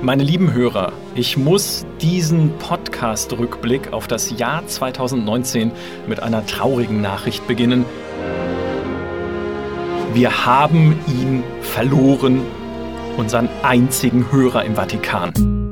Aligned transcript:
Meine 0.00 0.22
lieben 0.22 0.52
Hörer, 0.52 0.92
ich 1.16 1.36
muss 1.36 1.84
diesen 2.00 2.56
Podcast-Rückblick 2.58 3.92
auf 3.92 4.06
das 4.06 4.38
Jahr 4.38 4.64
2019 4.64 5.72
mit 6.06 6.22
einer 6.22 6.46
traurigen 6.46 7.00
Nachricht 7.00 7.48
beginnen. 7.48 7.84
Wir 10.14 10.46
haben 10.46 11.00
ihn 11.08 11.42
verloren, 11.62 12.42
unseren 13.16 13.48
einzigen 13.64 14.30
Hörer 14.30 14.64
im 14.64 14.76
Vatikan. 14.76 15.67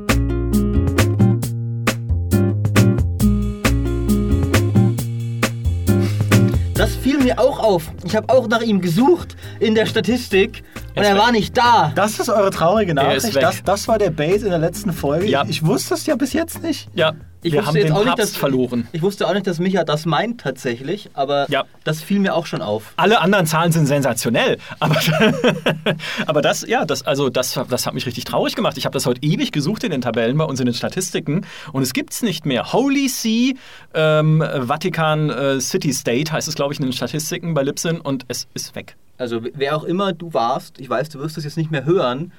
Fiel 7.09 7.23
mir 7.23 7.39
auch 7.39 7.59
auf. 7.59 7.91
Ich 8.03 8.15
habe 8.15 8.27
auch 8.29 8.47
nach 8.47 8.61
ihm 8.61 8.81
gesucht 8.81 9.35
in 9.59 9.75
der 9.75 9.85
Statistik 9.85 10.63
und 10.95 11.03
er 11.03 11.13
weg. 11.15 11.21
war 11.21 11.31
nicht 11.31 11.57
da. 11.57 11.91
Das 11.95 12.19
ist 12.19 12.29
eure 12.29 12.51
traurige 12.51 12.91
Er 12.97 13.15
ist 13.15 13.23
Nachricht. 13.23 13.35
weg. 13.35 13.41
Das, 13.41 13.63
das 13.63 13.87
war 13.87 13.97
der 13.97 14.09
Bait 14.09 14.41
in 14.43 14.49
der 14.49 14.59
letzten 14.59 14.91
Folge. 14.91 15.25
Ja. 15.27 15.45
Ich 15.47 15.65
wusste 15.65 15.93
es 15.93 16.05
ja 16.05 16.15
bis 16.15 16.33
jetzt 16.33 16.61
nicht. 16.63 16.89
Ja, 16.93 17.13
Ich 17.47 17.53
wir 17.53 17.65
haben 17.65 17.75
jetzt 17.75 17.85
den 17.87 17.93
auch 17.93 17.99
nicht, 18.05 18.09
Papst 18.15 18.33
dass- 18.33 18.37
verloren. 18.37 18.87
Ich 18.91 19.01
wusste 19.01 19.27
auch 19.27 19.33
nicht, 19.33 19.47
dass 19.47 19.59
Micha 19.59 19.83
das 19.83 20.05
meint 20.05 20.41
tatsächlich, 20.41 21.09
aber 21.13 21.45
Ja. 21.49 21.63
das 21.83 22.01
fiel 22.01 22.19
mir 22.19 22.35
auch 22.35 22.45
schon 22.45 22.61
auf. 22.61 22.93
Alle 22.97 23.19
anderen 23.21 23.45
Zahlen 23.45 23.71
sind 23.71 23.85
sensationell, 23.87 24.57
aber, 24.79 24.97
aber 26.25 26.41
das, 26.41 26.65
ja, 26.67 26.85
das, 26.85 27.03
also 27.05 27.29
das, 27.29 27.59
das 27.69 27.85
hat 27.85 27.93
mich 27.93 28.05
richtig 28.05 28.23
traurig 28.25 28.55
gemacht. 28.55 28.77
Ich 28.77 28.85
habe 28.85 28.93
das 28.93 29.05
heute 29.05 29.21
ewig 29.23 29.51
gesucht 29.51 29.83
in 29.83 29.91
den 29.91 30.01
Tabellen 30.01 30.37
bei 30.37 30.45
uns 30.45 30.59
in 30.59 30.65
den 30.65 30.75
Statistiken 30.75 31.45
und 31.71 31.81
es 31.83 31.93
gibt 31.93 32.13
es 32.13 32.21
nicht 32.21 32.45
mehr. 32.45 32.73
Holy 32.73 33.07
See, 33.09 33.55
ähm, 33.93 34.43
Vatikan 34.65 35.29
äh, 35.29 35.59
City 35.61 35.93
State 35.93 36.31
heißt 36.31 36.47
es, 36.47 36.55
glaube 36.55 36.73
ich, 36.73 36.79
in 36.79 36.85
den 36.85 36.93
Statistiken 36.93 37.53
bei 37.53 37.63
Libsyn 37.63 37.99
und 37.99 38.25
es 38.27 38.47
ist 38.53 38.75
weg. 38.75 38.95
Also 39.17 39.41
wer 39.55 39.75
auch 39.75 39.83
immer 39.83 40.13
du 40.13 40.33
warst, 40.33 40.79
ich 40.79 40.89
weiß, 40.89 41.09
du 41.09 41.19
wirst 41.19 41.37
es 41.37 41.43
jetzt 41.43 41.57
nicht 41.57 41.71
mehr 41.71 41.85
hören, 41.85 42.31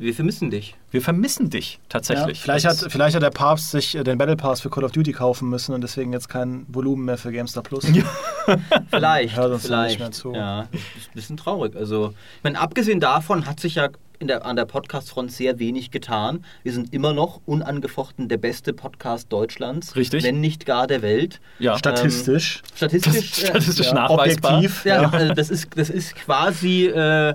wir 0.00 0.14
vermissen 0.14 0.50
dich. 0.50 0.74
Wir 0.90 1.02
vermissen 1.02 1.50
dich 1.50 1.74
Ja, 1.74 1.78
tatsächlich. 1.90 2.40
vielleicht, 2.40 2.64
Das 2.64 2.82
hat, 2.82 2.90
vielleicht 2.92 3.14
hat 3.14 3.22
der 3.22 3.30
Papst 3.30 3.70
sich 3.70 3.94
äh, 3.94 4.02
den 4.02 4.18
Battle 4.18 4.36
Pass 4.36 4.60
für 4.60 4.70
Call 4.70 4.84
of 4.84 4.92
Duty 4.92 5.12
kaufen 5.12 5.48
müssen 5.48 5.74
und 5.74 5.82
deswegen 5.82 6.12
jetzt 6.12 6.28
kein 6.28 6.64
Volumen 6.68 7.04
mehr 7.04 7.18
für 7.18 7.30
GameStar 7.32 7.62
Plus. 7.62 7.84
Vielleicht, 8.90 9.36
Hört 9.36 9.52
uns 9.52 9.66
vielleicht. 9.66 9.90
nicht 9.90 9.98
mehr 10.00 10.10
zu. 10.10 10.32
Ja, 10.34 10.66
das 10.72 10.80
ist 10.80 11.08
ein 11.10 11.14
bisschen 11.14 11.36
traurig. 11.36 11.76
Also, 11.76 12.10
ich 12.38 12.44
meine, 12.44 12.58
abgesehen 12.58 13.00
davon 13.00 13.46
hat 13.46 13.60
sich 13.60 13.76
ja 13.76 13.88
in 14.18 14.26
der, 14.26 14.44
an 14.44 14.56
der 14.56 14.66
Podcast-Front 14.66 15.32
sehr 15.32 15.58
wenig 15.58 15.90
getan. 15.90 16.44
Wir 16.62 16.72
sind 16.72 16.92
immer 16.92 17.14
noch 17.14 17.40
unangefochten 17.46 18.28
der 18.28 18.36
beste 18.36 18.72
Podcast 18.74 19.32
Deutschlands. 19.32 19.96
Richtig. 19.96 20.24
Wenn 20.24 20.40
nicht 20.40 20.66
gar 20.66 20.86
der 20.86 21.00
Welt. 21.00 21.40
Ja. 21.58 21.78
Statistisch. 21.78 22.62
Statistisch. 22.74 23.12
Das 23.14 23.22
ist 23.24 23.40
statistisch 23.46 23.86
Ja, 23.86 23.94
nachweisbar. 23.94 24.56
objektiv. 24.56 24.84
Ja, 24.84 25.02
Ja. 25.02 25.10
also 25.10 25.32
das, 25.34 25.48
ist, 25.50 25.68
das 25.76 25.88
ist 25.88 26.16
quasi. 26.16 26.86
Äh, 26.86 27.34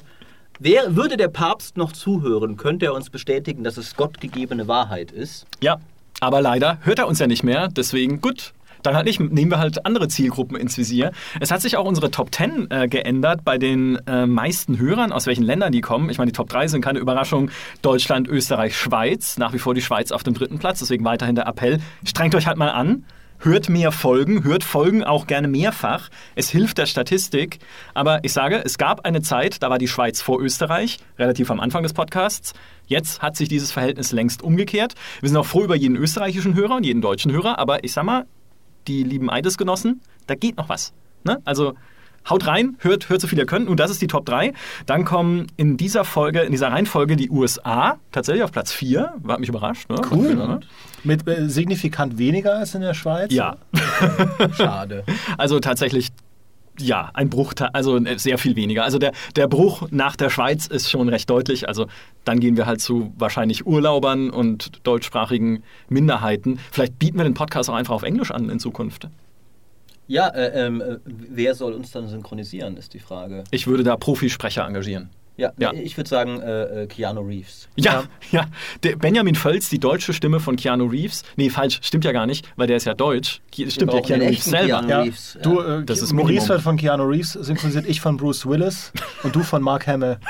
wer, 0.59 0.95
würde 0.95 1.17
der 1.17 1.27
Papst 1.27 1.77
noch 1.77 1.91
zuhören, 1.91 2.57
könnte 2.57 2.85
er 2.85 2.93
uns 2.93 3.09
bestätigen, 3.09 3.63
dass 3.63 3.77
es 3.77 3.95
gottgegebene 3.95 4.67
Wahrheit 4.67 5.11
ist. 5.11 5.45
Ja, 5.61 5.79
aber 6.19 6.41
leider 6.41 6.79
hört 6.81 6.99
er 6.99 7.07
uns 7.07 7.19
ja 7.19 7.27
nicht 7.27 7.43
mehr. 7.43 7.67
Deswegen 7.67 8.21
gut. 8.21 8.53
Dann 8.85 8.95
halt 8.95 9.05
nicht, 9.05 9.19
nehmen 9.19 9.49
wir 9.49 9.57
halt 9.57 9.83
andere 9.83 10.07
Zielgruppen 10.07 10.55
ins 10.57 10.77
Visier. 10.77 11.11
Es 11.39 11.49
hat 11.49 11.61
sich 11.61 11.75
auch 11.75 11.85
unsere 11.85 12.11
Top 12.11 12.33
10 12.33 12.69
äh, 12.69 12.87
geändert 12.87 13.43
bei 13.43 13.57
den 13.57 13.97
äh, 14.05 14.27
meisten 14.27 14.77
Hörern, 14.77 15.11
aus 15.11 15.25
welchen 15.25 15.43
Ländern 15.43 15.71
die 15.71 15.81
kommen. 15.81 16.11
Ich 16.11 16.19
meine, 16.19 16.31
die 16.31 16.35
Top 16.35 16.49
3 16.49 16.67
sind 16.67 16.81
keine 16.81 16.99
Überraschung. 16.99 17.49
Deutschland, 17.81 18.27
Österreich, 18.27 18.77
Schweiz. 18.77 19.39
Nach 19.39 19.53
wie 19.53 19.59
vor 19.59 19.73
die 19.73 19.81
Schweiz 19.81 20.11
auf 20.11 20.21
dem 20.21 20.35
dritten 20.35 20.59
Platz. 20.59 20.79
Deswegen 20.79 21.03
weiterhin 21.03 21.33
der 21.33 21.47
Appell. 21.47 21.79
Strengt 22.03 22.35
euch 22.35 22.45
halt 22.45 22.57
mal 22.57 22.69
an. 22.69 23.05
Hört 23.45 23.69
mehr 23.69 23.91
Folgen, 23.91 24.43
hört 24.43 24.63
Folgen 24.63 25.03
auch 25.03 25.27
gerne 25.27 25.47
mehrfach. 25.47 26.09
Es 26.33 26.49
hilft 26.49 26.79
der 26.79 26.87
Statistik. 26.87 27.59
Aber 27.93 28.23
ich 28.23 28.33
sage, 28.33 28.59
es 28.65 28.79
gab 28.79 29.05
eine 29.05 29.21
Zeit, 29.21 29.61
da 29.61 29.69
war 29.69 29.77
die 29.77 29.87
Schweiz 29.87 30.19
vor 30.19 30.41
Österreich, 30.41 30.97
relativ 31.19 31.51
am 31.51 31.59
Anfang 31.59 31.83
des 31.83 31.93
Podcasts. 31.93 32.53
Jetzt 32.87 33.21
hat 33.21 33.35
sich 33.35 33.47
dieses 33.47 33.71
Verhältnis 33.71 34.11
längst 34.13 34.41
umgekehrt. 34.41 34.95
Wir 35.21 35.29
sind 35.29 35.37
auch 35.37 35.45
froh 35.45 35.63
über 35.63 35.75
jeden 35.75 35.95
österreichischen 35.95 36.55
Hörer 36.55 36.77
und 36.77 36.87
jeden 36.87 37.03
deutschen 37.03 37.31
Hörer. 37.31 37.59
Aber 37.59 37.83
ich 37.83 37.93
sag 37.93 38.05
mal, 38.05 38.25
die 38.87 39.03
lieben 39.03 39.29
Eidesgenossen, 39.29 40.01
da 40.25 40.33
geht 40.33 40.57
noch 40.57 40.67
was. 40.67 40.93
Ne? 41.23 41.39
Also 41.45 41.75
haut 42.29 42.47
rein, 42.47 42.77
hört, 42.79 43.09
hört 43.09 43.21
so 43.21 43.27
viel 43.27 43.39
ihr 43.39 43.45
könnt. 43.45 43.67
Nun, 43.67 43.77
das 43.77 43.91
ist 43.91 44.01
die 44.01 44.07
Top 44.07 44.25
3. 44.25 44.53
Dann 44.85 45.05
kommen 45.05 45.47
in 45.57 45.77
dieser 45.77 46.03
Folge, 46.03 46.41
in 46.41 46.51
dieser 46.51 46.71
Reihenfolge 46.71 47.15
die 47.15 47.29
USA 47.29 47.97
tatsächlich 48.11 48.43
auf 48.43 48.51
Platz 48.51 48.71
4. 48.71 49.13
War 49.21 49.39
mich 49.39 49.49
überrascht. 49.49 49.89
Ne? 49.89 49.97
Cool. 50.11 50.35
Ne? 50.35 50.59
Mit 51.03 51.27
äh, 51.27 51.47
signifikant 51.49 52.17
weniger 52.17 52.57
als 52.57 52.75
in 52.75 52.81
der 52.81 52.93
Schweiz. 52.93 53.33
Ja. 53.33 53.57
Schade. 54.57 55.03
Also 55.37 55.59
tatsächlich, 55.59 56.09
ja, 56.79 57.11
ein 57.13 57.29
Bruchteil, 57.29 57.69
also 57.73 57.99
sehr 58.17 58.37
viel 58.37 58.55
weniger. 58.55 58.83
Also 58.83 58.97
der, 58.97 59.11
der 59.35 59.47
Bruch 59.47 59.87
nach 59.91 60.15
der 60.15 60.29
Schweiz 60.29 60.67
ist 60.67 60.89
schon 60.89 61.09
recht 61.09 61.29
deutlich. 61.29 61.67
Also 61.67 61.87
dann 62.23 62.39
gehen 62.39 62.57
wir 62.57 62.65
halt 62.65 62.81
zu 62.81 63.13
wahrscheinlich 63.17 63.65
Urlaubern 63.65 64.29
und 64.29 64.81
deutschsprachigen 64.83 65.63
Minderheiten. 65.89 66.59
Vielleicht 66.71 66.99
bieten 66.99 67.17
wir 67.17 67.23
den 67.23 67.35
Podcast 67.35 67.69
auch 67.69 67.75
einfach 67.75 67.93
auf 67.93 68.03
Englisch 68.03 68.31
an 68.31 68.49
in 68.49 68.59
Zukunft. 68.59 69.07
Ja, 70.07 70.27
äh, 70.29 70.65
ähm, 70.65 70.81
äh, 70.81 70.97
wer 71.05 71.55
soll 71.55 71.73
uns 71.73 71.91
dann 71.91 72.07
synchronisieren, 72.07 72.77
ist 72.77 72.93
die 72.93 72.99
Frage. 72.99 73.43
Ich 73.51 73.65
würde 73.67 73.83
da 73.83 73.97
Profisprecher 73.97 74.65
engagieren. 74.65 75.09
Ja, 75.37 75.51
Ja. 75.57 75.73
ich 75.73 75.97
würde 75.97 76.09
sagen 76.09 76.39
äh, 76.41 76.83
äh, 76.83 76.87
Keanu 76.87 77.21
Reeves. 77.21 77.67
Ja, 77.75 78.03
ja. 78.31 78.45
Der 78.83 78.95
Benjamin 78.95 79.35
Völz, 79.35 79.69
die 79.69 79.79
deutsche 79.79 80.13
Stimme 80.13 80.39
von 80.39 80.55
Keanu 80.55 80.85
Reeves. 80.85 81.23
Nee, 81.35 81.49
falsch, 81.49 81.79
stimmt 81.83 82.05
ja 82.05 82.11
gar 82.11 82.25
nicht, 82.25 82.47
weil 82.55 82.67
der 82.67 82.77
ist 82.77 82.85
ja 82.85 82.93
deutsch. 82.93 83.41
Stimmt 83.67 83.93
ja 83.93 84.01
Keanu 84.01 84.25
Reeves 84.25 84.45
selber. 84.45 84.67
Keanu 84.67 84.89
Ja, 84.89 84.99
Reeves, 85.01 85.37
du, 85.43 85.61
ja. 85.61 85.79
äh, 85.79 85.83
Das 85.85 86.01
ist 86.01 86.13
Maurice 86.13 86.33
Minimum. 86.33 86.49
wird 86.49 86.61
von 86.61 86.77
Keanu 86.77 87.03
Reeves 87.03 87.33
synchronisiert, 87.33 87.85
ich 87.87 88.01
von 88.01 88.17
Bruce 88.17 88.45
Willis 88.45 88.91
und 89.23 89.35
du 89.35 89.43
von 89.43 89.61
Mark 89.61 89.87
Hamill. 89.87 90.17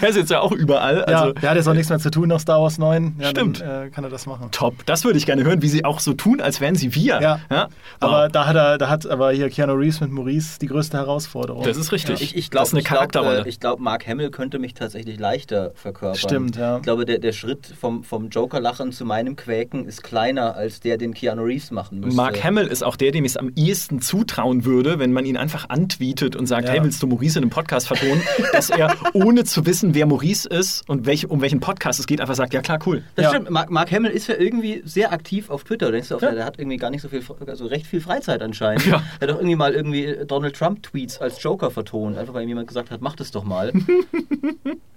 Der 0.00 0.08
ist 0.08 0.16
jetzt 0.16 0.30
ja 0.30 0.40
auch 0.40 0.52
überall. 0.52 1.04
Also 1.04 1.26
ja, 1.28 1.32
der 1.32 1.50
hat 1.50 1.56
jetzt 1.56 1.68
auch 1.68 1.72
nichts 1.74 1.88
mehr 1.88 1.98
zu 1.98 2.10
tun 2.10 2.28
nach 2.28 2.40
Star 2.40 2.60
Wars 2.60 2.78
9. 2.78 3.16
Ja, 3.18 3.28
Stimmt. 3.30 3.60
Dann, 3.60 3.86
äh, 3.86 3.90
kann 3.90 4.04
er 4.04 4.10
das 4.10 4.26
machen. 4.26 4.48
top. 4.50 4.84
Das 4.86 5.04
würde 5.04 5.18
ich 5.18 5.26
gerne 5.26 5.44
hören, 5.44 5.62
wie 5.62 5.68
sie 5.68 5.84
auch 5.84 6.00
so 6.00 6.12
tun, 6.12 6.40
als 6.40 6.60
wären 6.60 6.74
sie 6.74 6.94
wir. 6.94 7.20
Ja. 7.20 7.40
Wow. 7.48 7.66
Aber 8.00 8.28
da 8.28 8.46
hat 8.46 8.56
er, 8.56 8.78
da 8.78 8.88
hat 8.88 9.06
aber 9.06 9.32
hier 9.32 9.48
Keanu 9.50 9.74
Reeves 9.74 10.00
mit 10.00 10.10
Maurice 10.10 10.58
die 10.58 10.66
größte 10.66 10.96
Herausforderung. 10.96 11.64
das 11.64 11.76
ist 11.76 11.92
richtig. 11.92 12.20
Ich, 12.22 12.36
ich 12.36 12.50
glaube, 12.50 12.62
das 12.62 12.68
ist 12.68 12.74
eine 12.74 12.80
ich 12.82 12.86
äh, 13.24 13.48
ich 13.48 13.60
glaub, 13.60 13.80
Mark 13.80 14.06
Hamill 14.06 14.30
könnte 14.30 14.58
mich 14.58 14.74
tatsächlich 14.74 15.18
leichter 15.18 15.72
verkörpern. 15.74 16.18
Stimmt, 16.18 16.56
ja. 16.56 16.76
Ich 16.78 16.82
glaube, 16.82 17.04
der, 17.04 17.18
der 17.18 17.32
Schritt 17.32 17.66
vom, 17.66 18.04
vom 18.04 18.28
Joker-Lachen 18.28 18.92
zu 18.92 19.04
meinem 19.04 19.36
Quäken 19.36 19.86
ist 19.86 20.02
kleiner, 20.02 20.54
als 20.56 20.80
der, 20.80 20.96
den 20.96 21.14
Keanu 21.14 21.42
Reeves 21.42 21.70
machen 21.70 22.00
müsste. 22.00 22.16
Mark 22.16 22.42
Hamill 22.42 22.66
ist 22.66 22.82
auch 22.82 22.96
der, 22.96 23.12
dem 23.12 23.24
ich 23.24 23.32
es 23.32 23.36
am 23.36 23.52
ehesten 23.56 24.00
zutrauen 24.00 24.64
würde, 24.64 24.98
wenn 24.98 25.12
man 25.12 25.24
ihn 25.24 25.36
einfach 25.36 25.68
antweetet 25.68 26.36
und 26.36 26.46
sagt, 26.46 26.66
Ja. 26.68 26.74
hey, 26.74 26.82
willst 26.84 27.02
du 27.02 27.06
Maurice 27.06 27.38
in 27.38 27.44
einem 27.44 27.50
Podcast 27.50 27.86
vertonen? 27.88 28.22
dass 28.52 28.70
er, 28.70 28.94
ohne 29.12 29.44
zu 29.44 29.64
wissen, 29.66 29.94
wer 29.94 30.06
Maurice 30.06 30.48
ist 30.48 30.88
und 30.88 31.06
welch, 31.06 31.28
um 31.30 31.40
welchen 31.40 31.60
Podcast 31.60 32.00
es 32.00 32.06
geht, 32.06 32.20
einfach 32.20 32.34
sagt, 32.34 32.54
ja 32.54 32.60
klar, 32.60 32.78
cool. 32.86 33.02
Das 33.14 33.24
Ja. 33.24 33.30
stimmt. 33.30 33.50
Mark, 33.50 33.70
Mark 33.70 33.90
Hamill 33.92 34.10
ist 34.10 34.26
ja 34.28 34.36
irgendwie 34.36 34.82
sehr 34.84 35.12
aktiv 35.12 35.50
auf 35.50 35.64
Twitter. 35.64 35.90
Denkst 35.92 36.08
du, 36.08 36.16
auf, 36.16 36.22
Ja. 36.22 36.32
der 36.32 36.44
hat 36.44 36.58
irgendwie 36.58 36.76
gar 36.76 36.90
nicht 36.90 37.02
so 37.02 37.08
viel, 37.08 37.22
also 37.46 37.66
recht 37.66 37.86
viel 37.86 38.00
Freizeit 38.00 38.42
anscheinend. 38.42 38.86
Ja. 38.86 39.02
Er 39.20 39.28
hat 39.28 39.30
doch 39.30 39.36
irgendwie 39.36 39.56
mal 39.56 39.72
irgendwie 39.74 40.16
Donald 40.26 40.56
Trump 40.56 40.82
Tweets 40.82 41.18
als 41.20 41.42
Joker 41.42 41.70
vertont, 41.70 42.16
einfach 42.18 42.34
weil 42.34 42.42
ihm 42.42 42.48
jemand 42.48 42.68
gesagt 42.68 42.90
hat, 42.90 43.00
mach 43.00 43.11
das 43.16 43.30
doch 43.30 43.44
mal. 43.44 43.72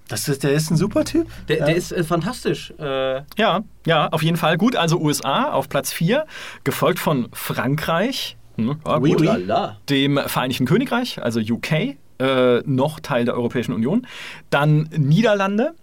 Das 0.07 0.27
ist, 0.29 0.43
der 0.43 0.53
ist 0.53 0.69
ein 0.69 0.77
super 0.77 1.03
Typ. 1.03 1.27
Der, 1.47 1.57
ja. 1.57 1.65
der 1.65 1.75
ist 1.75 1.91
äh, 1.91 2.03
fantastisch. 2.03 2.71
Äh, 2.79 3.23
Ja, 3.37 3.63
ja, 3.87 4.07
auf 4.09 4.21
jeden 4.21 4.37
Fall 4.37 4.57
gut. 4.57 4.75
Also 4.75 4.99
USA 4.99 5.51
auf 5.51 5.67
Platz 5.67 5.91
4, 5.91 6.25
gefolgt 6.63 6.99
von 6.99 7.29
Frankreich, 7.33 8.37
hm, 8.57 8.79
ja, 8.85 8.97
Oui, 8.99 9.15
oui. 9.17 9.47
dem 9.89 10.19
Vereinigten 10.27 10.65
Königreich, 10.65 11.21
also 11.23 11.39
UK, 11.39 11.97
äh, 12.19 12.59
noch 12.65 12.99
Teil 12.99 13.25
der 13.25 13.33
Europäischen 13.33 13.73
Union, 13.73 14.05
dann 14.51 14.87
Niederlande, 14.95 15.73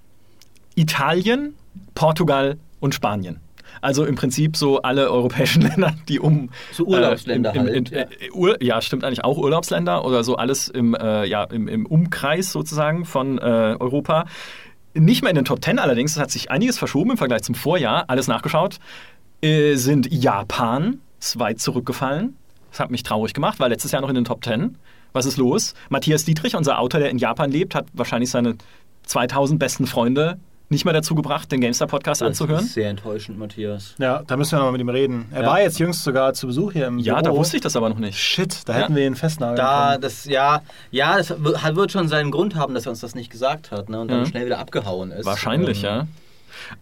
Italien, 0.77 1.55
Portugal 1.95 2.59
und 2.81 2.95
Spanien. 2.95 3.41
Also 3.81 4.05
im 4.05 4.15
Prinzip 4.15 4.57
so 4.57 4.83
alle 4.83 5.11
europäischen 5.11 5.63
Länder, 5.69 5.95
die 6.09 6.21
um. 6.21 6.51
So 6.73 6.85
Urlaubsländer 6.85 7.55
äh, 7.55 7.59
im, 7.59 7.67
im, 7.67 7.75
halt, 7.75 7.91
in, 7.91 7.97
ja. 7.97 8.03
äh, 8.03 8.31
Ur, 8.33 8.63
ja, 8.63 8.81
stimmt 8.81 9.05
eigentlich 9.05 9.25
auch 9.25 9.39
Urlaubsländer 9.39 10.05
oder 10.05 10.25
so 10.25 10.37
alles 10.37 10.69
im, 10.69 10.95
äh, 10.95 11.25
ja, 11.25 11.45
im, 11.45 11.87
Umkreis 11.87 12.53
sozusagen 12.53 13.05
von 13.05 13.39
äh, 13.39 13.77
Europa. 13.79 14.27
Nicht 14.95 15.23
mehr 15.23 15.31
in 15.31 15.37
den 15.37 15.45
Top 15.45 15.61
Ten 15.61 15.79
allerdings, 15.79 16.13
es 16.13 16.19
hat 16.19 16.31
sich 16.31 16.51
einiges 16.51 16.79
verschoben 16.79 17.13
im 17.13 17.17
Vergleich 17.17 17.43
zum 17.43 17.55
Vorjahr, 17.55 18.05
alles 18.09 18.29
nachgeschaut, 18.29 18.79
äh, 19.41 19.75
sind 19.77 20.13
Japan, 20.13 21.01
weit 21.35 21.61
zurückgefallen. 21.61 22.37
Das 22.71 22.81
hat 22.81 22.91
mich 22.91 23.03
traurig 23.03 23.35
gemacht, 23.35 23.61
war 23.61 23.69
letztes 23.69 23.93
Jahr 23.93 24.03
noch 24.03 24.09
in 24.09 24.15
den 24.15 24.25
Top 24.25 24.43
Ten. 24.43 24.79
Was 25.13 25.27
ist 25.27 25.37
los? 25.37 25.75
Matthias 25.91 26.25
Dietrich, 26.25 26.57
unser 26.57 26.79
Autor, 26.79 27.01
der 27.01 27.11
in 27.11 27.19
Japan 27.19 27.51
lebt, 27.51 27.75
hat 27.75 27.87
wahrscheinlich 27.93 28.31
seine 28.31 28.57
2000 29.05 29.59
besten 29.59 29.87
Freunde 29.87 30.39
nicht 30.73 30.85
mehr 30.85 30.95
dazu 30.95 31.15
gebracht, 31.15 31.53
den 31.53 31.61
GameStar-Podcast 31.61 32.21
Das 32.23 32.27
anzuhören. 32.29 32.65
ist 32.65 32.75
sehr 32.75 32.91
enttäuschend, 32.91 33.39
Matthias. 33.39 33.95
Ja, 33.99 34.23
da 34.27 34.37
müssen 34.37 34.53
wir 34.53 34.57
nochmal 34.59 34.73
mit 34.73 34.81
ihm 34.81 34.89
reden. 34.89 35.27
Er 35.31 35.43
Ja. 35.43 35.47
war 35.49 35.61
jetzt 35.63 35.79
jüngst 35.79 36.03
sogar 36.03 36.35
zu 36.35 36.49
Besuch 36.49 36.73
hier 36.73 36.87
im 36.89 36.99
Ja, 36.99 37.15
Büro. 37.21 37.25
da 37.35 37.39
wusste 37.39 37.57
ich 37.57 37.63
das 37.63 37.77
aber 37.77 37.89
noch 37.89 37.99
nicht. 37.99 38.19
Shit, 38.19 38.69
da 38.69 38.73
Ja. 38.73 38.79
hätten 38.81 38.97
wir 38.97 39.07
ihn 39.07 39.15
festnageln 39.15 39.57
Da, 39.57 39.91
können. 39.91 40.03
das, 40.03 40.25
ja, 40.25 40.63
ja, 40.91 41.17
das 41.19 41.31
wird 41.43 41.77
wird 41.77 41.93
schon 41.93 42.09
seinen 42.09 42.31
Grund 42.33 42.55
haben, 42.57 42.75
dass 42.75 42.87
er 42.87 42.91
uns 42.91 43.01
das 43.01 43.15
nicht 43.15 43.31
gesagt 43.31 43.71
hat 43.71 43.89
ne, 43.89 44.01
und 44.01 44.09
dann 44.11 44.21
Mhm. 44.21 44.27
schnell 44.27 44.47
wieder 44.47 44.59
abgehauen 44.59 45.11
ist. 45.13 45.25
Wahrscheinlich, 45.27 45.79
Ähm, 45.85 45.85
ja. 45.85 46.07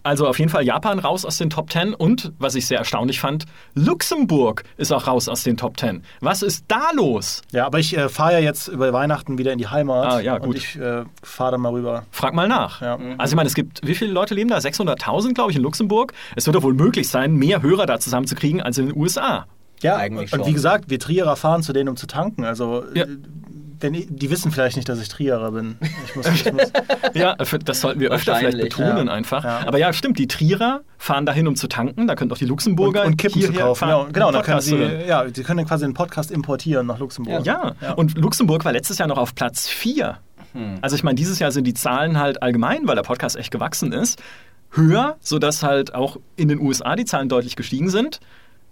Also 0.02 0.26
auf 0.26 0.38
jeden 0.38 0.50
Fall 0.50 0.64
Japan 0.64 0.98
raus 0.98 1.24
aus 1.24 1.38
den 1.38 1.50
Top 1.50 1.70
10 1.70 1.94
und, 1.94 2.32
was 2.38 2.54
ich 2.54 2.66
sehr 2.66 2.78
erstaunlich 2.78 3.20
fand, 3.20 3.44
Luxemburg 3.74 4.62
ist 4.76 4.92
auch 4.92 5.06
raus 5.06 5.28
aus 5.28 5.42
den 5.42 5.56
Top 5.56 5.78
10. 5.78 6.02
Was 6.20 6.42
ist 6.42 6.64
da 6.68 6.90
los? 6.94 7.42
Ja, 7.52 7.66
aber 7.66 7.78
ich 7.78 7.96
äh, 7.96 8.08
fahre 8.08 8.34
ja 8.34 8.38
jetzt 8.38 8.68
über 8.68 8.92
Weihnachten 8.92 9.38
wieder 9.38 9.52
in 9.52 9.58
die 9.58 9.66
Heimat. 9.68 10.12
Ah, 10.12 10.20
ja, 10.20 10.38
gut. 10.38 10.48
Und 10.48 10.56
ich 10.56 10.76
äh, 10.76 11.04
fahre 11.22 11.52
dann 11.52 11.60
mal 11.60 11.72
rüber. 11.72 12.04
Frag 12.10 12.34
mal 12.34 12.48
nach. 12.48 12.80
Ja. 12.80 12.98
Also 13.18 13.32
ich 13.32 13.36
meine, 13.36 13.48
es 13.48 13.54
gibt, 13.54 13.86
wie 13.86 13.94
viele 13.94 14.12
Leute 14.12 14.34
leben 14.34 14.48
da? 14.50 14.58
600.000, 14.58 15.34
glaube 15.34 15.50
ich, 15.50 15.56
in 15.56 15.62
Luxemburg. 15.62 16.12
Es 16.36 16.46
wird 16.46 16.56
doch 16.56 16.62
wohl 16.62 16.74
möglich 16.74 17.08
sein, 17.08 17.34
mehr 17.34 17.62
Hörer 17.62 17.86
da 17.86 17.98
zusammenzukriegen 17.98 18.60
als 18.60 18.78
in 18.78 18.86
den 18.86 18.96
USA. 18.96 19.46
Ja, 19.82 19.96
Eigentlich 19.96 20.32
und 20.32 20.40
schon. 20.40 20.48
wie 20.48 20.52
gesagt, 20.52 20.90
wir 20.90 20.98
Trierer 20.98 21.36
fahren 21.36 21.62
zu 21.62 21.72
denen, 21.72 21.88
um 21.88 21.96
zu 21.96 22.06
tanken. 22.06 22.44
Also, 22.44 22.84
Ja. 22.94 23.06
Wenn, 23.80 23.94
ich- 23.94 24.06
die 24.08 24.30
wissen 24.30 24.52
vielleicht 24.52 24.76
nicht, 24.76 24.88
dass 24.88 25.00
ich 25.00 25.08
Trierer 25.08 25.50
bin. 25.52 25.76
Ich 26.06 26.14
muss, 26.16 26.26
ich 26.26 26.52
muss, 26.52 26.72
Ja, 27.14 27.34
das 27.36 27.80
sollten 27.80 28.00
wir 28.00 28.10
öfter 28.10 28.36
vielleicht 28.36 28.58
betonen 28.58 29.06
ja. 29.08 29.12
einfach. 29.12 29.44
Ja. 29.44 29.60
Aber 29.66 29.78
ja, 29.78 29.92
stimmt, 29.92 30.18
die 30.18 30.28
Trierer 30.28 30.82
fahren 30.98 31.26
dahin, 31.26 31.48
um 31.48 31.56
zu 31.56 31.66
tanken. 31.68 32.06
Da 32.06 32.14
können 32.14 32.30
auch 32.32 32.38
die 32.38 32.44
Luxemburger 32.44 33.02
und, 33.02 33.12
und 33.12 33.16
Kippen 33.16 33.40
zu 33.42 33.52
kaufen. 33.52 33.78
fahren, 33.80 34.06
Ja, 34.06 34.12
genau, 34.12 34.32
dann 34.32 34.42
können 34.42 34.60
sie, 34.60 34.76
ja, 35.06 35.24
sie 35.32 35.42
können 35.42 35.66
quasi 35.66 35.84
den 35.84 35.94
Podcast 35.94 36.30
importieren 36.30 36.86
nach 36.86 36.98
Luxemburg. 36.98 37.44
Ja. 37.46 37.74
Ja. 37.80 37.92
und 37.94 38.16
Luxemburg 38.16 38.64
war 38.64 38.72
letztes 38.72 38.98
Jahr 38.98 39.08
noch 39.08 39.18
auf 39.18 39.34
Platz 39.34 39.68
4. 39.68 40.18
Also 40.82 40.96
ich 40.96 41.04
meine, 41.04 41.14
dieses 41.14 41.38
Jahr 41.38 41.52
sind 41.52 41.64
die 41.64 41.74
Zahlen 41.74 42.18
halt 42.18 42.42
allgemein, 42.42 42.88
weil 42.88 42.96
der 42.96 43.02
Podcast 43.02 43.36
echt 43.36 43.52
gewachsen 43.52 43.92
ist, 43.92 44.20
höher, 44.72 45.16
sodass 45.20 45.62
halt 45.62 45.94
auch 45.94 46.16
in 46.36 46.48
den 46.48 46.58
USA 46.60 46.96
die 46.96 47.04
Zahlen 47.04 47.28
deutlich 47.28 47.54
gestiegen 47.56 47.88
sind. 47.88 48.18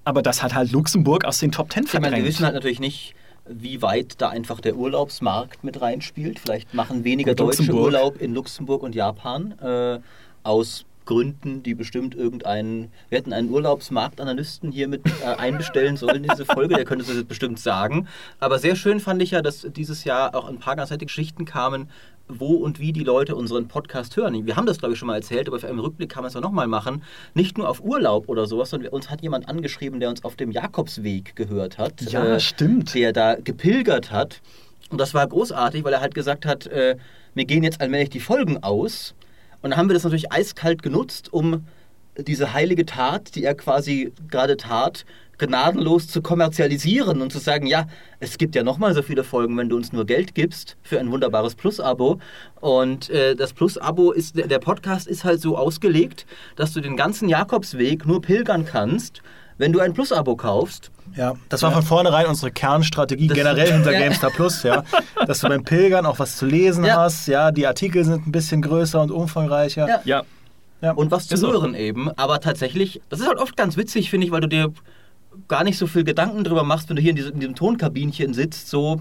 Aber 0.04 0.22
das 0.22 0.42
hat 0.42 0.54
halt 0.54 0.72
Luxemburg 0.72 1.24
aus 1.24 1.38
den 1.38 1.52
Top 1.52 1.72
10 1.72 1.84
Ich 1.84 1.92
meine, 1.92 2.02
wir 2.04 2.08
verdrängt. 2.10 2.26
wissen 2.28 2.44
halt 2.44 2.54
natürlich 2.54 2.80
nicht, 2.80 3.14
wie 3.50 3.82
weit 3.82 4.20
da 4.20 4.28
einfach 4.28 4.60
der 4.60 4.76
Urlaubsmarkt 4.76 5.64
mit 5.64 5.80
reinspielt. 5.80 6.38
Vielleicht 6.38 6.72
machen 6.74 7.04
weniger 7.04 7.32
Gut, 7.32 7.40
Deutsche 7.40 7.62
Luxemburg. 7.62 7.84
Urlaub 7.84 8.20
in 8.20 8.34
Luxemburg 8.34 8.82
und 8.82 8.94
Japan 8.94 9.52
äh, 9.60 10.00
aus 10.42 10.84
Gründen, 11.08 11.62
die 11.62 11.74
bestimmt 11.74 12.14
irgendeinen. 12.14 12.92
Wir 13.08 13.18
hätten 13.18 13.32
einen 13.32 13.48
Urlaubsmarktanalysten 13.48 14.70
hier 14.70 14.88
mit 14.88 15.00
äh, 15.22 15.24
einbestellen 15.24 15.96
sollen 15.96 16.16
in 16.16 16.28
diese 16.28 16.44
Folge, 16.44 16.74
der 16.74 16.84
könnte 16.84 17.04
es 17.06 17.10
uns 17.10 17.24
bestimmt 17.24 17.58
sagen. 17.58 18.08
Aber 18.40 18.58
sehr 18.58 18.76
schön 18.76 19.00
fand 19.00 19.22
ich 19.22 19.30
ja, 19.30 19.40
dass 19.40 19.66
dieses 19.74 20.04
Jahr 20.04 20.34
auch 20.34 20.46
ein 20.46 20.58
paar 20.58 20.76
ganz 20.76 20.90
nette 20.90 21.06
Geschichten 21.06 21.46
kamen, 21.46 21.88
wo 22.28 22.54
und 22.56 22.78
wie 22.78 22.92
die 22.92 23.04
Leute 23.04 23.34
unseren 23.36 23.68
Podcast 23.68 24.16
hören. 24.16 24.46
Wir 24.46 24.56
haben 24.56 24.66
das, 24.66 24.78
glaube 24.78 24.94
ich, 24.94 24.98
schon 24.98 25.06
mal 25.06 25.16
erzählt, 25.16 25.48
aber 25.48 25.58
für 25.58 25.68
einen 25.68 25.78
Rückblick 25.78 26.10
kann 26.10 26.22
man 26.22 26.30
es 26.30 26.36
auch 26.36 26.40
nochmal 26.40 26.66
machen. 26.66 27.02
Nicht 27.34 27.58
nur 27.58 27.68
auf 27.68 27.80
Urlaub 27.82 28.28
oder 28.28 28.46
sowas, 28.46 28.70
sondern 28.70 28.92
uns 28.92 29.10
hat 29.10 29.22
jemand 29.22 29.48
angeschrieben, 29.48 30.00
der 30.00 30.10
uns 30.10 30.24
auf 30.24 30.36
dem 30.36 30.50
Jakobsweg 30.50 31.34
gehört 31.36 31.78
hat. 31.78 32.02
Ja, 32.02 32.24
Äh, 32.24 32.40
stimmt. 32.40 32.94
Der 32.94 33.12
da 33.12 33.34
gepilgert 33.36 34.10
hat. 34.10 34.40
Und 34.90 35.00
das 35.00 35.14
war 35.14 35.26
großartig, 35.26 35.84
weil 35.84 35.92
er 35.92 36.00
halt 36.00 36.14
gesagt 36.14 36.46
hat, 36.46 36.66
äh, 36.66 36.96
mir 37.34 37.44
gehen 37.44 37.62
jetzt 37.62 37.80
allmählich 37.80 38.10
die 38.10 38.20
Folgen 38.20 38.62
aus. 38.62 39.14
Und 39.62 39.70
dann 39.70 39.78
haben 39.78 39.88
wir 39.88 39.94
das 39.94 40.04
natürlich 40.04 40.32
eiskalt 40.32 40.82
genutzt, 40.82 41.32
um 41.32 41.66
diese 42.16 42.52
heilige 42.52 42.84
Tat, 42.84 43.34
die 43.34 43.44
er 43.44 43.54
quasi 43.54 44.12
gerade 44.30 44.56
tat, 44.56 45.04
gnadenlos 45.38 46.08
zu 46.08 46.20
kommerzialisieren 46.22 47.22
und 47.22 47.32
zu 47.32 47.38
sagen, 47.38 47.66
ja, 47.66 47.86
es 48.20 48.38
gibt 48.38 48.54
ja 48.54 48.62
nochmal 48.62 48.94
so 48.94 49.02
viele 49.02 49.24
Folgen, 49.24 49.56
wenn 49.56 49.68
du 49.68 49.76
uns 49.76 49.92
nur 49.92 50.04
Geld 50.06 50.34
gibst 50.34 50.76
für 50.82 50.98
ein 50.98 51.10
wunderbares 51.10 51.54
Plus-Abo. 51.54 52.18
Und 52.60 53.08
äh, 53.10 53.34
das 53.36 53.52
Plus-Abo 53.52 54.12
ist, 54.12 54.36
der 54.36 54.58
Podcast 54.58 55.06
ist 55.06 55.24
halt 55.24 55.40
so 55.40 55.56
ausgelegt, 55.56 56.26
dass 56.56 56.72
du 56.72 56.80
den 56.80 56.96
ganzen 56.96 57.28
Jakobsweg 57.28 58.06
nur 58.06 58.20
pilgern 58.20 58.64
kannst, 58.64 59.22
wenn 59.58 59.72
du 59.72 59.80
ein 59.80 59.92
Plus-Abo 59.94 60.36
kaufst. 60.36 60.90
Ja, 61.16 61.34
das 61.48 61.62
war 61.62 61.72
von 61.72 61.82
vornherein 61.82 62.26
unsere 62.26 62.50
Kernstrategie 62.52 63.28
Das- 63.28 63.36
generell 63.36 63.72
hinter 63.72 63.92
Ja. 63.98 64.00
GameStar 64.00 64.30
Plus, 64.30 64.62
ja. 64.62 64.84
Dass 65.26 65.40
du 65.40 65.48
beim 65.48 65.64
Pilgern 65.64 66.04
auch 66.04 66.18
was 66.18 66.36
zu 66.36 66.44
lesen 66.46 66.84
Ja. 66.84 66.96
hast, 67.00 67.26
ja, 67.28 67.50
die 67.50 67.66
Artikel 67.66 68.04
sind 68.04 68.26
ein 68.26 68.32
bisschen 68.32 68.60
größer 68.62 69.00
und 69.00 69.10
umfangreicher. 69.10 69.88
Ja. 69.88 70.00
ja, 70.04 70.22
Ja. 70.82 70.92
und 70.92 71.10
was 71.10 71.26
zu 71.26 71.36
hören 71.40 71.74
eben. 71.74 72.10
Aber 72.18 72.40
tatsächlich, 72.40 73.00
das 73.08 73.20
ist 73.20 73.26
halt 73.26 73.38
oft 73.38 73.56
ganz 73.56 73.76
witzig, 73.76 74.10
finde 74.10 74.26
ich, 74.26 74.32
weil 74.32 74.42
du 74.42 74.48
dir 74.48 74.72
gar 75.46 75.64
nicht 75.64 75.78
so 75.78 75.86
viel 75.86 76.04
Gedanken 76.04 76.44
drüber 76.44 76.64
machst, 76.64 76.88
wenn 76.88 76.96
du 76.96 77.02
hier 77.02 77.10
in 77.10 77.16
diesem, 77.16 77.34
in 77.34 77.40
diesem 77.40 77.54
Tonkabinchen 77.54 78.34
sitzt, 78.34 78.68
so 78.68 79.00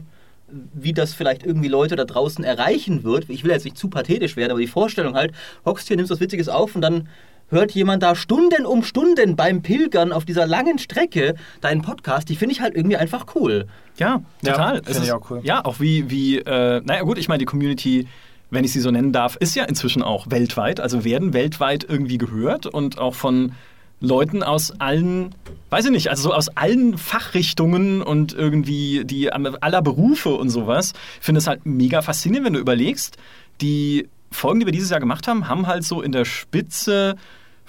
wie 0.74 0.94
das 0.94 1.14
vielleicht 1.14 1.44
irgendwie 1.44 1.68
Leute 1.68 1.96
da 1.96 2.06
draußen 2.06 2.44
erreichen 2.44 3.04
wird. 3.04 3.30
Ich 3.30 3.44
will 3.44 3.52
jetzt 3.52 3.66
nicht 3.66 3.78
zu 3.78 3.90
pathetisch 3.90 4.38
werden, 4.38 4.52
aber 4.52 4.62
die 4.62 4.68
Vorstellung 4.68 5.16
halt, 5.16 5.34
hockst 5.66 5.88
hier, 5.88 5.98
nimmst 5.98 6.12
was 6.12 6.20
Witziges 6.20 6.48
auf 6.48 6.76
und 6.76 6.82
dann 6.82 7.10
hört 7.50 7.72
jemand 7.72 8.04
da 8.04 8.16
Stunden 8.16 8.66
um 8.66 8.84
Stunden 8.84 9.36
beim 9.36 9.62
Pilgern 9.62 10.12
auf 10.12 10.26
dieser 10.26 10.46
langen 10.46 10.80
Strecke 10.80 11.36
deinen 11.62 11.82
Podcast, 11.82 12.30
die 12.30 12.36
finde 12.36 12.54
ich 12.54 12.62
halt 12.62 12.76
irgendwie 12.76 12.98
einfach 12.98 13.26
cool. 13.36 13.68
Ja, 13.98 14.22
Ja, 14.42 14.52
total. 14.54 14.76
find 14.84 14.90
Es 14.90 15.04
ich 15.04 15.12
auch 15.12 15.30
cool. 15.32 15.42
Ja, 15.44 15.64
auch 15.66 15.80
wie, 15.80 16.10
wie 16.10 16.40
äh, 16.40 16.82
naja 16.84 17.04
gut, 17.04 17.18
ich 17.18 17.28
meine, 17.28 17.40
die 17.40 17.46
Community, 17.46 18.08
wenn 18.50 18.64
ich 18.64 18.74
sie 18.74 18.80
so 18.80 18.92
nennen 18.92 19.12
darf, 19.12 19.36
ist 19.38 19.56
ja 19.56 19.64
inzwischen 19.64 20.02
auch 20.02 20.30
weltweit, 20.30 20.80
also 20.80 21.04
werden 21.04 21.34
weltweit 21.34 21.86
irgendwie 21.88 22.18
gehört 22.18 22.66
und 22.66 23.00
auch 23.00 23.16
von 23.16 23.54
Leuten 24.00 24.44
aus 24.44 24.72
allen, 24.80 25.34
weiß 25.70 25.86
ich 25.86 25.92
nicht, 25.92 26.10
also 26.10 26.24
so 26.30 26.34
aus 26.34 26.50
allen 26.50 26.98
Fachrichtungen 26.98 28.02
und 28.02 28.34
irgendwie 28.34 29.04
die 29.06 29.32
aller 29.34 29.82
Berufe 29.82 30.30
und 30.36 30.50
sowas. 30.50 30.94
Ich 31.20 31.26
finde 31.26 31.40
es 31.40 31.48
halt 31.48 31.66
mega 31.66 32.02
faszinierend, 32.02 32.46
wenn 32.46 32.54
du 32.54 32.60
überlegst, 32.60 33.18
die 33.62 34.08
Folgen, 34.32 34.60
die 34.60 34.66
wir 34.68 34.74
dieses 34.74 34.90
Jahr 34.92 35.00
gemacht 35.00 35.28
haben, 35.28 35.48
haben 35.48 35.66
halt 35.68 35.84
so 35.84 36.02
in 36.02 36.12
der 36.12 36.26
Spitze 36.26 37.16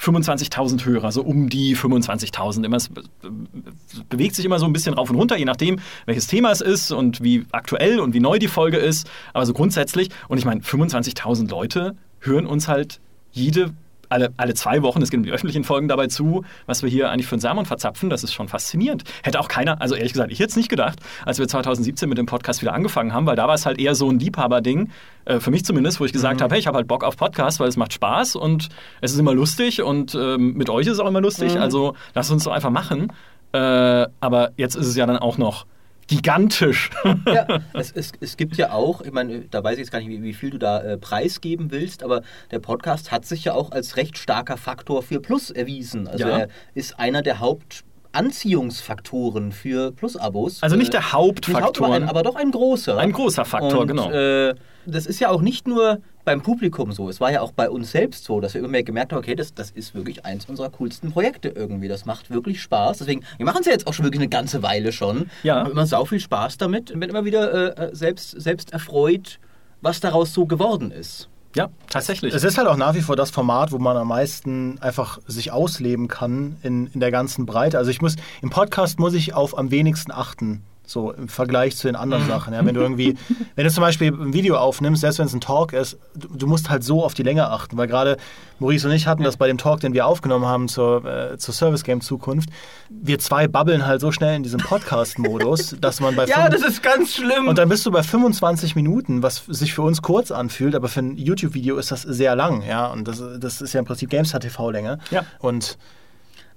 25.000 0.01 0.85
Hörer, 0.85 1.11
so 1.11 1.23
um 1.23 1.49
die 1.49 1.77
25.000. 1.77 2.65
Immer, 2.65 2.77
es 2.77 2.89
be- 2.89 3.03
es 3.93 4.05
bewegt 4.09 4.37
sich 4.37 4.45
immer 4.45 4.59
so 4.61 4.67
ein 4.67 4.73
bisschen 4.73 4.95
rauf 4.95 5.11
und 5.11 5.17
runter, 5.17 5.37
je 5.37 5.45
nachdem, 5.45 5.81
welches 6.07 6.27
Thema 6.29 6.51
es 6.53 6.61
ist 6.61 6.93
und 6.93 7.23
wie 7.23 7.47
aktuell 7.53 7.99
und 7.99 8.15
wie 8.15 8.21
neu 8.21 8.39
die 8.39 8.47
Folge 8.49 8.77
ist. 8.77 9.11
Aber 9.33 9.45
so 9.45 9.53
grundsätzlich, 9.55 10.11
und 10.29 10.39
ich 10.39 10.45
meine, 10.45 10.61
25.000 10.61 11.51
Leute 11.51 11.97
hören 12.21 12.47
uns 12.47 12.69
halt 12.69 13.01
jede, 13.33 13.71
alle, 14.09 14.33
alle 14.37 14.55
zwei 14.55 14.83
Wochen, 14.83 15.03
es 15.03 15.11
gibt 15.11 15.27
die 15.27 15.31
öffentlichen 15.31 15.65
Folgen 15.65 15.89
dabei 15.89 16.07
zu, 16.07 16.45
was 16.67 16.83
wir 16.83 16.91
hier 16.91 17.11
eigentlich 17.11 17.27
für 17.27 17.35
einen 17.35 17.41
Samen 17.41 17.65
verzapfen. 17.65 18.11
Das 18.11 18.25
ist 18.25 18.33
schon 18.33 18.49
faszinierend. 18.49 19.05
Hätte 19.23 19.41
auch 19.41 19.49
keiner, 19.49 19.81
also 19.81 19.95
ehrlich 19.95 20.13
gesagt, 20.13 20.33
ich 20.33 20.39
hätte 20.39 20.51
es 20.51 20.57
nicht 20.57 20.69
gedacht, 20.69 21.01
als 21.25 21.39
wir 21.39 21.49
2017 21.49 22.09
mit 22.09 22.19
dem 22.19 22.27
Podcast 22.27 22.63
wieder 22.63 22.73
angefangen 22.73 23.13
haben, 23.13 23.27
weil 23.27 23.37
da 23.37 23.47
war 23.47 23.55
es 23.55 23.67
halt 23.67 23.79
eher 23.79 23.95
so 23.95 24.11
ein 24.11 24.19
Liebhaberding, 24.19 24.91
äh, 25.25 25.41
für 25.41 25.51
mich 25.51 25.65
zumindest, 25.65 26.01
wo 26.01 26.05
ich 26.05 26.13
gesagt 26.13 26.41
habe, 26.41 26.53
hey, 26.53 26.61
ich 26.61 26.67
habe 26.67 26.77
halt 26.77 26.89
Bock 26.89 27.05
auf 27.05 27.17
Podcast, 27.17 27.61
weil 27.61 27.69
es 27.69 27.77
macht 27.77 27.93
Spaß 27.93 28.37
und 28.37 28.69
es 29.01 29.13
ist 29.13 29.19
immer 29.19 29.35
lustig 29.35 29.83
und 29.83 30.15
ähm, 30.15 30.55
mit 30.55 30.71
euch 30.71 30.87
ist 30.87 30.95
es 30.95 31.01
auch 31.01 31.09
immer 31.09 31.21
lustig. 31.21 31.59
Also 31.59 31.95
lasst 32.15 32.31
uns 32.31 32.45
doch 32.45 32.53
einfach 32.53 32.71
machen. 32.71 33.13
Äh, 33.53 34.07
aber 34.21 34.53
jetzt 34.57 34.75
ist 34.75 34.87
es 34.87 34.97
ja 34.97 35.07
dann 35.07 35.17
auch 35.17 35.39
noch 35.39 35.67
gigantisch. 36.09 36.91
Ja, 37.27 37.47
es, 37.75 37.93
es, 37.93 38.13
es 38.21 38.37
gibt 38.37 38.57
ja 38.57 38.73
auch, 38.73 39.03
ich 39.03 39.13
meine, 39.13 39.41
da 39.51 39.63
weiß 39.63 39.75
ich 39.75 39.81
jetzt 39.81 39.93
gar 39.93 40.01
nicht, 40.01 40.09
wie, 40.09 40.23
wie 40.23 40.35
viel 40.35 40.51
du 40.51 40.59
da 40.59 40.81
äh, 40.83 40.97
preisgeben 40.99 41.71
willst, 41.71 42.03
aber 42.03 42.23
der 42.51 42.59
Podcast 42.59 43.13
hat 43.13 43.25
sich 43.27 43.45
ja 43.45 43.53
auch 43.55 43.71
als 43.71 43.97
recht 43.97 44.19
starker 44.19 44.57
Faktor 44.57 45.03
für 45.03 45.21
Plus 45.21 45.51
erwiesen. 45.51 46.09
Also 46.09 46.27
Ja. 46.27 46.39
er 46.39 46.49
ist 46.75 46.99
einer 46.99 47.23
der 47.23 47.39
Hauptanziehungsfaktoren 47.39 49.53
für 49.53 49.93
Plus-Abos. 49.93 50.63
Also 50.63 50.77
nicht 50.77 50.89
Äh, 50.89 50.93
der 50.93 51.13
Hauptfaktor. 51.13 51.61
Nicht 51.61 51.67
Haupt, 51.69 51.83
aber, 51.83 51.95
ein, 51.95 52.09
aber 52.09 52.23
doch 52.23 52.37
ein 52.37 52.51
großer. 52.51 52.99
Ein 52.99 53.13
großer 53.13 53.45
Faktor, 53.45 53.81
Und, 53.83 53.89
genau. 53.89 54.11
Äh, 54.11 54.55
das 54.87 55.07
ist 55.07 55.21
ja 55.21 55.29
auch 55.29 55.43
nicht 55.43 55.69
nur 55.69 56.01
beim 56.29 56.43
Publikum 56.43 56.93
so, 56.93 57.09
es 57.09 57.23
war 57.23 57.33
ja 57.33 57.41
auch 57.41 57.53
bei 57.53 57.71
uns 57.71 57.91
selbst 57.91 58.25
so, 58.25 58.39
dass 58.39 58.53
wir 58.53 58.59
immer 58.59 58.69
mehr 58.69 58.83
gemerkt 58.83 59.13
haben, 59.13 59.19
okay, 59.21 59.35
das, 59.35 59.55
das 59.55 59.71
ist 59.71 59.95
wirklich 59.95 60.27
eins 60.27 60.45
unserer 60.45 60.69
coolsten 60.69 61.11
Projekte 61.11 61.49
irgendwie. 61.49 61.89
Das 61.89 62.05
macht 62.05 62.29
wirklich 62.29 62.61
Spaß. 62.61 62.99
Deswegen, 62.99 63.25
wir 63.39 63.47
machen 63.47 63.61
es 63.61 63.67
ja 63.67 63.73
jetzt 63.73 63.87
auch 63.87 63.95
schon 63.95 64.05
wirklich 64.05 64.21
eine 64.21 64.29
ganze 64.29 64.63
Weile 64.63 64.93
schon. 64.93 65.31
Ja. 65.43 65.61
Haben 65.61 65.71
immer 65.71 65.87
sau 65.87 66.05
viel 66.05 66.21
Spaß 66.21 66.59
damit 66.59 66.91
und 66.91 67.01
bin 67.01 67.09
immer 67.09 67.25
wieder 67.25 67.79
äh, 67.79 67.95
selbst, 67.97 68.39
selbst 68.39 68.75
erfreut, 68.75 69.41
was 69.81 70.01
daraus 70.01 70.35
so 70.35 70.45
geworden 70.45 70.91
ist. 70.91 71.31
ja, 71.55 71.71
tatsächlich. 71.89 72.35
Es 72.35 72.45
ist 72.45 72.59
halt 72.59 72.69
auch 72.69 72.77
nach 72.77 72.95
wie 72.95 73.01
vor 73.01 73.17
das 73.17 73.31
Format, 73.31 73.73
wo 73.73 73.79
man 73.79 73.97
am 73.97 74.09
meisten 74.09 74.79
einfach 74.83 75.19
sich 75.27 75.51
ausleben 75.51 76.09
kann 76.09 76.59
in, 76.63 76.89
in 76.89 77.01
der 77.01 77.11
ganzen 77.11 77.47
Breite. 77.47 77.79
Also 77.79 77.91
ich 77.91 78.03
muss, 78.03 78.17
im 78.43 78.51
Podcast 78.51 78.99
muss 78.99 79.15
ich 79.15 79.33
auf 79.33 79.57
am 79.57 79.71
wenigsten 79.71 80.13
achten. 80.13 80.63
So 80.89 81.13
im 81.13 81.29
Vergleich 81.29 81.77
zu 81.77 81.87
den 81.87 81.97
anderen 81.97 82.27
Sachen. 82.27 82.55
Ja, 82.55 82.65
wenn 82.65 82.75
du 82.75 82.81
irgendwie, 82.81 83.17
wenn 83.57 83.65
du 83.65 83.71
zum 83.71 83.83
Beispiel 83.83 84.11
ein 84.11 84.33
Video 84.33 84.57
aufnimmst, 84.57 85.03
selbst 85.03 85.19
wenn 85.19 85.27
es 85.27 85.35
ein 85.35 85.43
Talk 85.43 85.75
ist, 85.75 85.99
du, 86.15 86.29
du 86.29 86.47
musst 86.47 86.71
halt 86.71 86.83
so 86.83 87.05
auf 87.05 87.13
die 87.13 87.23
Länge 87.23 87.51
achten. 87.51 87.77
Weil 87.77 87.89
gerade 87.89 88.17
Maurice 88.59 88.89
und 88.89 88.95
ich 88.95 89.07
hatten 89.07 89.23
das 89.23 89.37
bei 89.37 89.47
dem 89.47 89.59
Talk, 89.59 89.81
den 89.81 89.93
wir 89.93 90.07
aufgenommen 90.07 90.47
haben 90.47 90.67
zur, 90.67 91.05
äh, 91.05 91.37
zur 91.37 91.53
Service 91.53 91.85
Game 91.85 92.01
Zukunft. 92.01 92.49
Wir 92.89 93.19
zwei 93.19 93.47
babbeln 93.49 93.87
halt 93.87 94.01
so 94.01 94.13
schnell 94.13 94.35
in 94.35 94.43
diesem 94.43 94.61
Podcast-Modus, 94.61 95.77
dass 95.81 96.01
man 96.01 96.17
bei 96.17 96.25
Ja, 96.25 96.49
das 96.49 96.63
ist 96.63 96.83
ganz 96.83 97.15
schlimm. 97.15 97.49
und 97.49 97.59
dann 97.59 97.69
bist 97.69 97.85
du 97.85 97.91
bei 97.91 98.03
25 98.03 98.75
Minuten, 98.75 99.23
was 99.23 99.45
sich 99.47 99.75
für 99.75 99.83
uns 99.83 100.01
kurz 100.01 100.31
anfühlt, 100.31 100.75
aber 100.75 100.89
für 100.89 101.01
ein 101.01 101.19
YouTube-Video 101.19 101.77
ist 101.77 101.91
das 101.93 102.03
sehr 102.03 102.35
lang, 102.35 102.63
ja. 102.63 102.87
Und 102.87 103.07
das, 103.07 103.23
das 103.39 103.61
ist 103.61 103.75
ja 103.75 103.81
im 103.81 103.87
Prinzip 103.87 104.09
GameStar 104.09 104.41
TV-Länge. 104.41 104.99
Ja. 105.11 105.25
Und 105.39 105.77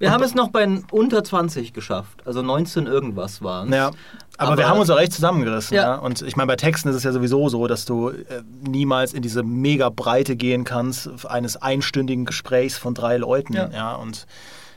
wir 0.01 0.11
haben 0.11 0.23
es 0.23 0.35
noch 0.35 0.49
bei 0.49 0.67
unter 0.91 1.23
20 1.23 1.73
geschafft. 1.73 2.25
Also 2.25 2.41
19 2.41 2.87
irgendwas 2.87 3.41
waren 3.41 3.71
ja, 3.71 3.91
aber, 4.37 4.57
wir 4.57 4.67
haben 4.67 4.79
uns 4.79 4.89
auch 4.89 4.99
echt 4.99 5.13
zusammengerissen, 5.13 5.75
ja. 5.75 5.83
Ja. 5.83 5.95
Und 5.95 6.21
ich 6.21 6.35
meine, 6.35 6.47
bei 6.47 6.55
Texten 6.55 6.89
ist 6.89 6.95
es 6.95 7.03
ja 7.03 7.11
sowieso 7.11 7.47
so, 7.49 7.67
dass 7.67 7.85
du 7.85 8.09
äh, 8.09 8.41
niemals 8.67 9.13
in 9.13 9.21
diese 9.21 9.43
mega 9.43 9.89
Breite 9.89 10.35
gehen 10.35 10.63
kannst 10.63 11.09
eines 11.25 11.57
einstündigen 11.57 12.25
Gesprächs 12.25 12.77
von 12.77 12.93
drei 12.93 13.17
Leuten, 13.17 13.53
ja. 13.53 13.69
Ja. 13.69 13.95
Und 13.95 14.25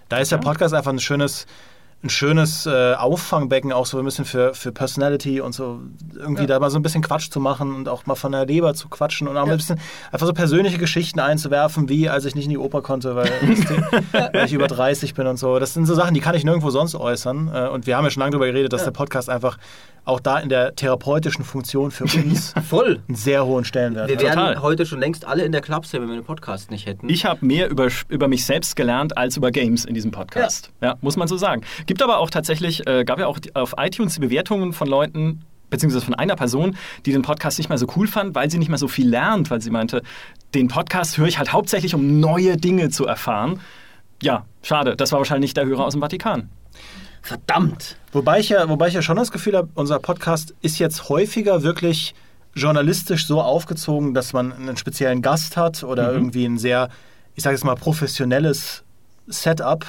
da 0.09 0.19
ist 0.19 0.31
der 0.31 0.39
Podcast 0.39 0.75
einfach 0.75 0.93
ein 0.93 1.01
schönes 1.01 1.47
ein 2.05 2.11
schönes 2.11 2.67
äh, 2.67 2.93
Auffangbecken, 2.95 3.73
auch 3.73 3.87
so 3.87 3.99
ein 3.99 4.05
bisschen 4.05 4.25
für, 4.27 4.53
für 4.55 4.71
Personality 4.73 5.41
und 5.41 5.53
so 5.55 5.81
irgendwie 6.15 6.43
Ja. 6.43 6.49
da 6.49 6.61
mal 6.61 6.69
so 6.71 6.79
ein 6.79 6.83
bisschen 6.83 7.03
Quatsch 7.03 7.31
zu 7.31 7.41
machen 7.41 7.75
und 7.75 7.89
auch 7.89 8.05
mal 8.07 8.15
von 8.15 8.31
der 8.33 8.45
Leber 8.47 8.75
zu 8.75 8.89
quatschen 8.89 9.27
und 9.27 9.37
auch 9.39 9.49
ein 9.49 9.57
bisschen 9.57 9.81
einfach 10.13 10.27
so 10.27 10.35
persönliche 10.35 10.77
Geschichten 10.79 11.19
einzuwerfen, 11.19 11.89
wie 11.89 12.09
als 12.11 12.27
ich 12.27 12.35
nicht 12.35 12.45
in 12.45 12.51
die 12.51 12.59
Oper 12.59 12.83
konnte, 12.83 13.17
weil, 13.17 13.31
weil 14.13 14.45
ich 14.47 14.53
über 14.53 14.67
30 14.67 15.15
bin 15.15 15.27
und 15.27 15.39
so. 15.39 15.59
Das 15.59 15.73
sind 15.75 15.87
so 15.87 15.95
Sachen, 15.95 16.15
die 16.15 16.21
kann 16.21 16.35
ich 16.35 16.45
nirgendwo 16.45 16.71
sonst 16.71 16.95
äußern. 16.95 17.51
Äh, 17.53 17.69
Und 17.69 17.87
wir 17.87 17.97
haben 17.97 18.05
ja 18.05 18.11
schon 18.11 18.21
lange 18.21 18.33
darüber 18.33 18.47
geredet, 18.47 18.73
dass 18.73 18.83
Ja. 18.83 18.87
der 18.87 18.93
Podcast 18.93 19.31
einfach 19.31 19.57
auch 20.05 20.21
da 20.21 20.39
in 20.39 20.49
der 20.49 20.75
therapeutischen 20.75 21.45
Funktion 21.45 21.91
für 21.91 22.05
uns 22.19 22.53
Voll. 22.69 23.01
einen 23.09 23.17
sehr 23.17 23.47
hohen 23.47 23.65
Stellenwert 23.65 24.09
Wir 24.09 24.21
wären 24.21 24.35
Total. 24.39 24.63
heute 24.63 24.87
schon 24.87 25.01
längst 25.01 25.25
alle 25.25 25.45
in 25.45 25.53
der 25.53 25.61
Club, 25.61 25.85
wenn 25.93 26.07
wir 26.09 26.15
den 26.15 26.25
Podcast 26.25 26.71
nicht 26.71 26.87
hätten. 26.87 27.09
Ich 27.09 27.25
habe 27.25 27.45
mehr 27.45 27.69
über, 27.71 27.89
über 28.09 28.29
mich 28.29 28.45
selbst 28.45 28.77
gelernt 28.77 29.17
als 29.17 29.37
über 29.37 29.51
Games 29.51 29.85
in 29.85 29.95
diesem 29.95 30.11
Podcast. 30.11 30.71
Ja, 30.81 30.97
muss 31.01 31.17
man 31.17 31.29
so 31.29 31.37
sagen. 31.37 31.63
Gibt 31.87 32.03
aber 32.03 32.19
auch 32.19 32.31
tatsächlich, 32.31 32.87
äh, 32.87 33.05
gab 33.05 33.19
ja 33.19 33.27
auch 33.27 33.39
die- 33.39 33.55
auf 33.55 33.75
iTunes 33.79 34.15
die 34.15 34.21
Bewertungen 34.21 34.73
von 34.73 34.89
Leuten, 34.89 35.41
beziehungsweise 35.71 36.05
von 36.05 36.15
einer 36.15 36.37
Person, 36.37 36.77
die 37.07 37.13
den 37.13 37.23
Podcast 37.23 37.59
nicht 37.59 37.69
mehr 37.69 37.79
so 37.79 37.87
cool 37.97 38.07
fand, 38.07 38.35
weil 38.35 38.51
sie 38.51 38.59
nicht 38.59 38.69
mehr 38.69 38.79
so 38.79 38.89
viel 38.89 39.09
lernt, 39.09 39.51
weil 39.51 39.61
sie 39.61 39.71
meinte, 39.71 40.03
den 40.55 40.69
Podcast 40.69 41.19
höre 41.19 41.27
ich 41.27 41.39
halt 41.39 41.53
hauptsächlich, 41.53 41.95
um 41.95 42.21
neue 42.21 42.57
Dinge 42.57 42.91
zu 42.91 43.07
erfahren. 43.07 43.59
Ja, 44.23 44.45
schade. 44.63 44.95
Das 44.97 45.11
war 45.13 45.19
wahrscheinlich 45.19 45.49
nicht 45.49 45.57
der 45.57 45.67
Hörer 45.67 45.85
aus 45.85 45.95
dem 45.95 46.01
Vatikan. 46.01 46.49
Verdammt. 47.25 47.97
Wobei 48.13 48.39
ich, 48.41 48.51
ja, 48.51 48.69
wobei 48.69 48.89
ich 48.89 48.95
ja 48.95 49.01
schon 49.01 49.17
das 49.17 49.33
Gefühl 49.33 49.57
habe, 49.57 49.71
unser 49.75 49.99
Podcast 49.99 50.55
ist 50.61 50.79
jetzt 50.79 51.09
häufiger 51.09 51.63
wirklich 51.63 52.15
journalistisch 52.55 53.27
so 53.27 53.41
aufgezogen, 53.41 54.13
dass 54.13 54.35
man 54.35 54.53
einen 54.53 54.77
speziellen 54.77 55.23
Gast 55.23 55.57
hat 55.57 55.83
oder 55.85 56.13
irgendwie 56.13 56.45
ein 56.45 56.59
sehr, 56.59 56.91
ich 57.35 57.43
sage 57.43 57.57
jetzt 57.57 57.65
mal, 57.65 57.77
professionelles 57.77 58.85
Setup 59.27 59.87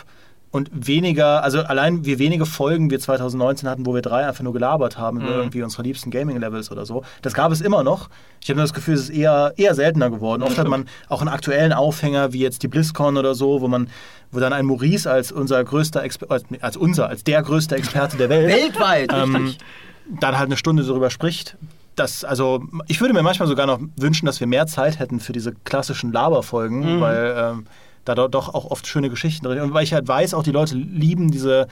und 0.55 0.69
weniger, 0.71 1.43
also 1.43 1.59
allein 1.63 2.05
wie 2.05 2.17
wenige 2.17 2.45
Folgen 2.45 2.89
wir 2.89 2.97
2019 2.97 3.67
hatten, 3.67 3.85
wo 3.85 3.93
wir 3.93 4.01
drei 4.01 4.25
einfach 4.25 4.41
nur 4.41 4.53
gelabert 4.53 4.97
haben 4.97 5.19
über 5.19 5.35
irgendwie 5.35 5.61
unsere 5.61 5.83
liebsten 5.83 6.11
Gaming-Levels 6.11 6.71
oder 6.71 6.85
so. 6.85 7.03
Das 7.21 7.33
gab 7.33 7.51
es 7.51 7.59
immer 7.59 7.83
noch. 7.83 8.09
Ich 8.41 8.49
habe 8.49 8.55
nur 8.55 8.63
das 8.63 8.73
Gefühl, 8.73 8.93
es 8.93 9.01
ist 9.01 9.09
eher, 9.09 9.53
eher 9.57 9.75
seltener 9.75 10.09
geworden. 10.09 10.43
Oft 10.43 10.57
hat 10.57 10.69
man 10.69 10.85
auch 11.09 11.19
einen 11.19 11.27
aktuellen 11.27 11.73
Aufhänger, 11.73 12.31
wie 12.31 12.39
jetzt 12.39 12.63
die 12.63 12.69
BlizzCon 12.69 13.17
oder 13.17 13.35
so, 13.35 13.59
wo 13.59 13.67
man, 13.67 13.89
wo 14.31 14.39
dann 14.39 14.53
ein 14.53 14.65
Maurice 14.65 15.11
als 15.11 15.33
unser 15.33 15.61
größter 15.61 16.01
Exper 16.01 16.39
als 16.61 16.77
unser, 16.77 17.09
als 17.09 17.25
der 17.25 17.41
größte 17.43 17.75
Experte 17.75 18.15
der 18.15 18.29
Welt 18.29 18.47
Weltweit, 18.55 19.11
ähm, 19.13 19.55
dann 20.21 20.37
halt 20.37 20.45
eine 20.45 20.55
Stunde 20.55 20.83
darüber 20.83 21.09
spricht. 21.09 21.57
Das, 21.97 22.23
also, 22.23 22.63
ich 22.87 23.01
würde 23.01 23.13
mir 23.13 23.23
manchmal 23.23 23.49
sogar 23.49 23.65
noch 23.65 23.81
wünschen, 23.97 24.25
dass 24.25 24.39
wir 24.39 24.47
mehr 24.47 24.67
Zeit 24.67 24.99
hätten 24.99 25.19
für 25.19 25.33
diese 25.33 25.51
klassischen 25.65 26.13
Laberfolgen, 26.13 27.01
weil 27.01 27.35
ähm, 27.37 27.65
da 28.05 28.15
do- 28.15 28.27
doch 28.27 28.53
auch 28.53 28.65
oft 28.71 28.87
schöne 28.87 29.09
Geschichten 29.09 29.45
drin 29.45 29.57
sind. 29.57 29.67
Und 29.67 29.73
weil 29.73 29.83
ich 29.83 29.93
halt 29.93 30.07
weiß, 30.07 30.33
auch 30.33 30.43
die 30.43 30.51
Leute 30.51 30.75
lieben 30.75 31.31
diese 31.31 31.67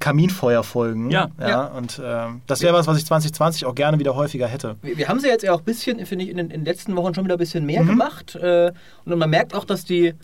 Kaminfeuerfolgen. 0.00 1.10
Ja. 1.10 1.28
ja, 1.38 1.48
Ja. 1.48 1.64
Und 1.66 2.00
ähm, 2.04 2.40
das 2.46 2.60
wäre 2.62 2.74
was, 2.74 2.86
was 2.86 2.98
ich 2.98 3.06
2020 3.06 3.64
auch 3.66 3.74
gerne 3.74 3.98
wieder 3.98 4.14
häufiger 4.14 4.46
hätte. 4.46 4.76
Wir, 4.82 4.98
wir 4.98 5.08
haben 5.08 5.20
sie 5.20 5.28
jetzt 5.28 5.42
ja 5.42 5.52
auch 5.52 5.60
ein 5.60 5.64
bisschen, 5.64 6.04
finde 6.06 6.24
ich, 6.24 6.30
in 6.30 6.36
den, 6.36 6.46
in 6.50 6.60
den 6.60 6.64
letzten 6.64 6.96
Wochen 6.96 7.14
schon 7.14 7.24
wieder 7.24 7.36
ein 7.36 7.38
bisschen 7.38 7.62
Mhm. 7.64 7.66
mehr 7.66 7.84
gemacht. 7.84 8.34
Äh, 8.36 8.72
und 9.04 9.18
man 9.18 9.30
merkt 9.30 9.54
auch, 9.54 9.64
dass 9.64 9.84
die. 9.84 10.14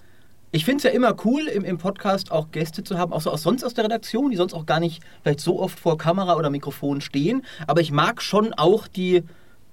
Ich 0.54 0.66
finde 0.66 0.78
es 0.78 0.82
ja 0.84 0.90
immer 0.90 1.14
cool, 1.24 1.46
im, 1.48 1.64
im 1.64 1.78
Podcast 1.78 2.30
auch 2.30 2.50
Gäste 2.50 2.84
zu 2.84 2.98
haben, 2.98 3.10
auch 3.14 3.22
so 3.22 3.30
aus 3.30 3.42
sonst 3.42 3.64
aus 3.64 3.72
der 3.72 3.84
Redaktion, 3.84 4.30
die 4.30 4.36
sonst 4.36 4.52
auch 4.52 4.66
gar 4.66 4.80
nicht 4.80 5.02
vielleicht 5.22 5.40
so 5.40 5.58
oft 5.58 5.80
vor 5.80 5.96
Kamera 5.96 6.36
oder 6.36 6.50
Mikrofon 6.50 7.00
stehen. 7.00 7.42
Aber 7.66 7.80
ich 7.80 7.90
mag 7.90 8.20
schon 8.20 8.52
auch 8.52 8.86
die 8.86 9.22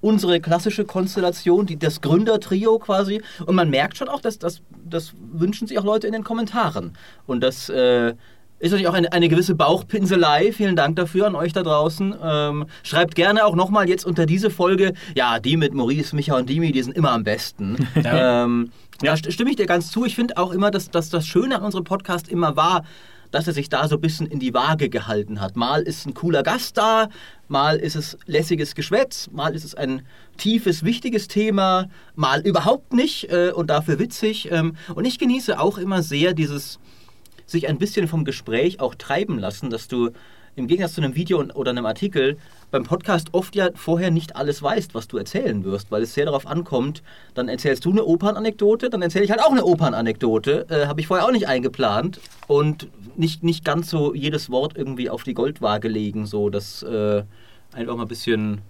unsere 0.01 0.39
klassische 0.39 0.85
Konstellation, 0.85 1.65
die, 1.65 1.77
das 1.77 2.01
Gründertrio 2.01 2.79
quasi. 2.79 3.21
Und 3.45 3.55
man 3.55 3.69
merkt 3.69 3.97
schon 3.97 4.09
auch, 4.09 4.21
dass 4.21 4.39
das, 4.39 4.61
das 4.85 5.13
wünschen 5.31 5.67
sich 5.67 5.77
auch 5.79 5.83
Leute 5.83 6.07
in 6.07 6.13
den 6.13 6.23
Kommentaren. 6.23 6.93
Und 7.25 7.41
das 7.41 7.69
äh, 7.69 8.13
ist 8.59 8.71
natürlich 8.71 8.87
auch 8.87 8.93
eine, 8.93 9.11
eine 9.13 9.29
gewisse 9.29 9.55
Bauchpinselei. 9.55 10.51
Vielen 10.51 10.75
Dank 10.75 10.95
dafür 10.97 11.27
an 11.27 11.35
euch 11.35 11.53
da 11.53 11.63
draußen. 11.63 12.15
Ähm, 12.21 12.65
schreibt 12.83 13.15
gerne 13.15 13.45
auch 13.45 13.55
nochmal 13.55 13.87
jetzt 13.89 14.05
unter 14.05 14.25
diese 14.25 14.49
Folge, 14.49 14.93
ja, 15.15 15.39
die 15.39 15.57
mit 15.57 15.73
Maurice, 15.73 16.15
Micha 16.15 16.37
und 16.37 16.49
Dimi, 16.49 16.71
die 16.71 16.83
sind 16.83 16.95
immer 16.95 17.11
am 17.11 17.23
besten. 17.23 17.75
ähm, 17.95 18.71
ja, 19.01 19.13
st- 19.13 19.31
stimme 19.31 19.49
ich 19.49 19.55
dir 19.55 19.65
ganz 19.65 19.91
zu. 19.91 20.05
Ich 20.05 20.15
finde 20.15 20.37
auch 20.37 20.51
immer, 20.51 20.71
dass, 20.71 20.91
dass 20.91 21.09
das 21.09 21.25
Schöne 21.25 21.55
an 21.57 21.63
unserem 21.63 21.85
Podcast 21.85 22.27
immer 22.27 22.55
war, 22.57 22.83
dass 23.31 23.48
er 23.48 23.53
sich 23.53 23.69
da 23.69 23.88
so 23.88 23.95
ein 23.95 24.01
bisschen 24.01 24.27
in 24.27 24.39
die 24.39 24.53
Waage 24.53 24.89
gehalten 24.89 25.41
hat. 25.41 25.55
Mal 25.55 25.83
ist 25.83 26.05
ein 26.05 26.13
cooler 26.13 26.43
Gast 26.43 26.77
da, 26.77 27.09
mal 27.48 27.77
ist 27.77 27.95
es 27.95 28.17
lässiges 28.25 28.75
Geschwätz, 28.75 29.29
mal 29.31 29.55
ist 29.55 29.63
es 29.63 29.75
ein 29.75 30.03
tiefes, 30.38 30.83
wichtiges 30.83 31.27
Thema, 31.27 31.89
mal 32.15 32.41
überhaupt 32.41 32.93
nicht 32.93 33.31
äh, 33.31 33.51
und 33.51 33.69
dafür 33.69 34.00
witzig. 34.00 34.51
Ähm, 34.51 34.75
und 34.95 35.05
ich 35.05 35.19
genieße 35.19 35.59
auch 35.59 35.77
immer 35.77 36.03
sehr 36.03 36.33
dieses 36.33 36.79
sich 37.45 37.67
ein 37.67 37.79
bisschen 37.79 38.07
vom 38.07 38.25
Gespräch 38.25 38.79
auch 38.79 38.95
treiben 38.95 39.39
lassen, 39.39 39.69
dass 39.69 39.88
du 39.88 40.12
im 40.55 40.67
Gegensatz 40.67 40.93
zu 40.93 41.01
einem 41.01 41.15
Video 41.15 41.41
oder 41.53 41.71
einem 41.71 41.86
Artikel 41.86 42.38
beim 42.71 42.83
Podcast 42.83 43.29
oft 43.33 43.55
ja 43.55 43.69
vorher 43.75 44.11
nicht 44.11 44.35
alles 44.35 44.61
weißt, 44.61 44.93
was 44.93 45.07
du 45.07 45.17
erzählen 45.17 45.63
wirst, 45.63 45.91
weil 45.91 46.03
es 46.03 46.13
sehr 46.13 46.25
darauf 46.25 46.45
ankommt, 46.47 47.03
dann 47.33 47.49
erzählst 47.49 47.85
du 47.85 47.91
eine 47.91 48.03
Opernanekdote, 48.05 48.89
dann 48.89 49.01
erzähle 49.01 49.25
ich 49.25 49.31
halt 49.31 49.41
auch 49.41 49.51
eine 49.51 49.65
Opernanekdote, 49.65 50.67
äh, 50.69 50.88
habe 50.88 51.01
ich 51.01 51.07
vorher 51.07 51.25
auch 51.25 51.31
nicht 51.31 51.47
eingeplant 51.47 52.19
und 52.47 52.88
nicht, 53.15 53.43
nicht 53.43 53.65
ganz 53.65 53.89
so 53.89 54.13
jedes 54.13 54.49
Wort 54.49 54.77
irgendwie 54.77 55.09
auf 55.09 55.23
die 55.23 55.33
Goldwaage 55.33 55.88
legen, 55.88 56.25
so 56.25 56.49
dass 56.49 56.83
äh, 56.83 57.23
einfach 57.73 57.95
mal 57.95 58.03
ein 58.03 58.07
bisschen, 58.07 58.61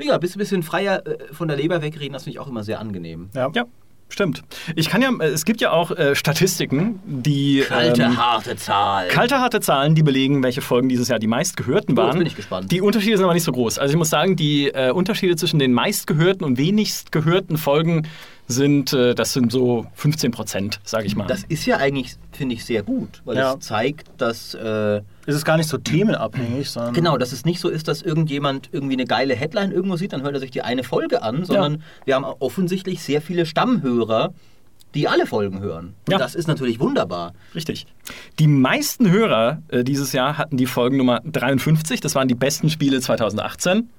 ja, 0.00 0.14
ein 0.14 0.20
bisschen, 0.20 0.38
bisschen 0.38 0.62
freier 0.62 1.06
äh, 1.06 1.32
von 1.32 1.48
der 1.48 1.56
Leber 1.56 1.82
wegreden, 1.82 2.14
das 2.14 2.24
finde 2.24 2.36
ich 2.36 2.40
auch 2.40 2.48
immer 2.48 2.64
sehr 2.64 2.80
angenehm. 2.80 3.30
Ja. 3.34 3.50
Ja, 3.54 3.64
stimmt. 4.08 4.42
Ich 4.76 4.88
kann 4.88 5.02
ja, 5.02 5.10
äh, 5.20 5.26
es 5.26 5.44
gibt 5.44 5.60
ja 5.60 5.70
auch 5.72 5.90
äh, 5.90 6.14
Statistiken, 6.14 7.00
die. 7.04 7.64
Kalte, 7.66 8.02
ähm, 8.02 8.16
harte 8.16 8.56
Zahl. 8.56 9.08
Kalte, 9.08 9.38
harte 9.40 9.60
Zahlen, 9.60 9.94
die 9.94 10.02
belegen, 10.02 10.42
welche 10.42 10.60
Folgen 10.60 10.88
dieses 10.88 11.08
Jahr 11.08 11.18
die 11.18 11.26
meistgehörten 11.26 11.94
Oh, 11.94 12.02
waren. 12.02 12.18
bin 12.18 12.26
ich 12.26 12.36
gespannt. 12.36 12.70
Die 12.70 12.80
Unterschiede 12.80 13.16
sind 13.16 13.24
aber 13.24 13.34
nicht 13.34 13.44
so 13.44 13.52
groß. 13.52 13.78
Also 13.78 13.92
ich 13.92 13.98
muss 13.98 14.10
sagen, 14.10 14.36
die 14.36 14.68
äh, 14.68 14.90
Unterschiede 14.90 15.36
zwischen 15.36 15.58
den 15.58 15.72
meistgehörten 15.72 16.44
und 16.44 16.58
wenigst 16.58 17.12
gehörten 17.12 17.56
Folgen 17.58 18.06
sind, 18.48 18.92
äh, 18.94 19.14
das 19.14 19.34
sind 19.34 19.52
so 19.52 19.86
15 19.94 20.30
Prozent, 20.30 20.80
sage 20.82 21.06
ich 21.06 21.14
mal. 21.14 21.26
Das 21.26 21.44
ist 21.44 21.66
ja 21.66 21.76
eigentlich, 21.76 22.16
finde 22.32 22.54
ich, 22.54 22.64
sehr 22.64 22.82
gut, 22.82 23.20
weil 23.26 23.36
Ja. 23.36 23.52
es 23.54 23.60
zeigt, 23.66 24.08
dass 24.16 24.54
äh, 24.54 25.02
Es 25.26 25.34
ist 25.36 25.44
gar 25.44 25.58
nicht 25.58 25.68
so 25.68 25.76
themenabhängig, 25.76 26.70
sondern. 26.70 26.94
genau, 26.94 27.18
dass 27.18 27.32
es 27.32 27.44
nicht 27.44 27.60
so 27.60 27.68
ist, 27.68 27.88
dass 27.88 28.00
irgendjemand 28.02 28.70
irgendwie 28.72 28.94
eine 28.94 29.04
geile 29.04 29.34
Headline 29.36 29.70
irgendwo 29.70 29.96
sieht, 29.96 30.14
dann 30.14 30.22
hört 30.22 30.32
er 30.34 30.40
sich 30.40 30.50
die 30.50 30.62
eine 30.62 30.82
Folge 30.82 31.22
an, 31.22 31.44
sondern 31.44 31.82
wir 32.06 32.14
haben 32.14 32.24
offensichtlich 32.24 33.02
sehr 33.02 33.20
viele 33.20 33.44
Stammhörer, 33.44 34.32
die 34.94 35.06
alle 35.06 35.26
Folgen 35.26 35.60
hören. 35.60 35.94
Und 36.06 36.12
Ja. 36.12 36.16
das 36.18 36.34
ist 36.34 36.48
natürlich 36.48 36.80
wunderbar. 36.80 37.34
Richtig. 37.54 37.86
Die 38.38 38.46
meisten 38.46 39.10
Hörer 39.10 39.60
äh, 39.68 39.84
dieses 39.84 40.12
Jahr 40.14 40.38
hatten 40.38 40.56
die 40.56 40.64
Folgennummer 40.64 41.20
53. 41.30 42.00
Das 42.00 42.14
waren 42.14 42.26
die 42.28 42.34
besten 42.34 42.70
Spiele 42.70 42.98
2018. 43.02 43.90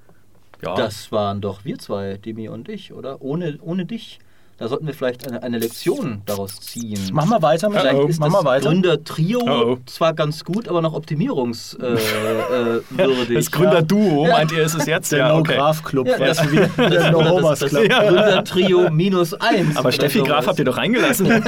Ja. 0.64 0.74
Das 0.76 1.12
waren 1.12 1.40
doch 1.42 1.64
wir 1.64 1.78
zwei, 1.78 2.18
Demi 2.18 2.50
und 2.50 2.68
ich, 2.68 2.92
oder? 2.92 3.22
Ohne, 3.22 3.60
ohne 3.62 3.86
dich. 3.86 4.18
Da 4.60 4.68
sollten 4.68 4.88
wir 4.88 4.94
vielleicht 4.94 5.26
eine, 5.26 5.42
eine 5.42 5.58
Lektion 5.58 6.22
daraus 6.26 6.60
ziehen. 6.60 7.00
Mach 7.14 7.26
mal 7.26 7.42
weiter 7.42 7.70
mit 7.70 7.80
Vielleicht 7.80 7.96
Oh, 7.98 8.08
ist 8.08 8.22
das 8.22 8.30
mal 8.30 8.44
weiter. 8.44 8.70
Gründertrio 8.70 9.40
Oh, 9.48 9.78
zwar 9.86 10.14
ganz 10.14 10.44
gut, 10.44 10.68
aber 10.68 10.82
noch 10.82 10.94
optimierungswürdig. 11.00 12.04
Äh, 12.04 12.98
würdig. 12.98 13.38
das 13.38 13.52
Gründerduo, 13.52 14.26
Ja. 14.28 14.34
meint 14.34 14.52
ihr, 14.52 14.64
ist 14.64 14.76
es 14.76 14.86
jetzt? 14.86 15.12
Der 15.14 15.20
ja, 15.20 15.30
No 15.30 15.38
okay. 15.40 15.56
Graf 15.56 15.84
Club, 15.84 16.08
Ja, 16.08 16.18
das- 16.18 16.52
wie 16.52 16.58
der 16.90 17.12
No 17.12 17.40
das, 17.42 17.60
das 17.60 17.70
Club. 17.70 17.90
Gründertrio 17.90 18.90
minus 18.92 19.34
eins. 19.34 19.78
Aber 19.78 19.92
Steffi. 19.94 20.22
Graf 20.24 20.48
habt 20.48 20.60
ihr 20.60 20.66
doch 20.66 20.76
reingelassen. 20.78 21.28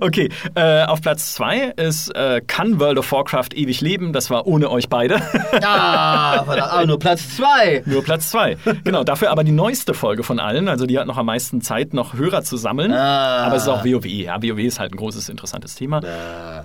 okay, 0.00 0.28
äh, 0.54 0.84
auf 0.84 1.00
Platz 1.00 1.34
2 1.34 1.72
ist 1.76 2.14
äh, 2.14 2.40
Kann 2.46 2.80
World 2.80 2.98
of 2.98 3.10
Warcraft 3.12 3.48
ewig 3.54 3.80
leben? 3.80 4.12
Das 4.12 4.30
war 4.30 4.46
ohne 4.46 4.70
euch 4.70 4.88
beide. 4.88 5.20
Ah, 5.62 6.44
verdammt, 6.44 6.72
aber 6.72 6.86
nur 6.86 6.98
Platz 6.98 7.36
zwei. 7.36 7.82
Nur 7.86 8.02
Platz 8.02 8.30
2. 8.30 8.56
Genau, 8.84 9.04
dafür 9.04 9.30
aber 9.30 9.44
die 9.44 9.52
neueste 9.52 9.94
Folge 9.94 10.22
von 10.22 10.38
allen. 10.40 10.68
Also 10.68 10.86
die 10.86 10.98
hat 10.98 11.06
noch 11.06 11.16
am 11.20 11.26
meisten 11.26 11.60
Zeit, 11.60 11.94
noch 11.94 12.14
Hörer 12.14 12.42
zu 12.42 12.56
sammeln. 12.56 12.92
Ah. 12.92 13.44
Aber 13.46 13.56
es 13.56 13.62
ist 13.62 13.68
auch 13.68 13.84
WoW. 13.84 14.04
Ja, 14.06 14.42
WoW 14.42 14.58
ist 14.58 14.80
halt 14.80 14.92
ein 14.92 14.96
großes, 14.96 15.28
interessantes 15.28 15.74
Thema. 15.74 16.00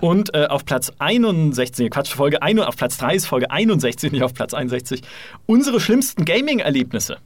Und 0.02 0.34
äh, 0.34 0.48
auf 0.48 0.66
Platz 0.66 0.92
61, 1.00 1.86
nee, 1.86 1.90
Quatsch, 1.90 2.14
Folge 2.14 2.42
1, 2.42 2.60
auf 2.62 2.76
Platz 2.76 2.98
3 2.98 3.16
ist 3.16 3.26
Folge 3.28 3.52
61, 3.52 4.12
nicht 4.12 4.24
auf 4.24 4.34
Platz 4.34 4.54
61. 4.54 5.02
Unsere 5.46 5.80
schlimmsten 5.80 6.26
Gaming-Erlebnisse. 6.26 7.18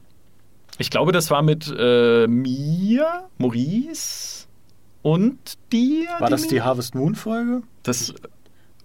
Ich 0.78 0.90
glaube, 0.90 1.12
das 1.12 1.30
war 1.30 1.42
mit 1.42 1.72
äh, 1.76 2.26
mir, 2.26 3.24
Maurice 3.38 4.46
und 5.02 5.38
dir. 5.72 6.08
War 6.18 6.30
das 6.30 6.42
Dimi? 6.42 6.54
die 6.54 6.62
Harvest 6.62 6.94
Moon 6.94 7.14
Folge? 7.14 7.62
Das, 7.82 8.14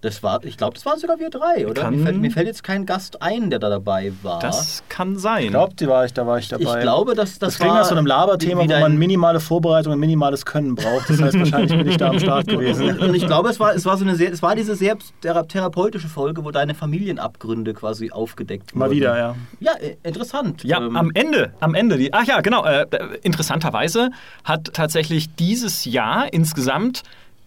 Das 0.06 0.22
war, 0.22 0.44
ich 0.44 0.56
glaube, 0.56 0.74
das 0.74 0.86
waren 0.86 0.98
sogar 0.98 1.18
wir 1.18 1.30
drei, 1.30 1.66
oder? 1.66 1.82
Kann- 1.82 1.96
Mir 1.96 2.02
fällt, 2.04 2.16
mir 2.18 2.30
fällt 2.30 2.46
jetzt 2.46 2.62
kein 2.62 2.86
Gast 2.86 3.20
ein, 3.22 3.50
der 3.50 3.58
da 3.58 3.68
dabei 3.68 4.12
war. 4.22 4.38
das 4.38 4.82
kann 4.88 5.18
sein. 5.18 5.44
Ich 5.44 5.50
glaube, 5.50 5.74
die 5.74 5.88
war 5.88 6.04
ich, 6.04 6.12
da 6.14 6.26
war 6.26 6.38
ich 6.38 6.48
dabei. 6.48 6.62
ich 6.76 6.80
glaube, 6.80 7.14
dass 7.14 7.38
das, 7.38 7.54
das 7.54 7.58
klingt 7.58 7.72
war 7.72 7.80
nach 7.80 7.86
so 7.88 7.94
einem 7.96 8.06
Laberthema, 8.06 8.62
wo 8.62 8.78
man 8.80 8.96
minimale 8.96 9.40
Vorbereitung 9.40 9.92
und 9.92 9.98
minimales 9.98 10.44
Können 10.46 10.74
braucht. 10.74 11.10
Das 11.10 11.20
heißt, 11.20 11.38
wahrscheinlich 11.38 11.76
bin 11.76 11.88
ich 11.88 11.96
da 11.96 12.08
am 12.10 12.18
Start 12.20 12.46
gewesen. 12.46 12.98
Und 12.98 13.14
ich 13.14 13.26
glaube, 13.26 13.48
es 13.50 13.58
war, 13.60 13.74
es 13.74 13.84
war 13.84 13.96
so 13.96 14.04
eine 14.04 14.14
sehr, 14.14 14.32
es 14.32 14.42
war 14.42 14.54
diese 14.54 14.74
sehr 14.76 14.96
thera 15.20 15.42
therapeutische 15.42 16.08
Folge, 16.08 16.44
wo 16.44 16.50
deine 16.50 16.74
Familienabgründe 16.74 17.74
quasi 17.74 18.10
aufgedeckt 18.10 18.72
wurden. 18.72 18.78
Mal 18.78 18.90
wieder, 18.90 19.18
ja. 19.18 19.34
Ja, 19.60 19.72
äh, 19.80 19.96
interessant. 20.02 20.62
Ja, 20.64 20.78
Ähm, 20.78 20.96
am 20.96 21.10
Ende, 21.14 21.52
am 21.60 21.74
Ende, 21.74 21.96
die, 21.96 22.12
ach 22.12 22.24
ja, 22.24 22.40
genau, 22.40 22.64
äh, 22.64 22.86
interessanterweise 23.22 24.10
hat 24.44 24.72
tatsächlich 24.74 25.34
dieses 25.34 25.84
Jahr 25.84 26.32
insgesamt 26.32 27.02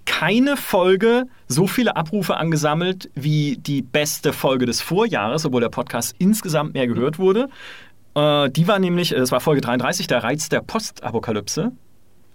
keine 0.09 0.57
Folge 0.57 1.27
so 1.47 1.67
viele 1.67 1.95
Abrufe 1.95 2.35
angesammelt 2.35 3.11
wie 3.13 3.57
die 3.57 3.83
beste 3.83 4.33
Folge 4.33 4.65
des 4.65 4.81
Vorjahres, 4.81 5.45
obwohl 5.45 5.61
der 5.61 5.69
Podcast 5.69 6.15
insgesamt 6.17 6.73
mehr 6.73 6.87
gehört 6.87 7.19
wurde. 7.19 7.47
Äh, 8.15 8.49
die 8.49 8.67
war 8.67 8.79
nämlich, 8.79 9.11
es 9.11 9.31
war 9.31 9.39
Folge 9.39 9.61
33, 9.61 10.07
der 10.07 10.23
Reiz 10.23 10.49
der 10.49 10.61
Postapokalypse. 10.61 11.73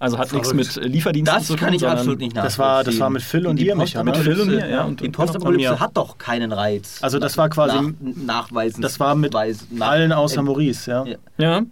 Also 0.05 0.19
hat 0.19 0.33
nichts 0.33 0.53
mit 0.55 0.75
Lieferdiensten 0.85 1.37
Das 1.39 1.47
zu 1.47 1.55
tun. 1.55 1.65
kann 1.67 1.75
ich 1.75 1.87
absolut 1.87 2.19
nicht 2.21 2.37
Das 2.37 2.59
war, 2.59 2.85
das 2.85 2.99
war 3.01 3.11
mit 3.11 3.23
Phil 3.23 3.47
und 3.47 3.57
Die 3.57 3.65
dir, 3.65 3.75
Micha, 3.77 4.03
ne? 4.03 4.11
Mit 4.11 4.17
Phil 4.21 4.41
und 4.41 4.49
mir, 4.49 4.69
ja, 4.69 4.85
und- 4.85 5.01
die 5.01 5.09
Postapokalypse 5.09 5.81
hat 5.81 5.97
doch 5.97 6.19
keinen 6.19 6.53
Reiz. 6.53 6.99
Also 7.03 7.19
das 7.19 7.37
war 7.39 7.49
quasi- 7.49 7.95
nach, 8.27 8.45
nachweisen. 8.51 8.83
Das 8.83 9.01
war 9.01 9.15
mit 9.15 9.35
Weis- 9.35 9.67
nach- 9.71 9.89
allen 9.89 10.13
außer 10.13 10.41
äh, 10.41 10.43
Maurice, 10.43 10.91
ja. 10.91 11.05
Ja. 11.07 11.17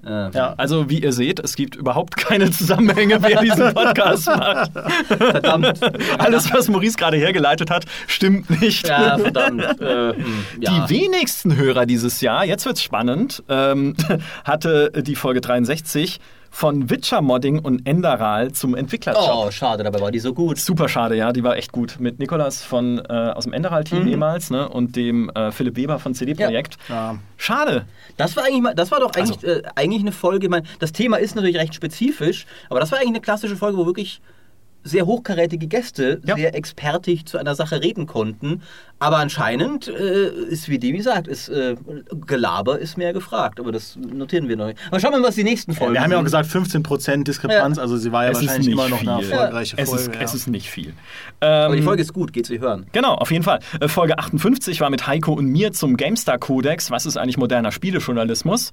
Ja. 0.04 0.28
Äh, 0.28 0.36
Ja. 0.36 0.54
Also 0.56 0.88
wie 0.90 1.00
ihr 1.02 1.12
seht, 1.12 1.38
es 1.40 1.54
gibt 1.56 1.76
überhaupt 1.76 2.16
keine 2.16 2.50
Zusammenhänge, 2.50 3.18
wer 3.22 3.40
diesen 3.40 3.72
Podcast 3.74 4.26
macht. 4.26 4.72
Verdammt. 5.06 5.78
Alles, 6.18 6.52
was 6.52 6.68
Maurice 6.68 6.96
gerade 6.96 7.16
hergeleitet 7.16 7.70
hat, 7.70 7.84
stimmt 8.06 8.48
nicht. 8.60 8.88
Ja, 8.88 9.18
verdammt. 9.18 9.62
Äh, 9.80 10.14
hm, 10.14 10.24
ja. 10.60 10.86
Die 10.86 10.94
wenigsten 10.94 11.56
Hörer 11.56 11.86
dieses 11.86 12.20
Jahr, 12.20 12.44
jetzt 12.44 12.64
wird's 12.66 12.82
spannend, 12.82 13.42
ähm, 13.48 13.94
hatte 14.44 14.90
die 15.02 15.14
Folge 15.16 15.40
63 15.40 16.20
von 16.54 16.90
Witcher-Modding 16.90 17.60
und 17.60 17.86
Enderal 17.88 18.52
zum 18.52 18.74
Entwicklerjob. 18.74 19.24
Oh, 19.46 19.50
schade, 19.50 19.82
dabei 19.84 20.00
war 20.00 20.10
die 20.12 20.18
so 20.18 20.34
gut. 20.34 20.58
Super 20.58 20.86
schade, 20.86 21.16
ja, 21.16 21.32
die 21.32 21.42
war 21.42 21.56
echt 21.56 21.72
gut. 21.72 21.96
Mit 21.98 22.18
Nikolas 22.18 22.62
von, 22.62 22.98
äh, 22.98 23.12
aus 23.12 23.44
dem 23.44 23.54
Enderal-Team 23.54 24.02
Mhm. 24.02 24.08
ehemals 24.08 24.50
ne, 24.50 24.68
und 24.68 24.94
dem 24.94 25.30
äh, 25.30 25.50
Philipp 25.50 25.76
Weber 25.76 25.98
von 25.98 26.14
CD 26.14 26.34
Projekt. 26.34 26.76
Ja. 26.90 27.16
Schade. 27.38 27.86
Das 28.18 28.36
war 28.36 28.44
eigentlich 28.44 28.60
mal, 28.62 28.74
das 28.74 28.90
war 28.90 29.00
doch 29.00 29.12
eigentlich, 29.14 29.38
Also- 29.42 29.46
äh, 29.46 29.62
eigentlich 29.76 30.02
eine 30.02 30.12
Folge, 30.12 30.46
ich 30.46 30.50
meine, 30.50 30.66
das 30.78 30.92
Thema 30.92 31.16
ist 31.16 31.34
natürlich 31.34 31.56
recht 31.56 31.74
spezifisch, 31.74 32.44
aber 32.68 32.80
das 32.80 32.92
war 32.92 32.98
eigentlich 32.98 33.08
eine 33.12 33.20
klassische 33.22 33.56
Folge, 33.56 33.78
wo 33.78 33.86
wirklich 33.86 34.20
sehr 34.84 35.06
hochkarätige 35.06 35.66
Gäste 35.66 36.20
Ja. 36.24 36.34
sehr 36.36 36.54
expertig 36.54 37.26
zu 37.26 37.38
einer 37.38 37.54
Sache 37.54 37.82
reden 37.82 38.06
konnten. 38.06 38.62
Aber 38.98 39.16
anscheinend 39.18 39.88
äh, 39.88 40.28
ist, 40.28 40.68
wie 40.68 40.78
Demi 40.78 41.00
sagt, 41.02 41.26
ist, 41.28 41.48
äh, 41.48 41.76
Gelaber 42.26 42.78
ist 42.78 42.96
mehr 42.96 43.12
gefragt. 43.12 43.58
Aber 43.60 43.72
das 43.72 43.96
notieren 43.96 44.48
wir 44.48 44.56
noch. 44.56 44.72
Aber 44.90 45.00
schauen 45.00 45.12
wir 45.12 45.18
mal, 45.20 45.28
was 45.28 45.34
die 45.34 45.44
nächsten 45.44 45.72
Folgen 45.74 45.94
Wir 45.94 46.02
haben 46.02 46.12
ja 46.12 46.18
auch 46.18 46.24
gesagt 46.24 46.48
15% 46.48 47.24
Diskrepanz, 47.24 47.76
Ja. 47.76 47.82
also 47.82 47.96
sie 47.96 48.12
war 48.12 48.24
ja 48.24 48.30
Es 48.30 48.38
ist 48.38 48.46
wahrscheinlich 48.46 48.66
nicht 48.68 48.74
immer 48.74 48.88
noch 48.88 49.00
eine 49.00 49.22
viel. 49.22 49.32
erfolgreiche 49.32 49.76
Es 49.78 49.88
Folge. 49.88 50.02
ist, 50.04 50.14
ja. 50.14 50.20
es 50.20 50.34
ist 50.34 50.46
nicht 50.48 50.70
viel. 50.70 50.92
Aber 51.40 51.74
die 51.74 51.78
Ähm, 51.80 51.84
Folge 51.84 52.02
ist 52.02 52.12
gut, 52.12 52.32
geht 52.32 52.46
sie 52.46 52.60
hören. 52.60 52.86
Genau, 52.92 53.14
auf 53.14 53.30
jeden 53.30 53.42
Fall. 53.44 53.58
Äh, 53.80 53.88
Folge 53.88 54.18
58 54.18 54.80
war 54.80 54.90
mit 54.90 55.06
Heiko 55.06 55.32
und 55.32 55.46
mir 55.46 55.72
zum 55.72 55.96
GameStar-Kodex. 55.96 56.90
Was 56.90 57.06
ist 57.06 57.16
eigentlich 57.16 57.38
moderner 57.38 57.72
Spielejournalismus? 57.72 58.72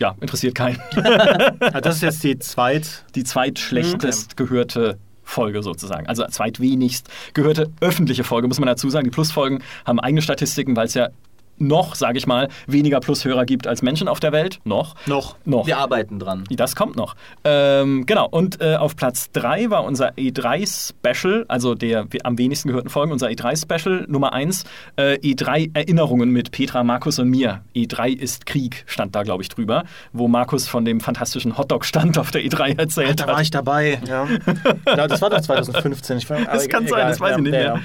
Ja, 0.00 0.14
interessiert 0.20 0.54
keinen. 0.54 0.78
Ah, 1.60 1.80
das 1.80 1.96
ist 1.96 2.02
jetzt 2.02 2.22
die 2.24 2.38
zweit. 2.38 3.04
Die 3.16 3.24
zweitschlechtest 3.24 4.36
gehörte 4.36 4.98
Folge 5.28 5.62
sozusagen. 5.62 6.06
Also 6.06 6.24
zweitwenigst 6.26 7.08
gehörte 7.34 7.70
öffentliche 7.80 8.24
Folge, 8.24 8.48
muss 8.48 8.58
man 8.58 8.66
dazu 8.66 8.88
sagen. 8.90 9.04
Die 9.04 9.10
Plusfolgen 9.10 9.62
haben 9.84 10.00
eigene 10.00 10.22
Statistiken, 10.22 10.74
weil 10.74 10.86
es 10.86 10.94
ja 10.94 11.10
noch, 11.60 11.94
sage 11.94 12.18
ich 12.18 12.26
mal, 12.26 12.48
weniger 12.66 13.00
Plushörer 13.00 13.44
gibt 13.44 13.66
als 13.66 13.82
Menschen 13.82 14.08
auf 14.08 14.20
der 14.20 14.32
Welt. 14.32 14.60
Noch. 14.64 14.94
Noch. 15.06 15.36
Noch. 15.44 15.66
Wir 15.66 15.78
arbeiten 15.78 16.18
dran. 16.18 16.44
Das 16.50 16.76
kommt 16.76 16.96
noch. 16.96 17.14
Ähm, 17.44 18.06
genau, 18.06 18.26
und 18.28 18.60
äh, 18.60 18.76
auf 18.76 18.96
Platz 18.96 19.30
3 19.32 19.70
war 19.70 19.84
unser 19.84 20.10
E3-Special, 20.12 21.44
also 21.48 21.74
der 21.74 22.06
am 22.24 22.38
wenigsten 22.38 22.68
gehörten 22.68 22.88
Folgen, 22.88 23.12
unser 23.12 23.28
E3-Special 23.28 24.06
Nummer 24.08 24.32
1, 24.32 24.64
äh, 24.96 25.14
E3-Erinnerungen 25.18 26.30
mit 26.30 26.50
Petra, 26.50 26.82
Markus 26.84 27.18
und 27.18 27.28
mir. 27.28 27.62
E3 27.74 28.08
ist 28.18 28.46
Krieg, 28.46 28.84
stand 28.86 29.14
da, 29.14 29.22
glaube 29.22 29.42
ich, 29.42 29.48
drüber, 29.48 29.84
wo 30.12 30.28
Markus 30.28 30.68
von 30.68 30.84
dem 30.84 31.00
fantastischen 31.00 31.56
Hotdog-Stand 31.58 32.18
auf 32.18 32.30
der 32.30 32.42
E3 32.42 32.78
erzählt 32.78 33.20
Da 33.20 33.26
war 33.26 33.36
hat. 33.36 33.42
ich 33.42 33.50
dabei. 33.50 34.00
Ja. 34.06 34.26
ja, 34.86 35.06
das 35.08 35.20
war 35.22 35.30
doch 35.30 35.40
2015. 35.40 36.18
Ich, 36.18 36.26
Das 36.26 36.68
kann 36.68 36.86
sein, 36.86 37.08
das 37.08 37.20
weiß 37.20 37.36
ich 37.36 37.42
nicht 37.42 37.50
mehr. 37.52 37.80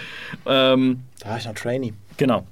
Ähm, 0.45 1.03
Da 1.21 1.29
war 1.29 1.37
ich 1.37 1.45
noch 1.45 1.53
Trainee. 1.53 1.93
Genau. 2.17 2.45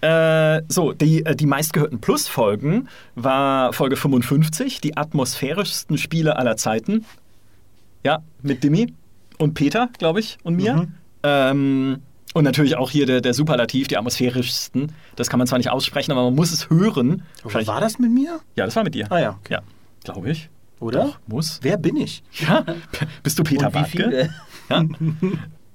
Äh, 0.00 0.62
so, 0.68 0.92
die, 0.92 1.24
äh, 1.24 1.34
die 1.36 1.46
meistgehörten 1.46 2.00
Plus-Folgen 2.00 2.88
war 3.14 3.72
Folge 3.72 3.96
55, 3.96 4.80
die 4.80 4.96
atmosphärischsten 4.96 5.96
Spiele 5.98 6.36
aller 6.36 6.56
Zeiten. 6.56 7.04
Ja, 8.04 8.22
mit 8.42 8.62
Dimi 8.64 8.92
und 9.38 9.54
Peter, 9.54 9.88
glaube 9.98 10.20
ich, 10.20 10.36
und 10.42 10.56
mir. 10.56 10.74
Mhm. 10.76 10.92
Ähm, 11.22 11.98
und 12.34 12.44
natürlich 12.44 12.76
auch 12.76 12.90
hier 12.90 13.06
der, 13.06 13.20
der 13.20 13.32
Superlativ, 13.32 13.86
die 13.88 13.96
atmosphärischsten. 13.96 14.92
Das 15.16 15.30
kann 15.30 15.38
man 15.38 15.46
zwar 15.46 15.58
nicht 15.58 15.70
aussprechen, 15.70 16.12
aber 16.12 16.24
man 16.24 16.34
muss 16.34 16.52
es 16.52 16.68
hören. 16.68 17.22
Wahrscheinlich- 17.42 17.68
War 17.68 17.80
das 17.80 17.98
mit 17.98 18.10
mir? 18.10 18.40
Ja, 18.56 18.64
das 18.66 18.74
war 18.76 18.82
mit 18.84 18.94
dir. 18.94 19.10
Ah 19.10 19.20
ja, 19.20 19.38
okay. 19.40 19.54
Ja, 19.54 19.62
glaube 20.02 20.30
ich. 20.30 20.50
Oder? 20.80 21.04
Doch, 21.04 21.18
muss. 21.28 21.60
Wer 21.62 21.78
bin 21.78 21.96
ich? 21.96 22.22
Ja. 22.40 22.64
Bist 23.22 23.38
du 23.38 23.44
Peter 23.44 23.70
Bartke? 23.70 24.28
Ja. 24.68 24.84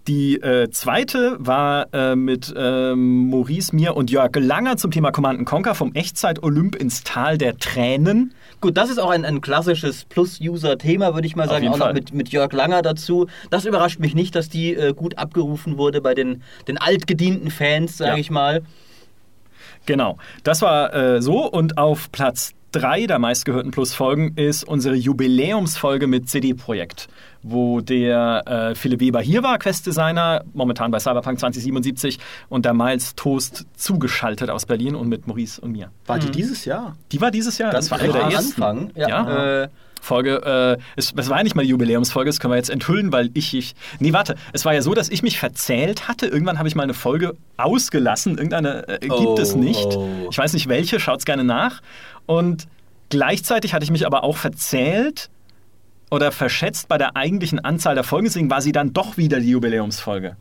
Die 0.09 0.41
äh, 0.41 0.71
zweite 0.71 1.37
war 1.37 1.85
äh, 1.93 2.15
mit 2.15 2.51
ähm, 2.57 3.29
Maurice, 3.29 3.75
mir 3.75 3.95
und 3.95 4.09
Jörg 4.09 4.31
Langer 4.33 4.75
zum 4.75 4.89
Thema 4.89 5.11
Command 5.11 5.45
Conquer 5.45 5.75
vom 5.75 5.93
Echtzeit-Olymp 5.93 6.75
ins 6.75 7.03
Tal 7.03 7.37
der 7.37 7.59
Tränen. 7.59 8.33
Gut, 8.59 8.75
das 8.75 8.89
ist 8.89 8.97
auch 8.97 9.11
ein, 9.11 9.23
ein 9.23 9.39
klassisches 9.39 10.05
Plus-User-Thema, 10.05 11.13
würde 11.13 11.27
ich 11.27 11.35
mal 11.35 11.43
Auf 11.43 11.51
sagen. 11.51 11.67
Auch 11.67 11.77
noch 11.77 11.85
Fall. 11.85 11.93
mit, 11.93 12.11
mit 12.11 12.29
Jörg 12.29 12.51
Langer 12.53 12.81
dazu. 12.81 13.27
Das 13.51 13.65
überrascht 13.65 13.99
mich 13.99 14.15
nicht, 14.15 14.33
dass 14.33 14.49
die 14.49 14.73
äh, 14.73 14.95
gut 14.95 15.19
abgerufen 15.19 15.77
wurde 15.77 16.01
bei 16.01 16.15
den, 16.15 16.41
den 16.67 16.79
altgedienten 16.79 17.51
Fans, 17.51 17.97
sage 17.97 18.13
Ja. 18.13 18.17
ich 18.17 18.31
mal. 18.31 18.63
Genau, 19.85 20.17
das 20.43 20.63
war 20.63 20.91
äh, 20.91 21.21
so. 21.21 21.47
Und 21.47 21.77
auf 21.77 22.11
Platz 22.11 22.53
drei 22.71 23.07
der 23.07 23.19
meistgehörten 23.19 23.71
Plus-Folgen 23.71 24.33
ist 24.35 24.63
unsere 24.63 24.95
Jubiläumsfolge 24.95 26.07
mit 26.07 26.29
CD-Projekt, 26.29 27.07
wo 27.41 27.81
der 27.81 28.43
äh, 28.45 28.75
Philipp 28.75 28.99
Weber 28.99 29.21
hier 29.21 29.43
war, 29.43 29.57
Questdesigner, 29.57 30.43
momentan 30.53 30.91
bei 30.91 30.99
Cyberpunk 30.99 31.39
2077 31.39 32.19
und 32.49 32.65
der 32.65 32.73
Miles 32.73 33.15
Toast 33.15 33.65
zugeschaltet 33.75 34.49
aus 34.49 34.65
Berlin 34.65 34.95
und 34.95 35.09
mit 35.09 35.27
Maurice 35.27 35.59
und 35.61 35.71
mir. 35.71 35.91
War 36.05 36.19
die 36.19 36.31
dieses 36.31 36.65
Jahr? 36.65 36.95
Die 37.11 37.21
war 37.21 37.31
dieses 37.31 37.57
Jahr, 37.57 37.71
das 37.71 37.91
war 37.91 37.97
der 37.97 38.13
am 38.13 38.31
ersten. 38.31 38.61
Anfang. 38.61 38.91
Ja. 38.95 39.07
Ja. 39.09 39.63
Äh, 39.63 39.69
Folge, 40.01 40.77
äh, 40.77 40.81
es, 40.95 41.13
es 41.15 41.29
war 41.29 41.37
ja 41.37 41.43
nicht 41.43 41.55
mal 41.55 41.63
die 41.63 41.69
Jubiläumsfolge, 41.69 42.29
das 42.29 42.39
können 42.39 42.51
wir 42.53 42.57
jetzt 42.57 42.69
enthüllen, 42.69 43.11
weil 43.11 43.29
ich, 43.33 43.53
ich. 43.53 43.75
Nee, 43.99 44.13
warte, 44.13 44.35
es 44.53 44.65
war 44.65 44.73
ja 44.73 44.81
so, 44.81 44.93
dass 44.93 45.09
ich 45.09 45.23
mich 45.23 45.39
verzählt 45.39 46.07
hatte. 46.07 46.27
Irgendwann 46.27 46.57
habe 46.57 46.67
ich 46.67 46.75
mal 46.75 46.83
eine 46.83 46.93
Folge 46.93 47.35
ausgelassen. 47.57 48.37
Irgendeine 48.37 48.87
äh, 48.87 48.99
gibt 48.99 49.11
Oh, 49.13 49.37
es 49.39 49.55
nicht. 49.55 49.85
oh. 49.95 50.27
Ich 50.31 50.37
weiß 50.37 50.53
nicht 50.53 50.67
welche, 50.69 50.99
schaut's 50.99 51.25
gerne 51.25 51.43
nach. 51.43 51.81
Und 52.25 52.67
gleichzeitig 53.09 53.73
hatte 53.73 53.83
ich 53.83 53.91
mich 53.91 54.05
aber 54.05 54.23
auch 54.23 54.37
verzählt 54.37 55.29
oder 56.11 56.31
verschätzt 56.31 56.87
bei 56.87 56.97
der 56.97 57.15
eigentlichen 57.15 57.59
Anzahl 57.59 57.95
der 57.95 58.03
Folgen. 58.03 58.25
Deswegen 58.25 58.49
war 58.49 58.61
sie 58.61 58.71
dann 58.71 58.93
doch 58.93 59.17
wieder 59.17 59.39
die 59.39 59.49
Jubiläumsfolge. 59.51 60.35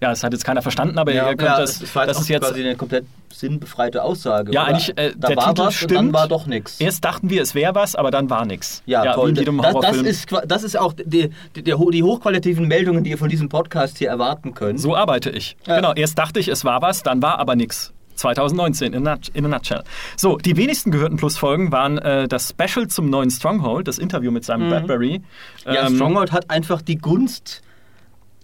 Ja, 0.00 0.10
das 0.10 0.22
hat 0.22 0.32
jetzt 0.32 0.44
keiner 0.44 0.60
verstanden, 0.62 0.98
aber 0.98 1.12
Ja. 1.12 1.22
ihr 1.30 1.36
könnt 1.36 1.42
ja, 1.48 1.58
das. 1.58 1.78
das, 1.78 1.92
das 1.92 2.20
ist 2.20 2.28
jetzt 2.28 2.46
quasi 2.46 2.60
eine 2.62 2.76
komplett 2.76 3.06
sinnbefreite 3.32 4.02
Aussage. 4.02 4.52
Ja, 4.52 4.62
oder? 4.62 4.70
eigentlich, 4.70 4.96
äh, 4.98 5.12
da 5.16 5.28
der 5.28 5.36
war 5.36 5.48
Titel 5.54 5.66
was 5.66 5.82
und 5.82 5.90
dann 5.90 5.98
stimmt. 5.98 6.12
war 6.12 6.28
doch 6.28 6.46
nichts. 6.46 6.80
Erst 6.80 7.04
dachten 7.04 7.30
wir, 7.30 7.40
es 7.42 7.54
wäre 7.54 7.74
was, 7.74 7.94
aber 7.94 8.10
dann 8.10 8.28
war 8.28 8.44
nichts. 8.44 8.82
Ja, 8.86 9.14
toll. 9.14 9.30
in 9.30 9.36
jedem 9.36 9.60
das, 9.62 9.74
das, 9.80 9.96
ist, 9.98 10.26
das 10.46 10.62
ist 10.64 10.78
auch 10.78 10.92
die, 10.92 11.30
die, 11.54 11.62
die, 11.62 11.74
ho- 11.74 11.90
die 11.90 12.02
hochqualitativen 12.02 12.66
Meldungen, 12.68 13.04
die 13.04 13.10
ihr 13.10 13.18
von 13.18 13.28
diesem 13.30 13.48
Podcast 13.48 13.98
hier 13.98 14.08
erwarten 14.08 14.54
könnt. 14.54 14.80
So 14.80 14.94
arbeite 14.96 15.30
ich. 15.30 15.56
Ja. 15.66 15.76
Genau, 15.76 15.92
erst 15.94 16.18
dachte 16.18 16.40
ich, 16.40 16.48
es 16.48 16.64
war 16.64 16.82
was, 16.82 17.02
dann 17.02 17.22
war 17.22 17.38
aber 17.38 17.56
nichts. 17.56 17.92
2019 18.16 18.94
in 18.94 19.06
a, 19.06 19.18
in 19.34 19.44
a 19.44 19.48
nutshell. 19.48 19.82
So, 20.16 20.38
die 20.38 20.56
wenigsten 20.56 20.90
gehörten 20.90 21.16
Plusfolgen 21.18 21.70
waren 21.70 21.98
äh, 21.98 22.26
das 22.28 22.48
Special 22.50 22.88
zum 22.88 23.10
neuen 23.10 23.30
Stronghold, 23.30 23.88
das 23.88 23.98
Interview 23.98 24.30
mit 24.30 24.42
Simon 24.44 24.70
Bradbury. 24.70 25.18
Mhm. 25.66 25.72
Ja, 25.72 25.86
Ähm, 25.86 25.96
Stronghold 25.96 26.32
hat 26.32 26.48
einfach 26.50 26.80
die 26.80 26.96
Gunst 26.96 27.62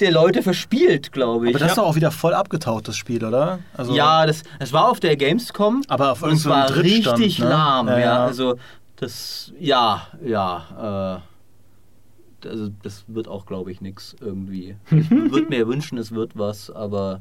der 0.03 0.13
Leute 0.13 0.43
verspielt, 0.43 1.13
glaube 1.13 1.49
ich. 1.49 1.55
Aber 1.55 1.61
das 1.61 1.73
ist 1.73 1.79
doch 1.79 1.87
auch 1.87 1.95
wieder 1.95 2.11
voll 2.11 2.35
abgetaucht, 2.35 2.89
das 2.89 2.97
Spiel, 2.97 3.25
oder? 3.25 3.61
Also, 3.75 3.95
ja, 3.95 4.27
das, 4.27 4.43
das 4.59 4.73
war 4.73 4.91
auf 4.91 5.01
der 5.01 5.17
Gamescom. 5.17 5.83
Aber 5.89 6.13
auf 6.13 6.23
und 6.23 6.33
es 6.33 6.47
war 6.47 6.67
Drittstand, 6.67 7.19
richtig 7.19 7.39
ne? 7.39 7.49
lahm. 7.49 7.89
Ja, 7.89 7.99
Ja, 7.99 8.01
ja. 8.01 8.25
also 8.27 8.57
das, 8.97 9.53
ja, 9.59 10.07
ja. 10.25 11.21
Äh, 12.45 12.49
also 12.49 12.71
das 12.83 13.05
wird 13.07 13.29
auch, 13.29 13.47
glaube 13.47 13.71
ich, 13.71 13.81
nichts 13.81 14.17
irgendwie. 14.21 14.77
Ich 14.91 15.11
würde 15.11 15.49
mir 15.49 15.67
wünschen, 15.69 15.99
es 15.99 16.13
wird 16.13 16.33
was, 16.37 16.71
aber 16.71 17.21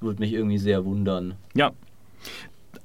würde 0.00 0.20
mich 0.20 0.32
irgendwie 0.32 0.58
sehr 0.58 0.84
wundern. 0.84 1.34
Ja. 1.54 1.72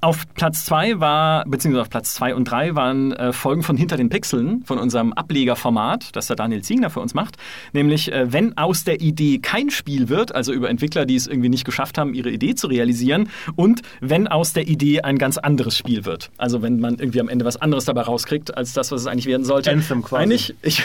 Auf 0.04 0.24
Platz 0.34 0.64
2 0.64 0.98
war, 0.98 1.44
beziehungsweise 1.46 1.82
auf 1.82 1.88
Platz 1.88 2.14
2 2.14 2.34
und 2.34 2.50
3 2.50 2.74
waren 2.74 3.12
äh, 3.12 3.32
Folgen 3.32 3.62
von 3.62 3.76
Hinter 3.76 3.96
den 3.96 4.08
Pixeln, 4.08 4.64
von 4.64 4.78
unserem 4.78 5.12
Ablegerformat, 5.12 6.16
das 6.16 6.26
der 6.26 6.34
Daniel 6.34 6.60
Ziegner 6.60 6.90
für 6.90 6.98
uns 6.98 7.14
macht. 7.14 7.36
Nämlich, 7.72 8.10
äh, 8.10 8.32
wenn 8.32 8.58
aus 8.58 8.82
der 8.82 9.00
Idee 9.00 9.38
kein 9.38 9.70
Spiel 9.70 10.08
wird, 10.08 10.34
also 10.34 10.52
über 10.52 10.68
Entwickler, 10.68 11.06
die 11.06 11.14
es 11.14 11.28
irgendwie 11.28 11.50
nicht 11.50 11.64
geschafft 11.64 11.98
haben, 11.98 12.14
ihre 12.14 12.30
Idee 12.30 12.56
zu 12.56 12.66
realisieren, 12.66 13.28
und 13.54 13.82
wenn 14.00 14.26
aus 14.26 14.52
der 14.52 14.66
Idee 14.66 15.02
ein 15.02 15.18
ganz 15.18 15.38
anderes 15.38 15.76
Spiel 15.76 16.04
wird. 16.04 16.32
Also 16.36 16.62
wenn 16.62 16.80
man 16.80 16.98
irgendwie 16.98 17.20
am 17.20 17.28
Ende 17.28 17.44
was 17.44 17.56
anderes 17.62 17.84
dabei 17.84 18.02
rauskriegt, 18.02 18.56
als 18.56 18.72
das, 18.72 18.90
was 18.90 19.02
es 19.02 19.06
eigentlich 19.06 19.26
werden 19.26 19.44
sollte. 19.44 19.70
Anthem 19.70 20.02
quasi. 20.02 20.24
Eigentlich, 20.24 20.54
ich, 20.62 20.82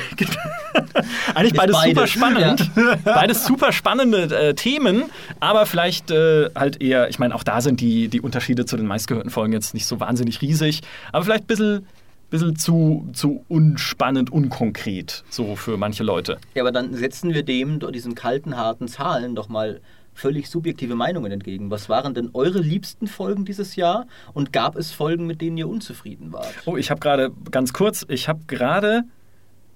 eigentlich 1.34 1.54
beides, 1.54 1.76
beides, 1.76 1.96
super 1.96 2.06
spannend. 2.06 2.72
Beides 3.04 3.46
super 3.48 3.72
spannende 3.72 4.50
äh, 4.50 4.54
Themen, 4.54 5.06
aber 5.40 5.66
vielleicht 5.66 6.12
äh, 6.12 6.52
halt 6.54 6.84
eher, 6.84 7.10
ich 7.10 7.18
meine, 7.18 7.34
auch 7.34 7.44
da 7.44 7.62
sind 7.62 7.82
die, 7.82 8.10
die 8.10 8.22
Unterschiede 8.22 8.66
zu 8.66 8.78
den 8.78 8.86
meistgehörten 9.08 9.30
Folgen 9.32 9.54
jetzt 9.54 9.74
nicht 9.74 9.88
so 9.88 10.00
wahnsinnig 10.00 10.42
riesig, 10.42 10.82
aber 11.12 11.24
vielleicht 11.24 11.46
ein 11.46 11.48
bisschen 11.48 11.88
bisschen 12.30 12.58
zu, 12.58 13.08
zu 13.14 13.46
unspannend, 13.48 14.30
unkonkret, 14.34 15.24
so 15.30 15.56
für 15.56 15.78
manche 15.78 16.04
Leute. 16.04 16.40
Ja, 16.56 16.64
aber 16.64 16.74
dann 16.74 16.94
setzen 16.94 17.34
wir 17.34 17.42
dem, 17.44 17.80
diesen 17.94 18.16
kalten, 18.16 18.58
harten 18.58 18.90
Zahlen 18.90 19.34
doch 19.34 19.48
mal 19.48 19.80
völlig 20.14 20.50
subjektive 20.50 20.96
Meinungen 20.96 21.32
entgegen. 21.32 21.72
Was 21.72 21.88
waren 21.88 22.14
denn 22.14 22.32
eure 22.34 22.60
liebsten 22.60 23.08
Folgen 23.08 23.46
dieses 23.46 23.78
Jahr 23.78 24.08
und 24.34 24.52
gab 24.52 24.76
es 24.76 24.92
Folgen, 24.92 25.26
mit 25.26 25.40
denen 25.40 25.56
ihr 25.56 25.70
unzufrieden 25.70 26.34
wart? 26.34 26.54
Oh, 26.66 26.76
ich 26.76 26.92
habe 26.92 27.00
gerade, 27.00 27.32
ganz 27.50 27.72
kurz, 27.72 28.06
ich 28.10 28.28
habe 28.28 28.42
gerade 28.46 29.04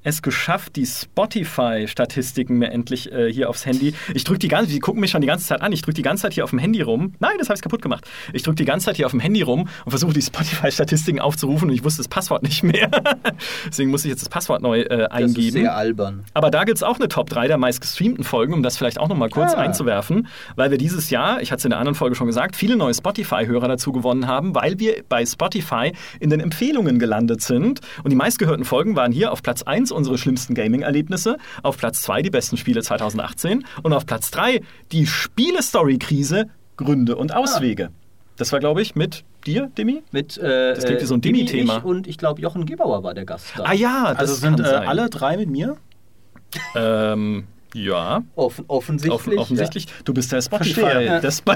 es 0.04 0.22
geschafft, 0.22 0.76
die 0.76 0.86
Spotify-Statistiken 0.86 2.58
mir 2.58 2.72
endlich 2.72 3.12
äh, 3.12 3.32
hier 3.32 3.50
aufs 3.50 3.66
Handy. 3.66 3.94
Ich 4.14 4.24
drücke 4.24 4.40
die 4.40 4.48
ganze, 4.48 4.72
die 4.72 4.80
gucken 4.80 5.02
mich 5.02 5.12
schon 5.12 5.22
die 5.22 5.28
ganze 5.28 5.46
Zeit 5.46 5.62
an. 5.62 5.72
Ich 5.72 5.82
drücke 5.82 5.96
die 5.96 6.02
ganze 6.02 6.24
Zeit 6.24 6.34
hier 6.34 6.44
auf 6.44 6.50
dem 6.50 6.60
Handy 6.60 6.82
rum. 6.82 7.14
Nein, 7.20 7.34
das 7.38 7.50
habe 7.50 7.56
ich 7.56 7.62
kaputt 7.62 7.82
gemacht. 7.82 8.06
Ich 8.34 8.44
drücke 8.44 8.56
die 8.56 8.66
ganze 8.66 8.86
Zeit 8.88 8.98
hier 8.98 9.06
auf 9.06 9.12
dem 9.12 9.20
Handy 9.20 9.42
rum 9.42 9.68
und 9.86 9.90
versuche 9.92 10.14
die 10.14 10.22
Spotify-Statistiken 10.22 11.20
aufzurufen 11.20 11.70
und 11.70 11.76
ich 11.76 11.84
wusste 11.84 12.00
das 12.00 12.08
Passwort 12.08 12.44
nicht 12.44 12.64
mehr. 12.64 12.90
Deswegen 13.68 13.92
muss 13.92 14.04
ich 14.04 14.10
jetzt 14.10 14.22
das 14.22 14.30
Passwort 14.30 14.62
neu 14.62 14.82
äh, 14.82 15.06
eingeben. 15.06 15.36
Das 15.36 15.46
ist 15.46 15.54
sehr 15.54 15.76
albern. 15.76 16.24
Aber 16.34 16.50
da 16.50 16.64
gibt 16.64 16.78
es 16.78 16.84
auch 16.84 16.98
eine 16.98 17.08
Top 17.08 17.30
3 17.30 17.48
der 17.48 17.58
meist 17.58 17.82
gestreamten 17.82 18.24
Folgen, 18.24 18.54
um 18.54 18.64
das 18.64 18.78
vielleicht 18.78 19.00
auch 19.00 19.08
nochmal 19.08 19.30
kurz 19.30 19.54
ah. 19.54 19.58
einzuwerfen, 19.58 20.28
weil 20.56 20.72
wir 20.72 20.78
dieses 20.78 21.10
Jahr, 21.10 21.42
ich 21.42 21.52
hatte 21.52 21.60
es 21.60 21.66
in 21.66 21.72
der 21.72 21.80
anderen 21.80 21.96
Folge 21.96 22.16
schon 22.16 22.28
gesagt, 22.28 22.56
viele 22.56 22.76
neue 22.76 22.94
Spotify-Hörer 22.94 23.68
dazu 23.68 23.92
gewonnen 23.92 24.28
haben, 24.28 24.56
weil 24.56 24.80
wir 24.80 25.04
bei 25.08 25.26
Spotify 25.26 25.92
in 26.20 26.30
den 26.30 26.40
Empfehlungen 26.40 26.98
gelandet 26.98 27.42
sind. 27.42 27.82
Und 28.04 28.10
die 28.10 28.16
meistgehörten 28.16 28.66
Folgen 28.66 28.96
waren 28.96 29.12
hier 29.12 29.32
auf 29.32 29.44
Platz 29.44 29.62
1 29.62 29.91
unsere 29.92 30.18
schlimmsten 30.18 30.54
Gaming-Erlebnisse, 30.54 31.38
auf 31.64 31.78
Platz 31.78 32.02
2 32.04 32.22
die 32.22 32.30
besten 32.30 32.58
Spiele 32.58 32.82
2018 32.82 33.66
und 33.84 33.94
auf 33.94 34.06
Platz 34.06 34.32
3 34.32 34.62
die 34.92 35.08
Spiele-Story-Krise, 35.08 36.48
Gründe 36.78 37.16
und 37.16 37.34
Auswege. 37.34 37.90
Ah. 37.92 38.02
Das 38.38 38.52
war, 38.52 38.60
glaube 38.60 38.82
ich, 38.82 38.96
mit 38.96 39.24
dir, 39.46 39.72
Demi? 39.78 40.02
Mit, 40.12 40.38
äh, 40.38 40.74
das 40.74 40.86
klingt 40.86 41.02
wie 41.02 41.06
so 41.06 41.14
ein 41.14 41.22
Demi-Thema. 41.22 41.78
Und 41.78 42.08
ich 42.08 42.18
glaube, 42.18 42.42
Jochen 42.42 42.66
Gebauer 42.66 43.04
war 43.04 43.14
der 43.14 43.26
Gast 43.26 43.54
da. 43.56 43.64
Ah 43.66 43.74
ja, 43.74 44.12
das 44.12 44.20
also 44.20 44.36
sind 44.36 44.60
äh, 44.60 44.64
alle 44.64 45.10
drei 45.10 45.38
mit 45.38 45.50
mir? 45.50 45.78
ähm, 46.76 47.46
ja. 47.74 48.24
Offen, 48.36 48.66
offensichtlich. 48.68 49.14
Offen, 49.14 49.38
offensichtlich. 49.38 49.86
Ja. 49.86 49.92
Du 50.06 50.14
bist 50.14 50.32
der 50.32 50.42
Spotify. 50.42 50.82
Verstehe. 50.82 51.22
Der, 51.22 51.30
Sp 51.32 51.50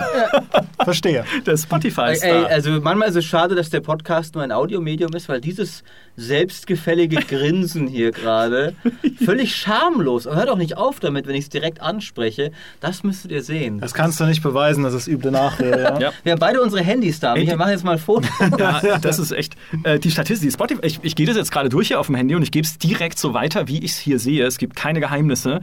Verstehe. 0.83 1.25
der 1.45 1.57
Spotify. 1.57 2.17
Ey, 2.21 2.45
also 2.45 2.71
manchmal 2.81 3.09
ist 3.09 3.15
es 3.15 3.25
schade, 3.25 3.55
dass 3.55 3.69
der 3.69 3.81
Podcast 3.81 4.35
nur 4.35 4.43
ein 4.43 4.51
Audiomedium 4.51 5.13
ist, 5.13 5.29
weil 5.29 5.41
dieses 5.41 5.83
selbstgefällige 6.17 7.17
Grinsen 7.17 7.87
hier 7.87 8.11
gerade 8.11 8.75
völlig 9.25 9.55
schamlos. 9.55 10.25
hört 10.25 10.49
auch 10.49 10.57
nicht 10.57 10.77
auf 10.77 10.99
damit, 10.99 11.27
wenn 11.27 11.35
ich 11.35 11.45
es 11.45 11.49
direkt 11.49 11.81
anspreche. 11.81 12.51
Das 12.79 13.03
müsstet 13.03 13.31
ihr 13.31 13.43
sehen. 13.43 13.79
Das 13.79 13.93
kannst 13.93 14.19
du 14.19 14.25
nicht 14.25 14.41
beweisen, 14.41 14.83
das 14.83 14.93
ist 14.93 15.07
üble 15.07 15.31
Nachrede. 15.31 15.81
Ja? 15.81 15.99
ja. 15.99 16.11
Wir 16.23 16.31
haben 16.33 16.39
beide 16.39 16.61
unsere 16.61 16.83
Handys 16.83 17.19
da. 17.19 17.35
Wir 17.35 17.57
machen 17.57 17.71
jetzt 17.71 17.83
mal 17.83 17.97
Fotos. 17.97 18.29
Ja, 18.57 18.99
das 18.99 19.19
ist 19.19 19.31
echt. 19.31 19.55
Äh, 19.83 19.99
die 19.99 20.11
Statistik, 20.11 20.47
die 20.47 20.53
Spotify. 20.53 20.85
Ich, 20.85 20.99
ich 21.01 21.15
gehe 21.15 21.25
das 21.25 21.35
jetzt 21.35 21.51
gerade 21.51 21.69
durch 21.69 21.87
hier 21.89 21.99
auf 21.99 22.07
dem 22.07 22.15
Handy 22.15 22.35
und 22.35 22.43
ich 22.43 22.51
gebe 22.51 22.65
es 22.65 22.77
direkt 22.77 23.19
so 23.19 23.33
weiter, 23.33 23.67
wie 23.67 23.79
ich 23.79 23.91
es 23.91 23.97
hier 23.97 24.19
sehe. 24.19 24.45
Es 24.45 24.57
gibt 24.57 24.75
keine 24.75 24.99
Geheimnisse. 24.99 25.61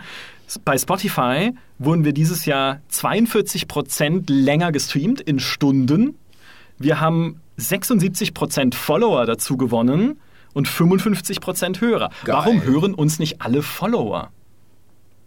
Bei 0.65 0.77
Spotify 0.79 1.53
wurden 1.79 2.05
wir 2.05 2.12
dieses 2.12 2.45
Jahr 2.47 2.81
42% 2.91 4.25
länger 4.27 4.73
gestreamt 4.73 5.21
in 5.21 5.38
Stunden. 5.38 6.19
Wir 6.79 7.01
haben 7.01 7.41
76% 7.59 8.75
Follower 8.75 9.27
dazu 9.27 9.57
gewonnen 9.57 10.21
und 10.55 10.69
55% 10.69 11.81
Hörer. 11.81 12.11
Geil. 12.25 12.35
Warum 12.35 12.62
hören 12.62 12.95
uns 12.95 13.19
nicht 13.19 13.41
alle 13.41 13.62
Follower? 13.62 14.31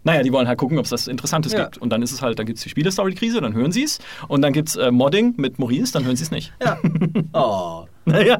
Naja, 0.04 0.22
die 0.22 0.32
wollen 0.32 0.46
halt 0.46 0.58
gucken, 0.58 0.78
ob 0.78 0.84
es 0.84 0.90
das 0.90 1.08
Interessantes 1.08 1.52
ja. 1.52 1.64
gibt. 1.64 1.78
Und 1.78 1.90
dann 1.90 2.00
ist 2.00 2.12
es 2.12 2.22
halt, 2.22 2.38
dann 2.38 2.46
gibt 2.46 2.58
es 2.58 2.62
die 2.62 2.70
Spielestory-Krise, 2.70 3.40
dann 3.40 3.54
hören 3.54 3.72
sie 3.72 3.82
es. 3.82 3.98
Und 4.28 4.42
dann 4.42 4.52
gibt 4.52 4.68
es 4.68 4.76
äh, 4.76 4.92
Modding 4.92 5.34
mit 5.36 5.58
Maurice, 5.58 5.92
dann 5.92 6.04
hören 6.04 6.14
sie 6.14 6.22
es 6.22 6.30
nicht. 6.30 6.52
Ja. 6.62 6.78
Oh. 7.32 7.86
naja. 8.04 8.38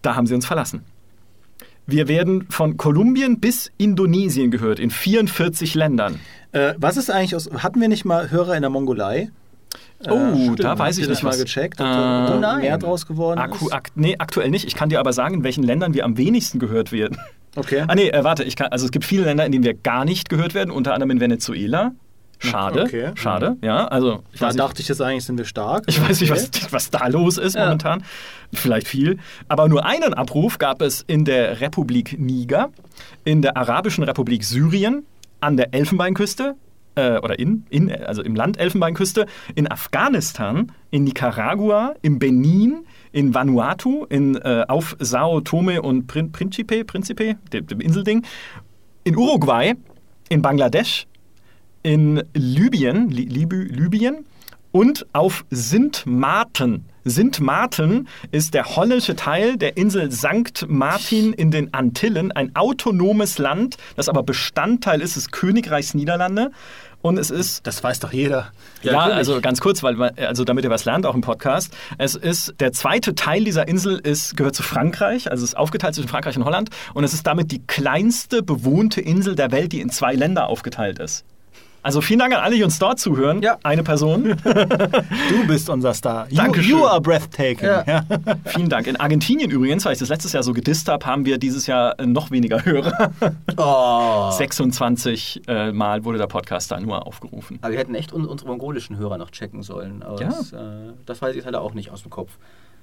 Da 0.00 0.16
haben 0.16 0.26
sie 0.26 0.34
uns 0.34 0.46
verlassen. 0.46 0.82
Wir 1.86 2.08
werden 2.08 2.46
von 2.48 2.76
Kolumbien 2.76 3.40
bis 3.40 3.70
Indonesien 3.76 4.50
gehört, 4.50 4.78
in 4.78 4.90
44 4.90 5.74
Ländern. 5.74 6.18
Äh, 6.52 6.74
was 6.78 6.96
ist 6.96 7.10
eigentlich 7.10 7.36
aus. 7.36 7.50
Hatten 7.58 7.80
wir 7.80 7.88
nicht 7.88 8.04
mal 8.04 8.30
Hörer 8.30 8.56
in 8.56 8.62
der 8.62 8.70
Mongolei? 8.70 9.30
Oh, 10.08 10.52
äh, 10.52 10.56
da 10.56 10.78
weiß 10.78 10.98
ich 10.98 11.08
nicht 11.08 11.22
mal 11.22 11.30
was. 11.30 11.38
gecheckt, 11.40 11.80
ob 11.80 11.86
äh, 11.86 11.90
da 11.90 12.38
nein. 12.40 12.60
mehr 12.60 12.78
draus 12.78 13.06
geworden 13.06 13.38
Akku, 13.38 13.70
ak 13.70 13.90
nee, 13.94 14.16
aktuell 14.18 14.50
nicht. 14.50 14.66
Ich 14.66 14.74
kann 14.74 14.88
dir 14.88 15.00
aber 15.00 15.12
sagen, 15.12 15.36
in 15.36 15.44
welchen 15.44 15.64
Ländern 15.64 15.94
wir 15.94 16.04
am 16.04 16.16
wenigsten 16.16 16.58
gehört 16.58 16.92
werden. 16.92 17.18
Okay. 17.56 17.84
Ah 17.86 17.94
nee, 17.94 18.08
äh, 18.08 18.24
warte, 18.24 18.44
ich 18.44 18.56
kann, 18.56 18.68
also 18.68 18.84
es 18.84 18.90
gibt 18.90 19.04
viele 19.04 19.24
Länder, 19.24 19.46
in 19.46 19.52
denen 19.52 19.64
wir 19.64 19.74
gar 19.74 20.04
nicht 20.04 20.28
gehört 20.28 20.54
werden, 20.54 20.70
unter 20.70 20.94
anderem 20.94 21.10
in 21.10 21.20
Venezuela. 21.20 21.92
Schade, 22.38 22.82
okay. 22.82 23.12
schade, 23.14 23.56
ja. 23.62 23.86
Also 23.86 24.22
ich 24.32 24.40
da 24.40 24.50
dachte 24.50 24.82
ich 24.82 24.88
jetzt 24.88 25.00
eigentlich, 25.00 25.24
sind 25.24 25.38
wir 25.38 25.44
stark. 25.44 25.84
Ich 25.86 26.00
weiß 26.00 26.20
nicht, 26.20 26.30
was, 26.30 26.50
was 26.70 26.90
da 26.90 27.06
los 27.08 27.38
ist 27.38 27.54
ja. 27.54 27.64
momentan. 27.64 28.04
Vielleicht 28.52 28.86
viel. 28.86 29.18
Aber 29.48 29.68
nur 29.68 29.84
einen 29.84 30.14
Abruf 30.14 30.58
gab 30.58 30.82
es 30.82 31.02
in 31.06 31.24
der 31.24 31.60
Republik 31.60 32.18
Niger, 32.18 32.70
in 33.24 33.42
der 33.42 33.56
Arabischen 33.56 34.04
Republik 34.04 34.44
Syrien, 34.44 35.04
an 35.40 35.56
der 35.56 35.74
Elfenbeinküste, 35.74 36.56
äh, 36.94 37.18
oder 37.18 37.38
in, 37.38 37.66
in, 37.70 37.90
also 37.90 38.22
im 38.22 38.34
Land 38.34 38.58
Elfenbeinküste, 38.58 39.26
in 39.54 39.70
Afghanistan, 39.70 40.72
in 40.90 41.04
Nicaragua, 41.04 41.94
in 42.02 42.18
Benin, 42.18 42.86
in 43.12 43.34
Vanuatu, 43.34 44.06
in, 44.08 44.36
äh, 44.36 44.64
auf 44.68 44.96
Sao 44.98 45.40
Tome 45.40 45.82
und 45.82 46.06
Prin 46.06 46.32
Principe, 46.32 46.84
Principe 46.84 47.36
dem, 47.52 47.66
dem 47.66 47.80
Inselding, 47.80 48.24
in 49.04 49.16
Uruguay, 49.16 49.74
in 50.28 50.42
Bangladesch, 50.42 51.06
in 51.84 52.24
Libyen, 52.34 53.10
Libü, 53.10 53.62
Libyen 53.62 54.24
und 54.72 55.06
auf 55.12 55.44
Sint 55.50 56.04
Maarten. 56.04 56.86
Sint 57.04 57.38
Maarten 57.38 58.08
ist 58.32 58.54
der 58.54 58.64
holländische 58.74 59.14
Teil 59.14 59.56
der 59.58 59.76
Insel 59.76 60.10
St. 60.10 60.64
Martin 60.66 61.34
in 61.34 61.50
den 61.50 61.72
Antillen, 61.74 62.32
ein 62.32 62.56
autonomes 62.56 63.38
Land, 63.38 63.76
das 63.94 64.08
aber 64.08 64.22
Bestandteil 64.22 65.02
ist 65.02 65.14
des 65.14 65.30
Königreichs 65.30 65.94
Niederlande. 65.94 66.50
Und 67.02 67.18
es 67.18 67.30
ist. 67.30 67.66
Das 67.66 67.84
weiß 67.84 68.00
doch 68.00 68.14
jeder. 68.14 68.50
Ja, 68.82 68.92
ja 68.92 69.14
also 69.14 69.42
ganz 69.42 69.60
kurz, 69.60 69.82
weil 69.82 70.00
also 70.00 70.42
damit 70.42 70.64
ihr 70.64 70.70
was 70.70 70.86
lernt 70.86 71.04
auch 71.04 71.14
im 71.14 71.20
Podcast. 71.20 71.76
Es 71.98 72.14
ist 72.14 72.54
der 72.60 72.72
zweite 72.72 73.14
Teil 73.14 73.44
dieser 73.44 73.68
Insel 73.68 73.98
ist 73.98 74.38
gehört 74.38 74.56
zu 74.56 74.62
Frankreich, 74.62 75.30
also 75.30 75.44
es 75.44 75.50
ist 75.50 75.56
aufgeteilt 75.56 75.94
zwischen 75.94 76.08
Frankreich 76.08 76.38
und 76.38 76.46
Holland 76.46 76.70
und 76.94 77.04
es 77.04 77.12
ist 77.12 77.26
damit 77.26 77.52
die 77.52 77.60
kleinste 77.66 78.42
bewohnte 78.42 79.02
Insel 79.02 79.34
der 79.34 79.52
Welt, 79.52 79.72
die 79.72 79.82
in 79.82 79.90
zwei 79.90 80.14
Länder 80.14 80.48
aufgeteilt 80.48 80.98
ist. 80.98 81.26
Also 81.84 82.00
vielen 82.00 82.18
Dank 82.18 82.32
an 82.32 82.40
alle, 82.40 82.56
die 82.56 82.64
uns 82.64 82.78
dort 82.78 82.98
zuhören. 82.98 83.42
Ja. 83.42 83.58
Eine 83.62 83.82
Person. 83.82 84.24
du 84.42 85.46
bist 85.46 85.68
unser 85.68 85.92
Star. 85.92 86.26
You, 86.30 86.36
Dankeschön. 86.36 86.78
you 86.78 86.86
are 86.86 86.98
breathtaking. 86.98 87.66
Ja. 87.68 87.84
Ja. 87.86 88.04
Vielen 88.46 88.70
Dank. 88.70 88.86
In 88.86 88.96
Argentinien 88.96 89.50
übrigens, 89.50 89.84
weil 89.84 89.92
ich 89.92 89.98
das 89.98 90.08
letztes 90.08 90.32
Jahr 90.32 90.42
so 90.42 90.54
gedisst 90.54 90.88
habe, 90.88 91.04
haben 91.04 91.26
wir 91.26 91.36
dieses 91.36 91.66
Jahr 91.66 91.94
noch 92.02 92.30
weniger 92.30 92.64
Hörer. 92.64 93.12
Oh. 93.56 94.30
26 94.30 95.42
äh, 95.46 95.72
Mal 95.72 96.04
wurde 96.04 96.18
der 96.18 96.26
Podcast 96.26 96.70
da 96.70 96.80
nur 96.80 97.06
aufgerufen. 97.06 97.58
Aber 97.60 97.72
wir 97.72 97.78
hätten 97.78 97.94
echt 97.94 98.12
unsere 98.12 98.48
mongolischen 98.48 98.96
Hörer 98.96 99.18
noch 99.18 99.30
checken 99.30 99.62
sollen. 99.62 100.02
Aber 100.02 100.20
ja. 100.20 100.28
das, 100.28 100.52
äh, 100.52 100.58
das 101.04 101.20
weiß 101.20 101.36
ich 101.36 101.44
halt 101.44 101.54
auch 101.54 101.74
nicht 101.74 101.90
aus 101.90 102.02
dem 102.02 102.10
Kopf. 102.10 102.38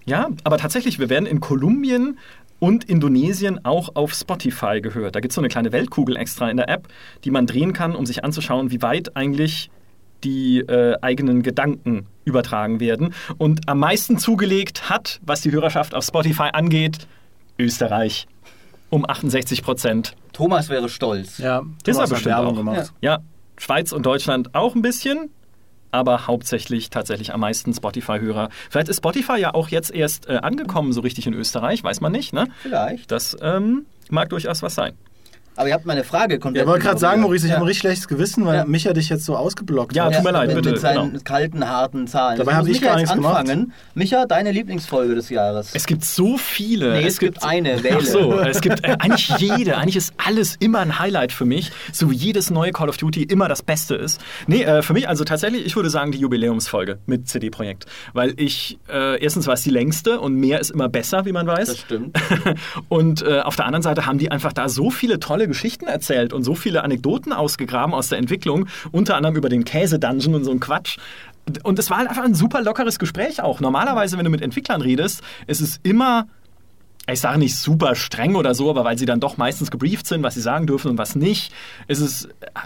Ja, 0.05 0.29
aber 0.43 0.57
tatsächlich, 0.57 0.99
wir 0.99 1.09
werden 1.09 1.25
in 1.25 1.39
Kolumbien 1.39 2.17
und 2.62 2.84
Indonesien 2.84 3.65
auch 3.65 3.95
auf 3.95 4.13
Spotify 4.13 4.82
gehört. 4.82 5.15
Da 5.15 5.19
gibt 5.19 5.32
es 5.32 5.36
so 5.36 5.41
eine 5.41 5.50
kleine 5.50 5.71
Weltkugel 5.71 6.15
extra 6.15 6.50
in 6.50 6.58
der 6.58 6.69
App, 6.69 6.88
die 7.24 7.32
man 7.32 7.47
drehen 7.47 7.74
kann, 7.74 7.95
um 7.95 8.06
sich 8.06 8.24
anzuschauen, 8.24 8.69
wie 8.69 8.84
weit 8.84 9.17
eigentlich 9.17 9.71
die 10.24 10.60
äh, 10.60 10.95
eigenen 11.02 11.41
Gedanken 11.41 12.06
übertragen 12.24 12.80
werden. 12.80 13.15
Und 13.39 13.67
am 13.67 13.80
meisten 13.80 14.19
zugelegt 14.19 14.91
hat, 14.91 15.19
was 15.26 15.41
die 15.41 15.52
Hörerschaft 15.52 15.95
auf 15.95 16.06
Spotify 16.06 16.50
angeht, 16.54 17.08
Österreich. 17.58 18.28
Um 18.91 19.10
68 19.10 19.63
Prozent. 19.63 20.15
Thomas 20.32 20.69
wäre 20.69 20.88
stolz. 20.88 21.39
Ja, 21.39 21.63
das 21.84 21.95
ist 21.95 22.02
er 22.04 22.08
bestimmt 22.10 22.36
auch. 22.36 22.56
Gemacht. 22.56 22.93
Ja. 23.02 23.13
ja, 23.13 23.19
Schweiz 23.58 23.91
und 23.91 24.06
Deutschland 24.06 24.54
auch 24.54 24.76
ein 24.76 24.84
bisschen, 24.84 25.32
aber 25.91 26.27
hauptsächlich 26.27 26.89
tatsächlich 26.89 27.34
am 27.34 27.39
meisten 27.41 27.73
Spotify-Hörer. 27.73 28.49
Vielleicht 28.69 28.89
ist 28.89 28.97
Spotify 28.97 29.38
ja 29.38 29.54
auch 29.54 29.69
jetzt 29.69 29.93
erst 29.93 30.27
äh, 30.27 30.38
angekommen, 30.38 30.93
so 30.93 31.01
richtig 31.01 31.27
in 31.27 31.34
Österreich, 31.34 31.84
weiß 31.84 32.01
man 32.01 32.12
nicht. 32.12 32.34
Ne? 32.34 32.47
Vielleicht. 32.62 33.12
Das 33.12 33.38
ähm, 33.41 33.86
mag 34.10 34.30
durchaus 34.30 34.62
was 34.63 34.75
sein. 34.75 34.93
Aber 35.55 35.67
ihr 35.67 35.73
habt 35.73 35.85
meine 35.85 36.03
Frage 36.03 36.39
komplett. 36.39 36.61
Ja, 36.61 36.63
ich 36.63 36.71
wollte 36.71 36.85
gerade 36.85 36.99
sagen, 36.99 37.21
Maurice, 37.21 37.45
ich 37.45 37.49
ja. 37.49 37.55
habe 37.55 37.65
ein 37.65 37.67
richtig 37.67 37.81
schlechtes 37.81 38.07
Gewissen, 38.07 38.45
weil 38.45 38.55
ja. 38.55 38.65
Micha 38.65 38.93
dich 38.93 39.09
jetzt 39.09 39.25
so 39.25 39.35
ausgeblockt 39.35 39.95
ja, 39.95 40.05
hat. 40.05 40.11
Ja, 40.11 40.17
tut 40.17 40.25
mir 40.25 40.31
leid, 40.31 40.47
mit, 40.47 40.55
bitte. 40.55 40.71
Mit 40.71 40.79
seinen 40.79 41.11
genau. 41.11 41.23
kalten, 41.23 41.67
harten 41.67 42.07
Zahlen. 42.07 42.37
Dabei 42.37 42.55
habe 42.55 42.69
ich 42.69 42.81
gar 42.81 42.95
nichts 42.95 43.11
anfangen. 43.11 43.47
gemacht. 43.47 43.67
Micha, 43.93 44.25
deine 44.25 44.51
Lieblingsfolge 44.51 45.13
des 45.13 45.29
Jahres. 45.29 45.71
Es 45.73 45.85
gibt 45.85 46.05
so 46.05 46.37
viele. 46.37 46.93
Nee, 46.93 47.01
es, 47.01 47.13
es 47.13 47.19
gibt, 47.19 47.35
gibt, 47.35 47.45
eine, 47.45 47.83
wähle. 47.83 47.97
Ach 47.99 48.05
so, 48.05 48.39
es 48.39 48.61
gibt 48.61 48.85
äh, 48.85 48.95
eigentlich 48.99 49.29
jede. 49.39 49.77
Eigentlich 49.77 49.97
ist 49.97 50.13
alles 50.17 50.55
immer 50.59 50.79
ein 50.79 50.99
Highlight 50.99 51.33
für 51.33 51.45
mich. 51.45 51.71
So 51.91 52.09
wie 52.09 52.15
jedes 52.15 52.49
neue 52.49 52.71
Call 52.71 52.87
of 52.89 52.97
Duty 52.97 53.23
immer 53.23 53.47
das 53.49 53.61
Beste 53.61 53.95
ist. 53.95 54.21
Nee, 54.47 54.63
äh, 54.63 54.81
für 54.81 54.93
mich 54.93 55.09
also 55.09 55.25
tatsächlich, 55.25 55.65
ich 55.65 55.75
würde 55.75 55.89
sagen, 55.89 56.11
die 56.11 56.19
Jubiläumsfolge 56.19 56.99
mit 57.05 57.27
CD-Projekt. 57.27 57.85
Weil 58.13 58.33
ich, 58.37 58.79
äh, 58.89 59.21
erstens 59.21 59.47
war 59.47 59.55
es 59.55 59.61
die 59.63 59.69
längste 59.69 60.19
und 60.19 60.35
mehr 60.35 60.59
ist 60.59 60.71
immer 60.71 60.87
besser, 60.87 61.25
wie 61.25 61.33
man 61.33 61.45
weiß. 61.45 61.67
Das 61.67 61.77
stimmt. 61.79 62.17
und 62.89 63.21
äh, 63.21 63.41
auf 63.41 63.57
der 63.57 63.65
anderen 63.65 63.83
Seite 63.83 64.05
haben 64.05 64.17
die 64.17 64.31
einfach 64.31 64.53
da 64.53 64.69
so 64.69 64.89
viele 64.89 65.19
tolle 65.19 65.40
Geschichten 65.47 65.88
erzählt 65.88 66.01
erzählt 66.12 66.34
und 66.34 66.43
so 66.43 66.56
viele 66.56 66.84
Anekdoten 66.84 67.32
ausgegraben 67.32 67.93
aus 67.93 68.10
der 68.10 68.17
Entwicklung, 68.17 68.67
unter 68.91 69.15
anderem 69.15 69.36
über 69.36 69.49
den 69.49 69.63
Käse-Dungeon 69.63 70.36
und 70.36 70.43
so 70.43 70.51
ein 70.51 70.60
Quatsch. 70.60 70.97
Und 71.63 71.80
es 71.80 71.89
war 71.89 71.97
halt 71.97 72.10
einfach 72.10 72.23
ein 72.23 72.36
super 72.36 72.62
lockeres 72.62 72.99
Gespräch 72.99 73.41
auch. 73.41 73.60
Normalerweise, 73.60 74.17
wenn 74.17 74.25
du 74.25 74.32
mit 74.32 74.41
Entwicklern 74.41 74.82
redest, 74.82 75.21
ist 75.47 75.62
es 75.62 75.80
immer 75.84 76.27
ich 77.12 77.19
sage 77.19 77.39
nicht 77.39 77.56
super 77.56 77.95
streng 77.95 78.36
oder 78.36 78.54
so, 78.54 78.69
aber 78.69 78.86
weil 78.86 78.97
sie 78.97 79.08
dann 79.08 79.19
doch 79.19 79.36
meistens 79.36 79.71
gebrieft 79.71 80.06
sind, 80.06 80.21
was 80.21 80.36
sie 80.36 80.39
sagen 80.39 80.67
dürfen 80.67 80.91
und 80.91 80.97
was 80.99 81.15
nicht, 81.15 81.51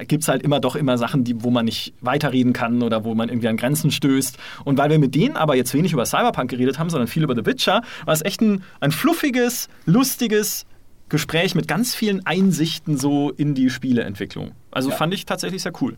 gibt 0.07 0.23
es 0.23 0.27
halt 0.27 0.43
immer 0.43 0.59
doch 0.59 0.75
immer 0.75 0.97
Sachen, 0.97 1.23
die, 1.23 1.41
wo 1.41 1.49
man 1.51 1.65
nicht 1.65 1.93
weiterreden 2.01 2.51
kann 2.51 2.83
oder 2.83 3.05
wo 3.05 3.15
man 3.15 3.29
irgendwie 3.29 3.47
an 3.47 3.55
Grenzen 3.55 3.91
stößt. 3.91 4.37
Und 4.65 4.77
weil 4.77 4.89
wir 4.89 4.99
mit 4.99 5.15
denen 5.15 5.37
aber 5.37 5.55
jetzt 5.55 5.73
wenig 5.73 5.93
über 5.93 6.05
Cyberpunk 6.05 6.49
geredet 6.49 6.77
haben, 6.77 6.89
sondern 6.89 7.07
viel 7.07 7.23
über 7.23 7.33
The 7.33 7.45
Witcher, 7.45 7.81
war 8.03 8.13
es 8.13 8.23
echt 8.23 8.41
ein, 8.41 8.61
ein 8.81 8.91
fluffiges, 8.91 9.69
lustiges 9.85 10.65
Gespräch 11.09 11.55
mit 11.55 11.67
ganz 11.67 11.93
vielen 11.95 12.25
Einsichten 12.25 12.97
so 12.97 13.29
in 13.31 13.53
die 13.55 13.69
Spieleentwicklung. 13.69 14.51
Also 14.71 14.89
Ja. 14.89 14.95
fand 14.95 15.13
ich 15.13 15.25
tatsächlich 15.25 15.61
sehr 15.63 15.73
cool. 15.81 15.95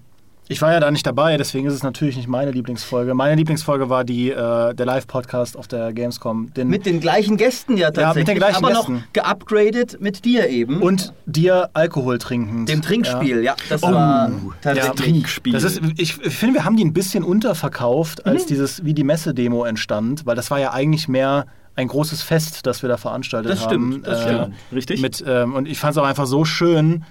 Ich 0.50 0.62
war 0.62 0.72
ja 0.72 0.80
da 0.80 0.90
nicht 0.92 1.06
dabei, 1.06 1.36
deswegen 1.36 1.68
ist 1.68 1.74
es 1.74 1.84
natürlich 1.84 2.16
nicht 2.16 2.30
meine 2.30 2.52
Lieblingsfolge. 2.52 3.14
Meine 3.14 3.36
Lieblingsfolge 3.36 3.90
war 3.90 4.06
die, 4.06 4.30
äh, 4.32 4.74
der 4.74 4.86
Live-Podcast 4.86 5.58
auf 5.58 5.68
der 5.68 5.92
Gamescom. 5.92 6.54
Den 6.54 6.70
Mit 6.70 6.86
den 6.86 7.02
gleichen 7.02 7.36
Gästen 7.36 7.76
ja 7.76 7.88
tatsächlich. 7.92 8.16
mit 8.22 8.28
den 8.30 8.38
gleichen 8.38 8.56
aber 8.64 8.70
Gästen. 8.70 8.94
noch 8.94 9.02
geupgradet 9.12 10.00
mit 10.00 10.24
dir 10.24 10.48
eben. 10.48 10.82
und 10.82 11.12
dir 11.26 11.70
Alkohol 11.74 12.18
trinkend. 12.18 12.70
dem 12.70 12.82
Trinkspiel, 12.82 13.44
ja. 13.44 13.58
das 13.68 13.84
Oh, 13.84 13.92
war 13.92 14.30
ja, 14.30 14.36
tatsächlich. 14.62 14.96
Trinkspiel. 14.96 15.52
Das 15.52 15.64
ist, 15.66 15.82
ich 15.98 16.14
finde, 16.16 16.56
wir 16.56 16.64
haben 16.64 16.78
die 16.78 16.86
ein 16.86 16.94
bisschen 16.94 17.26
unterverkauft, 17.26 18.26
als 18.26 18.44
Mhm. 18.44 18.48
dieses, 18.48 18.86
wie 18.86 18.94
die 18.94 19.04
Messe-Demo 19.04 19.66
entstand, 19.66 20.26
weil 20.26 20.38
das 20.38 20.50
war 20.50 20.60
ja 20.62 20.72
eigentlich 20.72 21.10
mehr 21.10 21.46
ein 21.78 21.88
großes 21.88 22.22
Fest, 22.24 22.66
das 22.68 22.82
wir 22.82 22.90
da 22.90 22.98
veranstaltet 22.98 23.52
Das 23.52 23.62
haben. 23.66 23.92
stimmt, 23.94 24.08
das 24.08 24.20
Äh, 24.20 24.24
stimmt. 24.24 24.56
Richtig? 24.74 25.02
Mit, 25.02 25.24
ähm, 25.26 25.54
und 25.54 25.68
ich 25.68 25.80
fand 25.80 25.92
es 25.92 25.98
auch 25.98 26.06
einfach 26.06 26.26
so 26.26 26.44
schön, 26.44 27.06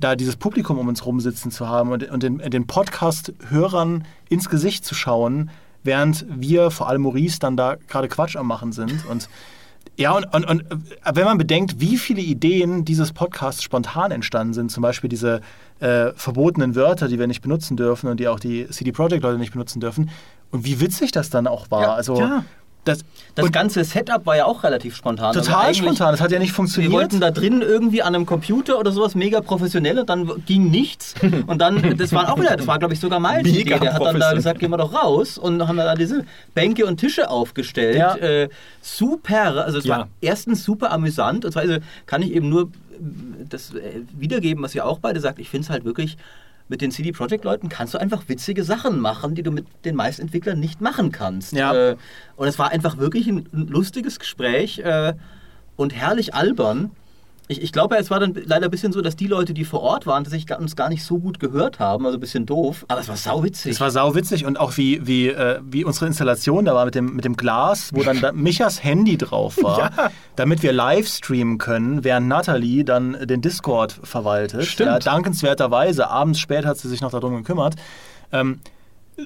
da 0.00 0.14
dieses 0.14 0.36
Publikum 0.36 0.78
um 0.78 0.86
uns 0.88 1.04
rumsitzen 1.06 1.50
zu 1.50 1.68
haben 1.68 1.90
und, 1.90 2.08
und 2.10 2.22
den, 2.22 2.38
den 2.38 2.66
Podcast-Hörern 2.66 4.04
ins 4.28 4.48
Gesicht 4.48 4.84
zu 4.84 4.94
schauen, 4.94 5.50
während 5.82 6.26
wir, 6.28 6.70
vor 6.70 6.88
allem 6.88 7.02
Maurice, 7.02 7.38
dann 7.38 7.56
da 7.56 7.76
gerade 7.88 8.08
Quatsch 8.08 8.36
am 8.36 8.46
Machen 8.46 8.72
sind. 8.72 9.06
Und 9.06 9.28
ja, 9.96 10.12
und, 10.12 10.24
und, 10.34 10.44
und 10.44 10.62
äh, 10.70 10.76
wenn 11.14 11.24
man 11.24 11.38
bedenkt, 11.38 11.80
wie 11.80 11.96
viele 11.96 12.20
Ideen 12.20 12.84
dieses 12.84 13.12
Podcasts 13.12 13.62
spontan 13.62 14.10
entstanden 14.12 14.52
sind, 14.54 14.70
zum 14.70 14.82
Beispiel 14.82 15.08
diese 15.08 15.40
äh, 15.80 16.12
verbotenen 16.14 16.74
Wörter, 16.76 17.08
die 17.08 17.18
wir 17.18 17.26
nicht 17.26 17.40
benutzen 17.42 17.76
dürfen 17.76 18.08
und 18.08 18.20
die 18.20 18.28
auch 18.28 18.38
die 18.38 18.68
CD 18.68 18.92
Projekt-Leute 18.92 19.38
nicht 19.38 19.52
benutzen 19.52 19.80
dürfen, 19.80 20.10
und 20.50 20.64
wie 20.64 20.80
witzig 20.80 21.10
das 21.12 21.30
dann 21.30 21.46
auch 21.46 21.70
war. 21.70 21.82
Ja, 21.82 21.94
also, 21.94 22.18
ja. 22.20 22.44
Das, 22.88 23.04
Das 23.34 23.52
ganze 23.52 23.84
Setup 23.84 24.26
war 24.26 24.36
ja 24.36 24.44
auch 24.46 24.64
relativ 24.64 24.96
spontan. 24.96 25.26
Also 25.26 25.40
total 25.42 25.66
eigentlich- 25.66 25.78
spontan, 25.78 26.12
das 26.12 26.20
hat 26.20 26.30
ja 26.32 26.38
nicht 26.40 26.52
funktioniert. 26.52 26.92
Wir 26.92 26.98
wollten 26.98 27.20
da 27.20 27.30
drin 27.30 27.62
irgendwie 27.62 28.02
an 28.02 28.14
einem 28.14 28.26
Computer 28.26 28.78
oder 28.78 28.90
sowas 28.90 29.14
mega 29.14 29.40
professionell 29.40 29.98
und 30.00 30.08
dann 30.10 30.30
ging 30.46 30.70
nichts. 30.70 31.14
Und 31.46 31.58
dann, 31.60 31.96
das 31.96 32.12
war 32.12 32.32
auch 32.32 32.38
wieder, 32.40 32.56
das 32.56 32.66
war 32.66 32.78
glaube 32.78 32.94
ich 32.94 33.00
sogar 33.00 33.20
Miles 33.20 33.46
Idee. 33.46 33.64
Der 33.78 33.92
hat 33.94 34.02
dann 34.04 34.18
da 34.18 34.32
gesagt, 34.32 34.58
gehen 34.60 34.70
wir 34.70 34.76
doch 34.78 34.92
raus 34.92 35.38
und 35.38 35.66
haben 35.68 35.76
da 35.76 35.94
diese 35.94 36.24
Bänke 36.54 36.84
und 36.86 36.96
Tische 36.98 37.30
aufgestellt. 37.30 37.96
Ja. 37.96 38.16
Äh, 38.16 38.48
super, 38.82 39.64
also 39.64 39.78
es 39.78 39.84
Ja. 39.84 39.98
war 39.98 40.08
erstens 40.20 40.64
super 40.64 40.90
amüsant 40.90 41.44
und 41.44 41.52
zweitens 41.52 41.84
kann 42.06 42.22
ich 42.22 42.32
eben 42.32 42.48
nur 42.48 42.62
äh, 42.64 42.68
das 43.48 43.74
äh, 43.74 44.00
wiedergeben, 44.16 44.62
was 44.62 44.74
ihr 44.74 44.84
auch 44.86 44.98
beide 44.98 45.20
sagt. 45.20 45.38
Ich 45.38 45.48
finde 45.50 45.64
es 45.64 45.70
halt 45.70 45.84
wirklich 45.84 46.16
mit 46.68 46.80
den 46.80 46.90
CD 46.90 47.12
Projekt 47.12 47.44
Leuten 47.44 47.68
kannst 47.68 47.94
du 47.94 47.98
einfach 47.98 48.28
witzige 48.28 48.62
Sachen 48.62 49.00
machen, 49.00 49.34
die 49.34 49.42
du 49.42 49.50
mit 49.50 49.66
den 49.84 49.96
meisten 49.96 50.22
Entwicklern 50.22 50.60
nicht 50.60 50.80
machen 50.80 51.12
kannst. 51.12 51.52
Ja. 51.52 51.74
Äh, 51.74 51.96
und 52.36 52.46
es 52.46 52.58
war 52.58 52.70
einfach 52.70 52.98
wirklich 52.98 53.26
ein, 53.26 53.48
ein 53.52 53.66
lustiges 53.68 54.18
Gespräch 54.18 54.78
äh, 54.80 55.14
und 55.76 55.94
herrlich 55.94 56.34
albern. 56.34 56.90
Ich, 57.50 57.62
ich 57.62 57.72
glaube, 57.72 57.96
es 57.96 58.10
war 58.10 58.20
dann 58.20 58.34
leider 58.44 58.66
ein 58.66 58.70
bisschen 58.70 58.92
so, 58.92 59.00
dass 59.00 59.16
die 59.16 59.26
Leute, 59.26 59.54
die 59.54 59.64
vor 59.64 59.80
Ort 59.80 60.06
waren, 60.06 60.22
tatsächlich 60.24 60.56
uns 60.58 60.76
gar 60.76 60.88
nicht 60.90 61.02
so 61.02 61.18
gut 61.18 61.40
gehört 61.40 61.78
haben, 61.78 62.04
also 62.04 62.18
ein 62.18 62.20
bisschen 62.20 62.44
doof. 62.44 62.84
Aber 62.88 63.00
es 63.00 63.08
war 63.08 63.16
sauwitzig. 63.16 63.72
Es 63.72 63.80
war 63.80 63.90
sauwitzig 63.90 64.44
und 64.44 64.60
auch 64.60 64.76
wie, 64.76 65.06
wie, 65.06 65.28
äh, 65.28 65.58
wie 65.64 65.84
unsere 65.84 66.06
Installation 66.06 66.66
da 66.66 66.74
war 66.74 66.84
mit 66.84 66.94
dem, 66.94 67.16
mit 67.16 67.24
dem 67.24 67.36
Glas, 67.36 67.90
wo 67.94 68.02
dann 68.02 68.20
da 68.20 68.32
Michas 68.32 68.84
Handy 68.84 69.16
drauf 69.16 69.56
war, 69.62 69.78
Ja. 69.96 70.10
damit 70.36 70.62
wir 70.62 70.72
live 70.72 71.08
streamen 71.08 71.56
können, 71.58 72.04
während 72.04 72.28
Natalie 72.28 72.84
dann 72.84 73.16
den 73.26 73.40
Discord 73.40 73.98
verwaltet. 74.02 74.64
Stimmt. 74.66 74.90
Ja, 74.90 74.98
dankenswerterweise, 74.98 76.08
abends 76.10 76.38
spät 76.40 76.66
hat 76.66 76.76
sie 76.78 76.88
sich 76.88 77.00
noch 77.00 77.10
darum 77.10 77.34
gekümmert. 77.36 77.76
Ähm, 78.30 78.60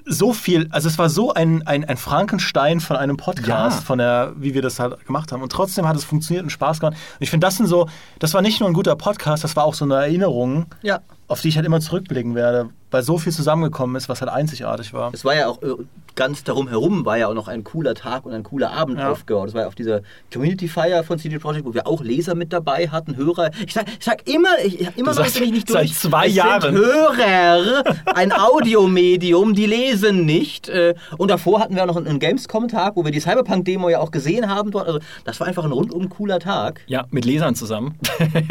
so 0.06 0.32
viel, 0.32 0.68
also 0.70 0.88
es 0.88 0.98
war 0.98 1.08
so 1.10 1.34
ein, 1.34 1.66
ein, 1.66 1.84
ein 1.84 1.96
Frankenstein 1.96 2.80
von 2.80 2.96
einem 2.96 3.16
Podcast, 3.16 3.46
Ja. 3.80 3.84
von 3.84 3.98
der, 3.98 4.32
wie 4.36 4.54
wir 4.54 4.62
das 4.62 4.78
halt 4.80 5.04
gemacht 5.06 5.32
haben. 5.32 5.42
Und 5.42 5.52
trotzdem 5.52 5.86
hat 5.86 5.96
es 5.96 6.04
funktioniert 6.04 6.44
und 6.44 6.50
Spaß 6.50 6.80
gemacht. 6.80 6.94
Und 6.96 7.22
ich 7.22 7.30
finde, 7.30 7.46
das 7.46 7.56
sind 7.56 7.66
so, 7.66 7.88
das 8.18 8.32
war 8.34 8.40
nicht 8.42 8.60
nur 8.60 8.68
ein 8.70 8.72
guter 8.72 8.96
Podcast, 8.96 9.44
das 9.44 9.54
war 9.56 9.64
auch 9.64 9.74
so 9.74 9.84
eine 9.84 9.96
Erinnerung, 9.96 10.66
ja. 10.82 11.00
Auf 11.32 11.40
die 11.40 11.48
ich 11.48 11.56
halt 11.56 11.66
immer 11.66 11.80
zurückblicken 11.80 12.34
werde, 12.34 12.70
weil 12.90 13.02
so 13.02 13.18
viel 13.18 13.32
zusammengekommen 13.32 13.96
ist, 13.96 14.08
was 14.08 14.20
halt 14.20 14.30
einzigartig 14.30 14.92
war. 14.92 15.10
Es 15.14 15.24
war 15.24 15.34
ja 15.34 15.48
auch 15.48 15.62
äh, 15.62 15.68
ganz 16.14 16.44
darum 16.44 16.68
herum, 16.68 17.04
war 17.06 17.16
ja 17.16 17.28
auch 17.28 17.34
noch 17.34 17.48
ein 17.48 17.64
cooler 17.64 17.94
Tag 17.94 18.26
und 18.26 18.32
ein 18.34 18.42
cooler 18.42 18.70
Abend 18.72 18.98
Ja. 18.98 19.10
aufgebaut. 19.10 19.46
Das 19.48 19.54
war 19.54 19.62
ja 19.62 19.66
auf 19.68 19.74
dieser 19.74 20.00
Community 20.32 20.68
Fire 20.68 21.02
von 21.04 21.18
CD 21.18 21.38
Projekt, 21.38 21.64
wo 21.66 21.72
wir 21.74 21.86
auch 21.86 22.02
Leser 22.02 22.34
mit 22.34 22.52
dabei 22.52 22.88
hatten, 22.88 23.16
Hörer. 23.16 23.50
Ich 23.66 23.72
sag, 23.72 23.86
ich 23.88 24.04
sag 24.04 24.28
immer, 24.28 24.50
ich, 24.64 24.80
ich- 24.80 24.96
immer 24.98 25.14
noch 25.14 25.30
bin 25.32 25.42
ich 25.44 25.52
nicht 25.52 25.68
seit 25.68 25.84
durch. 25.84 25.94
zwei 25.94 26.26
es 26.26 26.34
Jahren. 26.34 26.74
Hörer, 26.74 27.82
ein 28.14 28.30
Audiomedium, 28.32 29.54
die 29.54 29.66
lesen 29.66 30.24
nicht. 30.26 30.68
Äh, 30.68 30.94
Und 31.18 31.30
davor 31.30 31.60
hatten 31.60 31.74
wir 31.74 31.82
auch 31.82 31.86
noch 31.86 31.96
einen 31.96 32.18
Gamescom-Tag, 32.18 32.96
wo 32.96 33.04
wir 33.04 33.12
die 33.12 33.20
Cyberpunk-Demo 33.20 33.88
ja 33.88 34.00
auch 34.00 34.10
gesehen 34.10 34.48
haben 34.48 34.70
dort. 34.70 34.86
Also 34.86 34.98
das 35.24 35.40
war 35.40 35.46
einfach 35.46 35.64
ein 35.64 35.72
rundum 35.72 36.08
cooler 36.08 36.38
Tag. 36.38 36.80
Ja, 36.86 37.06
mit 37.10 37.24
Lesern 37.24 37.54
zusammen. 37.54 37.98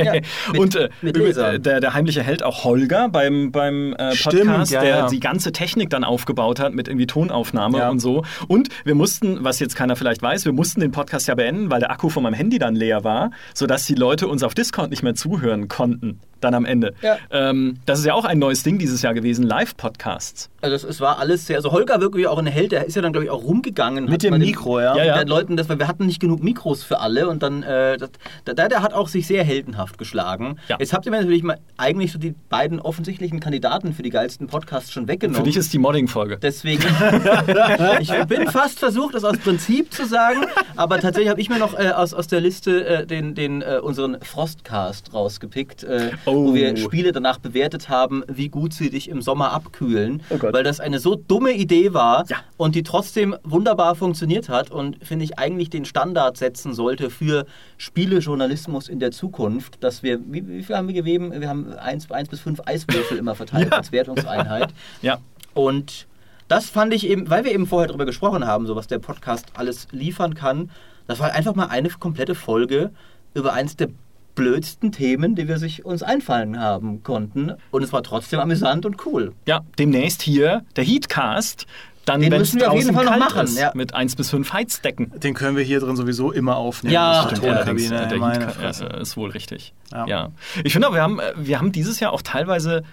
Ja, 0.04 0.14
mit- 0.52 0.60
und 0.60 0.76
äh, 0.76 0.90
mit 1.02 1.18
Lesern. 1.18 1.56
äh, 1.56 1.60
der, 1.60 1.80
der 1.80 1.94
heimliche 1.94 2.24
Held 2.24 2.44
auch 2.44 2.64
Holger 2.72 3.10
beim, 3.10 3.52
beim 3.52 3.94
äh, 3.94 4.16
Stimmt, 4.16 4.46
Podcast, 4.46 4.72
ja, 4.72 4.82
der 4.82 4.98
ja. 4.98 5.08
die 5.08 5.20
ganze 5.20 5.52
Technik 5.52 5.90
dann 5.90 6.06
aufgebaut 6.06 6.60
hat 6.62 6.74
mit 6.74 6.88
irgendwie 6.88 7.06
Tonaufnahme 7.06 7.80
Ja. 7.80 7.90
und 7.90 8.00
so. 8.00 8.24
Und 8.48 8.70
wir 8.86 8.96
mussten, 8.96 9.44
was 9.44 9.60
jetzt 9.60 9.76
keiner 9.76 9.98
vielleicht 9.98 10.22
weiß, 10.22 10.46
wir 10.46 10.54
mussten 10.54 10.80
den 10.80 10.92
Podcast 10.92 11.28
ja 11.28 11.36
beenden, 11.36 11.70
weil 11.70 11.82
der 11.82 11.92
Akku 11.92 12.08
von 12.10 12.24
meinem 12.24 12.34
Handy 12.34 12.60
dann 12.60 12.76
leer 12.76 13.04
war, 13.04 13.32
sodass 13.54 13.86
die 13.86 13.96
Leute 13.96 14.28
uns 14.30 14.42
auf 14.44 14.54
Discord 14.54 14.90
nicht 14.90 15.04
mehr 15.04 15.16
zuhören 15.16 15.68
konnten. 15.68 16.20
Dann 16.40 16.56
am 16.56 16.66
Ende. 16.66 16.96
Ja. 17.04 17.18
Ähm, 17.30 17.78
das 17.86 18.00
ist 18.00 18.06
ja 18.06 18.16
auch 18.16 18.26
ein 18.26 18.40
neues 18.40 18.64
Ding 18.64 18.80
dieses 18.80 19.04
Jahr 19.04 19.14
gewesen, 19.14 19.44
Live-Podcasts. 19.46 20.50
Also 20.62 20.76
es, 20.76 20.84
es 20.84 21.00
war 21.00 21.20
alles 21.20 21.46
sehr, 21.46 21.58
also 21.58 21.72
Holger 21.72 22.02
wirklich 22.02 22.26
auch 22.28 22.40
ein 22.40 22.48
Held, 22.48 22.72
der 22.72 22.86
ist 22.86 22.96
ja 22.96 23.02
dann 23.04 23.12
glaube 23.14 23.26
ich 23.26 23.30
auch 23.32 23.44
rumgegangen. 23.44 24.06
Mit 24.06 24.24
dem 24.24 24.38
Mikro, 24.40 24.80
ja. 24.80 24.96
Ja, 24.96 25.04
ja. 25.04 25.18
Den 25.20 25.28
Leuten, 25.28 25.56
das, 25.56 25.70
weil 25.70 25.78
wir 25.78 25.88
hatten 25.88 26.08
nicht 26.08 26.20
genug 26.20 26.44
Mikros 26.44 26.84
für 26.84 27.00
alle 27.00 27.30
und 27.30 27.44
dann, 27.44 27.62
äh, 27.62 27.98
das, 27.98 28.10
der, 28.48 28.70
der 28.70 28.82
hat 28.82 28.94
auch 28.94 29.08
sich 29.08 29.28
sehr 29.28 29.44
heldenhaft 29.44 30.00
geschlagen. 30.00 30.58
Ja. 30.68 30.78
Jetzt 30.80 30.94
habt 30.94 31.06
ihr 31.06 31.12
mir 31.12 31.20
natürlich 31.20 31.44
mal 31.44 31.58
eigentlich 31.78 32.12
so 32.12 32.18
die 32.18 32.34
beiden 32.50 32.61
offensichtlichen 32.80 33.40
Kandidaten 33.40 33.94
für 33.94 34.04
die 34.04 34.10
geilsten 34.10 34.48
Podcasts 34.48 34.92
schon 34.92 35.08
weggenommen. 35.08 35.38
Für 35.42 35.44
dich 35.44 35.58
ist 35.58 35.74
die 35.74 35.80
Modding-Folge. 35.80 36.38
Deswegen, 36.42 36.84
ich 38.00 38.12
bin 38.26 38.48
fast 38.48 38.80
versucht, 38.80 39.16
das 39.16 39.24
aus 39.24 39.38
Prinzip 39.38 39.94
zu 39.94 40.06
sagen, 40.06 40.42
aber 40.76 41.00
tatsächlich 41.00 41.30
habe 41.30 41.42
ich 41.42 41.50
mir 41.50 41.58
noch 41.60 41.74
äh, 41.78 41.90
aus, 41.92 42.14
aus 42.14 42.28
der 42.28 42.42
Liste 42.42 42.86
äh, 42.86 43.06
den, 43.08 43.36
den, 43.36 43.62
äh, 43.62 43.80
unseren 43.82 44.18
Frostcast 44.22 45.14
rausgepickt, 45.14 45.84
äh, 45.84 46.12
Oh. 46.26 46.48
wo 46.50 46.54
wir 46.54 46.76
Spiele 46.78 47.12
danach 47.12 47.40
bewertet 47.40 47.90
haben, 47.90 48.24
wie 48.28 48.50
gut 48.50 48.74
sie 48.74 48.90
dich 48.90 49.10
im 49.10 49.22
Sommer 49.22 49.52
abkühlen, 49.54 50.22
Oh 50.30 50.38
weil 50.42 50.64
das 50.64 50.80
eine 50.80 51.00
so 51.00 51.16
dumme 51.16 51.52
Idee 51.54 51.94
war 51.94 52.26
Ja. 52.30 52.38
und 52.58 52.76
die 52.76 52.84
trotzdem 52.84 53.36
wunderbar 53.44 53.96
funktioniert 53.96 54.50
hat 54.50 54.70
und 54.72 54.98
finde 55.06 55.26
ich 55.26 55.40
eigentlich 55.40 55.70
den 55.70 55.86
Standard 55.86 56.38
setzen 56.38 56.74
sollte 56.74 57.10
für 57.10 57.46
Spielejournalismus 57.78 58.88
in 58.90 59.00
der 59.00 59.12
Zukunft, 59.12 59.84
dass 59.84 60.04
wir, 60.04 60.20
wie, 60.26 60.48
wie 60.48 60.64
viel 60.64 60.76
haben 60.76 60.88
wir 60.88 60.94
gegeben? 60.96 61.32
Wir 61.40 61.50
haben 61.50 61.74
eins, 61.74 62.10
eins 62.12 62.30
bis 62.30 62.40
fünf 62.42 62.60
Eiswürfel 62.66 63.18
immer 63.18 63.36
verteilt 63.36 63.70
Ja. 63.72 63.78
als 63.78 63.92
Wertungseinheit. 63.92 64.74
Ja. 65.02 65.20
Und 65.54 66.08
das 66.48 66.70
fand 66.70 66.94
ich 66.94 67.08
eben, 67.08 67.30
weil 67.30 67.44
wir 67.46 67.54
eben 67.54 67.66
vorher 67.68 67.88
darüber 67.88 68.06
gesprochen 68.06 68.46
haben, 68.46 68.66
so 68.68 68.76
was 68.76 68.88
der 68.88 69.00
Podcast 69.00 69.48
alles 69.54 69.88
liefern 69.92 70.34
kann, 70.34 70.70
das 71.08 71.20
war 71.20 71.32
einfach 71.32 71.56
mal 71.56 71.68
eine 71.68 71.90
komplette 71.90 72.36
Folge 72.36 72.92
über 73.34 73.54
eins 73.54 73.76
der 73.76 73.90
blödsten 74.36 74.92
Themen, 74.94 75.36
die 75.36 75.48
wir 75.50 75.58
sich 75.58 75.84
uns 75.84 76.04
einfallen 76.04 76.58
haben 76.60 77.04
konnten. 77.04 77.52
Und 77.70 77.84
es 77.84 77.92
war 77.92 78.02
trotzdem 78.02 78.40
amüsant 78.40 78.86
und 78.86 79.06
cool. 79.06 79.34
Ja, 79.46 79.62
demnächst 79.78 80.22
hier 80.22 80.64
der 80.78 80.86
Heatcast. 80.86 81.66
Dann, 82.06 82.22
Den 82.22 82.32
wenn 82.32 82.42
es 82.42 82.54
müssen 82.54 82.62
wir 82.62 82.72
auf 82.72 82.78
jeden 82.78 82.94
draußen 82.94 83.08
Fall 83.08 83.20
noch 83.20 83.26
machen, 83.26 83.44
ist, 83.44 83.58
ja. 83.58 83.72
mit 83.76 83.94
1 83.94 84.16
bis 84.16 84.30
5 84.32 84.54
Heizdecken. 84.54 85.20
Den 85.20 85.34
können 85.34 85.56
wir 85.56 85.64
hier 85.64 85.80
drin 85.80 85.96
sowieso 85.96 86.32
immer 86.32 86.58
aufnehmen. 86.58 86.94
Ja, 86.94 87.24
Das 87.24 87.38
stimmt, 87.38 87.48
allerdings, 87.48 87.90
der 87.90 88.10
Heat 88.10 89.02
ist 89.02 89.18
wohl 89.18 89.30
richtig. 89.30 89.74
Ja. 89.92 90.08
Ja. 90.08 90.30
Ich 90.64 90.74
finde, 90.74 90.88
aber, 90.88 90.96
wir 90.96 91.04
haben, 91.04 91.20
wir 91.36 91.60
haben 91.60 91.72
dieses 91.72 92.00
Jahr 92.00 92.14
auch 92.14 92.22
teilweise 92.22 92.84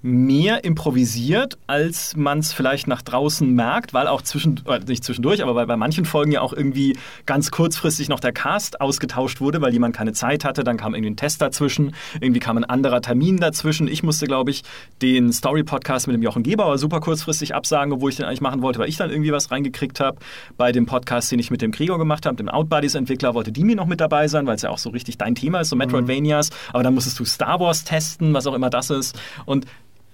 mehr 0.00 0.64
improvisiert, 0.64 1.58
als 1.66 2.14
man 2.14 2.38
es 2.38 2.52
vielleicht 2.52 2.86
nach 2.86 3.02
draußen 3.02 3.52
merkt, 3.52 3.92
weil 3.92 4.06
auch 4.06 4.22
zwischen, 4.22 4.60
äh, 4.66 4.78
nicht 4.86 5.02
zwischendurch, 5.02 5.42
aber 5.42 5.56
weil 5.56 5.66
bei 5.66 5.76
manchen 5.76 6.04
Folgen 6.04 6.30
ja 6.30 6.40
auch 6.40 6.52
irgendwie 6.52 6.96
ganz 7.26 7.50
kurzfristig 7.50 8.08
noch 8.08 8.20
der 8.20 8.32
Cast 8.32 8.80
ausgetauscht 8.80 9.40
wurde, 9.40 9.60
weil 9.60 9.72
jemand 9.72 9.96
keine 9.96 10.12
Zeit 10.12 10.44
hatte, 10.44 10.62
dann 10.62 10.76
kam 10.76 10.94
irgendwie 10.94 11.10
ein 11.10 11.16
Test 11.16 11.42
dazwischen, 11.42 11.94
irgendwie 12.20 12.38
kam 12.38 12.56
ein 12.58 12.64
anderer 12.64 13.00
Termin 13.00 13.38
dazwischen. 13.38 13.88
Ich 13.88 14.04
musste, 14.04 14.26
glaube 14.26 14.52
ich, 14.52 14.62
den 15.02 15.32
Story-Podcast 15.32 16.06
mit 16.06 16.14
dem 16.14 16.22
Jochen 16.22 16.44
Gebauer 16.44 16.78
super 16.78 17.00
kurzfristig 17.00 17.56
absagen, 17.56 17.92
obwohl 17.92 18.10
ich 18.10 18.16
den 18.16 18.26
eigentlich 18.26 18.40
machen 18.40 18.62
wollte, 18.62 18.78
weil 18.78 18.88
ich 18.88 18.96
dann 18.96 19.10
irgendwie 19.10 19.32
was 19.32 19.50
reingekriegt 19.50 19.98
habe. 19.98 20.18
Bei 20.56 20.70
dem 20.70 20.86
Podcast, 20.86 21.32
den 21.32 21.40
ich 21.40 21.50
mit 21.50 21.60
dem 21.60 21.72
Gregor 21.72 21.98
gemacht 21.98 22.24
habe, 22.24 22.36
dem 22.36 22.48
Outbuddies-Entwickler, 22.48 23.34
wollte 23.34 23.50
Dimi 23.50 23.74
noch 23.74 23.86
mit 23.86 24.00
dabei 24.00 24.28
sein, 24.28 24.46
weil 24.46 24.54
es 24.54 24.62
ja 24.62 24.70
auch 24.70 24.78
so 24.78 24.90
richtig 24.90 25.18
dein 25.18 25.34
Thema 25.34 25.60
ist, 25.60 25.70
so 25.70 25.76
Metroidvanias. 25.76 26.50
Aber 26.72 26.84
dann 26.84 26.94
musstest 26.94 27.18
du 27.18 27.24
Star 27.24 27.58
Wars 27.58 27.82
testen, 27.82 28.32
was 28.32 28.46
auch 28.46 28.54
immer 28.54 28.70
das 28.70 28.90
ist. 28.90 29.18
Und 29.44 29.66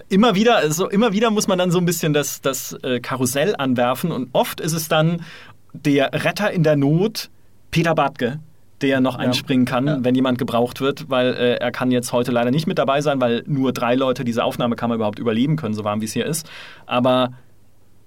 immer 0.09 0.35
wieder, 0.35 0.57
also 0.57 0.89
immer 0.89 1.13
wieder 1.13 1.31
muss 1.31 1.47
man 1.49 1.59
dann 1.59 1.71
so 1.71 1.79
ein 1.79 1.85
bisschen 1.85 2.13
das, 2.13 2.41
das 2.41 2.73
äh, 2.83 3.01
Karussell 3.01 3.55
anwerfen 3.57 4.13
und 4.13 4.29
oft 4.33 4.61
ist 4.61 4.73
es 4.73 4.89
dann 4.89 5.23
der 5.73 6.13
Retter 6.13 6.51
in 6.53 6.63
der 6.63 6.77
Not, 6.77 7.31
Peter 7.71 7.95
Bartke, 7.95 8.39
der 8.81 9.01
noch 9.01 9.17
einspringen 9.17 9.65
kann, 9.67 9.87
Ja. 9.87 9.99
wenn 10.03 10.15
jemand 10.15 10.39
gebraucht 10.39 10.81
wird, 10.81 11.09
weil 11.11 11.35
äh, 11.35 11.55
er 11.57 11.71
kann 11.73 11.91
jetzt 11.91 12.13
heute 12.13 12.33
leider 12.33 12.51
nicht 12.51 12.67
mit 12.67 12.79
dabei 12.79 13.01
sein, 13.01 13.21
weil 13.21 13.43
nur 13.47 13.73
drei 13.73 13.95
Leute 13.95 14.25
diese 14.25 14.45
Aufnahmekammer 14.45 14.95
überhaupt 14.97 15.19
überleben 15.19 15.57
können, 15.57 15.75
so 15.75 15.85
warm 15.85 16.01
wie 16.01 16.05
es 16.05 16.13
hier 16.13 16.27
ist. 16.27 16.49
Aber 16.87 17.33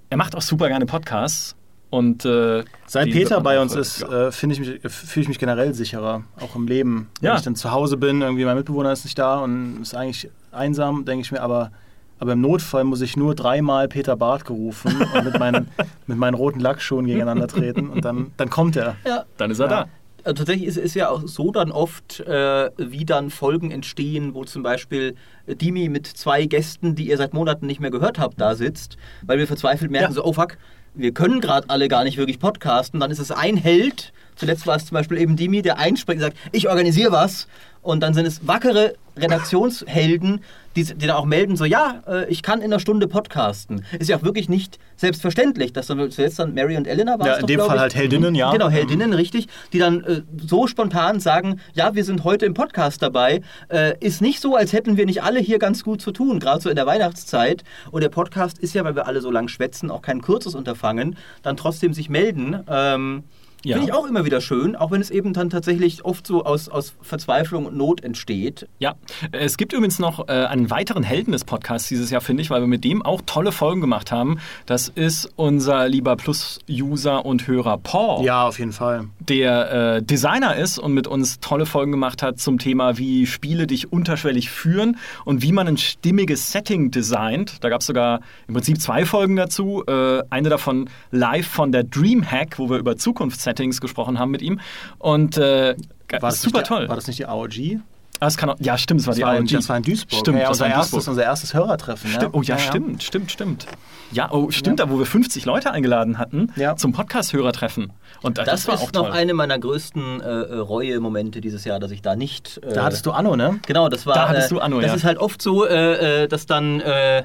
er 0.10 0.18
macht 0.18 0.36
auch 0.36 0.42
super 0.42 0.68
gerne 0.68 0.86
Podcasts. 0.86 1.56
Und, 1.90 2.26
äh, 2.26 2.66
Seit 2.86 3.12
Peter 3.12 3.40
bei 3.40 3.62
uns 3.62 3.74
ist, 3.74 4.02
ja. 4.02 4.28
äh, 4.28 4.32
finde 4.32 4.54
ich 4.56 4.60
mich, 4.60 4.92
fühle 4.92 5.22
ich 5.24 5.28
mich 5.30 5.40
generell 5.40 5.74
sicherer, 5.74 6.24
auch 6.40 6.54
im 6.56 6.68
Leben. 6.68 7.10
Wenn 7.22 7.30
Ja. 7.30 7.36
ich 7.38 7.42
dann 7.44 7.56
zu 7.56 7.72
Hause 7.72 7.96
bin, 7.96 8.22
irgendwie 8.22 8.44
mein 8.44 8.58
Mitbewohner 8.58 8.92
ist 8.92 9.06
nicht 9.06 9.18
da 9.18 9.40
und 9.40 9.82
ist 9.82 9.96
eigentlich 9.96 10.30
einsam, 10.52 11.06
denke 11.06 11.22
ich 11.24 11.32
mir, 11.32 11.42
aber, 11.42 11.72
aber 12.20 12.34
im 12.34 12.42
Notfall 12.42 12.84
muss 12.84 13.02
ich 13.02 13.16
nur 13.18 13.36
dreimal 13.36 13.88
Peter 13.88 14.16
Barth 14.16 14.46
gerufen 14.46 14.92
und 15.14 15.26
mit 15.26 15.40
meinen, 15.40 15.68
mit 16.08 16.18
meinen 16.18 16.34
roten 16.34 16.60
Lackschuhen 16.60 17.06
gegeneinander 17.06 17.48
treten 17.48 17.90
und 17.90 18.04
dann, 18.06 18.32
dann 18.38 18.50
kommt 18.50 18.76
er. 18.76 18.96
Ja. 19.06 19.26
Dann 19.38 19.52
ist 19.52 19.60
er 19.60 19.66
Ja. 19.70 19.84
da. 19.84 19.90
Also 20.24 20.40
tatsächlich 20.40 20.68
ist 20.68 20.78
es 20.78 20.94
ja 20.94 21.10
auch 21.10 21.22
so 21.26 21.52
dann 21.52 21.72
oft, 21.72 22.20
äh, 22.20 22.70
wie 22.78 23.06
dann 23.06 23.30
Folgen 23.30 23.72
entstehen, 23.72 24.34
wo 24.34 24.44
zum 24.44 24.62
Beispiel 24.62 25.16
äh, 25.46 25.56
Dimi 25.56 25.88
mit 25.88 26.06
zwei 26.06 26.46
Gästen, 26.46 26.96
die 26.96 27.08
ihr 27.10 27.16
seit 27.18 27.34
Monaten 27.34 27.66
nicht 27.66 27.80
mehr 27.80 27.92
gehört 27.92 28.20
habt, 28.20 28.42
da 28.42 28.54
sitzt, 28.56 28.98
weil 29.22 29.38
wir 29.38 29.48
verzweifelt 29.48 29.90
merken, 29.90 30.10
Ja. 30.12 30.16
so, 30.16 30.26
oh 30.26 30.34
fuck, 30.34 30.58
wir 30.96 31.14
können 31.14 31.40
gerade 31.40 31.70
alle 31.70 31.88
gar 31.88 32.04
nicht 32.04 32.18
wirklich 32.18 32.40
podcasten. 32.40 33.00
Dann 33.00 33.10
ist 33.12 33.20
es 33.20 33.32
ein 33.32 33.56
Held, 33.56 34.12
zuletzt 34.36 34.68
war 34.68 34.76
es 34.76 34.88
zum 34.88 34.96
Beispiel 34.96 35.18
eben 35.18 35.38
Dimi, 35.38 35.62
der 35.62 35.78
einspringt 35.78 36.22
und 36.22 36.24
sagt, 36.32 36.38
ich 36.52 36.68
organisiere 36.68 37.12
was. 37.14 37.48
Und 37.82 38.02
dann 38.02 38.14
sind 38.14 38.26
es 38.26 38.46
wackere 38.46 38.96
Redaktionshelden, 39.16 40.42
die, 40.78 40.84
die 40.84 41.08
dann 41.08 41.16
auch 41.16 41.26
melden, 41.26 41.58
so 41.58 41.66
ja, 41.66 42.02
äh, 42.08 42.30
ich 42.30 42.44
kann 42.44 42.60
in 42.60 42.66
einer 42.66 42.80
Stunde 42.80 43.08
podcasten. 43.08 43.84
Ist 43.98 44.10
ja 44.10 44.18
auch 44.18 44.24
wirklich 44.24 44.48
nicht 44.48 44.78
selbstverständlich, 44.96 45.74
dass 45.74 45.88
dann 45.88 46.12
zuletzt 46.12 46.38
dann 46.38 46.54
Mary 46.54 46.78
und 46.78 46.88
Elena 46.88 47.18
waren. 47.18 47.28
Ja, 47.28 47.36
in 47.38 47.48
dem 47.48 47.60
Fall 47.60 47.80
halt 47.80 47.96
Heldinnen, 47.96 48.36
ja. 48.36 48.52
Genau, 48.52 48.70
Heldinnen, 48.70 49.14
richtig, 49.14 49.48
die 49.74 49.80
dann 49.80 50.04
äh, 50.04 50.22
so 50.38 50.68
spontan 50.68 51.20
sagen, 51.20 51.60
ja, 51.74 51.96
wir 51.96 52.04
sind 52.04 52.24
heute 52.24 52.46
im 52.46 52.54
Podcast 52.54 53.02
dabei. 53.02 53.42
Äh, 53.70 53.96
ist 54.00 54.22
nicht 54.22 54.40
so, 54.40 54.56
als 54.56 54.72
hätten 54.72 54.98
wir 54.98 55.08
nicht 55.08 55.24
alle 55.24 55.40
hier 55.40 55.58
ganz 55.58 55.84
gut 55.84 56.00
zu 56.00 56.12
tun, 56.12 56.40
gerade 56.40 56.62
so 56.62 56.70
in 56.70 56.76
der 56.76 56.86
Weihnachtszeit. 56.86 57.64
Und 57.90 58.02
der 58.02 58.10
Podcast 58.10 58.60
ist 58.60 58.76
ja, 58.76 58.84
weil 58.84 58.96
wir 58.96 59.08
alle 59.08 59.22
so 59.22 59.32
lang 59.32 59.48
schwätzen, 59.48 59.90
auch 59.90 60.04
kein 60.04 60.22
kurzes 60.22 60.54
Unterfangen, 60.54 61.18
dann 61.42 61.58
trotzdem 61.58 61.94
sich 61.94 62.10
melden. 62.10 62.64
Ähm, 62.70 63.24
Ja. 63.64 63.78
Finde 63.78 63.92
ich 63.92 63.96
auch 63.98 64.06
immer 64.06 64.24
wieder 64.24 64.40
schön, 64.40 64.76
auch 64.76 64.92
wenn 64.92 65.02
es 65.02 65.10
eben 65.10 65.34
dann 65.34 65.50
tatsächlich 65.50 66.06
oft 66.06 66.26
so 66.28 66.46
aus, 66.46 66.70
aus 66.70 66.94
Verzweiflung 67.02 67.66
und 67.66 67.76
Not 67.76 68.04
entsteht. 68.04 68.68
Ja, 68.80 68.96
es 69.32 69.58
gibt 69.58 69.74
übrigens 69.74 70.00
noch 70.00 70.28
äh, 70.28 70.32
einen 70.32 70.70
weiteren 70.70 71.04
Helden 71.04 71.32
des 71.32 71.44
Podcasts 71.44 71.90
dieses 71.90 72.10
Jahr, 72.12 72.22
finde 72.22 72.44
ich, 72.44 72.50
weil 72.50 72.62
wir 72.62 72.68
mit 72.68 72.84
dem 72.84 73.02
auch 73.02 73.22
tolle 73.26 73.52
Folgen 73.52 73.82
gemacht 73.82 74.12
haben. 74.12 74.40
Das 74.66 74.90
ist 74.90 75.32
unser 75.36 75.88
lieber 75.90 76.16
Plus-User 76.16 77.26
und 77.26 77.48
Hörer 77.48 77.78
Paul. 77.78 78.24
Ja, 78.24 78.48
auf 78.48 78.60
jeden 78.60 78.74
Fall. 78.74 79.08
der 79.20 79.72
äh, 79.98 80.04
Designer 80.04 80.56
ist 80.56 80.78
und 80.78 80.94
mit 80.94 81.08
uns 81.08 81.40
tolle 81.40 81.66
Folgen 81.66 81.92
gemacht 81.92 82.22
hat 82.24 82.40
zum 82.40 82.60
Thema, 82.60 82.98
wie 82.98 83.26
Spiele 83.26 83.68
dich 83.68 83.92
unterschwellig 83.92 84.50
führen 84.50 84.98
und 85.26 85.42
wie 85.42 85.52
man 85.52 85.68
ein 85.68 85.78
stimmiges 85.78 86.52
Setting 86.52 86.92
designt. 86.92 87.64
Da 87.64 87.70
gab 87.70 87.82
es 87.82 87.88
sogar 87.88 88.22
im 88.48 88.54
Prinzip 88.54 88.80
zwei 88.82 89.06
Folgen 89.06 89.36
dazu. 89.36 89.84
Äh, 89.88 90.24
eine 90.30 90.50
davon 90.50 90.90
live 91.12 91.48
von 91.48 91.72
der 91.72 91.84
Dreamhack, 91.84 92.60
wo 92.60 92.70
wir 92.70 92.78
über 92.78 92.98
Zukunftssettings 93.48 93.82
gesprochen 93.82 94.20
haben 94.20 94.32
mit 94.32 94.42
ihm. 94.42 94.60
Und 95.00 95.38
äh, 95.38 95.76
War 96.12 96.20
das 96.20 96.42
super 96.42 96.60
die, 96.62 96.68
toll. 96.68 96.90
War 96.90 96.96
das 96.96 97.08
nicht 97.08 97.20
die 97.20 97.26
AOG? 97.26 97.80
Ah, 98.20 98.26
das 98.26 98.36
kann 98.38 98.50
auch, 98.50 98.56
ja, 98.60 98.80
stimmt, 98.80 99.02
es 99.02 99.06
war 99.08 99.12
Das 99.12 99.18
die 99.18 99.24
war, 99.24 99.36
in, 99.36 99.44
AOG. 99.44 99.50
das 99.52 99.70
war 99.70 99.78
in 99.78 99.84
Duisburg. 99.84 100.20
Stimmt, 100.22 100.38
ja, 100.38 100.44
ja, 100.44 100.50
das 100.50 100.58
unser, 100.58 100.62
war 100.62 100.68
in 100.68 100.74
erstes, 100.74 100.92
Duisburg. 100.92 101.12
unser 101.12 101.24
erstes 101.24 101.54
Hörertreffen. 101.54 102.10
Stimmt, 102.10 102.34
oh 102.34 102.42
ja, 102.42 102.58
stimmt, 102.58 103.04
stimmt, 103.04 103.32
stimmt. 103.32 103.68
Ja, 104.12 104.32
oh, 104.32 104.50
stimmt, 104.50 104.80
da 104.80 104.90
wo 104.90 104.98
wir 104.98 105.06
50 105.06 105.46
Leute 105.46 105.70
eingeladen 105.72 106.18
hatten 106.18 106.52
Ja. 106.56 106.76
zum 106.76 106.94
Podcast-Hörertreffen. 106.94 107.94
Und 108.24 108.40
äh, 108.40 108.44
das, 108.44 108.64
Das, 108.64 108.68
war 108.70 108.76
ist 108.76 108.82
auch 108.82 108.94
noch 108.94 109.04
toll. 109.10 109.12
eine 109.12 109.34
meiner 109.36 109.60
größten 109.60 110.22
äh, 110.22 110.24
äh, 110.26 110.56
Reue-Momente 110.58 111.42
dieses 111.42 111.64
Jahr, 111.66 111.80
dass 111.80 111.92
ich 111.92 112.02
da 112.02 112.16
nicht. 112.16 112.60
Äh, 112.64 112.74
Da 112.74 112.86
hattest 112.86 113.06
du 113.06 113.12
Anno, 113.12 113.36
ne? 113.36 113.60
Genau, 113.68 113.88
das 113.90 114.08
war. 114.08 114.16
Da 114.16 114.30
hattest 114.30 114.52
äh, 114.52 114.56
du 114.56 114.62
Anno, 114.62 114.80
Das 114.82 114.88
ja. 114.92 114.96
ist 114.96 115.04
halt 115.04 115.20
oft 115.20 115.40
so, 115.42 115.68
äh, 115.68 116.24
äh, 116.24 116.28
dass 116.28 116.48
dann 116.48 116.80
äh, 116.80 117.24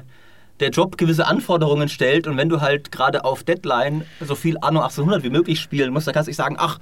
der 0.63 0.71
Job 0.71 0.97
gewisse 0.97 1.27
Anforderungen 1.27 1.89
stellt 1.89 2.25
und 2.27 2.37
wenn 2.37 2.49
du 2.49 2.61
halt 2.61 2.91
gerade 2.91 3.23
auf 3.25 3.43
Deadline 3.43 4.05
so 4.25 4.35
viel 4.35 4.57
Anno 4.61 4.79
1800 4.81 5.23
wie 5.23 5.29
möglich 5.29 5.59
spielen 5.59 5.91
musst, 5.93 6.07
dann 6.07 6.13
kannst 6.13 6.27
du 6.27 6.29
nicht 6.31 6.37
sagen, 6.37 6.55
ach, 6.57 6.79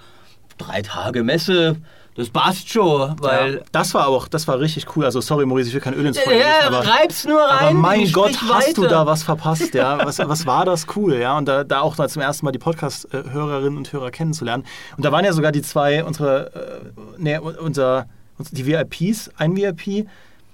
drei 0.58 0.82
Tage 0.82 1.24
Messe, 1.24 1.78
das 2.16 2.30
passt 2.30 2.70
schon, 2.70 3.16
weil. 3.22 3.54
ja. 3.56 3.60
Das 3.72 3.94
war 3.94 4.08
auch, 4.10 4.28
das 4.28 4.46
war 4.48 4.60
richtig 4.60 4.86
cool. 4.96 5.06
Also 5.06 5.22
sorry, 5.22 5.46
Maurice, 5.46 5.70
ich 5.70 5.74
will 5.74 5.82
kein 5.82 5.94
Öl 5.94 6.06
ins 6.06 6.20
Feuer 6.20 6.38
Ja, 6.40 6.46
gießen, 6.60 6.76
aber, 6.76 6.86
reib's 6.88 7.26
nur 7.26 7.40
rein. 7.42 7.68
aber 7.68 7.74
mein 7.74 8.12
Gott, 8.12 8.38
hast 8.50 8.78
du 8.78 8.82
weiter. 8.84 8.90
da 8.92 9.06
was 9.06 9.24
verpasst, 9.24 9.74
ja? 9.74 9.98
Was, 10.06 10.20
was 10.20 10.46
war 10.46 10.66
das 10.66 10.86
cool, 10.96 11.16
ja? 11.16 11.38
Und 11.38 11.48
da, 11.48 11.64
da 11.64 11.80
auch 11.80 11.98
mal 11.98 12.10
zum 12.10 12.22
ersten 12.22 12.46
Mal 12.46 12.52
die 12.52 12.60
Podcast-Hörerinnen 12.60 13.78
und 13.78 13.92
Hörer 13.94 14.12
kennenzulernen. 14.12 14.66
Und 14.98 15.06
da 15.06 15.12
waren 15.14 15.24
ja 15.26 15.32
sogar 15.34 15.52
die 15.54 15.62
zwei, 15.62 16.04
unsere, 16.04 16.52
äh, 16.54 17.02
nee, 17.18 17.38
unser, 17.38 18.08
uns- 18.38 18.52
die 18.52 18.66
VIPs, 18.68 19.32
ein 19.38 19.56
VIP. 19.56 20.06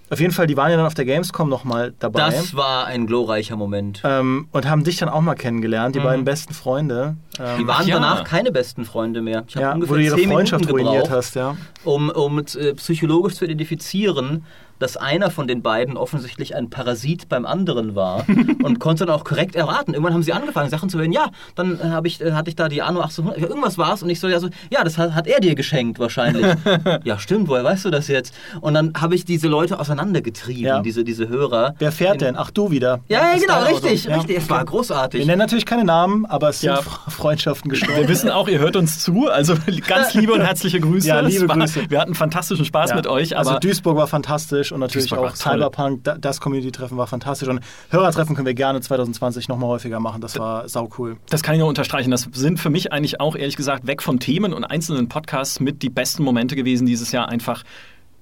Auf 0.09 0.19
jeden 0.19 0.31
Fall, 0.31 0.47
die 0.47 0.55
waren 0.55 0.71
ja 0.71 0.77
dann 0.77 0.85
auf 0.85 0.93
der 0.93 1.05
Gamescom 1.05 1.49
nochmal 1.49 1.93
dabei. 1.99 2.29
Das 2.29 2.55
war 2.55 2.85
ein 2.85 3.07
glorreicher 3.07 3.57
Moment. 3.57 4.01
ähm, 4.05 4.47
und 4.51 4.69
haben 4.69 4.83
dich 4.83 4.97
dann 4.97 5.09
auch 5.09 5.21
mal 5.21 5.35
kennengelernt, 5.35 5.95
die 5.95 5.99
beiden 5.99 6.23
besten 6.23 6.53
Freunde. 6.53 7.17
Ähm, 7.39 7.59
Die 7.59 7.67
waren 7.67 7.87
ja. 7.87 7.95
danach 7.95 8.23
keine 8.23 8.51
besten 8.51 8.85
Freunde 8.85 9.21
mehr. 9.21 9.43
Ich 9.47 9.55
habe 9.55 9.65
ja, 9.65 9.73
ungefähr 9.73 9.95
wo 9.95 9.97
du 9.97 10.03
ihre 10.03 10.15
zehn 10.15 10.29
Freundschaft 10.29 10.65
Minuten 10.65 10.85
ruiniert 10.85 11.03
gebraucht, 11.03 11.17
hast, 11.17 11.35
ja. 11.35 11.57
um, 11.83 12.09
um 12.09 12.39
äh, 12.39 12.73
psychologisch 12.75 13.35
zu 13.35 13.45
identifizieren, 13.45 14.45
dass 14.79 14.97
einer 14.97 15.31
von 15.31 15.47
den 15.47 15.61
beiden 15.61 15.97
offensichtlich 15.97 16.55
ein 16.55 16.69
Parasit 16.69 17.29
beim 17.29 17.45
anderen 17.45 17.95
war 17.95 18.25
und 18.63 18.79
konnte 18.79 19.05
dann 19.05 19.15
auch 19.15 19.23
korrekt 19.23 19.55
erraten. 19.55 19.93
Irgendwann 19.93 20.13
haben 20.13 20.23
sie 20.23 20.33
angefangen, 20.33 20.69
Sachen 20.69 20.89
zu 20.89 20.97
hören. 20.99 21.11
Ja, 21.11 21.27
dann 21.55 21.79
äh, 21.79 21.99
ich, 22.05 22.21
äh, 22.21 22.31
hatte 22.33 22.49
ich 22.49 22.55
da 22.55 22.69
die 22.69 22.81
Anno 22.81 22.99
1800, 23.01 23.41
ja, 23.41 23.47
irgendwas 23.47 23.77
war 23.77 23.93
es 23.93 24.03
und 24.03 24.09
ich 24.09 24.19
so, 24.19 24.27
ja, 24.27 24.39
so, 24.39 24.49
ja 24.71 24.83
das 24.83 24.97
hat, 24.97 25.13
hat 25.13 25.27
er 25.27 25.39
dir 25.39 25.55
geschenkt 25.55 25.99
wahrscheinlich. 25.99 26.45
ja, 27.03 27.19
stimmt, 27.19 27.47
woher 27.47 27.63
weißt 27.63 27.85
du 27.85 27.89
das 27.89 28.07
jetzt? 28.07 28.33
Und 28.61 28.73
dann 28.73 28.93
habe 28.99 29.15
ich 29.15 29.25
diese 29.25 29.47
Leute 29.47 29.79
auseinandergetrieben, 29.79 30.63
Ja. 30.63 30.81
diese, 30.81 31.03
diese 31.03 31.27
Hörer. 31.29 31.75
Wer 31.79 31.91
fährt 31.91 32.13
In- 32.15 32.19
denn? 32.19 32.35
Ach, 32.37 32.51
du 32.51 32.71
wieder. 32.71 32.99
Ja, 33.07 33.33
ja, 33.33 33.39
genau, 33.39 33.63
richtig, 33.63 34.05
Ja. 34.05 34.17
richtig. 34.17 34.37
Es 34.37 34.49
war 34.49 34.63
großartig. 34.63 35.19
Wir 35.19 35.25
nennen 35.27 35.39
natürlich 35.39 35.65
keine 35.65 35.83
Namen, 35.85 36.25
aber 36.25 36.49
es 36.49 36.59
sind 36.61 36.77
Freundschaften 37.07 37.69
gestorben. 37.69 38.01
Wir 38.01 38.07
wissen 38.09 38.29
auch, 38.29 38.47
ihr 38.47 38.59
hört 38.59 38.75
uns 38.75 38.99
zu. 38.99 39.27
Also 39.29 39.55
ganz 39.87 40.13
liebe 40.13 40.33
und 40.33 40.41
herzliche 40.41 40.79
Grüße. 40.79 41.07
Ja, 41.07 41.19
liebe 41.21 41.47
war, 41.47 41.57
Grüße. 41.57 41.89
Wir 41.89 41.99
hatten 41.99 42.15
fantastischen 42.15 42.65
Spaß 42.65 42.91
Ja. 42.91 42.95
mit 42.95 43.07
euch. 43.07 43.37
Aber 43.37 43.47
also 43.49 43.59
Duisburg 43.59 43.97
war 43.97 44.07
fantastisch 44.07 44.66
und 44.71 44.79
natürlich 44.79 45.11
auch 45.13 45.17
toll. 45.29 45.35
Cyberpunk, 45.35 46.03
da- 46.03 46.17
das 46.17 46.41
Community-Treffen 46.41 46.97
war 46.97 47.07
fantastisch 47.07 47.47
und 47.47 47.59
Hörertreffen 47.89 48.35
können 48.35 48.45
wir 48.47 48.53
gerne 48.53 48.81
2020 48.81 49.47
nochmal 49.47 49.69
häufiger 49.69 49.99
machen, 49.99 50.21
das 50.21 50.37
war 50.39 50.67
sau 50.69 50.89
cool. 50.97 51.17
das 51.29 51.43
kann 51.43 51.55
ich 51.55 51.59
nur 51.59 51.67
unterstreichen. 51.69 52.11
Das 52.11 52.27
sind 52.33 52.59
für 52.59 52.69
mich 52.69 52.91
eigentlich 52.91 53.19
auch, 53.19 53.35
ehrlich 53.35 53.55
gesagt, 53.57 53.87
weg 53.87 54.01
von 54.03 54.19
Themen 54.19 54.53
und 54.53 54.63
einzelnen 54.63 55.07
Podcasts 55.09 55.59
mit 55.59 55.81
die 55.81 55.89
besten 55.89 56.23
Momente 56.23 56.55
gewesen 56.55 56.85
dieses 56.85 57.11
Jahr 57.11 57.29
einfach. 57.29 57.63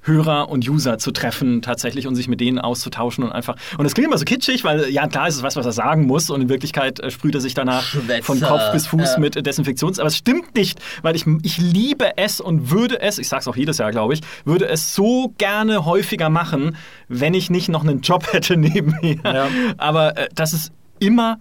Hörer 0.06 0.50
und 0.50 0.68
User 0.70 0.98
zu 0.98 1.12
treffen 1.12 1.62
tatsächlich 1.62 2.08
und 2.08 2.16
sich 2.16 2.28
mit 2.28 2.40
denen 2.40 2.60
auszutauschen 2.60 3.24
und 3.24 3.32
einfach. 3.32 3.56
Und 3.78 3.84
das 3.84 3.94
klingt 3.94 4.08
immer 4.08 4.18
so 4.18 4.26
kitschig, 4.26 4.64
weil 4.64 4.90
ja 4.90 5.08
klar 5.08 5.28
ist 5.28 5.36
es 5.36 5.44
was, 5.44 5.56
was 5.56 5.66
er 5.66 5.72
sagen 5.72 6.06
muss 6.06 6.30
und 6.30 6.42
in 6.42 6.50
Wirklichkeit 6.50 7.00
äh, 7.00 7.12
sprüht 7.12 7.36
er 7.36 7.42
sich 7.42 7.54
danach 7.54 7.84
Schwätzer. 7.84 8.24
von 8.24 8.40
Kopf 8.42 8.72
bis 8.72 8.88
Fuß 8.88 9.14
Ja. 9.16 9.20
mit 9.20 9.46
Desinfektions. 9.46 10.00
Aber 10.00 10.08
es 10.08 10.18
stimmt 10.18 10.56
nicht, 10.56 10.80
weil 11.02 11.16
ich, 11.16 11.26
ich 11.44 11.58
liebe 11.58 12.18
es 12.18 12.40
und 12.40 12.72
würde 12.72 13.02
es, 13.02 13.18
ich 13.18 13.28
sag's 13.28 13.48
auch 13.48 13.56
jedes 13.56 13.78
Jahr, 13.80 13.92
glaube 13.92 14.14
ich, 14.14 14.22
würde 14.46 14.68
es 14.68 14.94
so 14.94 15.34
gerne 15.38 15.86
häufiger 15.86 16.30
machen, 16.30 16.78
wenn 17.08 17.34
ich 17.34 17.50
nicht 17.50 17.70
noch 17.70 17.84
einen 17.84 18.02
Job 18.02 18.28
hätte 18.34 18.58
nebenher. 18.58 19.18
Ja. 19.24 19.48
Aber 19.78 20.18
äh, 20.18 20.30
das 20.36 20.54
ist 20.54 20.72
immer 21.00 21.40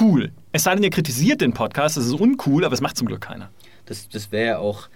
cool. 0.00 0.30
Es 0.52 0.62
sei 0.64 0.74
denn, 0.74 0.84
ihr 0.84 0.90
kritisiert 0.90 1.40
den 1.40 1.52
Podcast, 1.52 1.96
das 1.96 2.06
ist 2.06 2.12
uncool, 2.12 2.64
aber 2.64 2.74
es 2.74 2.80
macht 2.80 2.96
zum 2.96 3.06
Glück 3.08 3.22
keiner. 3.22 3.50
Das, 3.86 4.08
das 4.08 4.30
wäre 4.30 4.46
ja 4.46 4.58
auch. 4.58 4.88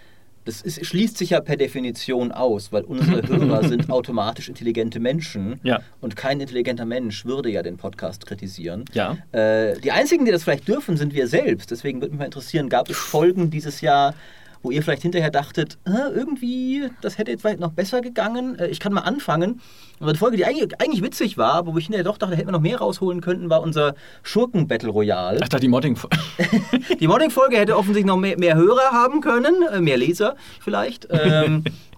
Das 0.49 0.63
ist, 0.63 0.87
schließt 0.87 1.19
sich 1.19 1.29
ja 1.31 1.43
per 1.43 1.59
Definition 1.59 2.33
aus, 2.33 2.73
weil 2.73 2.83
unsere 2.85 3.21
Hörer 3.29 3.69
sind 3.69 3.91
automatisch 3.91 4.49
intelligente 4.49 4.99
Menschen. 4.99 5.61
Ja. 5.63 5.83
Und 6.01 6.17
kein 6.17 6.41
intelligenter 6.41 6.87
Mensch 6.87 7.27
würde 7.27 7.51
ja 7.51 7.63
den 7.63 7.77
Podcast 7.77 8.25
kritisieren. 8.25 8.87
Ja. 8.95 9.19
Äh, 9.33 9.79
die 9.79 9.93
einzigen, 9.93 10.25
die 10.25 10.33
das 10.33 10.45
vielleicht 10.45 10.67
dürfen, 10.67 10.97
sind 10.97 11.13
wir 11.13 11.29
selbst. 11.29 11.71
Deswegen 11.71 12.01
würde 12.01 12.13
mich 12.13 12.19
mal 12.21 12.25
interessieren, 12.25 12.71
gab 12.71 12.89
es 12.89 12.97
Folgen 12.97 13.51
dieses 13.51 13.83
Jahr, 13.83 14.15
wo 14.63 14.71
ihr 14.71 14.83
vielleicht 14.83 15.03
hinterher 15.03 15.31
dachtet, 15.31 15.79
"Äh, 15.85 16.13
irgendwie, 16.15 16.91
das 17.01 17.19
hätte 17.19 17.31
jetzt 17.31 17.43
vielleicht 17.43 17.61
noch 17.61 17.73
besser 17.73 18.01
gegangen. 18.01 18.59
Äh, 18.59 18.69
ich 18.69 18.81
kann 18.81 18.93
mal 18.93 19.03
anfangen. 19.03 19.61
Aber 20.01 20.13
die 20.13 20.19
Folge, 20.19 20.37
die 20.37 20.45
eigentlich, 20.45 20.81
eigentlich 20.81 21.03
witzig 21.03 21.39
war, 21.39 21.67
wo 21.67 21.77
ich 21.77 21.87
hinterher 21.87 22.05
doch 22.05 22.19
dachte, 22.19 22.37
hätten 22.37 22.49
wir 22.49 22.53
noch 22.53 22.61
mehr 22.61 22.79
rausholen 22.79 23.21
können, 23.21 23.51
war 23.51 23.63
unser 23.63 23.95
Schurken-Battle 24.23 24.91
Royale. 24.91 25.41
Ach, 25.43 25.49
da 25.49 25.59
die 25.59 25.69
Modding. 25.69 25.99
Die 27.01 27.07
Modding-Folge 27.09 27.57
hätte 27.57 27.77
offensichtlich 27.77 28.07
noch 28.07 28.17
mehr, 28.17 28.39
mehr 28.39 28.55
Hörer 28.55 28.93
haben 28.93 29.21
können, 29.21 29.55
äh, 29.73 29.81
mehr 29.81 29.97
Leser 29.97 30.37
vielleicht. 30.61 31.09
Ähm, 31.11 31.65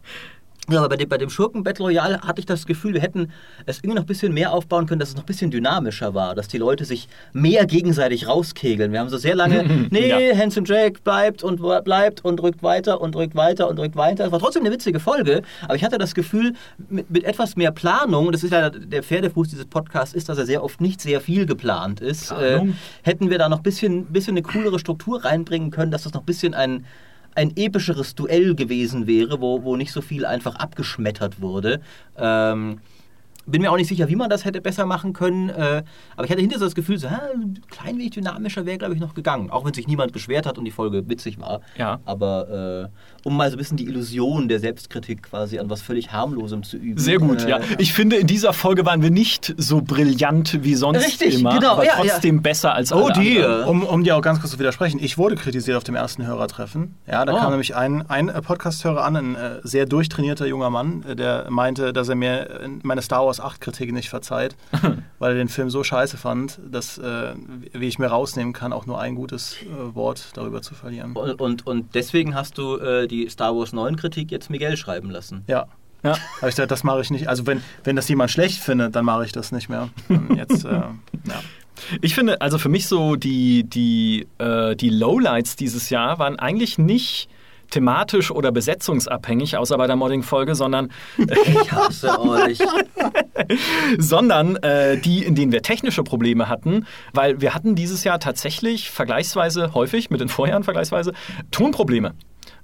ja, 0.71 0.79
aber 0.79 0.91
bei 0.91 0.97
dem, 0.97 1.09
bei 1.09 1.19
dem 1.19 1.31
Schurken-Battle 1.31 1.85
Royale 1.85 2.21
hatte 2.21 2.41
ich 2.41 2.47
das 2.47 2.67
Gefühl, 2.67 2.95
wir 2.95 3.01
hätten 3.01 3.31
es 3.67 3.79
irgendwie 3.79 3.95
noch 3.97 4.03
ein 4.03 4.07
bisschen 4.07 4.33
mehr 4.33 4.53
aufbauen 4.53 4.87
können, 4.87 5.01
dass 5.01 5.11
es 5.11 5.15
noch 5.17 5.23
ein 5.25 5.27
bisschen 5.27 5.51
dynamischer 5.51 6.15
war, 6.15 6.35
dass 6.35 6.49
die 6.49 6.59
Leute 6.59 6.85
sich 6.85 7.09
mehr 7.33 7.67
gegenseitig 7.67 8.27
rauskegeln. 8.29 8.93
Wir 8.93 9.01
haben 9.01 9.09
so 9.09 9.19
sehr 9.19 9.35
lange, 9.35 9.65
nee, 9.91 10.09
Ja. 10.09 10.37
Handsome 10.37 10.67
Jack 10.67 11.05
bleibt 11.05 11.43
und 11.43 11.61
bleibt 11.85 12.25
und 12.25 12.43
rückt 12.43 12.63
weiter 12.63 13.01
und 13.01 13.17
rückt 13.17 13.35
weiter 13.35 13.69
und 13.69 13.79
rückt 13.79 13.97
weiter. 13.97 14.27
Es 14.27 14.33
war 14.33 14.39
trotzdem 14.39 14.63
eine 14.63 14.73
witzige 14.73 15.01
Folge, 15.01 15.43
aber 15.65 15.75
ich 15.77 15.85
hatte 15.85 15.99
das 15.99 16.15
Gefühl, 16.15 16.55
mit, 16.89 17.11
mit 17.11 17.25
etwas 17.25 17.57
mehr 17.57 17.73
Planung, 17.73 18.27
und 18.27 18.33
das 18.33 18.43
ist 18.45 18.53
ja 18.53 18.71
der 18.71 19.03
Pferdefuß 19.03 19.49
dieses 19.49 19.67
Podcasts, 19.67 20.15
ist, 20.15 20.29
dass 20.29 20.39
er 20.39 20.47
sehr 20.47 20.63
oft 20.63 20.81
nicht 20.81 21.01
sehr 21.01 21.21
viel 21.21 21.47
geplant 21.47 22.01
ist, 22.01 22.31
äh, 22.33 22.61
hätten 23.03 23.31
wir 23.31 23.39
da 23.39 23.49
noch 23.49 23.59
ein 23.59 23.63
bisschen, 23.63 24.07
bisschen 24.07 24.35
eine 24.35 24.43
coolere 24.43 24.79
Struktur 24.79 25.25
reinbringen 25.25 25.71
können, 25.71 25.91
dass 25.91 26.05
das 26.05 26.13
noch 26.15 26.23
ein 26.23 26.27
bisschen 26.27 26.55
ein, 26.55 26.85
ein 27.35 27.57
epischeres 27.57 28.15
Duell 28.15 28.55
gewesen 28.55 29.07
wäre, 29.07 29.41
wo, 29.41 29.63
wo 29.63 29.77
nicht 29.77 29.93
so 29.93 30.01
viel 30.01 30.25
einfach 30.27 30.57
abgeschmettert 30.57 31.41
wurde. 31.41 31.81
Ähm, 32.17 32.81
bin 33.51 33.63
mir 33.63 33.71
auch 33.73 33.77
nicht 33.77 33.89
sicher, 33.89 34.09
wie 34.09 34.17
man 34.17 34.31
das 34.31 34.45
hätte 34.45 34.61
besser 34.61 34.87
machen 34.87 35.13
können. 35.13 35.49
Äh, 35.51 35.83
aber 36.17 36.25
ich 36.25 36.31
hatte 36.31 36.41
hinterher 36.41 36.59
so 36.61 36.65
das 36.67 36.75
Gefühl, 36.75 36.99
so, 36.99 37.11
ha, 37.11 37.21
ein 37.35 37.61
klein 37.71 37.97
wenig 37.99 38.11
dynamischer 38.11 38.67
wäre, 38.67 38.79
glaube 38.79 38.95
ich, 38.95 39.01
noch 39.01 39.15
gegangen. 39.15 39.51
Auch 39.51 39.65
wenn 39.65 39.75
sich 39.75 39.87
niemand 39.87 40.13
beschwert 40.13 40.47
hat 40.47 40.59
und 40.59 40.65
die 40.65 40.71
Folge 40.71 41.09
witzig 41.09 41.41
war. 41.41 41.61
Ja. 41.77 42.01
Aber 42.05 42.89
äh, 43.25 43.27
um 43.29 43.37
mal 43.37 43.51
so 43.51 43.57
ein 43.57 43.59
bisschen 43.59 43.77
die 43.77 43.87
Illusion 43.87 44.49
der 44.49 44.61
Selbstkritik 44.61 45.23
quasi 45.25 45.59
an 45.59 45.69
was 45.71 45.83
völlig 45.83 46.13
harmlosem 46.13 46.63
zu 46.63 46.77
üben. 46.77 46.99
Sehr 46.99 47.19
gut, 47.19 47.45
äh, 47.45 47.51
ja. 47.51 47.61
Ich 47.79 47.93
finde, 47.93 48.17
in 48.17 48.27
dieser 48.27 48.53
Folge 48.53 48.87
waren 48.87 49.03
wir 49.03 49.11
nicht 49.11 49.55
so 49.57 49.81
brillant 49.83 50.63
wie 50.63 50.75
sonst 50.75 51.05
Richtig, 51.05 51.41
immer, 51.41 51.55
genau, 51.55 51.73
aber 51.73 51.85
ja, 51.87 51.93
trotzdem 51.97 52.43
besser 52.43 52.75
als 52.75 52.93
alle 52.93 53.05
Oh, 53.05 53.11
die. 53.11 53.43
anderen. 53.43 53.69
Um, 53.69 53.83
um 53.85 54.05
dir 54.05 54.17
auch 54.17 54.23
ganz 54.23 54.41
kurz 54.41 54.53
zu 54.53 54.59
widersprechen, 54.59 55.01
ich 55.03 55.19
wurde 55.19 55.35
kritisiert 55.37 55.77
auf 55.77 55.85
dem 55.85 55.95
ersten 55.95 56.27
Hörertreffen. 56.27 56.95
Ja, 57.07 57.25
da 57.25 57.35
Oh. 57.35 57.37
kam 57.39 57.51
nämlich 57.51 57.75
ein, 57.75 58.09
ein 58.09 58.29
äh, 58.29 58.41
Podcast-Hörer 58.43 59.05
an, 59.05 59.17
ein 59.17 59.35
äh, 59.35 59.61
sehr 59.63 59.87
durchtrainierter 59.87 60.47
junger 60.47 60.71
Mann, 60.71 61.05
äh, 61.09 61.17
der 61.17 61.47
meinte, 61.51 61.93
dass 61.93 62.09
er 62.09 62.15
mir 62.15 62.49
äh, 62.61 62.69
meine 62.83 63.03
Star 63.03 63.27
Wars 63.27 63.40
8-Kritik 63.45 63.93
nicht 63.93 64.09
verzeiht, 64.09 64.57
weil 65.19 65.33
er 65.33 65.37
den 65.37 65.49
Film 65.49 65.71
so 65.71 65.83
scheiße 65.85 66.17
fand, 66.17 66.61
dass, 66.71 66.99
äh, 66.99 67.35
wie 67.73 67.87
ich 67.87 67.99
mir 67.99 68.09
rausnehmen 68.09 68.53
kann, 68.53 68.73
auch 68.73 68.87
nur 68.87 69.01
ein 69.01 69.15
gutes 69.15 69.57
äh, 69.63 69.95
Wort 69.95 70.31
darüber 70.35 70.63
zu 70.63 70.75
verlieren. 70.75 71.13
Und, 71.13 71.41
und, 71.41 71.67
und 71.67 71.95
deswegen 71.95 72.35
hast 72.35 72.59
du 72.59 72.77
äh, 72.79 73.07
die 73.07 73.29
Star 73.29 73.57
Wars 73.57 73.73
9 73.73 73.97
Kritik 73.97 74.31
jetzt 74.31 74.51
Miguel 74.51 74.77
schreiben 74.77 75.11
lassen. 75.11 75.45
Ja. 75.47 75.67
Ja. 76.03 76.13
Habe 76.13 76.49
ich 76.49 76.55
gesagt, 76.55 76.71
das 76.71 76.83
mache 76.83 77.03
ich 77.03 77.11
nicht. 77.11 77.29
Also 77.29 77.47
wenn, 77.47 77.63
wenn 77.85 77.95
das 77.95 78.09
jemand 78.09 78.31
schlecht 78.31 78.63
findet, 78.63 78.97
dann 78.97 79.05
mache 79.05 79.27
ich 79.27 79.33
das 79.33 79.53
nicht 79.53 79.69
mehr. 79.69 79.91
Und 80.09 80.35
jetzt, 80.35 80.65
äh, 80.65 80.71
ja. 80.71 80.95
Ich 82.03 82.15
finde, 82.15 82.43
also 82.43 82.59
für 82.59 82.69
mich 82.69 82.87
so 82.87 83.17
die, 83.17 83.65
die, 83.65 84.27
äh, 84.37 84.77
die 84.77 84.91
Lowlights 84.91 85.57
dieses 85.57 85.89
Jahr 85.89 86.19
waren 86.19 86.39
eigentlich 86.39 86.77
nicht 86.77 87.29
thematisch 87.71 88.31
oder 88.31 88.53
besetzungsabhängig, 88.53 89.57
außer 89.57 89.77
bei 89.77 89.87
der 89.87 89.97
Modding-Folge, 89.97 90.55
sondern, 90.55 90.91
Ich 91.17 91.73
hasse 91.73 92.21
euch. 92.21 92.59
sondern 93.99 94.57
äh, 94.57 94.99
die, 94.99 95.25
in 95.25 95.35
denen 95.35 95.53
wir 95.53 95.63
technische 95.63 96.03
Probleme 96.03 96.49
hatten, 96.49 96.87
weil 97.13 97.41
wir 97.41 97.55
hatten 97.55 97.75
dieses 97.75 98.05
Jahr 98.05 98.21
tatsächlich 98.21 98.91
vergleichsweise 98.91 99.75
häufig, 99.75 100.11
mit 100.11 100.21
den 100.21 100.29
Vorjahren 100.29 100.65
vergleichsweise, 100.65 101.13
Tonprobleme. 101.51 102.15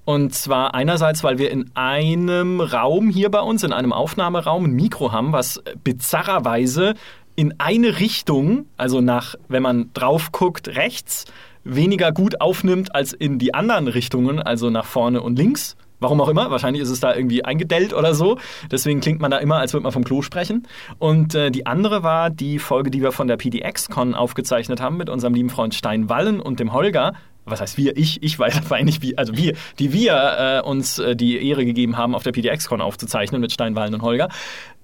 Und 0.04 0.34
zwar 0.34 0.74
einerseits, 0.74 1.24
weil 1.24 1.38
wir 1.38 1.50
in 1.50 1.72
einem 1.74 2.60
Raum 2.60 3.10
hier 3.10 3.28
bei 3.28 3.40
uns, 3.40 3.64
in 3.64 3.72
einem 3.72 3.92
Aufnahmeraum, 3.92 4.64
ein 4.64 4.72
Mikro 4.72 5.10
haben, 5.10 5.32
was 5.32 5.60
bizarrerweise 5.82 6.94
in 7.34 7.54
eine 7.58 7.98
Richtung, 7.98 8.66
also 8.76 9.00
nach, 9.00 9.34
wenn 9.48 9.62
man 9.62 9.90
drauf 9.94 10.30
guckt, 10.30 10.68
rechts, 10.68 11.26
weniger 11.66 12.12
gut 12.12 12.40
aufnimmt 12.40 12.94
als 12.94 13.12
in 13.12 13.38
die 13.38 13.54
anderen 13.54 13.88
Richtungen, 13.88 14.40
also 14.40 14.70
nach 14.70 14.86
vorne 14.86 15.20
und 15.20 15.38
links. 15.38 15.76
Warum 15.98 16.20
auch 16.20 16.28
immer, 16.28 16.50
wahrscheinlich 16.50 16.82
ist 16.82 16.90
es 16.90 17.00
da 17.00 17.14
irgendwie 17.14 17.44
eingedellt 17.44 17.94
oder 17.94 18.14
so. 18.14 18.38
Deswegen 18.70 19.00
klingt 19.00 19.20
man 19.20 19.30
da 19.30 19.38
immer, 19.38 19.56
als 19.56 19.72
würde 19.72 19.84
man 19.84 19.92
vom 19.92 20.04
Klo 20.04 20.20
sprechen. 20.20 20.66
Und 20.98 21.34
äh, 21.34 21.50
die 21.50 21.64
andere 21.64 22.02
war 22.02 22.28
die 22.28 22.58
Folge, 22.58 22.90
die 22.90 23.00
wir 23.00 23.12
von 23.12 23.28
der 23.28 23.38
PDX-Con 23.38 24.14
aufgezeichnet 24.14 24.80
haben 24.80 24.98
mit 24.98 25.08
unserem 25.08 25.32
lieben 25.32 25.48
Freund 25.48 25.74
Stein 25.74 26.10
Wallen 26.10 26.40
und 26.40 26.60
dem 26.60 26.74
Holger. 26.74 27.14
Was 27.46 27.60
heißt 27.60 27.78
wir? 27.78 27.96
Ich, 27.96 28.22
ich 28.22 28.38
war 28.38 28.48
war 28.68 28.76
eigentlich 28.76 29.02
wie, 29.02 29.16
also 29.16 29.36
wir, 29.36 29.54
die 29.78 29.92
wir 29.92 30.62
äh, 30.64 30.68
uns 30.68 30.98
äh, 30.98 31.14
die 31.14 31.48
Ehre 31.48 31.64
gegeben 31.64 31.96
haben, 31.96 32.14
auf 32.14 32.22
der 32.22 32.32
PDX-Con 32.32 32.80
aufzuzeichnen 32.80 33.40
mit 33.40 33.52
Stein 33.52 33.74
Wallen 33.76 33.94
und 33.94 34.02
Holger. 34.02 34.28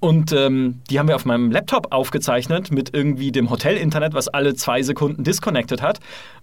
Und 0.00 0.32
ähm, 0.32 0.80
die 0.90 0.98
haben 0.98 1.08
wir 1.08 1.16
auf 1.16 1.24
meinem 1.24 1.50
Laptop 1.50 1.92
aufgezeichnet 1.92 2.70
mit 2.70 2.94
irgendwie 2.94 3.30
dem 3.30 3.50
Hotel-Internet, 3.50 4.14
was 4.14 4.28
alle 4.28 4.54
zwei 4.54 4.82
Sekunden 4.82 5.24
disconnected 5.24 5.82
hat. 5.82 6.00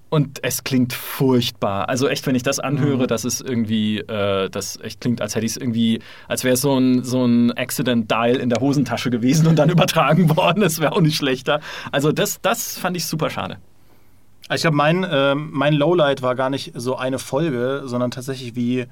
Und 0.09 0.39
es 0.43 0.63
klingt 0.63 0.93
furchtbar. 0.93 1.87
Also 1.87 2.07
echt, 2.07 2.25
wenn 2.25 2.35
ich 2.35 2.41
das 2.41 2.59
anhöre, 2.59 3.05
das 3.05 3.25
ist 3.25 3.41
irgendwie, 3.41 3.99
äh, 3.99 4.49
das 4.49 4.79
echt 4.81 5.01
klingt, 5.01 5.21
als 5.21 5.35
hätte 5.35 5.45
ich 5.45 5.51
es 5.51 5.57
irgendwie, 5.57 5.99
als 6.27 6.43
wäre 6.43 6.55
es 6.55 6.61
so 6.61 6.77
ein, 6.77 7.03
so 7.03 7.25
ein 7.25 7.51
Accident-Dial 7.51 8.37
in 8.37 8.49
der 8.49 8.59
Hosentasche 8.59 9.11
gewesen 9.11 9.45
und 9.45 9.57
dann 9.57 9.69
übertragen 9.69 10.35
worden. 10.35 10.61
Das 10.61 10.79
wäre 10.79 10.93
auch 10.93 11.01
nicht 11.01 11.17
schlechter. 11.17 11.59
Also 11.91 12.11
das, 12.11 12.41
das 12.41 12.77
fand 12.77 12.97
ich 12.97 13.05
super 13.05 13.29
schade. 13.29 13.57
Also 14.49 14.55
ich 14.55 14.61
glaube, 14.63 14.77
mein, 14.77 15.07
ähm, 15.09 15.49
mein 15.53 15.73
Lowlight 15.73 16.21
war 16.21 16.35
gar 16.35 16.49
nicht 16.49 16.73
so 16.75 16.97
eine 16.97 17.19
Folge, 17.19 17.83
sondern 17.85 18.09
tatsächlich 18.11 18.55
wie, 18.55 18.87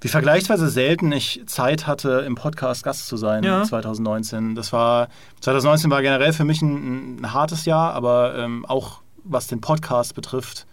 wie 0.00 0.08
vergleichsweise 0.08 0.68
selten 0.68 1.10
ich 1.10 1.42
Zeit 1.46 1.86
hatte, 1.88 2.24
im 2.26 2.36
Podcast 2.36 2.84
Gast 2.84 3.08
zu 3.08 3.16
sein 3.16 3.42
Ja. 3.42 3.64
2019. 3.64 4.54
Das 4.54 4.72
war 4.72 5.08
2019 5.40 5.90
war 5.90 6.00
generell 6.02 6.32
für 6.32 6.44
mich 6.44 6.62
ein, 6.62 7.20
ein 7.20 7.32
hartes 7.32 7.64
Jahr, 7.64 7.92
aber 7.94 8.38
ähm, 8.38 8.64
auch 8.64 9.02
was 9.24 9.48
den 9.48 9.60
Podcast 9.60 10.14
betrifft, 10.14 10.66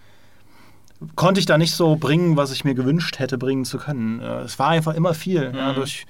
konnte 1.15 1.39
ich 1.39 1.45
da 1.45 1.57
nicht 1.57 1.73
so 1.73 1.95
bringen, 1.95 2.37
was 2.37 2.51
ich 2.51 2.63
mir 2.63 2.75
gewünscht 2.75 3.19
hätte 3.19 3.37
bringen 3.37 3.65
zu 3.65 3.79
können. 3.79 4.21
Äh, 4.21 4.41
es 4.41 4.59
war 4.59 4.69
einfach 4.69 4.93
immer 4.93 5.13
viel. 5.13 5.53
Ja, 5.55 5.73
durch 5.73 6.05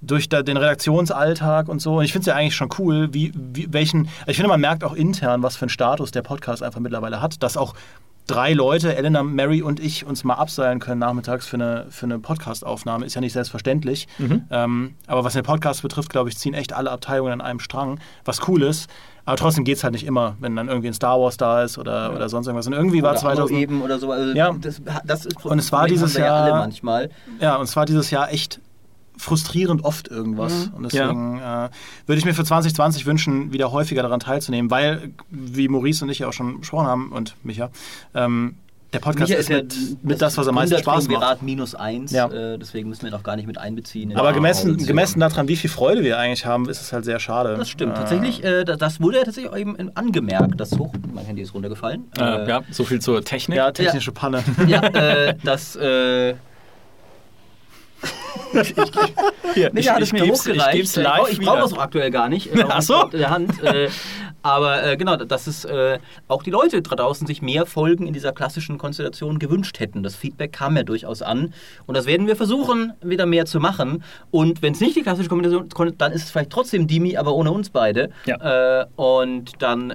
durch 0.00 0.28
den 0.28 0.56
Redaktionsalltag 0.56 1.68
und 1.68 1.80
so. 1.80 1.96
Und 1.98 2.04
ich 2.04 2.12
finde 2.12 2.22
es 2.22 2.26
ja 2.26 2.34
eigentlich 2.34 2.54
schon 2.56 2.68
cool, 2.78 3.08
wie, 3.12 3.32
wie 3.34 3.72
welchen. 3.72 4.08
Ich 4.26 4.36
finde, 4.36 4.48
man 4.48 4.60
merkt 4.60 4.84
auch 4.84 4.94
intern, 4.94 5.42
was 5.42 5.56
für 5.56 5.62
einen 5.62 5.70
Status 5.70 6.10
der 6.10 6.22
Podcast 6.22 6.62
einfach 6.62 6.80
mittlerweile 6.80 7.20
hat, 7.20 7.42
dass 7.42 7.56
auch 7.56 7.74
drei 8.28 8.52
Leute, 8.52 8.94
Elena, 8.94 9.22
Mary 9.22 9.62
und 9.62 9.80
ich, 9.80 10.04
uns 10.04 10.22
mal 10.22 10.34
abseilen 10.34 10.80
können 10.80 11.00
nachmittags 11.00 11.46
für 11.46 11.56
eine, 11.56 11.86
für 11.88 12.04
eine 12.04 12.18
Podcast-Aufnahme. 12.18 13.06
Ist 13.06 13.14
ja 13.14 13.22
nicht 13.22 13.32
selbstverständlich. 13.32 14.06
Ähm, 14.50 14.94
aber 15.06 15.24
was 15.24 15.32
den 15.32 15.44
Podcast 15.44 15.80
betrifft, 15.82 16.10
glaube 16.10 16.28
ich, 16.28 16.36
ziehen 16.36 16.52
echt 16.54 16.74
alle 16.74 16.90
Abteilungen 16.90 17.32
an 17.32 17.40
einem 17.40 17.58
Strang, 17.58 17.98
was 18.26 18.46
cool 18.46 18.62
ist. 18.62 18.90
Aber 19.24 19.36
trotzdem 19.36 19.64
geht 19.64 19.78
es 19.78 19.84
halt 19.84 19.92
nicht 19.94 20.06
immer, 20.06 20.36
wenn 20.40 20.54
dann 20.56 20.68
irgendwie 20.68 20.88
ein 20.88 20.94
Star 20.94 21.18
Wars 21.20 21.36
da 21.38 21.62
ist 21.62 21.76
oder, 21.78 22.14
oder 22.14 22.28
sonst 22.28 22.46
irgendwas. 22.46 22.66
Und 22.66 22.72
irgendwie 22.74 23.02
war 23.02 23.12
Oder 23.12 23.20
Anno 23.24 23.34
2000. 23.46 23.58
eben 23.60 23.82
oder 23.82 23.98
so. 23.98 24.10
Also 24.12 24.32
Ja. 24.34 24.54
das, 24.60 24.80
das 25.04 25.26
ist 25.26 25.44
Und 25.44 25.58
es 25.58 25.72
war 25.72 25.86
dieses 25.86 26.14
ja 26.14 26.26
Jahr- 26.26 26.42
alle 26.44 26.52
manchmal. 26.52 27.10
Ja, 27.40 27.56
und 27.56 27.64
es 27.64 27.76
war 27.76 27.84
dieses 27.86 28.10
Jahr 28.10 28.30
echt 28.32 28.60
frustrierend 29.18 29.84
oft 29.84 30.08
irgendwas. 30.08 30.70
Und 30.74 30.84
deswegen 30.84 31.38
äh, 31.38 31.68
würde 32.06 32.18
ich 32.18 32.24
mir 32.24 32.34
für 32.34 32.44
2020 32.44 33.04
wünschen, 33.06 33.52
wieder 33.52 33.72
häufiger 33.72 34.02
daran 34.02 34.20
teilzunehmen, 34.20 34.70
weil, 34.70 35.10
wie 35.30 35.68
Maurice 35.68 36.04
und 36.04 36.10
ich 36.10 36.20
ja 36.20 36.28
auch 36.28 36.32
schon 36.32 36.60
besprochen 36.60 36.86
haben, 36.86 37.12
und 37.12 37.34
Micha, 37.42 37.70
ähm, 38.14 38.54
der 38.94 39.00
Podcast 39.00 39.28
Micha 39.28 39.38
ist 39.40 39.50
mit, 39.50 40.02
mit 40.02 40.22
das, 40.22 40.38
was 40.38 40.48
am 40.48 40.54
meisten 40.54 40.78
Spaß 40.78 41.08
macht. 41.08 41.20
Grad 41.20 41.42
minus 41.42 41.74
eins, 41.74 42.10
Ja. 42.10 42.26
äh, 42.28 42.56
deswegen 42.58 42.88
müssen 42.88 43.02
wir 43.02 43.10
noch 43.10 43.22
gar 43.22 43.36
nicht 43.36 43.46
mit 43.46 43.58
einbeziehen. 43.58 44.10
in 44.12 44.16
Aber 44.16 44.32
gemessen, 44.32 44.78
gemessen 44.78 45.20
daran, 45.20 45.46
wie 45.46 45.56
viel 45.56 45.68
Freude 45.68 46.02
wir 46.04 46.18
eigentlich 46.18 46.46
haben, 46.46 46.66
ist 46.70 46.80
es 46.80 46.90
halt 46.94 47.04
sehr 47.04 47.18
schade. 47.20 47.54
Das 47.58 47.68
stimmt. 47.68 47.92
Äh, 47.92 47.96
Tatsächlich, 47.96 48.42
äh, 48.42 48.64
das- 48.64 48.98
wurde 49.02 49.18
ja 49.18 49.24
tatsächlich 49.24 49.52
auch 49.52 49.58
eben 49.58 49.76
angemerkt. 49.94 50.58
Das 50.58 50.78
hoch, 50.78 50.94
mein 51.12 51.26
Handy 51.26 51.42
ist 51.42 51.52
runtergefallen. 51.52 52.04
Äh, 52.18 52.48
ja, 52.48 52.62
so 52.70 52.84
viel 52.84 52.98
zur 53.02 53.22
Technik. 53.22 53.58
Ja, 53.58 53.72
technische 53.72 54.10
Panne. 54.12 54.42
ja 54.66 54.80
äh, 54.82 55.34
das. 58.52 58.70
Äh, 59.56 59.70
Micha 59.72 59.94
hat 59.94 60.02
es 60.02 60.12
mir 60.12 60.26
hochgereicht. 60.26 60.74
Ich 60.74 60.80
geb's 60.80 60.96
Äh, 60.96 61.02
live 61.02 61.30
ich 61.30 61.40
brauche 61.40 61.62
es 61.64 61.72
auch 61.72 61.78
aktuell 61.78 62.10
gar 62.10 62.28
nicht. 62.28 62.54
äh, 62.54 62.64
Ach 62.68 62.82
so. 62.82 62.94
auf 62.96 63.10
der 63.10 63.30
Hand. 63.30 63.52
Äh, 63.62 63.88
aber 64.42 64.84
äh, 64.84 64.96
genau, 64.96 65.16
dass 65.16 65.46
es 65.48 65.64
äh, 65.64 65.98
auch 66.28 66.42
die 66.44 66.50
Leute 66.50 66.80
da 66.80 66.94
draußen 66.94 67.26
sich 67.26 67.42
mehr 67.42 67.66
Folgen 67.66 68.06
in 68.06 68.12
dieser 68.12 68.32
klassischen 68.32 68.78
Konstellation 68.78 69.38
gewünscht 69.40 69.80
hätten. 69.80 70.02
Das 70.02 70.14
Feedback 70.14 70.52
kam 70.52 70.76
ja 70.76 70.84
durchaus 70.84 71.22
an. 71.22 71.52
Und 71.86 71.96
das 71.96 72.06
werden 72.06 72.26
wir 72.28 72.36
versuchen, 72.36 72.92
wieder 73.02 73.26
mehr 73.26 73.46
zu 73.46 73.58
machen. 73.58 74.04
Und 74.30 74.62
wenn 74.62 74.72
es 74.74 74.80
nicht 74.80 74.96
die 74.96 75.02
klassische 75.02 75.28
Kombination 75.28 75.88
ist, 75.88 76.00
dann 76.00 76.12
ist 76.12 76.24
es 76.24 76.30
vielleicht 76.30 76.50
trotzdem 76.50 76.86
Dimi, 76.86 77.16
aber 77.16 77.34
ohne 77.34 77.50
uns 77.50 77.68
beide. 77.70 78.10
Ja. 78.26 78.82
Äh, 78.82 78.86
und 78.96 79.52
dann. 79.60 79.90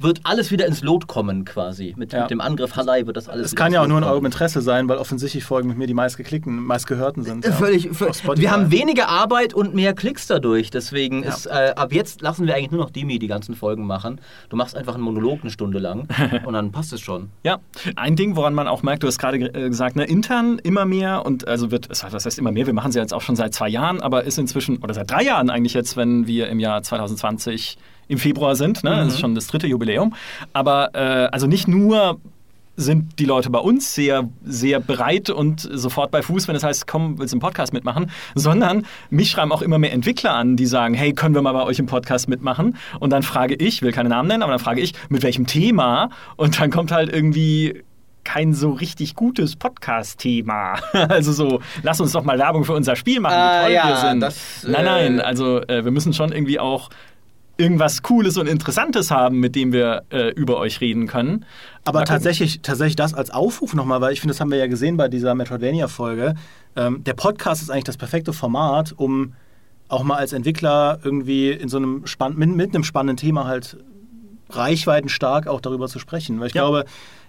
Wird 0.00 0.20
alles 0.22 0.50
wieder 0.52 0.66
ins 0.66 0.82
Lot 0.82 1.06
kommen 1.08 1.44
quasi. 1.44 1.94
Mit, 1.96 2.12
Ja. 2.12 2.22
mit 2.22 2.30
dem 2.30 2.40
Angriff 2.40 2.76
Halai 2.76 3.06
wird 3.06 3.16
das 3.16 3.28
alles 3.28 3.46
Es 3.46 3.56
kann 3.56 3.72
ja 3.72 3.82
auch 3.82 3.86
nur 3.88 3.98
in 3.98 4.04
eurem 4.04 4.24
Interesse 4.26 4.60
sein, 4.60 4.88
weil 4.88 4.96
offensichtlich 4.98 5.44
Folgen 5.44 5.68
mit 5.68 5.76
mir 5.78 5.86
die 5.86 5.94
meistgeklickten, 5.94 6.62
meistgehörten 6.64 7.24
sind. 7.24 7.44
ja. 7.44 7.52
Völlig, 7.52 7.88
völlig. 7.90 8.22
Wir 8.40 8.50
haben 8.52 8.70
weniger 8.70 9.08
Arbeit 9.08 9.54
und 9.54 9.74
mehr 9.74 9.94
Klicks 9.94 10.26
dadurch. 10.28 10.70
Deswegen 10.70 11.24
Ja. 11.24 11.30
ist 11.30 11.46
äh, 11.46 11.72
ab 11.74 11.92
jetzt 11.92 12.20
lassen 12.22 12.46
wir 12.46 12.54
eigentlich 12.54 12.70
nur 12.70 12.80
noch 12.80 12.90
Dimi 12.90 13.18
die 13.18 13.26
ganzen 13.26 13.54
Folgen 13.56 13.86
machen. 13.86 14.20
Du 14.50 14.56
machst 14.56 14.76
einfach 14.76 14.94
einen 14.94 15.02
Monolog 15.02 15.40
eine 15.42 15.50
Stunde 15.50 15.78
lang 15.80 16.06
und 16.46 16.52
dann 16.52 16.70
passt 16.70 16.92
es 16.92 17.00
schon. 17.00 17.30
Ja, 17.42 17.58
ein 17.96 18.14
Ding, 18.14 18.36
woran 18.36 18.54
man 18.54 18.68
auch 18.68 18.82
merkt, 18.82 19.02
du 19.02 19.08
hast 19.08 19.18
gerade 19.18 19.38
äh, 19.38 19.68
gesagt, 19.68 19.96
ne, 19.96 20.04
intern 20.04 20.58
immer 20.62 20.84
mehr 20.84 21.26
und 21.26 21.48
also 21.48 21.70
wird, 21.72 21.88
was 21.90 22.02
heißt 22.24 22.38
immer 22.38 22.52
mehr, 22.52 22.66
wir 22.66 22.72
machen 22.74 22.90
es 22.90 22.94
ja 22.94 23.02
jetzt 23.02 23.12
auch 23.14 23.22
schon 23.22 23.34
seit 23.36 23.52
zwei 23.52 23.68
Jahren, 23.68 24.00
aber 24.00 24.22
ist 24.24 24.38
inzwischen, 24.38 24.78
oder 24.78 24.94
seit 24.94 25.10
drei 25.10 25.22
Jahren 25.24 25.50
eigentlich 25.50 25.74
jetzt, 25.74 25.96
wenn 25.96 26.26
wir 26.28 26.48
im 26.48 26.60
Jahr 26.60 26.82
2020 26.82 27.78
im 28.08 28.18
Februar 28.18 28.56
sind, 28.56 28.82
ne? 28.84 28.90
das 28.96 29.14
ist 29.14 29.20
schon 29.20 29.34
das 29.34 29.46
dritte 29.46 29.66
Jubiläum, 29.66 30.14
aber 30.52 30.90
äh, 30.94 31.28
also 31.30 31.46
nicht 31.46 31.68
nur 31.68 32.18
sind 32.76 33.18
die 33.18 33.24
Leute 33.24 33.50
bei 33.50 33.58
uns 33.58 33.92
sehr, 33.92 34.28
sehr 34.44 34.78
bereit 34.78 35.30
und 35.30 35.60
sofort 35.72 36.12
bei 36.12 36.22
Fuß, 36.22 36.46
wenn 36.46 36.54
es 36.54 36.62
heißt, 36.62 36.86
komm, 36.86 37.18
willst 37.18 37.32
du 37.32 37.36
einen 37.36 37.40
Podcast 37.40 37.72
mitmachen, 37.72 38.08
sondern 38.36 38.86
mich 39.10 39.30
schreiben 39.32 39.50
auch 39.50 39.62
immer 39.62 39.78
mehr 39.78 39.92
Entwickler 39.92 40.34
an, 40.34 40.56
die 40.56 40.66
sagen, 40.66 40.94
hey, 40.94 41.12
können 41.12 41.34
wir 41.34 41.42
mal 41.42 41.52
bei 41.52 41.64
euch 41.64 41.80
im 41.80 41.86
Podcast 41.86 42.28
mitmachen? 42.28 42.76
Und 43.00 43.10
dann 43.10 43.24
frage 43.24 43.56
ich, 43.56 43.82
will 43.82 43.90
keine 43.90 44.08
Namen 44.08 44.28
nennen, 44.28 44.44
aber 44.44 44.52
dann 44.52 44.60
frage 44.60 44.80
ich, 44.80 44.92
mit 45.08 45.24
welchem 45.24 45.48
Thema? 45.48 46.10
Und 46.36 46.60
dann 46.60 46.70
kommt 46.70 46.92
halt 46.92 47.12
irgendwie 47.12 47.82
kein 48.22 48.54
so 48.54 48.70
richtig 48.70 49.16
gutes 49.16 49.56
Podcast-Thema. 49.56 50.74
Also 51.08 51.32
so, 51.32 51.60
lass 51.82 52.00
uns 52.00 52.12
doch 52.12 52.22
mal 52.24 52.38
Werbung 52.38 52.64
für 52.64 52.74
unser 52.74 52.94
Spiel 52.94 53.18
machen, 53.20 53.34
Ah, 53.34 53.60
wie 53.60 53.64
toll 53.64 53.72
ja, 53.72 53.88
wir 53.88 53.96
sind. 53.96 54.20
das, 54.20 54.64
nein, 54.64 54.74
äh, 54.74 54.82
nein, 54.84 55.20
also 55.20 55.62
äh, 55.62 55.84
wir 55.84 55.90
müssen 55.90 56.12
schon 56.12 56.30
irgendwie 56.30 56.60
auch 56.60 56.90
irgendwas 57.58 58.02
Cooles 58.02 58.38
und 58.38 58.46
Interessantes 58.48 59.10
haben, 59.10 59.40
mit 59.40 59.54
dem 59.56 59.72
wir 59.72 60.04
äh, 60.10 60.30
über 60.30 60.56
euch 60.58 60.80
reden 60.80 61.06
können. 61.08 61.44
Aber 61.84 62.04
tatsächlich, 62.04 62.60
tatsächlich 62.62 62.96
das 62.96 63.14
als 63.14 63.30
Aufruf 63.30 63.74
nochmal, 63.74 64.00
weil 64.00 64.12
ich 64.12 64.20
finde, 64.20 64.32
das 64.32 64.40
haben 64.40 64.50
wir 64.50 64.58
ja 64.58 64.68
gesehen 64.68 64.96
bei 64.96 65.08
dieser 65.08 65.34
Metroidvania-Folge. 65.34 66.34
Ähm, 66.76 67.02
der 67.04 67.14
Podcast 67.14 67.60
ist 67.62 67.70
eigentlich 67.70 67.84
das 67.84 67.96
perfekte 67.96 68.32
Format, 68.32 68.94
um 68.96 69.34
auch 69.88 70.04
mal 70.04 70.16
als 70.16 70.32
Entwickler 70.32 71.00
irgendwie 71.02 71.50
in 71.50 71.68
so 71.68 71.78
einem 71.78 72.06
spann 72.06 72.36
mit, 72.36 72.48
mit 72.50 72.74
einem 72.74 72.84
spannenden 72.84 73.16
Thema 73.16 73.46
halt 73.46 73.76
reichweitenstark 74.50 75.46
auch 75.46 75.60
darüber 75.60 75.88
zu 75.88 75.98
sprechen. 75.98 76.40
Weil 76.40 76.48
ich 76.48 76.54
Ja. 76.54 76.62
glaube, 76.62 76.84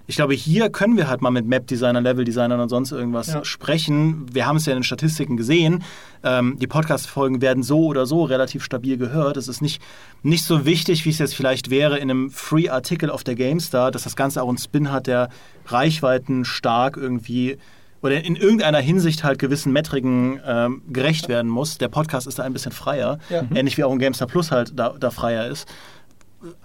ich 0.10 0.16
glaube, 0.16 0.34
hier 0.34 0.72
können 0.72 0.98
wir 0.98 1.08
halt 1.08 1.22
mal 1.22 1.30
mit 1.30 1.46
Map-Designern, 1.46 2.04
Level-Designern 2.04 2.60
und 2.60 2.70
sonst 2.70 2.92
irgendwas 2.92 3.28
Ja. 3.28 3.46
sprechen. 3.46 4.26
Wir 4.34 4.48
haben 4.48 4.56
es 4.58 4.66
ja 4.66 4.74
in 4.74 4.80
den 4.80 4.84
Statistiken 4.84 5.38
gesehen. 5.38 5.84
Ähm, 6.24 6.58
die 6.60 6.66
Podcast-Folgen 6.66 7.42
werden 7.44 7.62
so 7.62 7.86
oder 7.86 8.08
so 8.08 8.24
relativ 8.24 8.64
stabil 8.64 8.98
gehört. 8.98 9.38
Es 9.38 9.48
ist 9.48 9.62
nicht, 9.62 9.82
nicht 10.24 10.44
so 10.44 10.66
wichtig, 10.66 11.06
wie 11.06 11.12
es 11.12 11.20
jetzt 11.20 11.36
vielleicht 11.36 11.70
wäre 11.70 12.00
in 12.00 12.10
einem 12.10 12.32
Free-Artikel 12.32 13.12
auf 13.12 13.24
der 13.24 13.36
GameStar, 13.36 13.92
dass 13.92 14.02
das 14.04 14.16
Ganze 14.16 14.42
auch 14.42 14.50
einen 14.50 14.58
Spin 14.58 14.92
hat, 14.92 15.06
der 15.06 15.30
Reichweiten 15.68 16.44
stark 16.44 16.98
irgendwie 16.98 17.58
oder 18.02 18.24
in 18.24 18.36
irgendeiner 18.38 18.80
Hinsicht 18.80 19.24
halt 19.26 19.40
gewissen 19.40 19.74
Metriken 19.74 20.40
ähm, 20.46 20.82
gerecht 20.90 21.28
werden 21.28 21.52
muss. 21.52 21.78
Der 21.78 21.90
Podcast 21.90 22.28
ist 22.28 22.40
da 22.40 22.44
ein 22.44 22.54
bisschen 22.54 22.72
freier, 22.72 23.20
Ja. 23.30 23.44
ähnlich 23.54 23.78
wie 23.78 23.84
auch 23.84 23.92
ein 23.92 24.00
GameStar 24.00 24.28
Plus 24.28 24.52
halt 24.52 24.72
da, 24.76 24.96
da 24.98 25.12
freier 25.12 25.48
ist. 25.48 25.68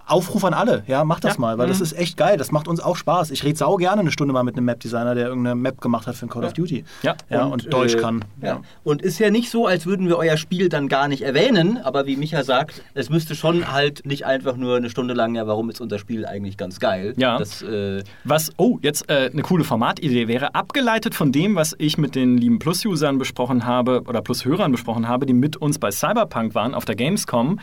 Aufruf 0.07 0.43
an 0.45 0.53
alle, 0.53 0.83
ja, 0.87 1.03
macht 1.03 1.23
das 1.23 1.35
Ja. 1.35 1.41
mal, 1.41 1.57
weil 1.57 1.67
das 1.67 1.79
Mhm. 1.79 1.83
ist 1.83 1.93
echt 1.93 2.17
geil. 2.17 2.37
Das 2.37 2.51
macht 2.51 2.67
uns 2.67 2.79
auch 2.79 2.95
Spaß. 2.95 3.31
Ich 3.31 3.43
rede 3.43 3.57
sau 3.57 3.75
gerne 3.75 4.01
eine 4.01 4.11
Stunde 4.11 4.33
mal 4.33 4.43
mit 4.43 4.55
einem 4.55 4.65
Map-Designer, 4.65 5.15
der 5.15 5.27
irgendeine 5.27 5.55
Map 5.55 5.81
gemacht 5.81 6.07
hat 6.07 6.15
für 6.15 6.25
ein 6.25 6.29
Call 6.29 6.45
of 6.45 6.53
Duty. 6.53 6.85
Ja. 7.03 7.15
ja 7.29 7.43
und, 7.45 7.71
Deutsch 7.73 7.95
äh, 7.95 7.99
kann. 7.99 8.23
Ja. 8.41 8.61
Und 8.83 9.01
ist 9.01 9.19
ja 9.19 9.29
nicht 9.31 9.49
so, 9.49 9.67
als 9.67 9.85
würden 9.85 10.07
wir 10.07 10.17
euer 10.17 10.37
Spiel 10.37 10.69
dann 10.69 10.87
gar 10.87 11.07
nicht 11.07 11.23
erwähnen, 11.23 11.77
aber 11.83 12.05
wie 12.05 12.15
Micha 12.15 12.43
sagt, 12.43 12.83
es 12.93 13.09
müsste 13.09 13.35
schon 13.35 13.71
halt 13.71 14.05
nicht 14.05 14.25
einfach 14.25 14.55
nur 14.55 14.77
eine 14.77 14.89
Stunde 14.89 15.13
lang, 15.13 15.35
ja, 15.35 15.45
warum 15.47 15.69
ist 15.69 15.81
unser 15.81 15.99
Spiel 15.99 16.25
eigentlich 16.25 16.55
ganz 16.57 16.79
geil? 16.79 17.13
Ja. 17.17 17.37
Das, 17.37 17.61
äh, 17.61 18.03
Was, 18.23 18.51
oh, 18.57 18.79
jetzt 18.81 19.09
äh, 19.09 19.29
eine 19.33 19.41
coole 19.41 19.63
Formatidee 19.63 20.27
wäre, 20.27 20.55
abgeleitet 20.55 21.15
von 21.15 21.31
dem, 21.31 21.55
was 21.55 21.75
ich 21.77 21.97
mit 21.97 22.15
den 22.15 22.37
lieben 22.37 22.59
Plus-Usern 22.59 23.17
besprochen 23.17 23.65
habe 23.65 24.03
oder 24.07 24.21
Plus-Hörern 24.21 24.71
besprochen 24.71 25.07
habe, 25.07 25.25
die 25.25 25.33
mit 25.33 25.57
uns 25.57 25.79
bei 25.79 25.91
Cyberpunk 25.91 26.55
waren 26.55 26.73
auf 26.73 26.85
der 26.85 26.95
Gamescom, 26.95 27.59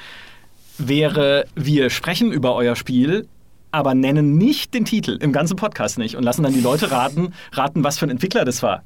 wäre, 0.78 1.44
wir 1.54 1.90
sprechen 1.90 2.32
über 2.32 2.54
euer 2.54 2.76
Spiel, 2.76 3.26
aber 3.70 3.94
nennen 3.94 4.36
nicht 4.36 4.74
den 4.74 4.84
Titel, 4.84 5.18
im 5.20 5.32
ganzen 5.32 5.56
Podcast 5.56 5.98
nicht 5.98 6.16
und 6.16 6.22
lassen 6.22 6.42
dann 6.42 6.52
die 6.52 6.60
Leute 6.60 6.90
raten, 6.90 7.32
raten, 7.52 7.82
was 7.84 7.98
für 7.98 8.06
ein 8.06 8.10
Entwickler 8.10 8.44
das 8.44 8.62
war. 8.62 8.82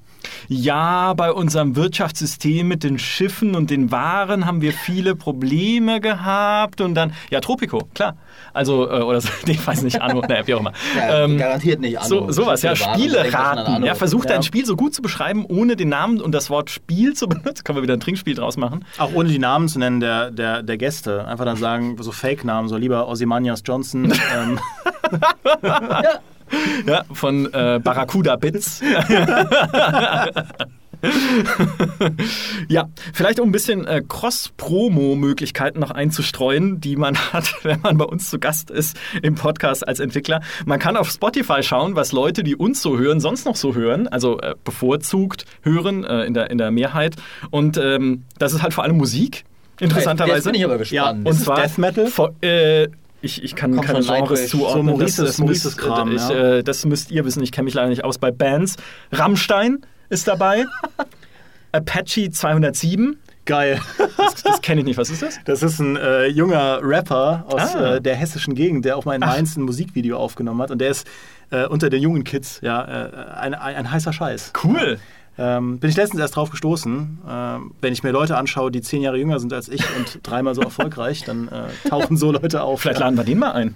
Ja, 0.49 1.15
bei 1.15 1.33
unserem 1.33 1.77
Wirtschaftssystem 1.77 2.67
mit 2.69 2.85
den 2.85 2.99
Schiffen 2.99 3.55
und 3.55 3.71
den 3.71 3.91
Waren 3.91 4.47
haben 4.47 4.61
wir 4.61 4.73
viele 4.73 5.15
Probleme 5.17 6.01
gehabt 6.01 6.81
und 6.81 6.95
dann, 6.95 7.13
ja, 7.31 7.41
Tropico, 7.41 7.89
klar. 7.95 8.17
Also, 8.53 8.89
äh, 8.91 9.01
oder 9.03 9.21
so, 9.21 9.29
ich 9.47 9.67
weiß 9.67 9.83
nicht, 9.83 10.01
Anno, 10.01 10.21
ne, 10.21 10.43
wie 10.45 10.55
auch 10.55 10.61
immer. 10.61 10.73
ja, 10.97 11.25
Ähm, 11.25 11.39
garantiert 11.39 11.81
nicht 11.81 12.01
so, 12.03 12.23
Anno. 12.23 12.33
sowas, 12.33 12.63
ja, 12.63 12.75
Spiele 12.77 13.33
raten. 13.33 13.85
Ja, 13.85 13.95
versucht 13.95 14.31
Ja. 14.31 14.37
ein 14.37 14.43
Spiel 14.43 14.65
so 14.65 14.77
gut 14.77 14.95
zu 14.95 15.03
beschreiben, 15.03 15.45
ohne 15.47 15.77
den 15.77 15.89
Namen 15.89 16.21
und 16.21 16.33
das 16.33 16.51
Wort 16.51 16.71
Spiel 16.71 17.15
zu 17.15 17.29
benutzen. 17.29 17.65
Können 17.65 17.79
wir 17.79 17.83
wieder 17.83 17.95
ein 17.95 18.01
Trinkspiel 18.01 18.35
draus 18.35 18.57
machen. 18.57 18.85
Auch 18.99 19.13
ohne 19.15 19.29
die 19.29 19.39
Namen 19.39 19.69
zu 19.69 19.79
nennen 19.79 20.01
der, 20.01 20.31
der, 20.31 20.63
der 20.63 20.77
Gäste. 20.79 21.27
Einfach 21.27 21.45
dann 21.45 21.57
sagen, 21.57 21.97
so 22.01 22.13
Fake-Namen, 22.13 22.69
so 22.69 22.77
lieber 22.77 23.09
Ozymandias 23.09 23.63
Johnson. 23.67 24.13
ähm, 24.37 24.59
Ja, 25.63 26.03
von 27.13 27.53
äh, 27.53 27.81
Barracuda 27.83 28.37
Bits. 28.37 28.81
ja, 32.69 32.89
vielleicht 33.13 33.41
um 33.41 33.49
ein 33.49 33.53
bisschen 33.53 33.87
äh, 33.87 34.03
Cross-Promo-Möglichkeiten 34.07 35.81
noch 35.81 35.91
einzustreuen, 35.91 36.81
die 36.81 36.97
man 36.97 37.17
hat, 37.33 37.55
wenn 37.63 37.81
man 37.81 37.99
bei 37.99 38.05
uns 38.05 38.31
zu 38.31 38.39
Gast 38.39 38.71
ist 38.71 38.97
im 39.23 39.35
Podcast 39.35 39.87
als 39.87 40.01
Entwickler. 40.01 40.41
Man 40.65 40.79
kann 40.79 40.97
auf 40.97 41.11
Spotify 41.11 41.63
schauen, 41.63 41.97
was 41.97 42.13
Leute, 42.13 42.43
die 42.43 42.57
uns 42.57 42.83
so 42.83 42.99
hören, 42.99 43.21
sonst 43.21 43.45
noch 43.45 43.57
so 43.57 43.75
hören, 43.75 44.09
also 44.09 44.39
äh, 44.41 44.55
bevorzugt 44.65 45.45
hören 45.63 46.05
äh, 46.05 46.25
in, 46.25 46.35
der, 46.35 46.51
in 46.51 46.59
der 46.59 46.71
Mehrheit. 46.71 47.17
Und 47.51 47.79
ähm, 47.79 48.25
das 48.39 48.53
ist 48.53 48.63
halt 48.63 48.75
vor 48.75 48.85
allem 48.85 48.97
Musik, 48.97 49.45
interessanterweise. 49.81 50.37
Jetzt 50.37 50.45
bin 50.45 50.55
ich 50.55 50.65
aber 50.65 50.79
gespannt. 50.79 50.95
Ja, 50.95 51.11
Und 51.11 51.27
Ist 51.27 51.45
zwar 51.45 51.61
Death 51.61 51.79
Metal? 51.79 52.07
Vor, 52.07 52.35
äh, 52.41 52.89
ich, 53.27 53.43
ich 53.45 53.55
kann 53.55 53.79
keine 53.81 54.01
Genres 54.01 54.49
zuordnen. 54.49 54.87
So 54.87 54.93
Maurices- 54.95 55.17
das, 55.17 55.27
das, 55.27 55.39
Maurices 55.39 55.65
müsst, 55.77 55.79
Kram, 55.79 56.13
ich, 56.17 56.29
ja. 56.29 56.57
äh, 56.57 56.63
das 56.65 56.85
müsst 56.87 57.11
ihr 57.11 57.25
wissen. 57.27 57.43
Ich 57.43 57.53
kenne 57.53 57.65
mich 57.67 57.75
leider 57.75 57.89
nicht 57.91 58.05
aus 58.05 58.17
bei 58.19 58.31
Bands. 58.31 58.77
Rammstein 59.13 59.79
ist 60.09 60.27
dabei. 60.27 60.65
Apache 61.73 62.31
207. 62.31 63.19
geil. 63.45 63.81
Das, 64.17 64.43
das 64.43 64.61
kenne 64.63 64.81
ich 64.81 64.87
nicht. 64.87 64.97
Was 64.99 65.11
ist 65.11 65.23
das? 65.23 65.39
Das 65.45 65.63
ist 65.63 65.79
ein 65.79 65.97
äh, 65.97 66.27
junger 66.27 66.81
Rapper 66.83 67.45
aus 67.49 67.75
Ah. 67.75 67.97
äh, 67.97 68.01
der 68.01 68.17
hessischen 68.17 68.55
Gegend, 68.55 68.85
der 68.85 68.97
auch 68.97 69.05
mal 69.05 69.15
in 69.15 69.21
Mainz 69.21 69.57
ein 69.57 69.63
Musikvideo 69.63 70.17
aufgenommen 70.17 70.63
hat. 70.63 70.71
Und 70.71 70.79
der 70.81 70.91
ist 70.91 71.07
äh, 71.51 71.67
unter 71.67 71.91
den 71.91 72.03
jungen 72.03 72.25
Kids 72.25 72.61
ja 72.63 72.83
äh, 72.83 73.37
ein, 73.39 73.55
ein, 73.55 73.77
ein 73.77 73.91
heißer 73.91 74.13
Scheiß. 74.13 74.53
Cool. 74.65 74.99
Ähm, 75.39 75.79
bin 75.79 75.91
ich 75.91 75.97
letztens 75.97 76.21
erst 76.21 76.37
drauf 76.37 76.51
gestoßen. 76.51 77.19
Ähm, 77.29 77.71
wenn 77.81 77.93
ich 77.93 78.03
mir 78.03 78.11
Leute 78.11 78.37
anschaue, 78.37 78.71
die 78.71 78.81
zehn 78.81 79.03
Jahre 79.03 79.19
jünger 79.19 79.39
sind 79.39 79.53
als 79.53 79.69
ich 79.69 79.83
und 79.97 80.21
dreimal 80.23 80.55
so 80.55 80.63
erfolgreich, 80.63 81.25
dann 81.25 81.49
äh, 81.49 81.89
tauchen 81.89 82.17
so 82.17 82.33
Leute 82.33 82.63
auf. 82.63 82.81
Vielleicht 82.81 83.01
ja. 83.01 83.07
laden 83.07 83.17
wir 83.19 83.25
den 83.25 83.39
mal 83.39 83.53
ein. 83.53 83.75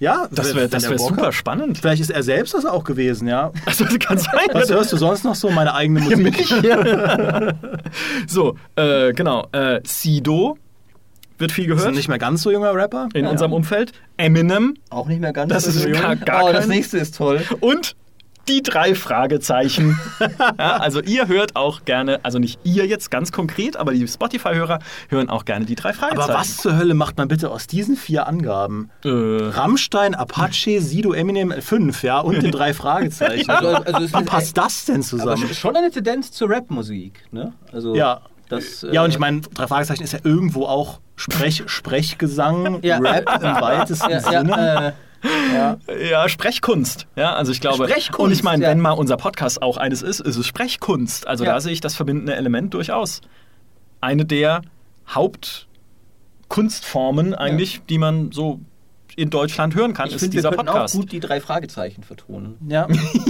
Ja, 0.00 0.26
Das 0.32 0.54
wäre 0.56 0.68
das 0.68 0.90
wär 0.90 0.98
super 0.98 1.30
spannend. 1.30 1.78
Vielleicht 1.78 2.02
ist 2.02 2.10
er 2.10 2.24
selbst 2.24 2.54
das 2.54 2.64
auch 2.66 2.82
gewesen, 2.82 3.28
ja. 3.28 3.52
Also, 3.66 3.84
das 3.84 3.98
kann 4.00 4.18
sein. 4.18 4.32
Was 4.52 4.68
hörst 4.70 4.92
du 4.92 4.96
sonst 4.96 5.22
noch 5.22 5.36
so? 5.36 5.48
Meine 5.50 5.74
eigene 5.74 6.00
Musik. 6.00 6.44
So, 8.26 8.56
äh, 8.76 9.12
genau. 9.12 9.46
Äh, 9.52 9.80
Sido 9.84 10.58
wird 11.38 11.52
viel 11.52 11.64
Ist 11.64 11.70
gehört 11.70 11.88
ein 11.88 11.94
nicht 11.94 12.08
mehr 12.08 12.18
ganz 12.18 12.42
so 12.42 12.50
junger 12.50 12.74
Rapper. 12.74 13.08
in 13.14 13.24
Ja. 13.24 13.30
unserem 13.30 13.52
Umfeld. 13.52 13.92
Eminem 14.16 14.74
Auch 14.90 15.06
nicht 15.06 15.20
mehr 15.20 15.32
ganz 15.32 15.52
Das 15.52 15.64
so 15.64 15.70
ist 15.70 15.84
jung. 15.84 16.00
gar- 16.00 16.16
gar 16.16 16.44
Oh, 16.44 16.52
das 16.52 16.66
nächste 16.68 16.98
ist 16.98 17.16
toll. 17.16 17.40
und 17.60 17.94
die 18.48 18.62
drei 18.62 18.94
Fragezeichen. 18.94 19.98
ja, 20.58 20.76
also 20.78 21.00
ihr 21.00 21.28
hört 21.28 21.54
auch 21.56 21.84
gerne, 21.84 22.20
also 22.24 22.38
nicht 22.38 22.58
ihr 22.64 22.86
jetzt 22.86 23.10
ganz 23.10 23.30
konkret, 23.32 23.76
aber 23.76 23.92
die 23.92 24.06
Spotify-Hörer 24.06 24.80
hören 25.08 25.28
auch 25.30 25.44
gerne 25.44 25.64
die 25.64 25.74
drei 25.74 25.92
Fragezeichen. 25.92 26.30
Aber 26.30 26.40
was 26.40 26.56
zur 26.56 26.76
Hölle 26.76 26.94
macht 26.94 27.16
man 27.18 27.28
bitte 27.28 27.50
aus 27.50 27.66
diesen 27.66 27.96
vier 27.96 28.26
Angaben? 28.26 28.90
Äh, 29.04 29.08
Rammstein, 29.10 30.14
Apache, 30.14 30.80
Sido, 30.80 31.12
Eminem, 31.12 31.52
fünf, 31.62 32.02
ja, 32.02 32.18
und 32.20 32.42
den 32.42 32.50
drei 32.50 32.74
Fragezeichen. 32.74 33.48
Also, 33.50 33.68
also 33.68 34.04
es 34.04 34.12
Wie 34.12 34.18
ist- 34.18 34.26
passt 34.26 34.56
das 34.56 34.84
denn 34.86 34.96
Aber 34.96 35.04
zusammen? 35.04 35.44
sch- 35.44 35.54
schon 35.54 35.76
eine 35.76 35.90
Tendenz 35.90 36.32
zur 36.32 36.50
Rapmusik, 36.50 37.22
ne? 37.30 37.52
Also 37.72 37.94
Ja. 37.94 38.22
das, 38.48 38.84
ja, 38.90 39.02
und 39.02 39.10
äh, 39.10 39.12
ich 39.12 39.18
meine, 39.18 39.40
drei 39.42 39.66
Fragezeichen 39.66 40.02
ist 40.02 40.12
ja 40.12 40.18
irgendwo 40.24 40.66
auch 40.66 41.00
Sprech, 41.16 41.62
Sprechgesang, 41.66 42.80
Ja. 42.82 42.98
Rap 42.98 43.28
im 43.42 43.60
weitesten 43.60 44.10
ja, 44.10 44.20
Sinne. 44.20 44.50
ja, 44.50 44.88
äh, 44.88 44.92
Ja. 45.54 45.76
ja, 46.10 46.28
Sprechkunst. 46.28 47.06
Ja, 47.16 47.34
also 47.34 47.52
ich 47.52 47.60
glaube. 47.60 47.88
Sprechkunst, 47.88 48.18
Und 48.18 48.32
ich 48.32 48.42
meine, 48.42 48.64
ja. 48.64 48.70
wenn 48.70 48.80
mal 48.80 48.92
unser 48.92 49.16
Podcast 49.16 49.62
auch 49.62 49.76
eines 49.76 50.02
ist, 50.02 50.20
ist 50.20 50.36
es 50.36 50.46
Sprechkunst. 50.46 51.26
Also 51.26 51.44
Ja. 51.44 51.54
da 51.54 51.60
sehe 51.60 51.72
ich 51.72 51.80
das 51.80 51.94
verbindende 51.94 52.34
Element 52.34 52.74
durchaus. 52.74 53.20
Eine 54.00 54.24
der 54.24 54.62
Hauptkunstformen 55.08 57.34
eigentlich, 57.34 57.82
die 57.88 57.98
man 57.98 58.32
so 58.32 58.60
in 59.14 59.28
Deutschland 59.30 59.74
hören 59.74 59.92
kann, 59.92 60.08
ich 60.08 60.14
ist 60.14 60.20
finde, 60.22 60.34
wir 60.36 60.40
dieser 60.40 60.50
könnten 60.50 60.66
Podcast. 60.66 60.94
auch 60.94 61.00
gut 61.00 61.12
die 61.12 61.20
drei 61.20 61.40
Fragezeichen 61.40 62.02
vertonen. 62.02 62.56
Ja. 62.66 62.86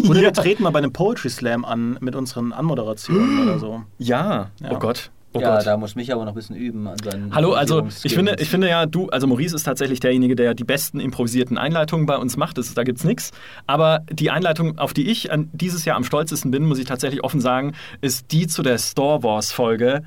Oder 0.08 0.20
wir 0.20 0.32
treten 0.42 0.62
mal 0.62 0.70
bei 0.70 0.78
einem 0.78 0.92
Poetry 0.92 1.28
Slam 1.28 1.64
an 1.64 1.98
mit 2.00 2.14
unseren 2.14 2.52
Anmoderationen 2.52 3.42
oder 3.42 3.58
so. 3.58 3.82
Ja. 3.98 4.50
Ja. 4.60 4.70
Oh 4.70 4.78
Gott. 4.78 5.10
Oh 5.34 5.40
ja, 5.40 5.56
Gott. 5.56 5.66
da 5.66 5.76
muss 5.76 5.94
mich 5.94 6.12
aber 6.12 6.24
noch 6.24 6.32
ein 6.32 6.34
bisschen 6.34 6.56
üben 6.56 6.88
Hallo, 7.32 7.54
also 7.54 7.86
ich 8.04 8.14
finde, 8.14 8.36
ich 8.38 8.50
finde 8.50 8.68
ja, 8.68 8.84
du, 8.84 9.08
also 9.08 9.26
Maurice 9.26 9.56
ist 9.56 9.62
tatsächlich 9.62 10.00
derjenige, 10.00 10.36
der 10.36 10.54
die 10.54 10.64
besten 10.64 11.00
improvisierten 11.00 11.56
Einleitungen 11.56 12.04
bei 12.04 12.16
uns 12.16 12.36
macht. 12.36 12.58
Das, 12.58 12.74
da 12.74 12.82
gibt's 12.82 13.04
nichts. 13.04 13.30
Aber 13.66 14.00
die 14.10 14.30
Einleitung, 14.30 14.78
auf 14.78 14.92
die 14.92 15.10
ich 15.10 15.32
an 15.32 15.48
dieses 15.52 15.84
Jahr 15.84 15.96
am 15.96 16.04
stolzesten 16.04 16.50
bin, 16.50 16.64
muss 16.66 16.78
ich 16.78 16.84
tatsächlich 16.84 17.24
offen 17.24 17.40
sagen, 17.40 17.72
ist 18.02 18.30
die 18.32 18.46
zu 18.46 18.62
der 18.62 18.76
Star 18.78 19.22
Wars-Folge 19.22 20.02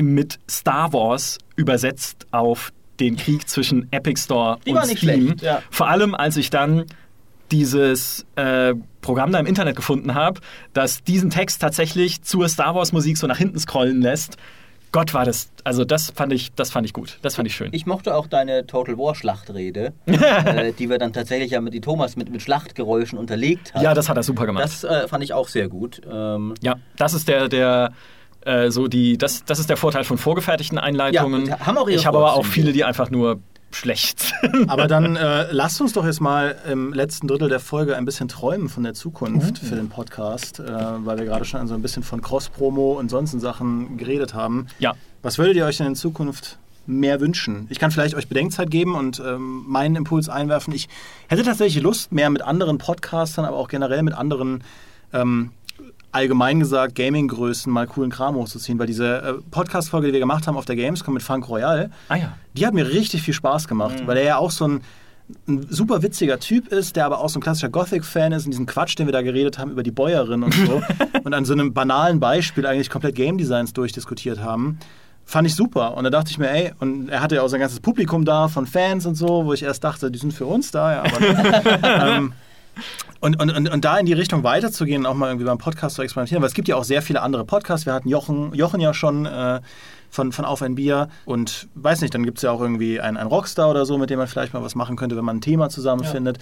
mit 0.00 0.38
Star 0.48 0.92
Wars 0.92 1.38
übersetzt 1.56 2.26
auf 2.30 2.72
den 3.00 3.16
Krieg 3.16 3.48
zwischen 3.48 3.88
Epic 3.90 4.20
Store 4.20 4.58
Die 4.66 4.70
und 4.70 4.84
Steam. 4.84 4.96
schlecht, 4.96 5.42
ja. 5.42 5.62
Vor 5.70 5.88
allem, 5.88 6.14
als 6.14 6.36
ich 6.36 6.50
dann 6.50 6.84
dieses 7.52 8.26
äh, 8.36 8.74
Programm 9.00 9.32
da 9.32 9.38
im 9.38 9.46
Internet 9.46 9.76
gefunden 9.76 10.14
habe, 10.14 10.40
das 10.72 11.02
diesen 11.04 11.30
Text 11.30 11.60
tatsächlich 11.60 12.22
zur 12.22 12.48
Star 12.48 12.74
Wars 12.74 12.92
Musik 12.92 13.16
so 13.16 13.26
nach 13.26 13.38
hinten 13.38 13.58
scrollen 13.58 14.00
lässt. 14.00 14.36
Gott 14.92 15.12
war 15.12 15.24
das, 15.24 15.50
also 15.64 15.84
das 15.84 16.10
fand 16.10 16.32
ich, 16.32 16.54
das 16.54 16.70
fand 16.70 16.86
ich 16.86 16.92
gut, 16.92 17.18
das 17.22 17.34
fand 17.34 17.46
ich 17.48 17.54
schön. 17.54 17.68
Ich 17.72 17.86
mochte 17.86 18.14
auch 18.14 18.26
deine 18.26 18.66
Total 18.66 18.96
War 18.96 19.14
Schlachtrede, 19.14 19.92
äh, 20.06 20.72
die 20.72 20.88
wir 20.88 20.98
dann 20.98 21.12
tatsächlich 21.12 21.50
ja 21.50 21.60
mit 21.60 21.74
die 21.74 21.80
Thomas 21.80 22.16
mit, 22.16 22.30
mit 22.30 22.40
Schlachtgeräuschen 22.40 23.18
unterlegt 23.18 23.74
hat. 23.74 23.82
ja, 23.82 23.94
das 23.94 24.08
hat 24.08 24.16
er 24.16 24.22
super 24.22 24.46
gemacht. 24.46 24.64
Das 24.64 24.84
äh, 24.84 25.06
fand 25.08 25.22
ich 25.22 25.32
auch 25.34 25.48
sehr 25.48 25.68
gut. 25.68 26.00
Ähm, 26.10 26.54
ja, 26.62 26.76
das 26.96 27.14
ist 27.14 27.28
der, 27.28 27.48
der 27.48 27.92
äh, 28.46 28.70
so 28.70 28.88
die, 28.88 29.18
das, 29.18 29.44
das 29.44 29.58
ist 29.58 29.68
der 29.68 29.76
Vorteil 29.76 30.04
von 30.04 30.18
vorgefertigten 30.18 30.78
Einleitungen. 30.78 31.46
Ja, 31.46 31.60
haben 31.60 31.76
auch 31.76 31.88
ihre 31.88 31.98
ich 31.98 32.06
habe 32.06 32.18
aber 32.18 32.34
auch 32.34 32.46
viele, 32.46 32.72
die 32.72 32.84
einfach 32.84 33.10
nur 33.10 33.40
schlecht. 33.76 34.32
Aber 34.66 34.86
dann 34.86 35.16
äh, 35.16 35.52
lasst 35.52 35.80
uns 35.80 35.92
doch 35.92 36.04
jetzt 36.04 36.20
mal 36.20 36.56
im 36.68 36.92
letzten 36.92 37.28
Drittel 37.28 37.48
der 37.48 37.60
Folge 37.60 37.96
ein 37.96 38.04
bisschen 38.04 38.28
träumen 38.28 38.68
von 38.68 38.82
der 38.82 38.94
Zukunft 38.94 39.58
für 39.58 39.76
den 39.76 39.88
Podcast, 39.88 40.60
äh, 40.60 40.64
weil 40.66 41.18
wir 41.18 41.24
gerade 41.24 41.44
schon 41.44 41.66
so 41.68 41.74
ein 41.74 41.82
bisschen 41.82 42.02
von 42.02 42.22
Cross-Promo 42.22 42.98
und 42.98 43.10
sonstigen 43.10 43.40
Sachen 43.40 43.96
geredet 43.96 44.34
haben. 44.34 44.66
ja, 44.78 44.94
Was 45.22 45.38
würdet 45.38 45.56
ihr 45.56 45.66
euch 45.66 45.76
denn 45.76 45.88
in 45.88 45.96
Zukunft 45.96 46.58
mehr 46.86 47.20
wünschen. 47.20 47.66
Ich 47.68 47.80
kann 47.80 47.90
vielleicht 47.90 48.14
euch 48.14 48.28
Bedenkzeit 48.28 48.70
geben 48.70 48.94
und 48.94 49.20
ähm, 49.20 49.64
meinen 49.66 49.96
Impuls 49.96 50.28
einwerfen. 50.28 50.72
Ich 50.72 50.88
hätte 51.28 51.42
tatsächlich 51.42 51.82
Lust, 51.82 52.12
mehr 52.12 52.30
mit 52.30 52.42
anderen 52.42 52.78
Podcastern, 52.78 53.44
aber 53.44 53.56
auch 53.56 53.68
generell 53.68 54.04
mit 54.04 54.14
anderen 54.14 54.62
ähm, 55.12 55.50
allgemein 56.16 56.58
gesagt 56.60 56.94
Gaming-Größen 56.94 57.72
mal 57.72 57.86
coolen 57.86 58.10
Kram 58.10 58.34
hochzuziehen, 58.34 58.78
weil 58.78 58.86
diese 58.86 59.18
äh, 59.22 59.32
Podcast-Folge, 59.50 60.08
die 60.08 60.12
wir 60.14 60.20
gemacht 60.20 60.46
haben 60.46 60.56
auf 60.56 60.64
der 60.64 60.76
Gamescom 60.76 61.14
mit 61.14 61.22
Frank 61.22 61.48
Royal, 61.48 61.90
Ah 62.08 62.16
ja. 62.16 62.32
die 62.54 62.66
hat 62.66 62.74
mir 62.74 62.88
richtig 62.88 63.22
viel 63.22 63.34
Spaß 63.34 63.68
gemacht, 63.68 64.02
Mhm. 64.02 64.06
weil 64.06 64.16
er 64.18 64.24
ja 64.24 64.36
auch 64.38 64.50
so 64.50 64.66
ein, 64.66 64.80
ein 65.48 65.66
super 65.70 66.02
witziger 66.02 66.38
Typ 66.38 66.68
ist, 66.68 66.96
der 66.96 67.04
aber 67.06 67.20
auch 67.20 67.28
so 67.28 67.38
ein 67.38 67.42
klassischer 67.42 67.68
Gothic-Fan 67.68 68.32
ist 68.32 68.44
und 68.46 68.50
diesen 68.52 68.66
Quatsch, 68.66 68.98
den 68.98 69.06
wir 69.06 69.12
da 69.12 69.22
geredet 69.22 69.58
haben 69.58 69.70
über 69.72 69.82
die 69.82 69.90
Bäuerin 69.90 70.42
und 70.42 70.54
so 70.54 70.82
und 71.24 71.34
an 71.34 71.44
so 71.44 71.52
einem 71.52 71.72
banalen 71.74 72.20
Beispiel 72.20 72.66
eigentlich 72.66 72.90
komplett 72.90 73.14
Game 73.14 73.36
Designs 73.38 73.72
durchdiskutiert 73.72 74.40
haben. 74.40 74.78
Fand 75.28 75.46
ich 75.48 75.56
super. 75.56 75.96
Und 75.96 76.04
da 76.04 76.10
dachte 76.10 76.30
ich 76.30 76.38
mir, 76.38 76.48
ey, 76.50 76.72
und 76.78 77.08
er 77.08 77.20
hatte 77.20 77.34
ja 77.34 77.42
auch 77.42 77.48
sein 77.48 77.58
ganzes 77.58 77.80
Publikum 77.80 78.24
da 78.24 78.46
von 78.46 78.64
Fans 78.66 79.06
und 79.06 79.16
so, 79.16 79.44
wo 79.44 79.52
ich 79.52 79.64
erst 79.64 79.82
dachte, 79.82 80.08
die 80.12 80.18
sind 80.20 80.32
für 80.32 80.46
uns 80.46 80.70
da, 80.70 80.92
ja, 80.92 81.00
aber 81.02 82.06
ähm, 82.16 82.32
und, 83.20 83.40
und, 83.40 83.50
und, 83.50 83.68
und 83.68 83.84
da 83.84 83.98
in 83.98 84.06
die 84.06 84.12
Richtung 84.12 84.42
weiterzugehen 84.44 85.02
und 85.02 85.06
auch 85.06 85.14
mal 85.14 85.28
irgendwie 85.28 85.46
beim 85.46 85.58
Podcast 85.58 85.96
zu 85.96 86.02
experimentieren, 86.02 86.42
weil 86.42 86.48
es 86.48 86.54
gibt 86.54 86.68
ja 86.68 86.76
auch 86.76 86.84
sehr 86.84 87.02
viele 87.02 87.22
andere 87.22 87.44
Podcasts. 87.44 87.86
Wir 87.86 87.92
hatten 87.92 88.08
Jochen, 88.08 88.54
Jochen 88.54 88.80
ja 88.80 88.94
schon 88.94 89.26
äh, 89.26 89.60
von, 90.10 90.32
von 90.32 90.44
Auf 90.44 90.62
ein 90.62 90.74
Bier 90.74 91.08
und 91.24 91.68
weiß 91.74 92.00
nicht, 92.00 92.14
dann 92.14 92.24
gibt 92.24 92.38
es 92.38 92.42
ja 92.42 92.50
auch 92.50 92.60
irgendwie 92.60 93.00
einen, 93.00 93.16
einen 93.16 93.28
Rockstar 93.28 93.70
oder 93.70 93.86
so, 93.86 93.98
mit 93.98 94.10
dem 94.10 94.18
man 94.18 94.28
vielleicht 94.28 94.54
mal 94.54 94.62
was 94.62 94.74
machen 94.74 94.96
könnte, 94.96 95.16
wenn 95.16 95.24
man 95.24 95.38
ein 95.38 95.40
Thema 95.42 95.68
zusammenfindet. 95.68 96.38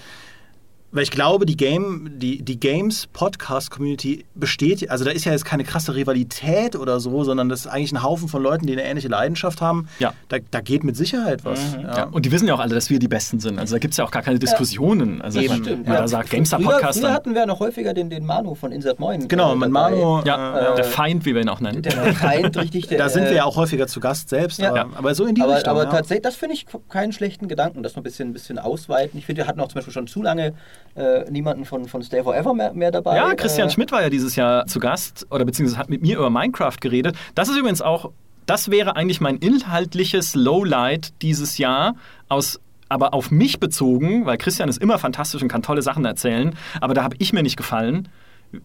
Weil 0.95 1.03
ich 1.03 1.11
glaube, 1.11 1.45
die, 1.45 1.57
Game, 1.57 2.09
die, 2.20 2.42
die 2.42 2.61
Games-Podcast-Community 2.61 4.26
besteht, 4.36 4.88
also 4.90 5.05
da 5.05 5.11
ist 5.11 5.24
ja 5.24 5.32
jetzt 5.32 5.45
keine 5.45 5.64
krasse 5.64 5.97
Rivalität 5.97 6.76
oder 6.76 7.01
so, 7.01 7.24
sondern 7.24 7.49
das 7.49 7.62
ist 7.62 7.66
eigentlich 7.66 7.90
ein 7.90 8.05
Haufen 8.05 8.28
von 8.28 8.40
Leuten, 8.40 8.66
die 8.66 8.74
eine 8.74 8.84
ähnliche 8.84 9.09
Leidenschaft 9.09 9.61
haben. 9.61 9.88
Ja. 9.99 10.14
Da, 10.28 10.36
da 10.53 10.61
geht 10.61 10.84
mit 10.84 10.97
Sicherheit 10.97 11.45
was. 11.45 11.59
Ja. 11.82 12.05
Und 12.05 12.24
die 12.26 12.30
wissen 12.30 12.47
ja 12.47 12.55
auch 12.55 12.61
alle, 12.61 12.76
dass 12.76 12.90
wir 12.90 13.01
die 13.01 13.09
Besten 13.09 13.40
sind. 13.40 13.59
Also 13.59 13.74
da 13.74 13.80
gibt 13.80 13.95
es 13.95 13.99
ja 13.99 14.05
auch 14.05 14.12
gar 14.12 14.22
keine 14.22 14.38
Diskussionen. 14.38 15.20
Also 15.20 15.40
Eben. 15.40 15.62
man 15.62 15.84
ja. 15.84 16.01
da 16.03 16.07
sagt, 16.07 16.28
Früher, 16.28 16.36
GameStar-Podcast, 16.36 17.01
früher 17.01 17.09
dann 17.09 17.12
hatten 17.16 17.34
wir 17.34 17.47
noch 17.47 17.59
häufiger 17.59 17.92
den, 17.92 18.09
den 18.09 18.24
Manu 18.24 18.55
von 18.55 18.70
Insert 18.70 19.01
Moin. 19.01 19.26
Genau, 19.26 19.53
äh, 19.53 19.57
mit. 19.57 19.70
Manu. 19.70 20.22
ja, 20.24 20.74
äh, 20.74 20.76
der 20.76 20.84
Feind, 20.84 21.26
wie 21.26 21.34
wir 21.34 21.42
ihn 21.42 21.49
auch 21.49 21.61
nennen. 21.61 21.82
Der 21.82 22.14
Feind, 22.14 22.57
richtig. 22.61 22.86
Der, 22.86 22.99
Da 22.99 23.09
sind 23.09 23.24
wir 23.24 23.32
äh, 23.32 23.36
ja 23.38 23.45
auch 23.47 23.57
häufiger 23.57 23.88
zu 23.88 23.99
Gast 23.99 24.28
selbst, 24.28 24.61
Ja. 24.61 24.68
aber, 24.68 24.76
Ja. 24.76 24.86
aber 24.95 25.14
so 25.16 25.24
in 25.26 25.34
die 25.34 25.42
aber, 25.42 25.57
Richtung. 25.57 25.72
aber 25.72 25.84
ja. 25.86 25.90
tatsächlich, 25.90 26.22
das 26.22 26.36
finde 26.36 26.55
ich 26.55 26.66
keinen 26.88 27.12
schlechten 27.12 27.49
Gedanken, 27.49 27.82
das 27.82 27.97
noch 27.97 28.03
ein 28.03 28.05
bisschen, 28.05 28.28
ein 28.28 28.32
bisschen 28.32 28.61
ausweiten. 28.61 29.18
Ich 29.18 29.26
finde, 29.26 29.42
wir 29.42 29.49
hatten 29.49 29.59
auch 29.59 29.66
zum 29.66 29.74
Beispiel 29.74 29.92
schon 29.92 30.07
zu 30.07 30.22
lange 30.22 30.55
äh, 30.97 31.30
niemanden 31.30 31.64
von, 31.64 31.86
von 31.86 32.03
Stay 32.03 32.22
Forever 32.22 32.55
mehr, 32.55 32.72
mehr 32.72 32.90
dabei. 32.90 33.16
Ja, 33.16 33.34
Christian 33.34 33.68
äh, 33.68 33.70
Schmidt 33.70 33.92
war 33.92 34.03
ja 34.03 34.11
dieses 34.11 34.36
Jahr 34.36 34.66
zu 34.66 34.78
Gast 34.80 35.26
oder 35.30 35.45
beziehungsweise 35.45 35.78
hat 35.78 35.90
mit 35.90 36.03
mir 36.03 36.16
über 36.16 36.30
Minecraft 36.30 36.76
geredet. 36.80 37.16
Das 37.34 37.49
ist 37.49 37.57
übrigens 37.57 37.82
auch, 37.82 38.12
das 38.47 38.70
wäre 38.70 38.97
eigentlich 38.97 39.20
mein 39.20 39.36
inhaltliches 39.36 40.34
Lowlight 40.34 41.12
dieses 41.22 41.59
Jahr 41.59 41.95
aus 42.28 42.61
aber 42.90 43.14
auf 43.14 43.30
mich 43.30 43.59
bezogen, 43.59 44.26
weil 44.26 44.36
Christian 44.36 44.68
ist 44.68 44.80
immer 44.80 44.99
fantastisch 44.99 45.42
und 45.42 45.49
kann 45.49 45.62
tolle 45.62 45.82
Sachen 45.82 46.05
erzählen, 46.05 46.55
aber 46.80 46.95
da 46.95 47.03
habe 47.03 47.16
ich 47.18 47.32
mir 47.32 47.42
nicht 47.42 47.57
gefallen 47.57 48.09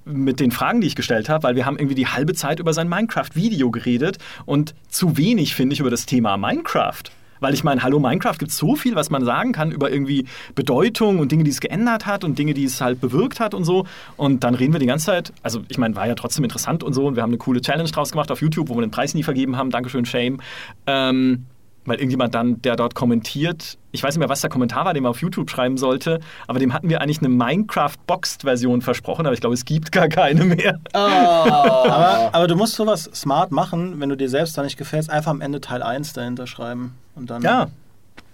mit 0.05 0.39
den 0.39 0.51
Fragen, 0.51 0.81
die 0.81 0.87
ich 0.87 0.95
gestellt 0.95 1.29
habe, 1.29 1.43
weil 1.43 1.55
wir 1.55 1.65
haben 1.65 1.77
irgendwie 1.77 1.95
die 1.95 2.07
halbe 2.07 2.33
Zeit 2.35 2.59
über 2.59 2.73
sein 2.73 2.89
Minecraft-Video 2.89 3.71
geredet 3.71 4.17
und 4.45 4.75
zu 4.87 5.17
wenig, 5.17 5.55
finde 5.55 5.73
ich, 5.73 5.79
über 5.79 5.89
das 5.89 6.05
Thema 6.05 6.37
Minecraft. 6.37 7.03
Weil 7.39 7.53
ich 7.53 7.63
meine, 7.63 7.83
hallo 7.83 7.99
Minecraft 7.99 8.37
gibt 8.37 8.51
so 8.51 8.75
viel, 8.75 8.95
was 8.95 9.09
man 9.09 9.23
sagen 9.23 9.51
kann 9.51 9.71
über 9.71 9.91
irgendwie 9.91 10.25
Bedeutung 10.55 11.19
und 11.19 11.31
Dinge, 11.31 11.43
die 11.43 11.51
es 11.51 11.59
geändert 11.59 12.05
hat 12.05 12.23
und 12.23 12.37
Dinge, 12.37 12.53
die 12.53 12.65
es 12.65 12.81
halt 12.81 13.01
bewirkt 13.01 13.39
hat 13.39 13.53
und 13.53 13.63
so. 13.63 13.85
Und 14.17 14.43
dann 14.43 14.55
reden 14.55 14.73
wir 14.73 14.79
die 14.79 14.85
ganze 14.85 15.07
Zeit, 15.07 15.33
also 15.43 15.61
ich 15.69 15.77
meine, 15.77 15.95
war 15.95 16.07
ja 16.07 16.15
trotzdem 16.15 16.43
interessant 16.43 16.83
und 16.83 16.93
so 16.93 17.07
und 17.07 17.15
wir 17.15 17.23
haben 17.23 17.31
eine 17.31 17.37
coole 17.37 17.61
Challenge 17.61 17.89
draus 17.89 18.11
gemacht 18.11 18.31
auf 18.31 18.41
YouTube, 18.41 18.69
wo 18.69 18.75
wir 18.75 18.81
den 18.81 18.91
Preis 18.91 19.13
nie 19.13 19.23
vergeben 19.23 19.57
haben. 19.57 19.69
Dankeschön, 19.69 20.05
Shame. 20.05 20.39
Ähm, 20.87 21.45
weil 21.85 21.97
irgendjemand 21.97 22.35
dann, 22.35 22.61
der 22.61 22.75
dort 22.75 22.93
kommentiert, 22.93 23.77
ich 23.91 24.03
weiß 24.03 24.13
nicht 24.13 24.19
mehr, 24.19 24.29
was 24.29 24.41
der 24.41 24.49
Kommentar 24.49 24.85
war, 24.85 24.93
den 24.93 25.03
man 25.03 25.09
auf 25.09 25.21
YouTube 25.21 25.49
schreiben 25.49 25.77
sollte, 25.77 26.19
aber 26.47 26.59
dem 26.59 26.73
hatten 26.73 26.89
wir 26.89 27.01
eigentlich 27.01 27.19
eine 27.19 27.29
Minecraft-Boxed-Version 27.29 28.81
versprochen, 28.81 29.25
aber 29.25 29.33
ich 29.33 29.41
glaube, 29.41 29.55
es 29.55 29.65
gibt 29.65 29.91
gar 29.91 30.07
keine 30.07 30.45
mehr. 30.45 30.79
aber, 30.93 32.29
aber 32.31 32.47
du 32.47 32.55
musst 32.55 32.75
sowas 32.75 33.09
smart 33.13 33.51
machen, 33.51 33.99
wenn 33.99 34.09
du 34.09 34.15
dir 34.15 34.29
selbst 34.29 34.57
da 34.57 34.63
nicht 34.63 34.77
gefällst, 34.77 35.09
einfach 35.09 35.31
am 35.31 35.41
Ende 35.41 35.61
Teil 35.61 35.81
1 35.81 36.13
dahinter 36.13 36.47
schreiben. 36.47 36.95
Und 37.19 37.29
dann, 37.29 37.41
Ja. 37.41 37.65
dann 37.65 37.71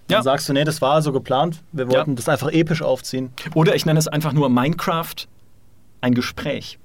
Ja. 0.08 0.22
sagst 0.22 0.48
du, 0.48 0.52
nee, 0.52 0.64
das 0.64 0.80
war 0.80 1.02
so 1.02 1.12
geplant, 1.12 1.62
wir 1.72 1.88
wollten 1.88 2.10
Ja. 2.12 2.16
das 2.16 2.28
einfach 2.28 2.50
episch 2.52 2.80
aufziehen. 2.82 3.30
Oder 3.54 3.74
ich 3.74 3.84
nenne 3.84 3.98
es 3.98 4.08
einfach 4.08 4.32
nur 4.32 4.48
Minecraft 4.48 5.14
ein 6.00 6.14
Gespräch. 6.14 6.78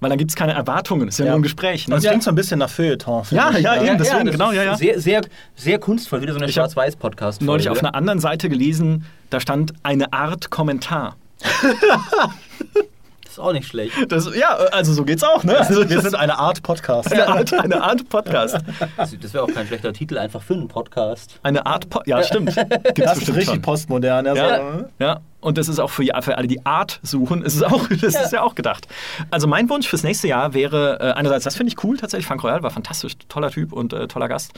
Weil 0.00 0.10
dann 0.10 0.18
gibt 0.18 0.30
es 0.30 0.36
keine 0.36 0.52
Erwartungen, 0.54 1.08
es 1.08 1.14
ist 1.14 1.18
ja, 1.18 1.24
Ja. 1.26 1.30
nur 1.32 1.40
ein 1.40 1.42
Gespräch. 1.42 1.88
Ne? 1.88 1.96
Das 1.96 2.04
klingt 2.04 2.22
so 2.22 2.30
ein 2.30 2.36
bisschen 2.36 2.60
nach 2.60 2.70
Feuilleton. 2.70 3.24
Ja, 3.32 3.50
ich. 3.50 3.58
ja, 3.64 3.82
eben. 3.82 3.98
deswegen, 3.98 4.26
das 4.26 4.32
genau, 4.32 4.50
ist 4.50 4.56
ja, 4.56 4.62
ja. 4.62 4.76
Sehr, 4.76 5.00
sehr, 5.00 5.20
sehr 5.56 5.78
kunstvoll, 5.80 6.22
wieder 6.22 6.32
so 6.32 6.38
eine 6.38 6.46
hab 6.46 6.52
Schwarz-Weiß-Podcast. 6.54 7.42
Neulich 7.42 7.68
auf 7.68 7.80
einer 7.80 7.94
anderen 7.96 8.20
Seite 8.20 8.48
gelesen, 8.48 9.04
da 9.30 9.40
stand 9.40 9.74
eine 9.82 10.12
Art 10.12 10.50
Kommentar. 10.50 11.16
Das 13.28 13.34
ist 13.34 13.44
auch 13.44 13.52
nicht 13.52 13.68
schlecht. 13.68 13.92
Das, 14.10 14.26
ja, 14.34 14.48
also 14.72 14.94
so 14.94 15.04
geht's 15.04 15.22
auch, 15.22 15.44
ne? 15.44 15.58
Also 15.58 15.86
Wir 15.86 16.00
sind 16.00 16.14
eine 16.14 16.38
Art 16.38 16.62
Podcast. 16.62 17.12
eine 17.12 17.28
Art, 17.28 17.52
eine 17.60 17.82
Art 17.82 18.08
Podcast. 18.08 18.56
Das, 18.96 19.14
das 19.20 19.34
wäre 19.34 19.44
auch 19.44 19.52
kein 19.52 19.66
schlechter 19.66 19.92
Titel, 19.92 20.16
einfach 20.16 20.40
für 20.40 20.54
einen 20.54 20.66
Podcast. 20.66 21.38
Eine 21.42 21.66
Art 21.66 21.90
po 21.90 22.00
Ja, 22.06 22.22
stimmt. 22.22 22.54
Gibt's 22.56 22.94
Das 22.96 23.18
ist 23.18 23.28
richtig 23.28 23.44
schon. 23.46 23.60
postmodern. 23.62 24.24
Ja, 24.24 24.34
Ja, 24.34 24.56
so. 24.78 24.84
ja, 24.98 25.20
und 25.42 25.58
das 25.58 25.68
ist 25.68 25.78
auch 25.78 25.90
für, 25.90 26.04
für 26.22 26.38
alle, 26.38 26.48
die 26.48 26.64
Art 26.64 27.00
suchen, 27.02 27.42
ist 27.42 27.54
es 27.54 27.62
auch, 27.62 27.86
das 28.00 28.14
ist 28.14 28.32
ja 28.32 28.40
auch 28.40 28.54
gedacht. 28.54 28.88
Also 29.30 29.46
mein 29.46 29.68
Wunsch 29.68 29.86
fürs 29.88 30.04
nächste 30.04 30.26
Jahr 30.28 30.54
wäre, 30.54 30.98
äh, 30.98 31.12
einerseits, 31.12 31.44
das 31.44 31.54
finde 31.54 31.70
ich 31.76 31.84
cool 31.84 31.98
tatsächlich, 31.98 32.26
Frank 32.26 32.42
Royal 32.42 32.62
war 32.62 32.70
fantastisch, 32.70 33.12
toller 33.28 33.50
Typ 33.50 33.74
und 33.74 33.92
äh, 33.92 34.08
toller 34.08 34.28
Gast. 34.28 34.52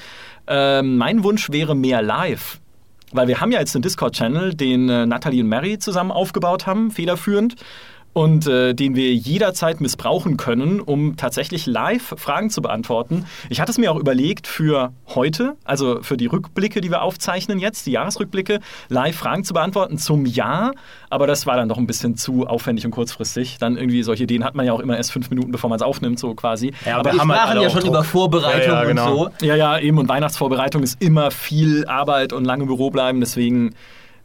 Ähm, 0.47 0.97
mein 0.97 1.25
Wunsch 1.25 1.51
wäre 1.51 1.75
mehr 1.75 2.03
live. 2.03 2.61
Weil 3.13 3.27
wir 3.27 3.41
haben 3.41 3.51
ja 3.51 3.59
jetzt 3.59 3.75
einen 3.75 3.83
Discord-Channel, 3.83 4.55
den 4.55 4.89
äh, 4.89 5.05
Nathalie 5.05 5.43
und 5.43 5.49
Mary 5.49 5.81
zusammen 5.81 6.13
aufgebaut 6.13 6.67
haben, 6.69 6.93
federführend. 6.93 7.57
Und 8.13 8.49
äh, 8.49 8.75
den 8.75 8.97
wir 8.97 9.15
jederzeit 9.15 9.81
missbrauchen 9.81 10.37
können, 10.37 10.81
um 10.81 11.17
tatsächlich 11.17 11.67
live 11.67 12.15
Fragen 12.17 12.51
zu 12.51 12.61
beantworten. 12.61 13.25
Ich 13.51 13.61
hatte 13.61 13.71
es 13.71 13.79
mir 13.79 13.93
auch 13.93 13.97
überlegt 13.97 14.49
für 14.49 14.93
heute, 15.15 15.55
also 15.65 16.03
für 16.03 16.17
die 16.17 16.27
Rückblicke, 16.27 16.81
die 16.81 16.91
wir 16.91 17.03
aufzeichnen 17.03 17.61
jetzt, 17.61 17.87
die 17.87 17.93
Jahresrückblicke, 17.93 18.59
live 18.89 19.15
Fragen 19.15 19.45
zu 19.45 19.55
beantworten 19.55 19.97
zum 19.97 20.27
Jahr. 20.27 20.73
Aber 21.09 21.29
das 21.29 21.47
war 21.47 21.57
dann 21.57 21.69
doch 21.69 21.79
ein 21.79 21.87
bisschen 21.87 22.17
zu 22.17 22.49
aufwendig 22.49 22.85
und 22.85 22.91
kurzfristig. 22.91 23.59
Dann 23.59 23.77
irgendwie 23.77 24.03
solche 24.03 24.25
Ideen 24.25 24.43
hat 24.45 24.57
man 24.57 24.67
ja 24.67 24.73
auch 24.73 24.81
immer 24.81 24.97
erst 24.97 25.13
fünf 25.13 25.31
Minuten, 25.31 25.53
bevor 25.53 25.71
man 25.71 25.77
es 25.77 25.83
aufnimmt, 25.83 26.19
so 26.19 26.35
quasi. 26.35 26.73
Ja, 26.85 26.99
aber 26.99 27.13
wir 27.13 27.21
haben 27.21 27.29
Wir 27.29 27.35
sprachen 27.37 27.63
ja 27.63 27.71
schon 27.71 27.81
Druck. 27.83 27.91
über 27.91 28.03
Vorbereitung 28.05 28.73
Ja, 28.73 28.83
ja, 28.83 28.85
genau. 28.89 29.25
und 29.27 29.33
so. 29.41 29.47
Ja, 29.47 29.55
ja, 29.55 29.79
eben. 29.79 29.99
Und 29.99 30.09
Weihnachtsvorbereitung 30.09 30.83
ist 30.83 31.01
immer 31.01 31.31
viel 31.31 31.87
Arbeit 31.87 32.33
und 32.33 32.45
lange 32.45 32.63
im 32.63 32.69
Büro 32.69 32.91
bleiben. 32.91 33.21
Deswegen, 33.21 33.75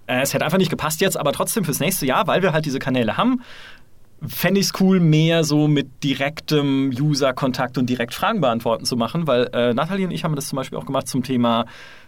es 0.08 0.34
hätte 0.34 0.46
einfach 0.46 0.58
nicht 0.58 0.70
gepasst 0.70 1.02
jetzt, 1.02 1.18
aber 1.18 1.32
trotzdem 1.32 1.66
fürs 1.66 1.80
nächste 1.80 2.06
Jahr, 2.06 2.28
weil 2.28 2.42
wir 2.42 2.54
halt 2.54 2.66
diese 2.66 2.80
Kanäle 2.80 3.18
haben, 3.18 3.42
fände 4.28 4.60
ich 4.60 4.68
es 4.68 4.74
cool, 4.80 5.00
mehr 5.00 5.44
so 5.44 5.68
mit 5.68 6.04
direktem 6.04 6.90
User-Kontakt 6.90 7.78
und 7.78 7.90
direkt 7.90 8.14
Fragen 8.14 8.42
beantworten 8.42 8.86
zu 8.86 8.96
machen, 8.96 9.28
weil 9.28 9.50
äh, 9.54 9.74
Nathalie 9.74 10.06
und 10.06 10.12
ich 10.12 10.24
haben 10.24 10.36
das 10.36 10.48
zum 10.48 10.58
Beispiel 10.58 10.78
auch 10.78 10.86
gemacht 10.86 11.08
zum 11.08 11.24
Thema 11.24 11.66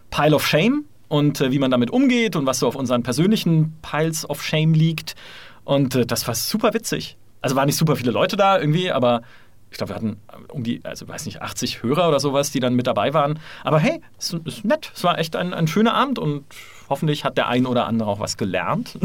Pile 0.10 0.36
of 0.36 0.46
Shame 0.46 0.86
und 1.08 1.42
äh, 1.42 1.52
wie 1.52 1.60
man 1.60 1.72
damit 1.72 1.92
umgeht 1.92 2.36
und 2.36 2.46
was 2.46 2.60
so 2.60 2.68
auf 2.68 2.76
unseren 2.76 3.04
persönlichen 3.04 3.78
Piles 3.82 4.30
of 4.30 4.44
Shame 4.44 4.74
liegt. 4.74 5.16
Und 5.64 5.96
äh, 5.96 6.06
das 6.06 6.28
war 6.28 6.36
super 6.36 6.74
witzig. 6.74 7.18
Also 7.42 7.56
waren 7.56 7.68
nicht 7.68 7.78
super 7.78 7.96
viele 7.96 8.12
Leute 8.12 8.36
da 8.36 8.60
irgendwie, 8.60 8.92
aber 8.92 9.22
ich 9.70 9.78
glaube, 9.78 9.92
wir 9.92 9.96
hatten 9.96 10.18
um 10.50 10.64
die, 10.64 10.80
also 10.84 11.08
weiß 11.08 11.26
nicht, 11.26 11.42
80 11.42 11.84
Hörer 11.84 12.08
oder 12.08 12.20
sowas, 12.20 12.52
die 12.52 12.60
dann 12.60 12.74
mit 12.74 12.88
dabei 12.88 13.14
waren. 13.14 13.40
Aber 13.64 13.80
hey, 13.80 14.02
es 14.18 14.34
ist, 14.34 14.48
ist 14.48 14.66
nett. 14.66 14.92
Es 14.96 15.04
war 15.04 15.20
echt 15.20 15.36
ein, 15.36 15.54
ein 15.54 15.68
schöner 15.68 15.94
Abend 15.94 16.20
und 16.20 16.46
hoffentlich 16.90 17.24
hat 17.24 17.38
der 17.38 17.48
ein 17.48 17.66
oder 17.66 17.86
andere 17.86 18.10
auch 18.10 18.20
was 18.20 18.38
gelernt. 18.38 18.98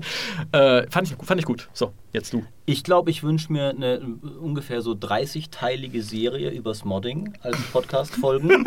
äh, 0.52 0.88
fand, 0.90 1.10
ich, 1.10 1.16
fand 1.24 1.40
ich 1.40 1.46
gut. 1.46 1.68
So, 1.72 1.92
jetzt 2.12 2.32
du. 2.32 2.44
Ich 2.68 2.84
glaube, 2.84 3.10
ich 3.10 3.22
wünsche 3.22 3.50
mir 3.50 3.70
eine 3.70 3.98
ungefähr 4.42 4.82
so 4.82 4.92
30-teilige 4.92 6.02
Serie 6.02 6.50
übers 6.50 6.84
Modding 6.84 7.32
als 7.40 7.56
Podcast-Folgen. 7.72 8.50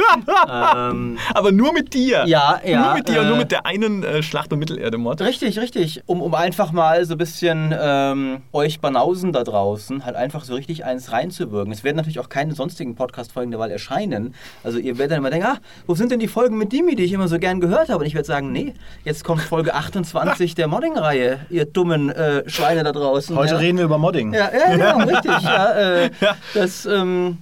ähm, 0.51 1.19
Aber 1.35 1.51
nur 1.51 1.71
mit 1.71 1.93
dir. 1.93 2.23
Ja, 2.25 2.59
ja, 2.65 2.85
Nur 2.85 2.93
mit 2.95 3.07
dir 3.07 3.19
und 3.21 3.27
nur 3.27 3.35
äh, 3.35 3.39
mit 3.41 3.51
der 3.51 3.67
einen 3.67 4.01
äh, 4.01 4.23
Schlacht- 4.23 4.51
und 4.53 4.57
Mittelerde-Mod. 4.57 5.21
Richtig, 5.21 5.59
richtig. 5.59 6.01
Um, 6.07 6.19
um 6.23 6.33
einfach 6.33 6.71
mal 6.71 7.05
so 7.05 7.13
ein 7.13 7.19
bisschen 7.19 7.75
ähm, 7.79 8.41
euch 8.53 8.79
Banausen 8.79 9.33
da 9.33 9.43
draußen 9.43 10.03
halt 10.03 10.15
einfach 10.15 10.45
so 10.45 10.55
richtig 10.55 10.83
eins 10.83 11.11
reinzuwirken. 11.11 11.71
Es 11.71 11.83
werden 11.83 11.97
natürlich 11.97 12.17
auch 12.17 12.29
keine 12.29 12.55
sonstigen 12.55 12.95
Podcast-Folgen 12.95 13.51
derweil 13.51 13.69
erscheinen. 13.69 14.33
Also 14.63 14.79
ihr 14.79 14.97
werdet 14.97 15.11
dann 15.11 15.19
immer 15.19 15.29
denken, 15.29 15.45
ah, 15.45 15.57
wo 15.85 15.93
sind 15.93 16.11
denn 16.11 16.19
die 16.19 16.27
Folgen 16.27 16.57
mit 16.57 16.73
Dimi, 16.73 16.95
die 16.95 17.03
ich 17.03 17.13
immer 17.13 17.27
so 17.27 17.37
gern 17.37 17.59
gehört 17.59 17.89
habe? 17.89 17.99
Und 17.99 18.07
ich 18.07 18.15
werde 18.15 18.25
sagen, 18.25 18.51
nee, 18.51 18.73
jetzt 19.05 19.23
kommt 19.23 19.43
Folge 19.43 19.75
28 19.75 20.55
der 20.55 20.67
Modding-Reihe, 20.67 21.45
ihr 21.51 21.65
dummen 21.65 22.09
äh, 22.09 22.49
Schweine 22.49 22.83
da 22.83 22.93
draußen. 22.93 23.35
Heute 23.35 23.51
ja. 23.51 23.57
reden 23.57 23.77
wir 23.77 23.90
über 23.90 23.90
Modding. 23.97 24.33
Ja, 24.33 24.49
ja, 24.53 24.71
genau, 24.75 24.97
richtig. 25.07 25.41
Ja, 25.41 25.71
äh, 25.73 26.09
Ja. 26.19 26.35
Das, 26.53 26.85
ähm, 26.85 27.37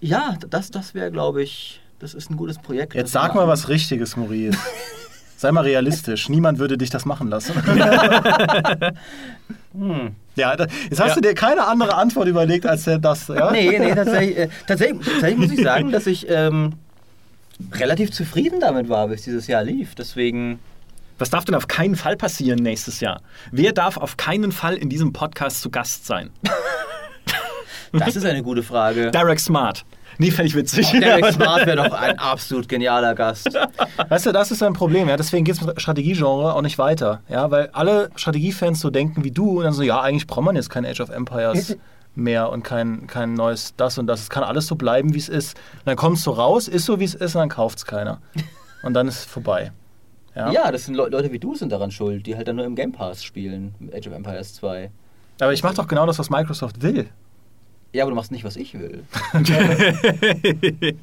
ja, 0.00 0.36
das, 0.48 0.70
das 0.70 0.94
wäre, 0.94 1.10
glaube 1.10 1.42
ich, 1.42 1.80
das 1.98 2.14
ist 2.14 2.30
ein 2.30 2.36
gutes 2.36 2.58
Projekt. 2.58 2.94
Jetzt 2.94 3.12
sag 3.12 3.34
mal 3.34 3.48
was 3.48 3.68
Richtiges, 3.68 4.16
Maurice. 4.16 4.56
Sei 5.36 5.52
mal 5.52 5.62
realistisch. 5.64 6.28
Niemand 6.28 6.58
würde 6.58 6.76
dich 6.78 6.90
das 6.90 7.04
machen 7.04 7.28
lassen. 7.28 7.52
Hm. 9.74 10.14
Ja, 10.34 10.56
da, 10.56 10.66
jetzt 10.88 10.98
hast 11.00 11.10
Ja. 11.10 11.14
du 11.16 11.20
dir 11.20 11.34
keine 11.34 11.66
andere 11.66 11.94
Antwort 11.94 12.26
überlegt 12.26 12.66
als 12.66 12.84
das. 12.84 13.28
Ja? 13.28 13.50
Nee, 13.50 13.78
nee, 13.78 13.94
tatsächlich, 13.94 14.38
äh, 14.38 14.48
tatsächlich, 14.66 15.06
tatsächlich 15.06 15.38
muss 15.38 15.52
ich 15.58 15.62
sagen, 15.62 15.92
dass 15.92 16.06
ich 16.06 16.26
ähm, 16.28 16.72
relativ 17.72 18.10
zufrieden 18.10 18.60
damit 18.60 18.88
war, 18.88 19.08
bis 19.08 19.22
dieses 19.22 19.46
Jahr 19.46 19.62
lief. 19.62 19.94
Deswegen, 19.94 20.58
Was 21.18 21.30
darf 21.30 21.44
denn 21.44 21.56
auf 21.56 21.66
keinen 21.66 21.96
Fall 21.96 22.16
passieren 22.16 22.60
nächstes 22.60 23.00
Jahr? 23.00 23.22
Wer 23.50 23.72
darf 23.72 23.96
auf 23.96 24.16
keinen 24.16 24.52
Fall 24.52 24.76
in 24.76 24.88
diesem 24.88 25.12
Podcast 25.12 25.60
zu 25.60 25.70
Gast 25.70 26.06
sein? 26.06 26.30
das 27.92 28.14
ist 28.14 28.24
eine 28.24 28.42
gute 28.42 28.62
Frage. 28.62 29.10
Derek 29.10 29.40
Smart. 29.40 29.84
Nee, 30.18 30.30
völlig 30.30 30.54
witzig. 30.54 30.90
Derek 30.92 31.26
Smart 31.32 31.66
wäre 31.66 31.76
doch 31.76 31.92
ein 31.92 32.18
absolut 32.18 32.68
genialer 32.68 33.16
Gast. 33.16 33.50
Weißt 34.08 34.26
du, 34.26 34.32
das 34.32 34.52
ist 34.52 34.62
ein 34.62 34.74
Problem, 34.74 35.08
ja. 35.08 35.16
Deswegen 35.16 35.44
geht 35.44 35.56
es 35.56 35.60
mit 35.60 35.80
Strategiegenre 35.80 36.54
auch 36.54 36.62
nicht 36.62 36.78
weiter. 36.78 37.22
Ja, 37.28 37.50
weil 37.50 37.68
alle 37.72 38.10
Strategiefans 38.14 38.78
so 38.78 38.90
denken 38.90 39.24
wie 39.24 39.32
du 39.32 39.58
und 39.58 39.64
dann 39.64 39.72
so, 39.72 39.82
ja, 39.82 40.00
eigentlich 40.00 40.26
braucht 40.28 40.44
man 40.44 40.54
jetzt 40.54 40.70
kein 40.70 40.86
Age 40.86 41.00
of 41.00 41.10
Empires 41.10 41.76
mehr 42.14 42.50
und 42.50 42.62
kein, 42.62 43.06
kein 43.06 43.34
neues 43.34 43.74
das 43.76 43.98
und 43.98 44.06
das. 44.06 44.22
Es 44.22 44.30
kann 44.30 44.44
alles 44.44 44.66
so 44.66 44.76
bleiben, 44.76 45.14
wie 45.14 45.18
es 45.18 45.28
ist. 45.28 45.56
Und 45.78 45.86
dann 45.86 45.96
kommst 45.96 46.26
du 46.26 46.30
raus, 46.30 46.68
ist 46.68 46.84
so, 46.84 47.00
wie 47.00 47.04
es 47.04 47.14
ist, 47.14 47.34
und 47.34 47.40
dann 47.40 47.48
kauft 47.48 47.78
es 47.78 47.86
keiner. 47.86 48.20
Und 48.82 48.94
dann 48.94 49.08
ist 49.08 49.18
es 49.18 49.24
vorbei. 49.24 49.72
Ja. 50.38 50.52
Ja, 50.52 50.70
das 50.70 50.84
sind 50.84 50.94
Le 50.94 51.08
Leute 51.08 51.32
wie 51.32 51.40
du 51.40 51.56
sind 51.56 51.72
daran 51.72 51.90
schuld, 51.90 52.24
die 52.24 52.36
halt 52.36 52.46
dann 52.46 52.56
nur 52.56 52.64
im 52.64 52.76
Game 52.76 52.92
Pass 52.92 53.24
spielen, 53.24 53.74
Age 53.92 54.06
of 54.06 54.12
Empires 54.12 54.54
2. 54.54 54.88
Aber 55.40 55.52
ich 55.52 55.64
mache 55.64 55.74
doch 55.74 55.88
genau 55.88 56.06
das, 56.06 56.18
was 56.20 56.30
Microsoft 56.30 56.80
will. 56.80 57.08
Ja, 57.92 58.04
aber 58.04 58.12
du 58.12 58.16
machst 58.16 58.30
nicht, 58.30 58.44
was 58.44 58.54
ich 58.54 58.74
will. 58.78 59.02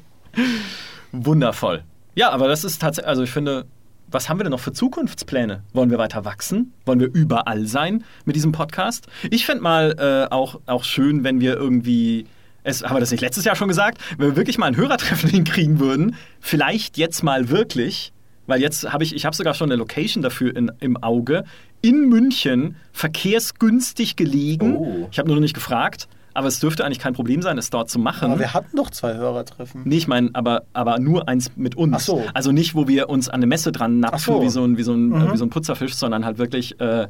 Wundervoll. 1.12 1.84
Ja, 2.14 2.30
aber 2.30 2.48
das 2.48 2.64
ist 2.64 2.80
tatsächlich, 2.80 3.08
also 3.08 3.24
ich 3.24 3.30
finde, 3.30 3.66
was 4.10 4.30
haben 4.30 4.38
wir 4.38 4.44
denn 4.44 4.52
noch 4.52 4.60
für 4.60 4.72
Zukunftspläne? 4.72 5.64
Wollen 5.74 5.90
wir 5.90 5.98
weiter 5.98 6.24
wachsen? 6.24 6.72
Wollen 6.86 7.00
wir 7.00 7.12
überall 7.12 7.66
sein 7.66 8.04
mit 8.24 8.36
diesem 8.36 8.52
Podcast? 8.52 9.06
Ich 9.30 9.44
fände 9.44 9.62
mal 9.62 9.96
äh, 9.98 10.32
auch, 10.32 10.60
auch 10.64 10.84
schön, 10.84 11.24
wenn 11.24 11.40
wir 11.40 11.56
irgendwie, 11.56 12.26
es, 12.62 12.84
haben 12.84 12.96
wir 12.96 13.00
das 13.00 13.10
nicht 13.10 13.20
letztes 13.20 13.44
Jahr 13.44 13.56
schon 13.56 13.68
gesagt, 13.68 14.00
wenn 14.16 14.28
wir 14.28 14.36
wirklich 14.36 14.56
mal 14.56 14.66
ein 14.66 14.76
Hörertreffen 14.76 15.28
hinkriegen 15.30 15.78
würden, 15.78 16.14
vielleicht 16.40 16.96
jetzt 16.96 17.22
mal 17.22 17.50
wirklich, 17.50 18.12
weil 18.46 18.60
jetzt 18.60 18.92
habe 18.92 19.04
ich, 19.04 19.14
ich 19.14 19.24
habe 19.24 19.34
sogar 19.36 19.54
schon 19.54 19.70
eine 19.70 19.76
Location 19.76 20.22
dafür 20.22 20.54
in, 20.56 20.70
im 20.80 20.96
Auge, 21.02 21.44
in 21.82 22.08
München, 22.08 22.76
verkehrsgünstig 22.92 24.16
gelegen. 24.16 24.76
Oh. 24.76 25.08
Ich 25.10 25.18
habe 25.18 25.28
nur 25.28 25.36
noch 25.36 25.42
nicht 25.42 25.54
gefragt, 25.54 26.08
aber 26.34 26.48
es 26.48 26.60
dürfte 26.60 26.84
eigentlich 26.84 26.98
kein 26.98 27.14
Problem 27.14 27.42
sein, 27.42 27.58
es 27.58 27.70
dort 27.70 27.88
zu 27.90 27.98
machen. 27.98 28.30
Aber 28.30 28.38
wir 28.40 28.54
hatten 28.54 28.76
doch 28.76 28.90
zwei 28.90 29.14
Hörertreffen. 29.14 29.82
Nee, 29.84 29.96
ich 29.96 30.08
meine, 30.08 30.30
aber, 30.34 30.64
aber 30.72 30.98
nur 30.98 31.28
eins 31.28 31.50
mit 31.56 31.76
uns. 31.76 31.94
Ach 31.96 32.00
so. 32.00 32.24
Also 32.34 32.52
nicht, 32.52 32.74
wo 32.74 32.88
wir 32.88 33.08
uns 33.08 33.28
an 33.28 33.36
eine 33.36 33.46
Messe 33.46 33.72
dran 33.72 34.00
napfen, 34.00 34.34
so. 34.34 34.42
wie, 34.42 34.48
so 34.48 34.64
ein, 34.64 34.76
wie, 34.76 34.82
so 34.82 34.92
ein, 34.92 35.08
Mhm. 35.08 35.20
äh, 35.28 35.32
wie 35.32 35.36
so 35.36 35.44
ein 35.44 35.50
Putzerfisch, 35.50 35.94
sondern 35.94 36.24
halt 36.24 36.38
wirklich 36.38 36.78
äh, 36.80 37.08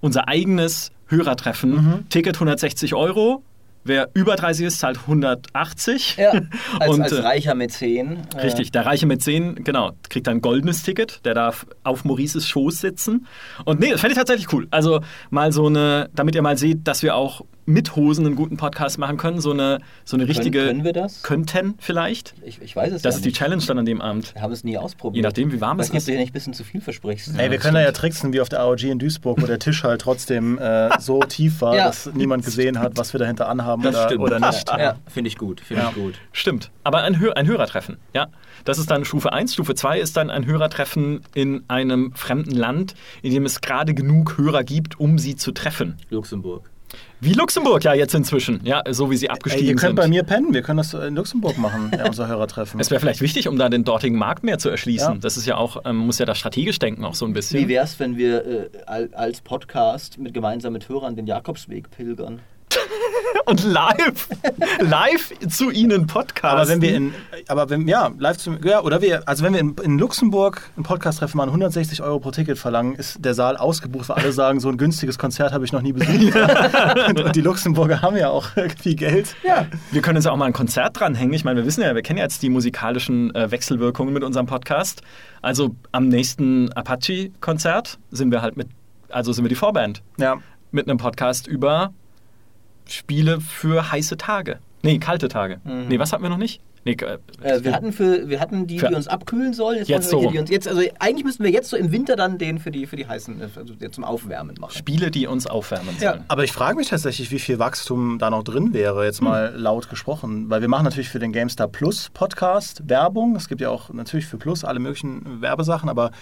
unser 0.00 0.28
eigenes 0.28 0.90
Hörertreffen. 1.06 1.70
Mhm. 1.74 2.08
Ticket 2.08 2.36
160 2.36 2.94
Euro. 2.94 3.42
Wer 3.86 4.10
über 4.14 4.36
30 4.36 4.66
ist, 4.66 4.80
zahlt 4.80 4.98
180. 4.98 6.16
Ja, 6.16 6.32
als, 6.78 6.90
Und, 6.94 7.02
als 7.02 7.12
äh, 7.12 7.20
reicher 7.20 7.54
Mäzen. 7.54 8.18
äh, 8.36 8.40
Richtig, 8.40 8.72
der 8.72 8.84
Reiche 8.84 9.06
mit 9.06 9.22
10, 9.22 9.62
genau, 9.64 9.92
kriegt 10.08 10.28
ein 10.28 10.40
goldenes 10.40 10.82
Ticket, 10.82 11.24
der 11.24 11.34
darf 11.34 11.66
auf 11.84 12.04
Maurices 12.04 12.48
Schoß 12.48 12.80
sitzen. 12.80 13.26
Und 13.64 13.80
nee, 13.80 13.90
das 13.90 14.00
fände 14.00 14.12
ich 14.12 14.18
tatsächlich 14.18 14.52
cool. 14.52 14.66
Also 14.70 15.00
mal 15.30 15.52
so 15.52 15.66
eine, 15.66 16.10
damit 16.14 16.34
ihr 16.34 16.42
mal 16.42 16.58
seht, 16.58 16.86
dass 16.88 17.02
wir 17.02 17.14
auch 17.14 17.42
mit 17.66 17.96
Hosen 17.96 18.24
einen 18.24 18.36
guten 18.36 18.56
Podcast 18.56 18.98
machen 18.98 19.16
können, 19.16 19.40
so 19.40 19.50
eine, 19.50 19.80
so 20.04 20.16
eine 20.16 20.26
richtige. 20.28 20.66
können 20.66 20.84
wir 20.84 20.92
das? 20.92 21.22
Könnten 21.24 21.74
vielleicht. 21.78 22.34
Ich, 22.44 22.62
ich 22.62 22.74
weiß 22.76 22.92
es 22.92 23.02
Das 23.02 23.14
ja 23.14 23.16
ist 23.18 23.24
die 23.24 23.28
nicht. 23.30 23.38
Challenge 23.38 23.62
dann 23.66 23.78
an 23.78 23.84
dem 23.84 24.00
Abend. 24.00 24.32
Wir 24.34 24.42
haben 24.42 24.52
es 24.52 24.62
nie 24.64 24.78
ausprobiert. 24.78 25.16
Je 25.16 25.22
nachdem, 25.22 25.52
wie 25.52 25.60
warm 25.60 25.78
ich 25.80 25.86
es 25.86 25.88
weiß 25.88 25.92
nicht, 25.94 25.98
ist. 25.98 26.04
ob 26.04 26.06
du 26.06 26.12
dir 26.12 26.18
nicht 26.20 26.30
ein 26.30 26.32
bisschen 26.32 26.54
zu 26.54 26.64
viel 26.64 26.80
versprichst. 26.80 27.32
Ey, 27.36 27.50
wir 27.50 27.58
das 27.58 27.62
können 27.64 27.74
da 27.74 27.82
ja 27.82 27.92
tricksen 27.92 28.32
wie 28.32 28.40
auf 28.40 28.48
der 28.48 28.60
AOG 28.60 28.84
in 28.84 28.98
Duisburg, 28.98 29.42
wo 29.42 29.46
der 29.46 29.58
Tisch 29.58 29.82
halt 29.84 30.00
trotzdem 30.00 30.58
äh, 30.58 30.90
so 31.00 31.20
tief 31.20 31.60
war, 31.60 31.74
Ja. 31.76 31.86
dass 31.86 32.06
niemand 32.14 32.44
gesehen 32.44 32.78
hat, 32.78 32.96
was 32.96 33.12
wir 33.12 33.18
dahinter 33.18 33.48
anhaben 33.48 33.82
Das 33.82 33.94
oder, 33.96 34.04
stimmt. 34.06 34.20
oder 34.22 34.38
nicht. 34.40 34.68
Ja, 34.68 34.78
ja 34.78 34.96
finde 35.08 35.28
ich 35.28 35.36
gut. 35.36 35.60
Finde 35.60 35.82
Ja. 35.82 35.88
ich 35.90 35.94
gut. 35.96 36.14
Stimmt. 36.32 36.70
Aber 36.84 37.02
ein, 37.02 37.18
Hör 37.18 37.36
ein 37.36 37.46
Hörertreffen, 37.48 37.96
ja. 38.14 38.28
Das 38.64 38.78
ist 38.78 38.90
dann 38.90 39.04
Stufe 39.04 39.32
1. 39.32 39.52
Stufe 39.52 39.74
2 39.74 39.98
ist 40.00 40.16
dann 40.16 40.30
ein 40.30 40.46
Hörertreffen 40.46 41.20
in 41.34 41.64
einem 41.68 42.12
fremden 42.14 42.52
Land, 42.52 42.94
in 43.22 43.32
dem 43.32 43.44
es 43.44 43.60
gerade 43.60 43.92
genug 43.92 44.38
Hörer 44.38 44.62
gibt, 44.64 44.98
um 45.00 45.18
sie 45.18 45.34
zu 45.36 45.50
treffen. 45.52 45.96
Luxemburg. 46.10 46.70
Wie 47.20 47.32
Luxemburg 47.32 47.82
ja 47.84 47.94
jetzt 47.94 48.14
inzwischen, 48.14 48.60
ja, 48.64 48.82
so 48.90 49.10
wie 49.10 49.16
sie 49.16 49.30
abgestiegen 49.30 49.68
ihr 49.68 49.74
könnt 49.74 49.80
sind. 49.90 49.96
bei 49.96 50.06
mir 50.08 50.22
pennen, 50.22 50.52
wir 50.52 50.60
können 50.62 50.76
das 50.78 50.92
in 50.92 51.14
Luxemburg 51.16 51.56
machen, 51.56 51.90
ja, 51.96 52.04
unser 52.08 52.28
Hörertreffen. 52.28 52.78
es 52.78 52.90
wäre 52.90 53.00
vielleicht 53.00 53.20
wichtig, 53.22 53.48
um 53.48 53.56
da 53.58 53.68
den 53.70 53.84
dortigen 53.84 54.18
Markt 54.18 54.44
mehr 54.44 54.58
zu 54.58 54.68
erschließen. 54.68 55.14
Ja. 55.14 55.18
Das 55.20 55.36
ist 55.38 55.46
ja 55.46 55.56
auch, 55.56 55.82
ähm, 55.86 55.96
muss 55.96 56.18
ja 56.18 56.26
da 56.26 56.34
strategisch 56.34 56.78
denken 56.78 57.04
auch 57.04 57.14
so 57.14 57.24
ein 57.24 57.32
bisschen. 57.32 57.60
Wie 57.60 57.68
wär's, 57.68 57.98
wenn 57.98 58.16
wir 58.16 58.44
äh, 58.46 58.68
al- 58.86 59.10
als 59.14 59.40
Podcast 59.40 60.18
mit 60.18 60.34
gemeinsam 60.34 60.72
mit 60.74 60.88
Hörern 60.88 61.16
den 61.16 61.26
Jakobsweg 61.26 61.90
pilgern? 61.90 62.40
Und 63.46 63.64
live, 63.64 64.28
live 64.80 65.32
zu 65.48 65.70
ihnen 65.70 66.06
podcasten. 66.06 66.58
Aber 66.58 66.68
wenn 66.68 66.82
wir 66.82 66.94
in, 66.94 67.14
aber 67.46 67.70
wenn, 67.70 67.86
ja, 67.86 68.10
live 68.18 68.38
zum, 68.38 68.58
ja, 68.64 68.82
oder 68.82 69.00
wir, 69.02 69.22
also 69.28 69.44
wenn 69.44 69.52
wir 69.52 69.60
in, 69.60 69.76
in 69.82 69.98
Luxemburg 69.98 70.68
ein 70.76 70.82
Podcast-Treffen 70.82 71.36
machen, 71.36 71.50
160 71.50 72.02
Euro 72.02 72.18
pro 72.18 72.32
Ticket 72.32 72.58
verlangen, 72.58 72.96
ist 72.96 73.24
der 73.24 73.34
Saal 73.34 73.56
ausgebucht, 73.56 74.08
weil 74.08 74.16
alle 74.16 74.32
sagen, 74.32 74.58
so 74.58 74.68
ein 74.68 74.78
günstiges 74.78 75.18
Konzert 75.18 75.52
habe 75.52 75.64
ich 75.64 75.72
noch 75.72 75.82
nie 75.82 75.92
besucht. 75.92 76.36
und, 77.08 77.20
und 77.20 77.36
die 77.36 77.40
Luxemburger 77.40 78.02
haben 78.02 78.16
ja 78.16 78.30
auch 78.30 78.48
viel 78.82 78.96
Geld. 78.96 79.36
Ja. 79.44 79.66
Wir 79.92 80.02
können 80.02 80.16
uns 80.16 80.26
auch 80.26 80.36
mal 80.36 80.46
ein 80.46 80.52
Konzert 80.52 80.98
dranhängen. 80.98 81.32
Ich 81.34 81.44
meine, 81.44 81.60
wir 81.60 81.66
wissen 81.66 81.82
ja, 81.82 81.94
wir 81.94 82.02
kennen 82.02 82.18
ja 82.18 82.24
jetzt 82.24 82.42
die 82.42 82.48
musikalischen 82.48 83.34
äh, 83.34 83.50
Wechselwirkungen 83.50 84.12
mit 84.12 84.24
unserem 84.24 84.46
Podcast. 84.46 85.02
Also 85.42 85.76
am 85.92 86.08
nächsten 86.08 86.72
Apache-Konzert 86.72 87.98
sind 88.10 88.30
wir 88.32 88.42
halt 88.42 88.56
mit, 88.56 88.68
also 89.08 89.32
sind 89.32 89.44
wir 89.44 89.48
die 89.48 89.54
Vorband 89.54 90.02
Ja. 90.18 90.38
mit 90.72 90.88
einem 90.88 90.98
Podcast 90.98 91.46
über 91.46 91.92
Spiele 92.88 93.40
für 93.40 93.90
heiße 93.92 94.16
Tage. 94.16 94.58
Nee, 94.82 94.98
kalte 94.98 95.28
Tage. 95.28 95.60
Mhm. 95.64 95.86
Nee, 95.88 95.98
was 95.98 96.12
hatten 96.12 96.22
wir 96.22 96.30
noch 96.30 96.36
nicht? 96.36 96.60
Nee, 96.84 96.92
äh, 96.92 97.18
Äh, 97.42 97.64
wir, 97.64 97.72
hatten 97.72 97.92
für, 97.92 98.28
wir 98.28 98.38
hatten 98.38 98.68
die, 98.68 98.78
Für- 98.78 98.86
die 98.86 98.94
uns 98.94 99.08
abkühlen 99.08 99.52
sollen. 99.54 99.78
Jetzt, 99.78 99.88
Jetzt 99.88 100.08
so 100.10 100.18
welche, 100.20 100.32
die 100.34 100.38
uns 100.38 100.50
jetzt, 100.50 100.68
also 100.68 100.82
eigentlich 101.00 101.24
müssten 101.24 101.42
wir 101.42 101.50
jetzt 101.50 101.68
so 101.68 101.76
im 101.76 101.90
Winter 101.90 102.14
dann 102.14 102.38
den 102.38 102.60
für 102.60 102.70
die, 102.70 102.86
für 102.86 102.94
die 102.94 103.08
heißen, 103.08 103.40
äh, 103.40 103.48
also 103.56 103.74
zum 103.90 104.04
Aufwärmen 104.04 104.54
machen. 104.60 104.70
Spiele, 104.78 105.10
die 105.10 105.26
uns 105.26 105.48
aufwärmen 105.48 105.96
Ja. 105.98 106.12
sollen. 106.12 106.24
Aber 106.28 106.44
ich 106.44 106.52
frage 106.52 106.76
mich 106.76 106.88
tatsächlich, 106.88 107.32
wie 107.32 107.40
viel 107.40 107.58
Wachstum 107.58 108.20
da 108.20 108.30
noch 108.30 108.44
drin 108.44 108.72
wäre, 108.72 109.04
jetzt 109.04 109.20
mal 109.20 109.52
laut 109.56 109.88
gesprochen. 109.90 110.48
Weil 110.48 110.60
wir 110.60 110.68
machen 110.68 110.84
natürlich 110.84 111.08
für 111.08 111.18
den 111.18 111.32
GameStar 111.32 111.66
Plus 111.66 112.08
Podcast 112.14 112.88
Werbung. 112.88 113.34
Es 113.34 113.48
gibt 113.48 113.60
ja 113.60 113.70
auch 113.70 113.90
natürlich 113.92 114.26
für 114.26 114.36
Plus 114.36 114.62
alle 114.64 114.78
möglichen 114.78 115.42
Werbesachen, 115.42 115.88
aber 115.88 116.12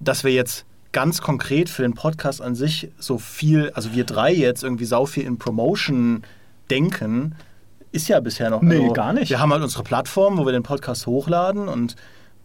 dass 0.00 0.22
wir 0.22 0.32
jetzt 0.32 0.66
ganz 0.94 1.20
konkret 1.20 1.68
für 1.68 1.82
den 1.82 1.92
Podcast 1.92 2.40
an 2.40 2.54
sich 2.54 2.88
so 2.98 3.18
viel, 3.18 3.70
also 3.74 3.92
wir 3.92 4.04
drei 4.04 4.32
jetzt 4.32 4.62
irgendwie 4.64 4.86
sau 4.86 5.04
viel 5.04 5.24
in 5.24 5.36
Promotion 5.36 6.22
denken, 6.70 7.34
ist 7.92 8.08
ja 8.08 8.20
bisher 8.20 8.48
noch. 8.48 8.62
Nee, 8.62 8.80
also, 8.80 8.92
gar 8.94 9.12
nicht. 9.12 9.28
Wir 9.28 9.40
haben 9.40 9.52
halt 9.52 9.62
unsere 9.62 9.82
Plattform, 9.82 10.38
wo 10.38 10.46
wir 10.46 10.52
den 10.52 10.62
Podcast 10.62 11.06
hochladen 11.06 11.68
und 11.68 11.96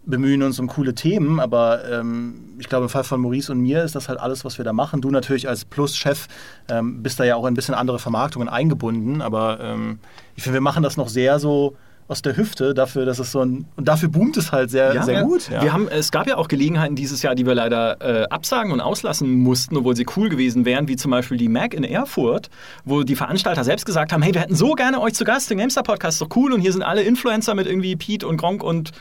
bemühen 0.06 0.42
uns 0.42 0.60
um 0.60 0.68
coole 0.68 0.96
Themen, 0.96 1.40
aber 1.40 1.88
ähm, 1.90 2.56
ich 2.58 2.68
glaube, 2.68 2.86
im 2.86 2.90
Fall 2.90 3.04
von 3.04 3.22
Maurice 3.22 3.52
und 3.52 3.60
mir 3.60 3.84
ist 3.84 3.96
das 3.96 4.10
halt 4.10 4.20
alles, 4.20 4.44
was 4.44 4.58
wir 4.58 4.66
da 4.66 4.74
machen. 4.74 5.02
Du 5.02 5.12
natürlich 5.12 5.48
als 5.48 5.66
Plus-Chef 5.66 6.28
ähm, 6.70 7.04
bist 7.04 7.20
da 7.20 7.26
ja 7.26 7.36
auch 7.36 7.44
in 7.44 7.54
ein 7.54 7.54
bisschen 7.54 7.76
andere 7.76 8.00
Vermarktungen 8.00 8.50
eingebunden, 8.50 9.22
aber 9.22 9.60
ähm, 9.62 10.00
ich 10.36 10.44
finde, 10.44 10.56
wir 10.56 10.62
machen 10.62 10.82
das 10.82 10.98
noch 10.98 11.10
sehr 11.10 11.40
so 11.40 11.76
aus 12.10 12.24
der 12.24 12.36
Hüfte 12.36 12.74
dafür, 12.74 13.06
dass 13.06 13.20
es 13.20 13.32
so 13.32 13.42
ein 13.42 13.66
und 13.76 13.88
dafür 13.88 14.10
boomt 14.10 14.36
es 14.36 14.52
halt 14.52 14.72
sehr, 14.72 15.04
sehr 15.04 15.24
gut. 15.24 15.50
Ja. 15.50 15.62
Wir 15.62 15.72
haben, 15.72 15.88
es 15.88 16.12
gab 16.12 16.28
ja 16.28 16.38
auch 16.38 16.48
Gelegenheiten 16.48 16.96
dieses 16.96 17.22
Jahr, 17.22 17.36
die 17.36 17.46
wir 17.46 17.54
leider 17.54 18.02
äh, 18.02 18.28
absagen 18.28 18.72
und 18.72 18.82
auslassen 18.82 19.32
mussten, 19.40 19.78
obwohl 19.78 19.96
sie 19.96 20.08
cool 20.18 20.28
gewesen 20.28 20.66
wären, 20.66 20.88
wie 20.88 20.96
zum 20.96 21.12
Beispiel 21.12 21.38
die 21.38 21.48
Mac 21.48 21.76
in 21.76 21.84
Erfurt, 21.84 22.50
wo 22.84 23.04
die 23.04 23.16
Veranstalter 23.16 23.64
selbst 23.64 23.86
gesagt 23.86 24.12
haben, 24.12 24.24
hey, 24.24 24.34
wir 24.34 24.42
hätten 24.42 24.56
so 24.56 24.74
gerne 24.74 25.00
euch 25.00 25.14
zu 25.14 25.24
Gast, 25.24 25.52
den 25.52 25.60
GameStar 25.60 25.84
Podcast 25.84 26.20
ist 26.20 26.28
doch 26.28 26.36
cool 26.36 26.52
und 26.52 26.62
hier 26.62 26.74
sind 26.74 26.82
alle 26.82 27.04
Influencer 27.04 27.54
mit 27.54 27.68
irgendwie 27.68 27.96
Pete 27.96 28.28
und 28.28 28.38
Gronk 28.38 28.64
und 28.64 28.92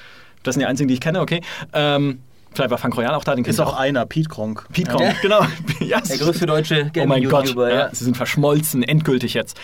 das 0.42 0.54
sind 0.54 0.60
die 0.60 0.66
einzigen, 0.66 0.88
die 0.88 0.94
ich 0.94 1.00
kenne, 1.00 1.20
okay. 1.20 1.40
Ähm, 1.72 2.20
vielleicht 2.52 2.70
war 2.70 2.78
Frank 2.78 2.96
Royal 2.96 3.14
auch 3.14 3.24
da, 3.24 3.34
den 3.34 3.44
ist 3.44 3.58
ihr 3.58 3.66
auch 3.66 3.78
einer, 3.78 4.06
Pete 4.06 4.28
Kronk. 4.28 4.66
Pete 4.72 4.90
Ja. 4.90 4.96
Gronk, 4.96 5.16
genau. 5.22 5.40
ja, 5.80 6.00
Der 6.00 6.18
größte 6.18 6.46
deutsche 6.46 6.90
Oh 6.96 7.06
mein 7.06 7.22
Gott, 7.24 7.32
Gaming-YouTuber, 7.32 7.72
ja. 7.72 7.88
sie 7.92 8.04
sind 8.04 8.16
verschmolzen, 8.16 8.82
endgültig 8.82 9.34
jetzt. 9.34 9.58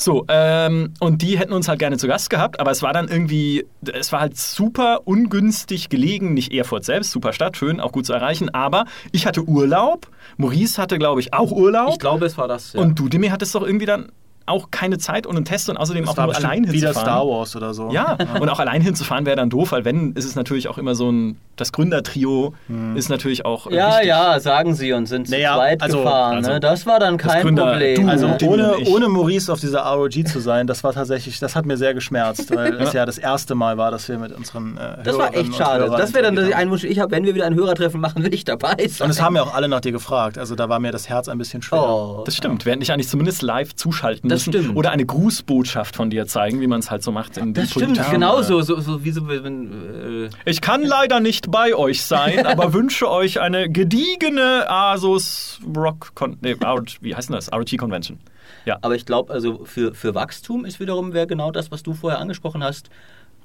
So, 0.00 0.24
ähm, 0.28 0.94
und 1.00 1.22
die 1.22 1.38
hätten 1.38 1.52
uns 1.52 1.66
halt 1.66 1.80
gerne 1.80 1.96
zu 1.98 2.06
Gast 2.06 2.30
gehabt, 2.30 2.60
aber 2.60 2.70
es 2.70 2.82
war 2.82 2.92
dann 2.92 3.08
irgendwie, 3.08 3.66
es 3.92 4.12
war 4.12 4.20
halt 4.20 4.36
super 4.36 5.00
ungünstig 5.06 5.88
gelegen, 5.88 6.34
nicht 6.34 6.52
Erfurt 6.52 6.84
selbst, 6.84 7.10
super 7.10 7.32
Stadt, 7.32 7.56
schön, 7.56 7.80
auch 7.80 7.90
gut 7.90 8.06
zu 8.06 8.12
erreichen, 8.12 8.48
aber 8.54 8.84
ich 9.10 9.26
hatte 9.26 9.42
Urlaub, 9.42 10.08
Maurice 10.36 10.80
hatte, 10.80 10.98
glaube 10.98 11.20
ich, 11.20 11.34
auch 11.34 11.50
Urlaub 11.50 11.90
Ich 11.94 11.98
glaube, 11.98 12.26
es 12.26 12.38
war 12.38 12.46
das. 12.46 12.74
Ja. 12.74 12.80
und 12.80 12.96
du, 12.96 13.08
Demi, 13.08 13.28
hattest 13.28 13.56
doch 13.56 13.62
irgendwie 13.66 13.86
dann 13.86 14.12
auch 14.46 14.70
keine 14.70 14.98
Zeit 14.98 15.26
und 15.26 15.34
einen 15.34 15.44
Test 15.44 15.68
und 15.68 15.76
außerdem 15.76 16.04
Das 16.04 16.16
auch 16.16 16.24
nur 16.26 16.36
allein 16.36 16.62
wieder 16.70 16.88
hinzufahren. 16.88 17.06
Star 17.06 17.26
Wars 17.26 17.56
oder 17.56 17.74
so. 17.74 17.90
Ja, 17.90 18.16
und 18.40 18.48
auch 18.48 18.60
allein 18.60 18.80
hinzufahren 18.80 19.26
wäre 19.26 19.36
dann 19.36 19.50
doof, 19.50 19.72
weil 19.72 19.84
wenn, 19.84 20.12
ist 20.12 20.24
es 20.24 20.36
natürlich 20.36 20.68
auch 20.68 20.78
immer 20.78 20.94
so 20.94 21.10
ein 21.10 21.38
das 21.60 21.72
Gründertrio 21.72 22.54
ist 22.94 23.08
natürlich 23.10 23.44
auch 23.44 23.66
äh, 23.66 23.74
Ja, 23.76 23.90
wichtig. 23.92 24.08
ja, 24.08 24.40
sagen 24.40 24.74
sie 24.74 24.92
und 24.92 25.06
sind 25.06 25.26
zu 25.26 25.32
Naja, 25.32 25.54
zweit 25.56 25.82
also- 25.82 25.98
gefahren. 25.98 26.36
also 26.36 26.50
ne? 26.52 26.60
Das 26.60 26.86
war 26.86 26.98
dann 27.00 27.16
kein 27.16 27.42
Gründer- 27.42 27.70
Problem. 27.72 28.06
Du- 28.06 28.10
Also 28.10 28.28
ne? 28.28 28.38
Ohne, 28.44 28.76
ohne 28.88 29.08
Maurice 29.08 29.52
auf 29.52 29.60
dieser 29.60 29.80
ROG 29.80 30.24
zu 30.26 30.40
sein, 30.40 30.66
das 30.66 30.84
war 30.84 30.92
tatsächlich, 30.92 31.38
das 31.40 31.54
hat 31.56 31.66
mir 31.66 31.76
sehr 31.76 31.94
geschmerzt, 31.94 32.54
weil 32.54 32.74
es 32.80 32.92
ja 32.92 33.04
das 33.06 33.18
erste 33.18 33.54
Mal 33.54 33.76
war, 33.78 33.90
dass 33.90 34.08
wir 34.08 34.18
mit 34.18 34.32
unseren 34.32 34.76
äh, 34.76 35.02
das 35.02 35.18
war 35.18 35.34
echt 35.34 35.54
schade. 35.54 35.84
Hörern 35.84 35.98
Das 36.00 36.14
wäre 36.14 36.24
dann 36.24 36.36
der. 36.36 36.56
Einwunsch, 36.56 36.84
ich 36.84 36.98
habe, 36.98 37.10
wenn 37.12 37.24
wir 37.24 37.34
wieder 37.34 37.46
ein 37.46 37.54
Hörertreffen 37.54 38.00
machen, 38.00 38.22
will 38.24 38.32
ich 38.32 38.44
dabei 38.44 38.74
sein. 38.88 39.04
Und 39.06 39.10
es 39.10 39.20
haben 39.20 39.36
ja 39.36 39.42
auch 39.42 39.54
alle 39.54 39.68
nach 39.68 39.80
dir 39.80 39.92
gefragt, 39.92 40.38
also 40.38 40.54
da 40.54 40.68
war 40.68 40.78
mir 40.80 40.92
das 40.92 41.08
Herz 41.08 41.28
ein 41.28 41.38
bisschen 41.38 41.62
schwer. 41.62 41.82
Oh. 41.82 42.22
Das 42.24 42.36
stimmt. 42.36 42.64
Wir 42.64 42.72
hätten 42.72 42.80
dich 42.80 42.92
eigentlich 42.92 43.08
zumindest 43.08 43.42
live 43.42 43.74
zuschalten 43.74 44.28
Das 44.28 44.46
müssen. 44.46 44.62
stimmt. 44.62 44.76
Oder 44.76 44.90
eine 44.90 45.04
Grußbotschaft 45.06 45.94
von 45.96 46.10
dir 46.10 46.26
zeigen, 46.26 46.60
wie 46.60 46.66
man 46.66 46.80
es 46.80 46.90
halt 46.90 47.02
so 47.02 47.12
macht. 47.12 47.36
In 47.36 47.54
Das 47.54 47.70
stimmt, 47.70 47.86
Politik. 47.94 48.10
genauso. 48.12 48.60
So, 48.62 48.80
so 48.80 49.04
wie 49.04 49.10
so, 49.10 49.28
wenn, 49.28 50.26
äh, 50.26 50.30
Ich 50.44 50.60
kann 50.60 50.82
leider 50.82 51.20
nicht 51.20 51.47
bei 51.50 51.74
euch 51.74 52.02
sein, 52.02 52.46
aber 52.46 52.72
wünsche 52.74 53.10
euch 53.10 53.40
eine 53.40 53.68
gediegene 53.70 54.68
Asus 54.70 55.60
Rock 55.76 56.14
Con 56.14 56.38
nee, 56.40 56.56
wie 57.00 57.14
heißt 57.14 57.28
denn 57.28 57.36
das? 57.36 57.52
ROG 57.52 57.76
Convention. 57.78 58.18
Ja. 58.64 58.78
Aber 58.82 58.94
ich 58.94 59.06
glaube, 59.06 59.32
also 59.32 59.64
für, 59.64 59.94
für 59.94 60.14
Wachstum 60.14 60.64
ist 60.64 60.80
wiederum 60.80 61.12
wäre 61.12 61.26
genau 61.26 61.50
das, 61.50 61.70
was 61.70 61.82
du 61.82 61.94
vorher 61.94 62.20
angesprochen 62.20 62.62
hast. 62.62 62.90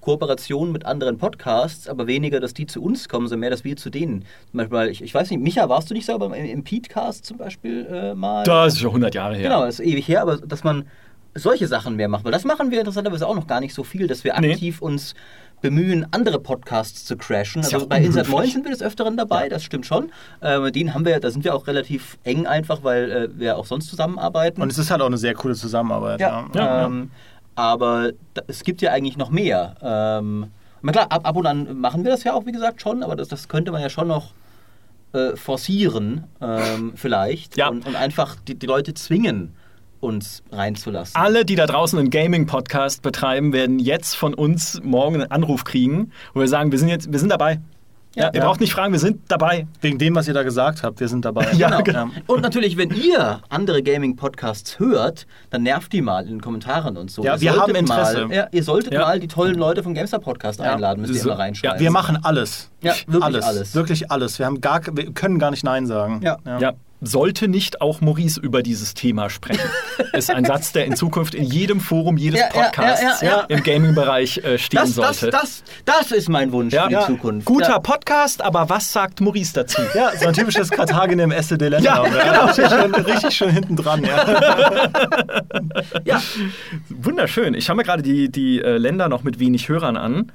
Kooperation 0.01 0.74
mit 0.74 0.86
anderen 0.86 1.18
Podcasts, 1.18 1.88
aber 1.88 2.08
weniger, 2.08 2.41
dass 2.41 2.54
die 2.54 2.66
zu 2.66 2.84
uns 2.84 3.08
kommen, 3.08 3.28
sondern 3.28 3.39
mehr, 3.39 3.49
dass 3.51 3.64
wir 3.64 3.78
zu 3.78 3.89
denen. 3.89 4.26
Zum 4.51 4.58
Beispiel, 4.58 4.91
ich, 4.91 5.01
ich 5.01 5.14
weiß 5.14 5.30
nicht, 5.30 5.41
Micha, 5.41 5.70
warst 5.70 5.89
du 5.89 5.93
nicht 5.93 6.06
selber 6.06 6.26
im, 6.26 6.34
im 6.34 6.64
Petecast 6.66 7.26
zum 7.26 7.38
Beispiel 7.38 7.86
äh, 7.89 8.14
mal? 8.14 8.43
Das 8.43 8.74
ist 8.74 8.80
schon 8.82 8.89
100 8.89 9.16
Jahre 9.16 9.36
her. 9.36 9.43
Genau, 9.43 9.66
das 9.66 9.80
ist 9.80 9.86
ewig 9.86 10.06
her, 10.08 10.22
aber 10.24 10.38
dass 10.38 10.66
man 10.66 10.86
solche 11.36 11.68
Sachen 11.68 11.95
mehr 11.95 12.10
macht. 12.10 12.26
Weil 12.26 12.34
das 12.34 12.43
machen 12.43 12.70
wir 12.70 12.80
interessanterweise 12.80 13.26
auch 13.26 13.36
noch 13.36 13.47
gar 13.47 13.62
nicht 13.62 13.74
so 13.74 13.84
viel, 13.84 14.08
dass 14.08 14.26
wir 14.26 14.38
Nee. 14.39 14.51
aktiv 14.51 14.82
uns 14.82 15.16
bemühen, 15.64 16.05
andere 16.11 16.39
Podcasts 16.39 17.05
zu 17.05 17.16
crashen. 17.16 17.64
Ja 17.64 17.70
Also 17.78 17.88
bei 17.88 17.99
Insert. 17.99 18.28
9 18.28 18.47
sind 18.49 18.66
wir 18.66 18.72
des 18.72 18.84
Öfteren 18.84 19.16
dabei, 19.16 19.47
das 19.47 19.64
stimmt 19.64 19.86
schon. 19.86 20.11
Äh, 20.41 20.59
mit 20.59 20.76
denen 20.76 20.93
haben 20.93 21.05
wir, 21.05 21.20
da 21.22 21.32
sind 21.32 21.45
wir 21.45 21.55
auch 21.55 21.68
relativ 21.68 22.18
eng 22.26 22.45
einfach, 22.45 22.84
weil 22.84 23.09
äh, 23.09 23.39
wir 23.39 23.57
auch 23.57 23.66
sonst 23.66 23.88
zusammenarbeiten. 23.88 24.61
Und 24.61 24.72
es 24.72 24.78
ist 24.78 24.91
halt 24.91 25.01
auch 25.01 25.07
eine 25.07 25.18
sehr 25.18 25.34
coole 25.34 25.55
Zusammenarbeit. 25.55 26.20
Ja, 26.20 26.47
Ja, 26.53 26.86
ähm, 26.86 27.11
aber 27.55 28.11
da, 28.34 28.41
es 28.47 28.64
gibt 28.64 28.82
ja 28.82 28.91
eigentlich 28.91 29.16
noch 29.16 29.30
mehr. 29.30 29.76
Ähm, 29.82 30.47
na 30.82 30.91
klar, 30.91 31.07
ab, 31.09 31.26
ab 31.26 31.36
und 31.38 31.47
an 31.47 31.80
machen 31.80 32.03
wir 32.03 32.11
das 32.11 32.26
ja 32.26 32.34
auch, 32.34 32.45
wie 32.45 32.51
gesagt, 32.51 32.82
schon, 32.82 33.01
aber 33.01 33.16
das, 33.16 33.30
das 33.30 33.47
könnte 33.47 33.72
man 33.72 33.82
ja 33.82 33.89
schon 33.89 34.09
noch 34.09 34.34
äh, 35.14 35.38
forcieren, 35.38 36.26
ähm, 36.41 36.91
vielleicht. 36.95 37.55
Ja. 37.55 37.70
Und, 37.70 37.88
und 37.88 37.95
einfach 37.95 38.36
die, 38.36 38.55
die 38.55 38.66
Leute 38.66 38.93
zwingen, 38.93 39.55
uns 40.04 40.43
reinzulassen. 40.51 41.16
Alle, 41.16 41.45
die 41.45 41.56
da 41.56 41.66
draußen 41.66 41.97
einen 41.97 42.10
Gaming-Podcast 42.10 43.01
betreiben, 43.01 43.54
werden 43.54 43.80
jetzt 43.80 44.16
von 44.16 44.34
uns 44.34 44.80
morgen 44.84 45.16
einen 45.22 45.32
Anruf 45.32 45.64
kriegen, 45.64 46.12
wo 46.34 46.41
wir 46.41 46.47
sagen, 46.47 46.72
wir 46.72 46.80
sind 46.80 46.89
jetzt, 46.89 47.12
wir 47.12 47.20
sind 47.20 47.30
dabei. 47.30 47.60
Ja, 48.16 48.28
ihr 48.28 48.41
Ja. 48.41 48.45
braucht 48.45 48.60
nicht 48.60 48.72
fragen, 48.74 48.91
wir 48.93 48.99
sind 48.99 49.22
dabei. 49.28 49.66
Wegen 49.82 49.97
dem, 49.97 50.14
was 50.14 50.28
ihr 50.28 50.36
da 50.36 50.43
gesagt 50.43 50.84
habt, 50.84 50.99
wir 50.99 51.08
sind 51.08 51.26
dabei. 51.26 51.47
Ja, 51.58 51.82
genau. 51.82 52.10
Und 52.28 52.41
natürlich, 52.43 52.78
wenn 52.78 52.91
ihr 52.91 53.41
andere 53.49 53.82
Gaming-Podcasts 53.82 54.78
hört, 54.78 55.26
dann 55.49 55.64
nervt 55.64 55.91
die 55.93 56.04
mal 56.04 56.22
in 56.26 56.30
den 56.34 56.41
Kommentaren 56.41 56.95
und 56.95 57.10
so. 57.10 57.24
Ja, 57.24 57.34
Ihr 57.34 57.41
wir 57.41 57.54
solltet 57.54 57.76
haben 57.76 57.76
Interesse. 57.88 58.28
Mal, 58.28 58.36
ja, 58.36 58.47
ihr 58.51 58.64
solltet 58.64 58.93
Ja. 58.93 59.01
mal 59.01 59.20
die 59.20 59.28
tollen 59.28 59.56
Leute 59.56 59.82
vom 59.82 59.95
GameStar-Podcast 59.95 60.60
Ja. 60.60 60.74
einladen, 60.76 61.01
müsst 61.01 61.16
ihr 61.16 61.22
So- 61.22 61.30
immer 61.32 61.39
reinschreiben. 61.39 61.80
Wir 61.80 61.89
machen 61.89 62.20
alles. 62.22 62.70
Ja, 62.82 62.93
wirklich 63.08 63.24
alles. 63.24 63.45
alles. 63.45 63.74
Wirklich 63.76 64.12
alles. 64.12 64.38
Wir, 64.38 64.45
haben 64.45 64.62
gar, 64.62 64.82
wir 64.91 65.12
können 65.12 65.39
gar 65.39 65.49
nicht 65.49 65.64
Nein 65.64 65.88
sagen. 65.88 66.22
Ja. 66.22 66.38
Sollte 67.06 67.47
nicht 67.47 67.82
auch 67.82 67.99
Maurice 68.01 68.39
über 68.39 68.64
dieses 68.64 68.93
Thema 68.93 69.30
sprechen? 69.30 69.68
ist 70.14 70.32
ein 70.32 70.45
Satz, 70.45 70.72
der 70.72 70.86
in 70.86 70.95
Zukunft 70.95 71.36
in 71.36 71.43
jedem 71.43 71.80
Forum 71.82 72.18
jedes 72.18 72.39
Ja, 72.39 72.47
ja, 72.47 72.62
Podcasts 72.64 73.22
ja, 73.22 73.28
ja, 73.30 73.38
ja. 73.39 73.43
im 73.49 73.62
Gaming-Bereich 73.62 74.38
äh, 74.38 74.58
stehen 74.58 74.80
Das, 74.80 74.95
das, 74.95 75.20
sollte. 75.20 75.38
das, 75.38 75.64
das 75.86 76.12
ist 76.12 76.30
mein 76.30 76.51
Wunsch 76.51 76.74
Ja. 76.74 76.84
für 76.84 76.88
die 76.89 76.93
Ja. 76.95 77.06
Zukunft. 77.06 77.45
Guter 77.45 77.70
Ja. 77.70 77.80
Podcast, 77.80 78.41
aber 78.41 78.70
was 78.70 78.91
sagt 78.93 79.20
Maurice 79.22 79.54
dazu? 79.54 79.82
Ja, 79.93 80.12
so 80.18 80.28
ein 80.28 80.34
typisches 80.34 80.70
Karthagen 80.70 81.20
im 81.20 81.32
Esse 81.32 81.58
de 81.58 81.70
Länder. 81.70 81.86
Ja, 81.86 82.26
ja, 82.26 82.45
richtig, 82.45 82.70
schon, 82.70 82.95
richtig 82.95 83.36
schön 83.36 83.49
hinten 83.49 83.76
dran. 83.76 84.04
Ja. 84.04 84.26
Ja. 86.06 86.22
Wunderschön. 86.89 87.54
Ich 87.54 87.66
schaue 87.66 87.76
mir 87.76 87.84
gerade 87.84 88.04
die, 88.04 88.30
die 88.32 88.62
äh, 88.62 88.78
Länder 88.78 89.10
noch 89.10 89.24
mit 89.24 89.39
wenig 89.39 89.70
Hörern 89.70 89.97
an. 89.97 90.32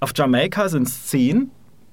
Auf 0.00 0.12
Jamaika 0.16 0.68
sind 0.68 0.86
es 0.88 1.06
zehn. 1.06 1.50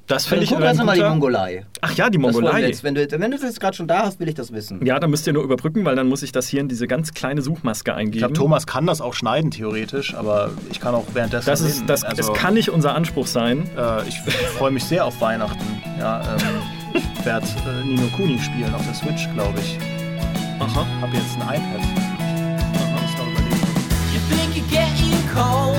Das 0.07 0.27
finde 0.27 0.43
ich 0.43 0.51
guck 0.51 0.61
erst 0.61 0.83
mal 0.83 0.95
die 0.95 1.01
Mongolei. 1.01 1.65
Ach 1.81 1.91
ja, 1.93 2.09
die 2.09 2.17
Das 2.19 2.33
Mongolei. 2.33 2.67
Jetzt, 2.67 2.83
wenn, 2.83 2.93
du, 2.93 3.09
wenn 3.11 3.31
du 3.31 3.37
das 3.37 3.41
jetzt 3.41 3.59
gerade 3.59 3.75
schon 3.75 3.87
da 3.87 4.03
hast, 4.03 4.19
will 4.19 4.27
ich 4.27 4.35
das 4.35 4.53
wissen. 4.53 4.85
Ja, 4.85 4.99
dann 4.99 5.09
müsst 5.09 5.25
ihr 5.25 5.33
nur 5.33 5.43
überbrücken, 5.43 5.83
weil 5.83 5.95
dann 5.95 6.07
muss 6.07 6.21
ich 6.21 6.31
das 6.31 6.47
hier 6.47 6.61
in 6.61 6.67
diese 6.67 6.87
ganz 6.87 7.13
kleine 7.13 7.41
Suchmaske 7.41 7.93
eingeben. 7.95 8.13
Ich 8.13 8.19
glaube, 8.19 8.33
Thomas 8.35 8.67
kann 8.67 8.85
das 8.85 9.01
auch 9.01 9.15
schneiden, 9.15 9.49
theoretisch, 9.49 10.13
aber 10.13 10.51
ich 10.69 10.79
kann 10.79 10.93
auch 10.93 11.05
währenddessen. 11.13 11.47
das 11.47 11.61
ist, 11.61 11.89
das, 11.89 12.03
Also, 12.03 12.21
es 12.33 12.39
kann 12.39 12.53
nicht 12.53 12.69
unser 12.69 12.93
Anspruch 12.93 13.25
sein. 13.25 13.67
Äh, 13.75 14.07
ich 14.07 14.19
freue 14.57 14.71
mich 14.71 14.83
sehr 14.83 15.05
auf 15.05 15.19
Weihnachten. 15.21 15.63
Ja, 15.99 16.21
ähm, 16.21 16.39
ich 16.93 17.25
werde 17.25 17.47
äh, 17.67 17.83
Nino 17.87 18.03
Kuni 18.15 18.37
spielen 18.39 18.73
auf 18.75 18.85
der 18.85 18.93
Switch, 18.93 19.27
glaube 19.33 19.59
ich. 19.59 19.77
Aha. 20.59 20.85
Hab 21.01 21.13
jetzt 21.13 21.35
ein 21.35 21.41
iPad. 21.41 21.81
Muss 22.93 23.17
noch 23.17 23.31
überlegen. 23.31 23.67
You 24.13 24.19
think 24.29 24.55
you're 24.55 24.69
getting 24.69 25.13
cold. 25.33 25.74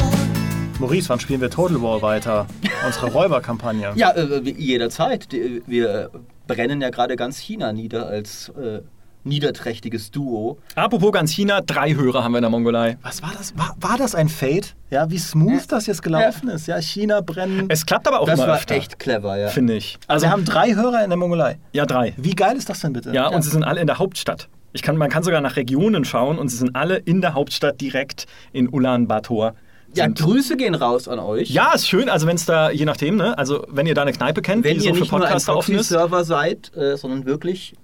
Maurice, 0.79 1.09
wann 1.09 1.21
spielen 1.21 1.41
wir 1.41 1.51
Total 1.51 1.81
War 1.81 2.03
weiter? 2.03 2.47
Unsere 2.85 3.11
Räuberkampagne. 3.11 3.93
Ja, 3.95 4.11
äh, 4.11 4.41
jederzeit. 4.51 5.33
Die- 5.33 5.63
Wir 5.67 6.11
äh, 6.15 6.19
brennen 6.47 6.81
ja 6.83 6.91
gerade 6.91 7.17
ganz 7.17 7.39
China 7.39 7.73
nieder 7.73 8.07
als 8.09 8.51
äh, 8.51 8.81
niederträchtiges 9.25 10.11
Duo. 10.11 10.59
Apropos 10.75 11.13
ganz 11.13 11.33
China, 11.33 11.61
drei 11.63 11.95
Hörer 11.95 12.23
haben 12.23 12.33
wir 12.33 12.39
in 12.39 12.43
der 12.43 12.51
Mongolei. 12.51 12.99
Was 13.03 13.23
war 13.23 13.33
das? 13.37 13.57
War, 13.57 13.75
war 13.81 13.97
das 13.97 14.15
ein 14.15 14.29
Fade? 14.29 14.67
Ja, 14.91 15.11
wie 15.11 15.19
smooth 15.19 15.65
das 15.69 15.87
jetzt 15.87 16.03
gelaufen 16.03 16.49
ist. 16.51 16.67
Ja, 16.69 16.79
China 16.81 17.23
brennen. 17.23 17.67
Es 17.69 17.87
klappt 17.87 18.07
aber 18.07 18.21
auch 18.21 18.27
Das 18.27 18.39
immer 18.39 18.49
war 18.49 18.57
öfter, 18.57 18.75
echt 18.75 18.99
clever, 18.99 19.37
ja. 19.39 19.49
finde 19.49 19.75
ich. 19.75 19.99
also 20.07 20.27
wir 20.27 20.31
haben 20.31 20.45
drei 20.45 20.75
Hörer 20.75 21.03
in 21.03 21.11
der 21.11 21.17
Mongolei. 21.17 21.59
Ja, 21.73 21.87
drei. 21.87 22.13
Wie 22.19 22.35
geil 22.35 22.57
ist 22.57 22.69
das 22.69 22.81
denn 22.81 22.93
bitte? 22.93 23.13
Ja, 23.13 23.29
und 23.29 23.43
sie 23.43 23.51
sind 23.51 23.65
alle 23.65 23.81
in 23.81 23.87
der 23.87 23.99
Hauptstadt. 23.99 24.49
Ich 24.73 24.83
kann, 24.83 24.97
man 24.99 25.09
kann 25.09 25.23
sogar 25.23 25.41
nach 25.41 25.57
Regionen 25.57 26.05
schauen 26.05 26.39
und 26.39 26.49
sie 26.49 26.57
sind 26.59 26.77
alle 26.77 26.97
in 26.99 27.23
der 27.23 27.33
Hauptstadt 27.33 27.81
direkt 27.81 28.27
in 28.53 28.69
Ulaanbaatar. 28.69 29.55
Ja, 29.97 30.07
Grüße 30.09 30.57
gehen 30.57 30.75
raus 30.75 31.09
an 31.09 31.19
euch. 31.19 31.51
ja, 31.51 31.73
ist 31.73 31.89
schön. 31.89 32.09
Also 32.09 32.27
wenn 32.27 32.37
es 32.37 32.45
da, 32.47 32.71
je 32.71 32.85
nachdem, 32.85 33.17
ne? 33.17 33.37
Also 33.39 33.67
wenn 33.69 33.87
ihr 33.87 33.95
da 33.95 34.03
eine 34.03 34.13
Kneipe 34.13 34.43
kennt, 34.43 34.65
Wenn 34.65 34.79
die 34.79 34.85
ihr 34.85 34.91
so 34.91 34.95
für 34.95 35.01
nicht 35.01 35.13
nur 35.13 35.21
ein 35.21 35.25
Podcaster 35.25 35.57
offen 35.57 35.75
ist. 35.75 35.89
Proxy-Server 35.89 36.25
seid, 36.25 36.77
äh, 36.77 36.97
sondern 36.97 37.25
wirklich. 37.27 37.75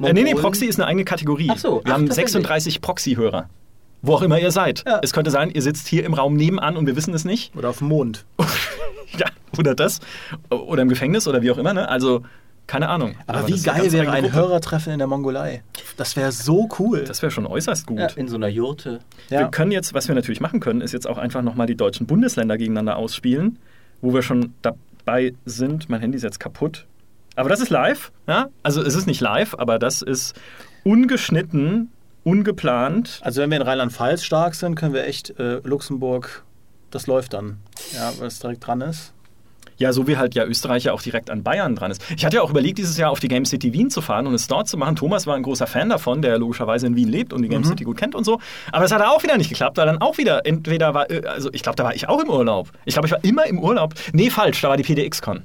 Äh, 0.00 0.12
nee, 0.12 0.22
nee. 0.22 0.34
Proxy 0.34 0.66
ist 0.66 0.78
eine 0.78 0.86
eigene 0.86 1.04
Kategorie. 1.04 1.48
Ach 1.50 1.58
so, 1.58 1.80
Wir 1.84 1.92
ach, 1.92 1.94
haben 1.94 2.06
tatsächlich. 2.06 2.32
36 2.32 2.80
Proxy-Hörer. 2.80 3.48
Wo 4.02 4.14
auch 4.14 4.22
immer 4.22 4.38
ihr 4.38 4.50
seid. 4.50 4.84
Ja. 4.86 5.00
Es 5.02 5.12
könnte 5.12 5.30
sein, 5.30 5.50
ihr 5.50 5.62
sitzt 5.62 5.88
hier 5.88 6.04
im 6.04 6.14
Raum 6.14 6.36
nebenan 6.36 6.76
und 6.76 6.86
wir 6.86 6.96
wissen 6.96 7.14
es 7.14 7.24
nicht. 7.24 7.56
Oder 7.56 7.70
auf 7.70 7.78
dem 7.78 7.88
Mond. 7.88 8.24
ja, 9.18 9.26
oder 9.58 9.74
das. 9.74 10.00
Oder 10.50 10.82
im 10.82 10.88
Gefängnis 10.88 11.26
oder 11.26 11.42
wie 11.42 11.50
auch 11.50 11.58
immer, 11.58 11.72
ne? 11.72 11.88
Also, 11.88 12.22
keine 12.66 12.88
Ahnung. 12.88 13.14
Aber, 13.26 13.42
das 13.42 13.48
wie 13.48 13.62
geil 13.62 13.92
wäre 13.92 14.10
ein 14.10 14.24
Gruppe. 14.24 14.36
Hörertreffen 14.36 14.92
in 14.92 14.98
der 14.98 15.06
Mongolei? 15.06 15.62
Das 15.96 16.16
wäre 16.16 16.32
so 16.32 16.68
cool. 16.78 17.04
Das 17.04 17.22
wäre 17.22 17.30
schon 17.30 17.46
äußerst 17.46 17.86
gut. 17.86 17.98
Ja, 17.98 18.08
in 18.08 18.28
so 18.28 18.36
einer 18.36 18.48
Jurte. 18.48 19.00
Ja. 19.30 19.40
Wir 19.40 19.48
können 19.48 19.70
jetzt, 19.70 19.94
was 19.94 20.08
wir 20.08 20.14
natürlich 20.14 20.40
machen 20.40 20.60
können, 20.60 20.80
ist 20.80 20.92
jetzt 20.92 21.06
auch 21.06 21.18
einfach 21.18 21.42
nochmal 21.42 21.66
die 21.66 21.76
deutschen 21.76 22.06
Bundesländer 22.06 22.58
gegeneinander 22.58 22.96
ausspielen, 22.96 23.58
wo 24.00 24.12
wir 24.12 24.22
schon 24.22 24.54
dabei 24.62 25.34
sind. 25.44 25.88
Mein 25.88 26.00
Handy 26.00 26.16
ist 26.16 26.24
jetzt 26.24 26.40
kaputt. 26.40 26.86
Aber 27.36 27.48
das 27.48 27.60
ist 27.60 27.70
live, 27.70 28.12
ja? 28.26 28.48
Also 28.62 28.82
es 28.82 28.94
ist 28.94 29.06
nicht 29.06 29.20
live, 29.20 29.54
aber 29.58 29.78
das 29.78 30.02
ist 30.02 30.34
ungeschnitten, 30.84 31.92
ungeplant. 32.24 33.20
Also 33.22 33.42
wenn 33.42 33.50
wir 33.50 33.58
in 33.58 33.62
Rheinland-Pfalz 33.62 34.24
stark 34.24 34.54
sind, 34.54 34.74
können 34.74 34.94
wir 34.94 35.04
echt 35.04 35.38
äh, 35.38 35.60
Luxemburg, 35.62 36.44
das 36.90 37.06
läuft 37.06 37.34
dann. 37.34 37.58
Ja, 37.94 38.12
weil 38.18 38.28
es 38.28 38.38
direkt 38.38 38.66
dran 38.66 38.80
ist. 38.80 39.12
Ja, 39.78 39.92
so 39.92 40.06
wie 40.06 40.16
halt 40.16 40.34
ja 40.34 40.44
Österreich 40.44 40.84
ja 40.84 40.92
auch 40.92 41.02
direkt 41.02 41.30
an 41.30 41.42
Bayern 41.42 41.74
dran 41.74 41.90
ist. 41.90 42.02
Ich 42.16 42.24
hatte 42.24 42.36
ja 42.36 42.42
auch 42.42 42.50
überlegt, 42.50 42.78
dieses 42.78 42.96
Jahr 42.96 43.10
auf 43.10 43.20
die 43.20 43.28
Game 43.28 43.44
City 43.44 43.72
Wien 43.72 43.90
zu 43.90 44.00
fahren 44.00 44.26
und 44.26 44.34
es 44.34 44.46
dort 44.46 44.68
zu 44.68 44.76
machen. 44.76 44.96
Thomas 44.96 45.26
war 45.26 45.36
ein 45.36 45.42
großer 45.42 45.66
Fan 45.66 45.88
davon, 45.88 46.22
der 46.22 46.38
logischerweise 46.38 46.86
in 46.86 46.96
Wien 46.96 47.08
lebt 47.08 47.32
und 47.32 47.42
die 47.42 47.48
Game 47.48 47.64
City 47.64 47.84
gut 47.84 47.96
kennt 47.96 48.14
und 48.14 48.24
so. 48.24 48.40
Aber 48.72 48.82
das 48.82 48.92
hat 48.92 49.02
auch 49.02 49.22
wieder 49.22 49.36
nicht 49.36 49.48
geklappt, 49.48 49.76
weil 49.76 49.86
dann 49.86 50.00
auch 50.00 50.18
wieder, 50.18 50.46
entweder 50.46 50.94
war, 50.94 51.10
äh, 51.10 51.22
also 51.26 51.50
ich 51.52 51.62
glaube, 51.62 51.76
da 51.76 51.84
war 51.84 51.94
ich 51.94 52.08
auch 52.08 52.22
im 52.22 52.30
Urlaub. 52.30 52.70
Ich 52.84 52.94
glaube, 52.94 53.06
ich 53.06 53.12
war 53.12 53.22
immer 53.24 53.46
im 53.46 53.58
Urlaub. 53.58 53.94
Nee, 54.12 54.30
falsch, 54.30 54.60
da 54.60 54.68
war 54.68 54.76
die 54.76 54.82
PDX-Con. 54.82 55.42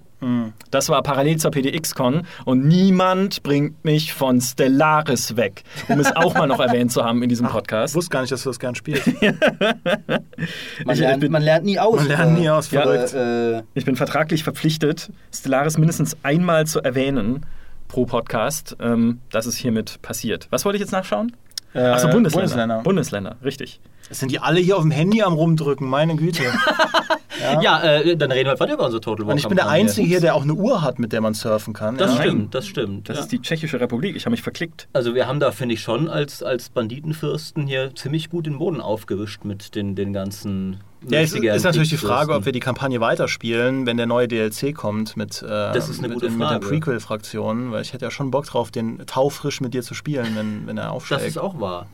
Das 0.69 0.89
war 0.89 1.01
parallel 1.01 1.38
zur 1.38 1.49
PDX-Con 1.51 2.28
und 2.45 2.65
niemand 2.67 3.41
bringt 3.43 3.84
mich 3.84 4.13
von 4.13 4.39
Stellaris 4.39 5.36
weg, 5.36 5.63
um 5.89 5.99
es 5.99 6.15
auch 6.15 6.36
mal 6.36 6.45
noch 6.47 6.59
erwähnt 6.61 6.91
zu 6.91 7.03
haben 7.03 7.24
in 7.24 7.30
diesem 7.30 7.47
Ich 7.47 7.51
Podcast. 7.51 7.95
wusste 7.95 8.09
gar 8.11 8.22
nicht, 8.22 8.32
dass 8.32 8.43
du 8.43 8.49
das 8.49 8.59
gern 8.59 8.76
spielst. 8.76 9.07
Man, 9.22 10.93
Ich- 10.93 10.99
lernt, 10.99 11.15
ich 11.15 11.19
bin- 11.22 11.32
man 11.32 11.41
lernt 11.41 11.65
nie 11.65 11.80
aus. 11.80 11.97
Man 11.99 12.07
lernt 12.07 12.39
nie 12.39 12.49
aus, 12.49 12.67
verrückt. 12.67 13.13
Äh, 13.13 13.57
äh, 13.59 13.63
Ich 13.74 13.86
bin 13.86 13.95
vertraglich 13.95 14.43
verpflichtet, 14.43 15.11
Stellaris 15.34 15.78
mindestens 15.78 16.15
einmal 16.24 16.65
zu 16.67 16.82
erwähnen 16.82 17.45
pro 17.88 18.05
Podcast. 18.05 18.78
Ähm, 18.80 19.19
das 19.32 19.45
ist 19.47 19.57
hiermit 19.57 20.01
passiert. 20.01 20.47
Was 20.49 20.65
wollte 20.65 20.78
ich 20.78 20.82
jetzt 20.82 20.91
nachschauen? 20.91 21.36
Äh, 21.74 21.80
Achso, 21.80 22.09
Bundesländer. 22.09 22.41
Bundesländer. 22.41 22.82
Bundesländer, 22.84 23.36
richtig. 23.43 23.80
Es 24.09 24.19
sind 24.19 24.32
die 24.32 24.39
alle 24.39 24.59
hier 24.59 24.76
auf 24.76 24.82
dem 24.82 24.91
Handy 24.91 25.22
am 25.22 25.34
rumdrücken, 25.34 25.88
meine 25.88 26.15
Güte. 26.15 26.43
ja, 27.61 27.82
äh, 27.82 28.17
dann 28.17 28.32
reden 28.32 28.49
wir 28.49 28.59
weiter 28.59 28.74
über 28.74 28.86
unsere 28.86 28.99
Total 28.99 29.26
War 29.26 29.32
Und 29.34 29.38
ich 29.39 29.47
bin 29.47 29.55
der. 29.55 29.69
Einzige 29.69 30.05
hier, 30.05 30.19
der 30.19 30.36
auch 30.36 30.43
eine 30.43 30.53
Uhr 30.53 30.82
hat, 30.82 30.99
mit 30.99 31.13
der 31.13 31.22
man 31.22 31.34
surfen 31.34 31.74
kann. 31.74 31.97
Das 31.97 32.15
ja. 32.15 32.24
stimmt, 32.24 32.53
das 32.53 32.67
stimmt. 32.67 33.07
Das 33.07 33.17
ja. 33.17 33.24
ist 33.24 33.32
die 33.32 33.41
Tschechische 33.41 33.80
Republik. 33.80 34.17
Ich 34.17 34.26
habe 34.26 34.32
mich 34.32 34.41
verklickt. 34.41 34.89
Also 34.91 35.15
wir 35.15 35.28
haben 35.28 35.39
da, 35.39 35.51
finde 35.51 35.76
ich, 35.76 35.82
schon 35.82 36.09
als, 36.09 36.43
als 36.43 36.69
Banditenfürsten 36.69 37.67
hier 37.67 37.95
ziemlich 37.95 38.30
gut 38.30 38.47
den 38.47 38.57
Boden 38.57 38.82
aufgewischt 38.82 39.45
mit 39.45 39.76
den, 39.76 39.95
den 39.95 40.11
ganzen 40.11 40.82
Ja, 41.09 41.19
es 41.19 41.33
richtiger 41.33 41.55
ist 41.55 41.63
natürlich 41.63 41.89
die. 41.89 41.97
Frage, 41.97 42.33
ob 42.35 42.45
wir 42.45 42.51
die 42.51 42.59
Kampagne 42.59 42.99
weiterspielen, 43.01 43.85
wenn 43.85 43.97
der 43.97 44.05
neue 44.05 44.27
DLC 44.27 44.73
kommt 44.73 45.17
mit, 45.17 45.41
äh, 45.41 45.47
Das 45.47 45.89
ist 45.89 45.99
eine 45.99 46.09
mit, 46.09 46.15
gute 46.15 46.27
den- 46.27 46.37
mit 46.37 46.41
den 46.47 46.61
Frage. 46.61 46.67
Prequel-Fraktionen, 46.67 47.71
weil 47.71 47.81
ich 47.81 47.93
hätte 47.93 48.05
ja 48.05 48.11
schon 48.11 48.29
Bock 48.31 48.45
drauf, 48.45 48.71
den 48.71 49.03
taufrisch 49.07 49.61
mit 49.61 49.73
dir 49.73 49.81
zu 49.83 49.93
spielen, 49.93 50.35
wenn, 50.35 50.67
wenn 50.67 50.77
er 50.77 50.85
Das 50.85 50.91
aufschlägt. 50.93 51.23
ist 51.23 51.37
auch 51.37 51.59
wahr. 51.59 51.87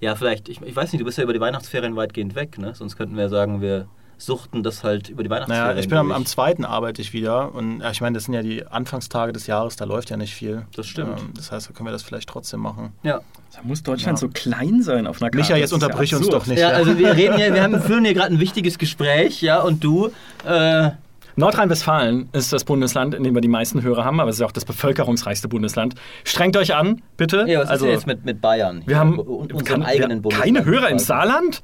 Ja, 0.00 0.14
vielleicht, 0.14 0.48
ich, 0.48 0.60
ich 0.62 0.74
weiß 0.76 0.92
nicht, 0.92 1.00
du 1.00 1.04
bist 1.04 1.18
ja 1.18 1.24
über 1.24 1.32
die 1.32 1.40
Weihnachtsferien 1.40 1.94
weitgehend 1.96 2.34
weg, 2.34 2.58
ne? 2.58 2.74
Sonst 2.74 2.96
könnten 2.96 3.16
wir 3.16 3.28
sagen, 3.28 3.60
wir 3.60 3.86
suchten 4.16 4.62
das 4.62 4.84
halt 4.84 5.08
über 5.08 5.22
die 5.22 5.30
Weihnachtsferien. 5.30 5.66
naja, 5.68 5.80
ich 5.80 5.88
bin 5.88 5.96
am, 5.98 6.12
am 6.12 6.26
zweiten 6.26 6.64
arbeite 6.66 7.00
ich 7.00 7.12
wieder 7.14 7.54
und 7.54 7.80
ja, 7.80 7.90
ich 7.90 8.00
meine, 8.02 8.14
das 8.14 8.24
sind 8.24 8.34
ja 8.34 8.42
die 8.42 8.66
Anfangstage 8.66 9.32
des 9.32 9.46
Jahres, 9.46 9.76
da 9.76 9.86
läuft 9.86 10.10
ja 10.10 10.16
nicht 10.18 10.34
viel. 10.34 10.66
Das 10.76 10.86
stimmt. 10.86 11.18
Ähm, 11.20 11.30
das 11.34 11.50
heißt, 11.52 11.68
da 11.68 11.72
können 11.72 11.86
wir 11.86 11.92
das 11.92 12.02
vielleicht 12.02 12.28
trotzdem 12.28 12.60
machen. 12.60 12.92
Ja. 13.02 13.20
Da 13.54 13.60
muss 13.64 13.82
Deutschland 13.82 14.18
Ja. 14.18 14.20
so 14.20 14.28
klein 14.28 14.82
sein 14.82 15.06
auf 15.06 15.20
einer 15.20 15.30
Karte. 15.30 15.38
Micha, 15.38 15.56
jetzt 15.56 15.72
ist 15.72 15.80
ja 15.80 15.86
unterbrich 15.86 16.14
uns 16.14 16.28
doch 16.28 16.46
nicht. 16.46 16.58
ja, 16.60 16.68
also 16.68 16.98
wir 16.98 17.14
reden 17.16 17.38
ja, 17.38 17.52
wir 17.52 17.62
haben, 17.62 17.80
führen 17.82 18.04
hier 18.04 18.14
gerade 18.14 18.32
ein 18.34 18.40
wichtiges 18.40 18.78
Gespräch, 18.78 19.42
ja, 19.42 19.60
und 19.60 19.82
du, 19.82 20.10
äh, 20.46 20.90
Nordrhein-Westfalen 21.36 22.28
ist 22.32 22.52
das 22.52 22.64
Bundesland, 22.64 23.14
in 23.14 23.22
dem 23.24 23.34
wir 23.34 23.40
die 23.40 23.48
meisten 23.48 23.82
Hörer 23.82 24.04
haben, 24.04 24.20
aber 24.20 24.30
es 24.30 24.36
ist 24.36 24.42
auch 24.42 24.52
das 24.52 24.64
bevölkerungsreichste 24.64 25.48
Bundesland. 25.48 25.94
Strengt 26.24 26.56
euch 26.56 26.74
an, 26.74 27.02
bitte. 27.16 27.44
ja, 27.48 27.60
was 27.60 27.68
also, 27.68 27.86
ist 27.86 27.90
denn 27.90 27.98
jetzt 27.98 28.06
mit, 28.06 28.24
mit 28.24 28.40
Bayern? 28.40 28.82
wir 28.86 28.98
haben 28.98 29.16
kann, 29.64 29.82
eigenen 29.82 30.18
wir, 30.18 30.22
Bundesland. 30.22 30.54
keine 30.56 30.64
Hörer 30.64 30.88
im. 30.90 30.98
Saarland? 30.98 31.62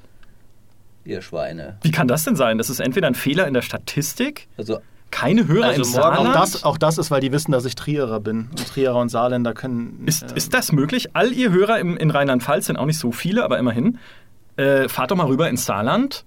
Ihr 1.05 1.23
Schweine. 1.23 1.79
Wie 1.83 1.91
kann 1.93 2.09
das 2.09 2.25
denn 2.25 2.35
sein? 2.37 2.59
Das 2.59 2.69
ist 2.71 2.81
entweder 2.81 3.07
ein 3.07 3.15
Fehler 3.15 3.47
in 3.47 3.55
der 3.55 3.63
Statistik, 3.63 4.49
Also, 4.57 4.79
keine 5.11 5.47
Hörer 5.49 5.67
Also 5.69 5.83
im 5.83 5.89
morgen- 5.91 6.03
Auch 6.03 6.17
Saarland. 6.17 6.37
das, 6.37 6.65
auch 6.65 6.79
das 6.79 6.99
ist, 6.99 7.11
weil 7.11 7.21
die 7.21 7.33
wissen, 7.33 7.53
dass 7.53 7.65
ich 7.65 7.75
Trierer 7.75 8.21
bin. 8.21 8.49
Und 8.51 8.67
Trierer 8.69 8.97
und 8.97 9.09
Saarländer 9.09 9.55
können. 9.55 10.03
Ist, 10.07 10.23
äh, 10.25 10.37
ist 10.37 10.53
das 10.55 10.73
möglich? 10.73 11.11
All 11.15 11.33
ihr 11.33 11.51
Hörer 11.53 11.79
im, 11.79 11.97
in 11.97 12.11
Rheinland-Pfalz 12.11 12.67
sind 12.67 12.77
auch 12.77 12.87
nicht 12.87 12.99
so 12.99 13.13
viele, 13.13 13.45
aber 13.45 13.59
immerhin. 13.59 13.99
Äh, 14.57 14.89
fahrt 14.89 15.11
doch 15.11 15.17
mal 15.17 15.27
rüber 15.27 15.49
ins 15.49 15.65
Saarland 15.67 16.25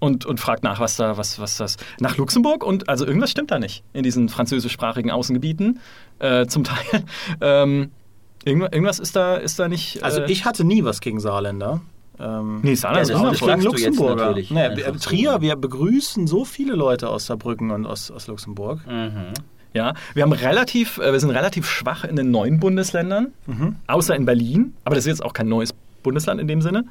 und, 0.00 0.24
und 0.26 0.40
fragt 0.40 0.64
nach, 0.64 0.80
was 0.80 0.96
da, 0.96 1.16
was, 1.18 1.38
was 1.40 1.56
das. 1.58 1.76
Nach 1.98 2.16
Luxemburg 2.16 2.64
und 2.64 2.88
also 2.88 3.06
irgendwas 3.06 3.30
stimmt 3.30 3.50
da 3.50 3.58
nicht 3.58 3.84
in 3.92 4.02
diesen 4.02 4.28
französischsprachigen 4.28 5.10
Außengebieten. 5.10 5.78
Äh, 6.18 6.46
zum 6.46 6.64
Teil. 6.64 7.04
Ähm, 7.42 7.90
irgendwas, 8.44 8.72
irgendwas 8.72 8.98
ist 8.98 9.14
da, 9.16 9.36
ist 9.36 9.58
da 9.58 9.68
nicht. 9.68 10.02
Also 10.02 10.22
äh, 10.22 10.30
ich 10.32 10.44
hatte 10.46 10.64
nie 10.64 10.84
was 10.84 11.00
gegen 11.00 11.20
Saarländer. 11.20 11.80
Ähm, 12.20 12.60
Nee, 12.62 12.74
Saarland 12.74 13.08
Ja, 13.08 13.14
ist 13.30 13.40
gegen 13.40 13.46
du 13.46 13.56
jetzt 13.56 13.64
Luxemburger. 13.64 14.34
Nee, 14.34 14.82
so. 14.84 14.92
Trier, 14.98 15.40
wir 15.40 15.56
begrüßen 15.56 16.26
so 16.26 16.44
viele 16.44 16.74
Leute 16.74 17.08
aus 17.08 17.26
Saarbrücken 17.26 17.70
und 17.70 17.86
aus, 17.86 18.10
aus 18.10 18.26
Luxemburg. 18.26 18.80
mhm. 18.86 19.32
Ja, 19.72 19.94
wir 20.14 20.24
haben 20.24 20.32
relativ, 20.32 20.98
äh, 20.98 21.12
wir 21.12 21.20
sind 21.20 21.30
relativ 21.30 21.64
schwach 21.68 22.02
in 22.02 22.16
den 22.16 22.32
neuen 22.32 22.58
Bundesländern, 22.58 23.28
außer 23.86 24.16
in 24.16 24.24
Berlin. 24.24 24.74
Aber 24.84 24.96
das 24.96 25.04
ist 25.04 25.10
jetzt 25.10 25.24
auch 25.24 25.32
kein 25.32 25.48
neues 25.48 25.72
Bundesland 26.02 26.40
in 26.40 26.48
dem 26.48 26.60
Sinne. 26.60 26.86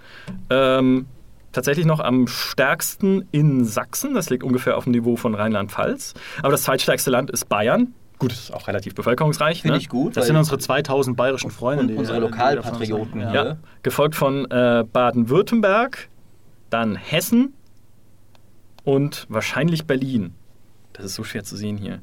Ähm, 0.49 1.05
tatsächlich 1.51 1.85
noch 1.85 1.99
am 1.99 2.27
stärksten 2.27 3.27
in 3.31 3.65
Sachsen. 3.65 4.13
Das 4.13 4.29
liegt 4.29 4.43
ungefähr 4.45 4.77
auf 4.77 4.85
dem 4.85 4.91
Niveau 4.93 5.17
von 5.17 5.35
Rheinland-Pfalz. 5.35 6.13
Aber 6.41 6.51
das 6.51 6.63
zweitstärkste 6.63 7.09
Land 7.11 7.31
ist 7.31 7.49
Bayern. 7.49 7.93
Gut, 8.19 8.31
das 8.31 8.39
ist 8.39 8.53
auch 8.53 8.67
relativ 8.67 8.95
bevölkerungsreich. 8.95 9.61
finde 9.61 9.75
ne? 9.77 9.81
ich 9.81 9.87
gut. 9.87 10.17
Das 10.17 10.27
sind 10.27 10.35
unsere 10.35 10.57
2000 10.57 11.15
bayerischen 11.15 11.51
Freunde. 11.51 11.95
Unsere 11.95 12.17
die 12.17 12.23
Lokalpatrioten 12.25 13.21
sagen. 13.21 13.33
Ja, 13.33 13.57
gefolgt 13.81 14.15
von 14.15 14.45
äh, 14.51 14.83
Baden-Württemberg, 14.91 16.09
dann 16.69 16.95
Hessen 16.95 17.53
und 18.83 19.25
wahrscheinlich 19.29 19.85
Berlin. 19.85 20.35
Das 20.93 21.05
ist 21.05 21.15
so 21.15 21.23
schwer 21.23 21.45
zu 21.45 21.55
sehen 21.55 21.77
hier. 21.77 21.99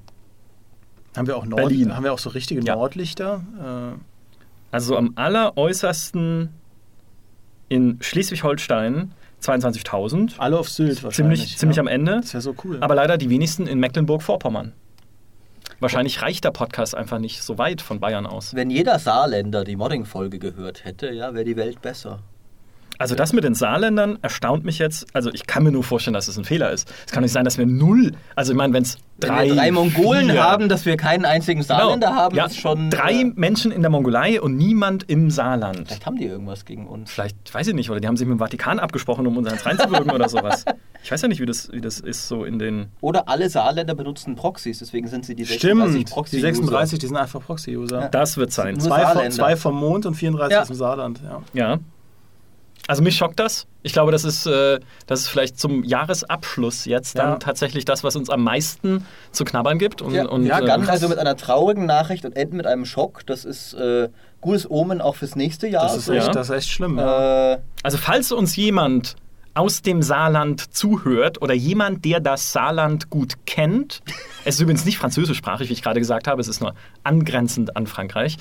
Haben 1.15 1.27
wir 1.27 1.37
auch 1.37 1.45
Nord 1.45 1.61
Berlin. 1.61 1.95
Haben 1.95 2.05
wir 2.05 2.13
auch 2.15 2.19
so 2.19 2.31
richtige 2.31 2.63
Ja. 2.63 2.77
Nordlichter? 2.77 3.43
Äh, 3.95 3.99
Also 4.71 4.97
am 4.97 5.13
alleräußersten 5.17 6.49
in 7.69 7.99
Schleswig-Holstein 8.01 9.13
22.000. 9.43 10.39
alle 10.39 10.59
auf 10.59 10.69
Sylt 10.71 11.03
wahrscheinlich. 11.03 11.41
Ziemlich, 11.41 11.59
ziemlich 11.59 11.77
ja. 11.77 11.83
am 11.83 11.89
Ende. 11.89 12.21
Das 12.23 12.33
wäre 12.33 12.41
so 12.41 12.55
cool. 12.65 12.79
Aber 12.81 12.95
leider 12.95 13.19
die 13.19 13.29
wenigsten 13.29 13.67
in 13.67 13.79
Mecklenburg-Vorpommern. 13.81 14.73
Wahrscheinlich 15.81 16.23
reicht 16.23 16.45
der 16.45 16.53
Podcast 16.53 16.95
einfach 16.95 17.19
nicht 17.19 17.43
so 17.43 17.59
weit 17.59 17.83
von 17.83 18.01
Bayern 18.01 18.27
aus. 18.27 18.55
Wenn 18.55 18.71
jeder 18.71 18.99
Saarländer 18.99 19.65
die 19.65 19.77
Modding-Folge 19.77 20.39
gehört 20.39 20.85
hätte, 20.85 21.11
ja, 21.11 21.35
wäre 21.35 21.45
die 21.45 21.57
Welt 21.57 21.83
besser. 21.83 22.21
Also 22.99 23.15
das 23.15 23.33
mit 23.35 23.45
den 23.45 23.55
Saarländern 23.55 24.19
erstaunt 24.23 24.65
mich 24.65 24.79
jetzt. 24.79 25.07
Also 25.13 25.31
ich 25.33 25.47
kann 25.47 25.65
mir 25.65 25.73
nur 25.73 25.85
vorstellen, 25.85 26.15
dass 26.15 26.29
es 26.29 26.39
ein 26.39 26.45
Fehler 26.45 26.71
ist. 26.71 26.91
Es 27.05 27.13
kann 27.13 27.23
nicht 27.23 27.33
sein, 27.33 27.45
dass 27.45 27.59
wir 27.59 27.67
null, 27.67 28.13
also 28.35 28.53
ich 28.53 28.57
meine, 28.57 28.73
wenn 28.73 28.85
es 28.85 28.99
Wenn 29.19 29.31
drei, 29.31 29.47
wir 29.47 29.55
drei 29.55 29.71
Mongolen 29.73 30.31
vier- 30.31 30.43
haben, 30.43 30.69
dass 30.69 30.85
wir 30.85 30.97
keinen 30.99 31.25
einzigen 31.25 31.63
Genau. 31.63 31.79
Saarländer 31.79 32.15
haben, 32.15 32.37
ja, 32.37 32.45
ist 32.47 32.59
schon. 32.61 32.91
drei 32.91 33.13
Äh, 33.23 33.33
Menschen 33.35 33.73
in 33.73 33.81
der 33.81 33.91
Mongolei 33.91 34.41
und 34.41 34.57
niemand 34.57 35.09
im 35.09 35.31
Saarland. 35.31 35.87
vielleicht 35.89 36.05
haben 36.05 36.17
die 36.17 36.27
irgendwas 36.27 36.65
gegen 36.67 36.87
uns. 36.87 37.11
Vielleicht, 37.11 37.55
weiß 37.55 37.67
ich 37.69 37.75
nicht, 37.75 37.89
oder 37.91 37.99
die 38.01 38.09
haben 38.09 38.17
sich 38.19 38.27
mit 38.27 38.37
dem 38.37 38.39
Vatikan 38.41 38.79
abgesprochen, 38.79 39.27
um 39.27 39.37
uns 39.39 39.49
eins 39.49 39.65
reinzuwirken 39.65 40.11
oder 40.11 40.29
sowas. 40.29 40.65
Ich 41.03 41.11
weiß 41.11 41.23
ja 41.23 41.29
nicht, 41.29 41.41
wie 41.41 41.47
das, 41.47 41.73
wie 41.73 41.81
das 41.81 41.99
ist 42.01 42.29
so 42.29 42.45
in 42.45 42.59
den... 42.59 42.89
Oder 43.01 43.29
alle 43.29 43.49
Saarländer 43.49 43.95
benutzen 43.95 44.35
Proxys, 44.37 44.81
deswegen 44.81 45.07
sind 45.09 45.25
sie 45.25 45.35
die 45.35 45.45
36 45.45 46.01
Stimmt, 46.01 46.11
Proxy 46.11 46.37
die 46.37 46.43
36, 46.43 46.99
die 46.99 47.07
sind 47.07 47.17
einfach 47.17 47.41
Proxy-User. 47.43 48.01
Ja. 48.03 48.09
Das 48.09 48.37
wird 48.37 48.53
sein. 48.53 48.79
Zwei, 48.81 49.29
zwei 49.31 49.57
vom 49.57 49.79
Mond 49.79 50.05
und 50.05 50.15
34 50.15 50.53
Ja. 50.55 50.61
aus 50.63 50.67
dem 50.67 50.77
Saarland. 50.77 51.23
Ja. 51.25 51.43
Ja. 51.55 51.79
Also 52.89 53.03
mich 53.03 53.17
schockt 53.17 53.41
das. 53.41 53.67
Ich 53.83 53.93
glaube, 53.93 54.13
das 54.13 54.25
ist, 54.25 54.47
äh, 54.47 54.79
das 55.07 55.21
ist 55.21 55.29
vielleicht 55.29 55.59
zum 55.59 55.83
Jahresabschluss 55.85 56.85
jetzt 56.85 57.19
dann 57.19 57.31
Ja. 57.33 57.37
tatsächlich 57.37 57.85
das, 57.85 58.05
was 58.05 58.17
uns 58.17 58.31
am 58.31 58.43
meisten 58.45 59.05
zu 59.33 59.45
knabbern 59.45 59.79
gibt. 59.79 60.03
Und, 60.03 60.15
Ja, 60.15 60.27
und, 60.27 60.47
ja 60.47 60.61
äh, 60.61 60.67
ganz 60.67 60.89
also 60.89 61.09
mit 61.09 61.19
einer 61.19 61.37
traurigen 61.37 61.87
Nachricht 61.87 62.25
und 62.25 62.37
enden 62.37 62.57
mit 62.57 62.67
einem 62.67 62.85
Schock. 62.85 63.27
Das 63.27 63.45
ist 63.45 63.75
äh, 63.75 64.09
gutes 64.41 64.71
Omen 64.71 65.01
auch 65.01 65.17
fürs 65.17 65.35
nächste 65.37 65.67
Jahr. 65.69 65.85
Das, 65.85 65.97
ist 65.97 66.09
echt, 66.09 66.27
Ja. 66.27 66.33
das 66.33 66.49
ist 66.51 66.57
echt 66.57 66.69
schlimm. 66.71 66.99
Äh, 66.99 67.59
Also 67.83 67.99
falls 67.99 68.31
uns 68.33 68.55
jemand 68.57 69.17
aus 69.55 69.81
dem 69.81 70.03
Saarland 70.03 70.75
zuhört 70.75 71.41
oder 71.41 71.55
jemand, 71.55 72.05
der 72.05 72.21
das 72.21 72.53
Saarland 72.53 73.09
gut 73.09 73.47
kennt, 73.47 74.03
es 74.45 74.57
ist 74.57 74.61
übrigens 74.61 74.85
nicht 74.85 74.99
französischsprachig, 74.99 75.71
wie 75.71 75.73
ich 75.73 75.83
gerade 75.83 75.99
gesagt 75.99 76.29
habe, 76.29 76.41
es 76.43 76.47
ist 76.49 76.61
nur 76.61 76.75
angrenzend 77.05 77.75
an 77.75 77.87
Frankreich, 77.87 78.37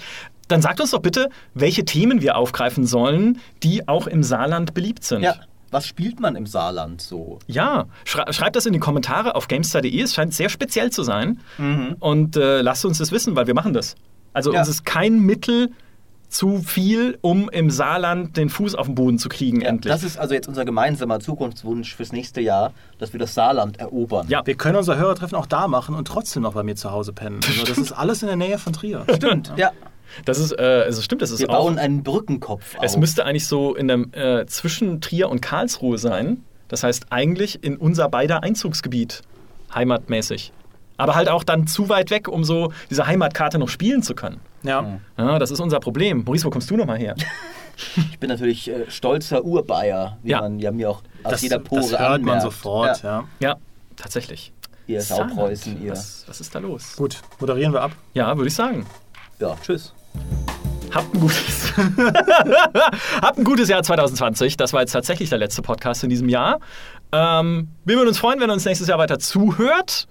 dann 0.48 0.62
sagt 0.62 0.80
uns 0.82 0.92
doch 0.92 1.02
bitte, 1.02 1.30
welche 1.54 1.86
Themen 1.86 2.22
wir 2.22 2.38
aufgreifen 2.38 2.86
sollen, 2.86 3.40
die 3.64 3.88
auch 3.88 4.08
im 4.08 4.24
Saarland 4.24 4.74
beliebt 4.74 5.04
sind. 5.04 5.22
ja, 5.24 5.36
was 5.72 5.88
spielt 5.88 6.20
man 6.20 6.36
im 6.36 6.46
Saarland 6.46 7.02
so? 7.02 7.40
Ja, 7.48 7.86
schrei 8.06 8.32
schreibt 8.32 8.56
das 8.56 8.66
in 8.66 8.72
die 8.74 8.80
Kommentare 8.80 9.36
auf 9.36 9.48
gamestar.de. 9.48 10.00
Es 10.02 10.14
scheint 10.14 10.34
sehr 10.34 10.48
speziell 10.50 10.90
zu 10.92 11.04
sein. 11.04 11.40
Mhm. 11.58 11.96
Und 12.00 12.38
äh, 12.38 12.62
lasst 12.62 12.86
uns 12.86 13.00
das 13.00 13.12
wissen, 13.12 13.36
weil 13.36 13.48
wir 13.48 13.54
machen 13.56 13.74
das. 13.74 13.96
Also 14.32 14.54
Ja. 14.54 14.60
uns 14.60 14.70
ist 14.70 14.86
kein 14.86 15.20
Mittel 15.20 15.72
zu 16.30 16.60
viel, 16.60 17.18
um 17.22 17.50
im 17.50 17.70
Saarland 17.70 18.36
den 18.38 18.50
Fuß 18.50 18.76
auf 18.76 18.86
den 18.88 18.96
Boden 18.96 19.18
zu 19.20 19.28
kriegen, 19.30 19.62
Ja, 19.62 19.70
endlich. 19.70 19.92
das 19.94 20.04
ist 20.04 20.18
also 20.18 20.34
jetzt 20.34 20.48
unser 20.48 20.66
gemeinsamer 20.66 21.20
Zukunftswunsch 21.20 21.96
fürs 21.96 22.12
nächste 22.12 22.42
Jahr, 22.42 22.72
dass 22.98 23.14
wir 23.14 23.20
das 23.20 23.34
Saarland 23.34 23.78
erobern. 23.80 24.28
ja, 24.30 24.46
Wir 24.46 24.56
können 24.56 24.78
unser 24.78 24.98
Hörertreffen 24.98 25.38
auch 25.38 25.46
da 25.46 25.68
machen 25.68 25.96
und 25.96 26.08
trotzdem 26.08 26.44
noch 26.44 26.54
bei 26.54 26.64
mir 26.64 26.76
zu 26.76 26.92
Hause 26.92 27.12
pennen. 27.14 27.40
Also 27.48 27.64
das 27.66 27.78
ist 27.78 27.92
alles 27.92 28.22
in 28.22 28.28
der 28.28 28.38
Nähe 28.38 28.58
von 28.60 28.72
Trier. 28.74 29.06
Stimmt, 29.16 29.52
ja. 29.58 29.72
Das 30.24 30.40
ist, 30.40 30.52
äh, 30.54 30.84
also 30.86 31.02
stimmt, 31.02 31.22
das 31.22 31.32
ist 31.32 31.40
Wir 31.40 31.50
auch. 31.50 31.64
bauen 31.66 31.78
einen 31.78 32.04
Brückenkopf 32.04 32.78
auf. 32.78 32.84
Es 32.84 32.96
müsste 32.98 33.26
eigentlich 33.26 33.48
so 33.48 33.76
in 33.76 33.88
dem, 33.88 34.12
äh, 34.14 34.46
zwischen 34.46 35.02
Trier 35.02 35.30
und 35.30 35.42
Karlsruhe 35.42 35.98
sein. 35.98 36.44
Das 36.68 36.84
heißt 36.84 37.08
eigentlich 37.12 37.64
in 37.64 37.78
unser 37.78 38.10
beider 38.10 38.42
Einzugsgebiet, 38.44 39.22
heimatmäßig. 39.74 40.52
Aber 40.98 41.16
halt 41.16 41.28
auch 41.28 41.44
dann 41.44 41.68
zu 41.68 41.90
weit 41.90 42.10
weg, 42.10 42.30
um 42.30 42.44
so 42.46 42.72
diese 42.90 43.06
Heimatkarte 43.06 43.58
noch 43.60 43.68
spielen 43.68 44.02
zu 44.02 44.16
können. 44.16 44.40
Ja. 44.64 45.00
Ja, 45.18 45.40
das 45.40 45.52
ist 45.52 45.60
unser 45.60 45.80
Problem. 45.82 46.24
Maurice, 46.24 46.46
wo 46.46 46.50
kommst 46.50 46.72
du 46.72 46.78
nochmal 46.78 46.98
her? 46.98 47.16
ich 47.98 48.18
bin 48.20 48.30
natürlich 48.30 48.70
äh, 48.72 48.90
stolzer 48.90 49.44
Urbayer, 49.44 50.18
wie 50.24 50.32
Ja. 50.32 50.40
man 50.40 50.58
ja 50.60 50.72
mir 50.72 50.90
auch 50.90 51.02
aus 51.24 51.32
Das, 51.34 51.42
jeder 51.42 51.60
Pore 51.60 51.82
das 51.82 51.92
hört 51.92 52.00
man 52.02 52.14
anmerkt. 52.14 52.42
sofort. 52.44 53.04
Ja. 53.04 53.26
Ja, 53.42 53.56
tatsächlich. 53.98 54.54
Ihr. 54.88 55.02
Saupreußen, 55.02 55.84
ihr. 55.84 55.92
Was, 55.92 56.24
was 56.28 56.40
ist 56.40 56.56
da 56.56 56.60
los? 56.60 56.96
Gut, 56.96 57.22
moderieren 57.40 57.74
wir 57.74 57.82
ab. 57.82 57.92
Ja, 58.14 58.36
würde 58.38 58.48
ich 58.48 58.56
sagen. 58.56 58.86
Ja, 59.40 59.56
tschüss. 59.62 59.94
Habt 60.94 61.14
ein 61.14 61.20
gutes. 61.20 61.74
Habt 63.22 63.38
ein 63.38 63.44
gutes 63.44 63.68
Jahr 63.68 63.84
2020. 63.84 64.56
Das 64.58 64.72
war 64.74 64.82
jetzt 64.82 64.92
tatsächlich 64.94 65.30
der 65.30 65.38
letzte 65.40 65.62
Podcast 65.62 66.04
in 66.04 66.10
diesem 66.10 66.30
Jahr. 66.30 66.60
Ähm, 67.12 67.68
wir 67.84 67.98
würden 67.98 68.08
uns 68.08 68.18
freuen, 68.18 68.40
wenn 68.40 68.50
ihr 68.50 68.54
uns 68.54 68.66
nächstes 68.66 68.88
Jahr 68.88 68.98
weiter 68.98 69.20
zuhört 69.20 70.08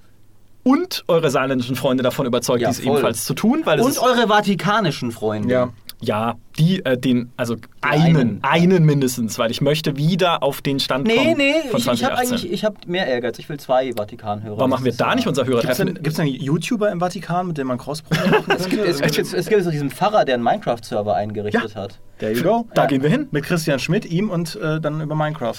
und 0.63 1.05
eure 1.09 1.31
saarländischen 1.31 1.77
Freunde 1.77 2.03
davon 2.03 2.27
überzeugt, 2.27 2.61
Ja, 2.63 2.69
dies 2.69 2.81
voll. 2.81 2.93
ebenfalls 2.93 3.25
zu 3.25 3.35
tun, 3.35 3.63
weil 3.65 3.81
Und 3.81 3.99
eure 3.99 4.29
vatikanischen 4.29 5.11
Freunde. 5.11 5.53
Ja. 5.53 5.69
Ja, 6.05 6.35
die, 6.59 6.85
äh, 6.85 6.97
den, 6.97 7.33
also 7.37 7.57
einen, 7.81 8.17
einen, 8.17 8.39
einen, 8.43 8.73
ja. 8.73 8.81
mindestens, 8.81 9.39
weil 9.39 9.51
ich 9.51 9.61
möchte 9.61 9.97
wieder 9.97 10.43
auf 10.43 10.63
den 10.63 10.79
Stand 10.79 11.07
Nee, 11.07 11.17
kommen 11.17 11.37
nee, 11.37 11.55
von 11.71 11.81
ich, 11.81 11.87
ich 11.87 12.05
habe 12.05 12.15
2018. 12.17 12.29
eigentlich, 12.37 12.53
ich 12.53 12.65
habe 12.65 12.77
mehr 12.87 13.07
Ehrgeiz. 13.07 13.39
Ich 13.39 13.49
will 13.49 13.59
zwei 13.59 13.93
Vatikanhörer. 13.93 14.57
Warum 14.59 14.71
machen 14.71 14.85
wir 14.85 14.93
da 14.93 15.15
nicht 15.15 15.27
unser 15.27 15.43
Gibt 15.45 15.57
es 15.57 15.65
Hörertreffen? 15.65 15.95
denn, 15.95 16.03
gibt's 16.03 16.17
denn 16.19 16.27
YouTuber 16.27 16.91
im 16.91 17.01
Vatikan, 17.01 17.47
mit 17.49 17.59
denen 17.59 17.69
man 17.69 17.79
Crosspromo 17.79 18.21
machen? 18.31 18.55
Es 18.57 18.69
gibt, 18.69 18.85
es, 18.87 19.01
gibt, 19.01 19.33
es 19.35 19.47
gibt 19.49 19.63
so 19.65 19.71
diesen 19.71 19.91
Pfarrer, 19.91 20.25
der 20.25 20.35
einen 20.35 20.45
Minecraft-Server 20.45 21.15
eingerichtet 21.15 21.75
Ja. 21.75 21.81
hat. 21.83 21.99
There 22.19 22.33
you 22.33 22.43
go. 22.43 22.67
Da 22.75 22.87
gehen 22.87 23.03
wir 23.03 23.11
hin. 23.11 23.29
Mit 23.31 23.45
Christian 23.45 23.79
Schmidt, 23.79 24.05
ihm 24.05 24.31
und 24.31 24.57
äh, 24.57 24.81
dann 24.81 25.01
über 25.01 25.15
Minecraft. 25.15 25.59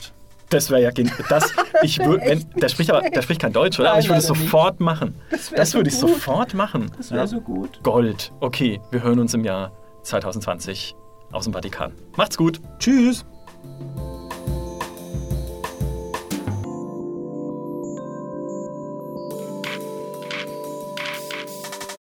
Das 0.50 0.70
wäre 0.70 0.84
ja 0.84 0.92
das. 1.28 1.52
Ich 1.82 1.98
würd, 2.00 2.22
wenn, 2.24 2.46
der 2.56 2.70
spricht 2.70 2.92
aber, 2.92 3.10
der 3.10 3.22
spricht 3.24 3.42
kein 3.42 3.52
Deutsch, 3.52 3.80
oder? 3.80 3.92
aber 3.92 4.00
ich 4.00 4.08
würde 4.08 4.20
es 4.20 4.28
leider 4.30 4.40
nicht. 4.40 4.52
sofort 4.52 4.80
machen. 4.80 5.16
Das, 5.32 5.52
wär 5.52 5.66
so 5.66 5.80
würde 5.80 5.90
ich 5.90 6.00
gut. 6.00 6.10
sofort 6.12 6.54
machen. 6.54 6.92
Das 6.98 7.12
wäre 7.12 7.28
so 7.28 7.42
gut. 7.42 7.80
Gold. 7.84 8.32
Okay, 8.42 8.80
wir 8.92 9.02
hören 9.02 9.20
uns 9.20 9.34
im 9.34 9.44
Jahr 9.44 9.72
2020 10.06 10.96
aus 11.32 11.44
dem 11.46 11.54
Vatikan. 11.54 11.94
Macht's 12.16 12.38
gut. 12.38 12.62
Tschüss. 12.80 13.26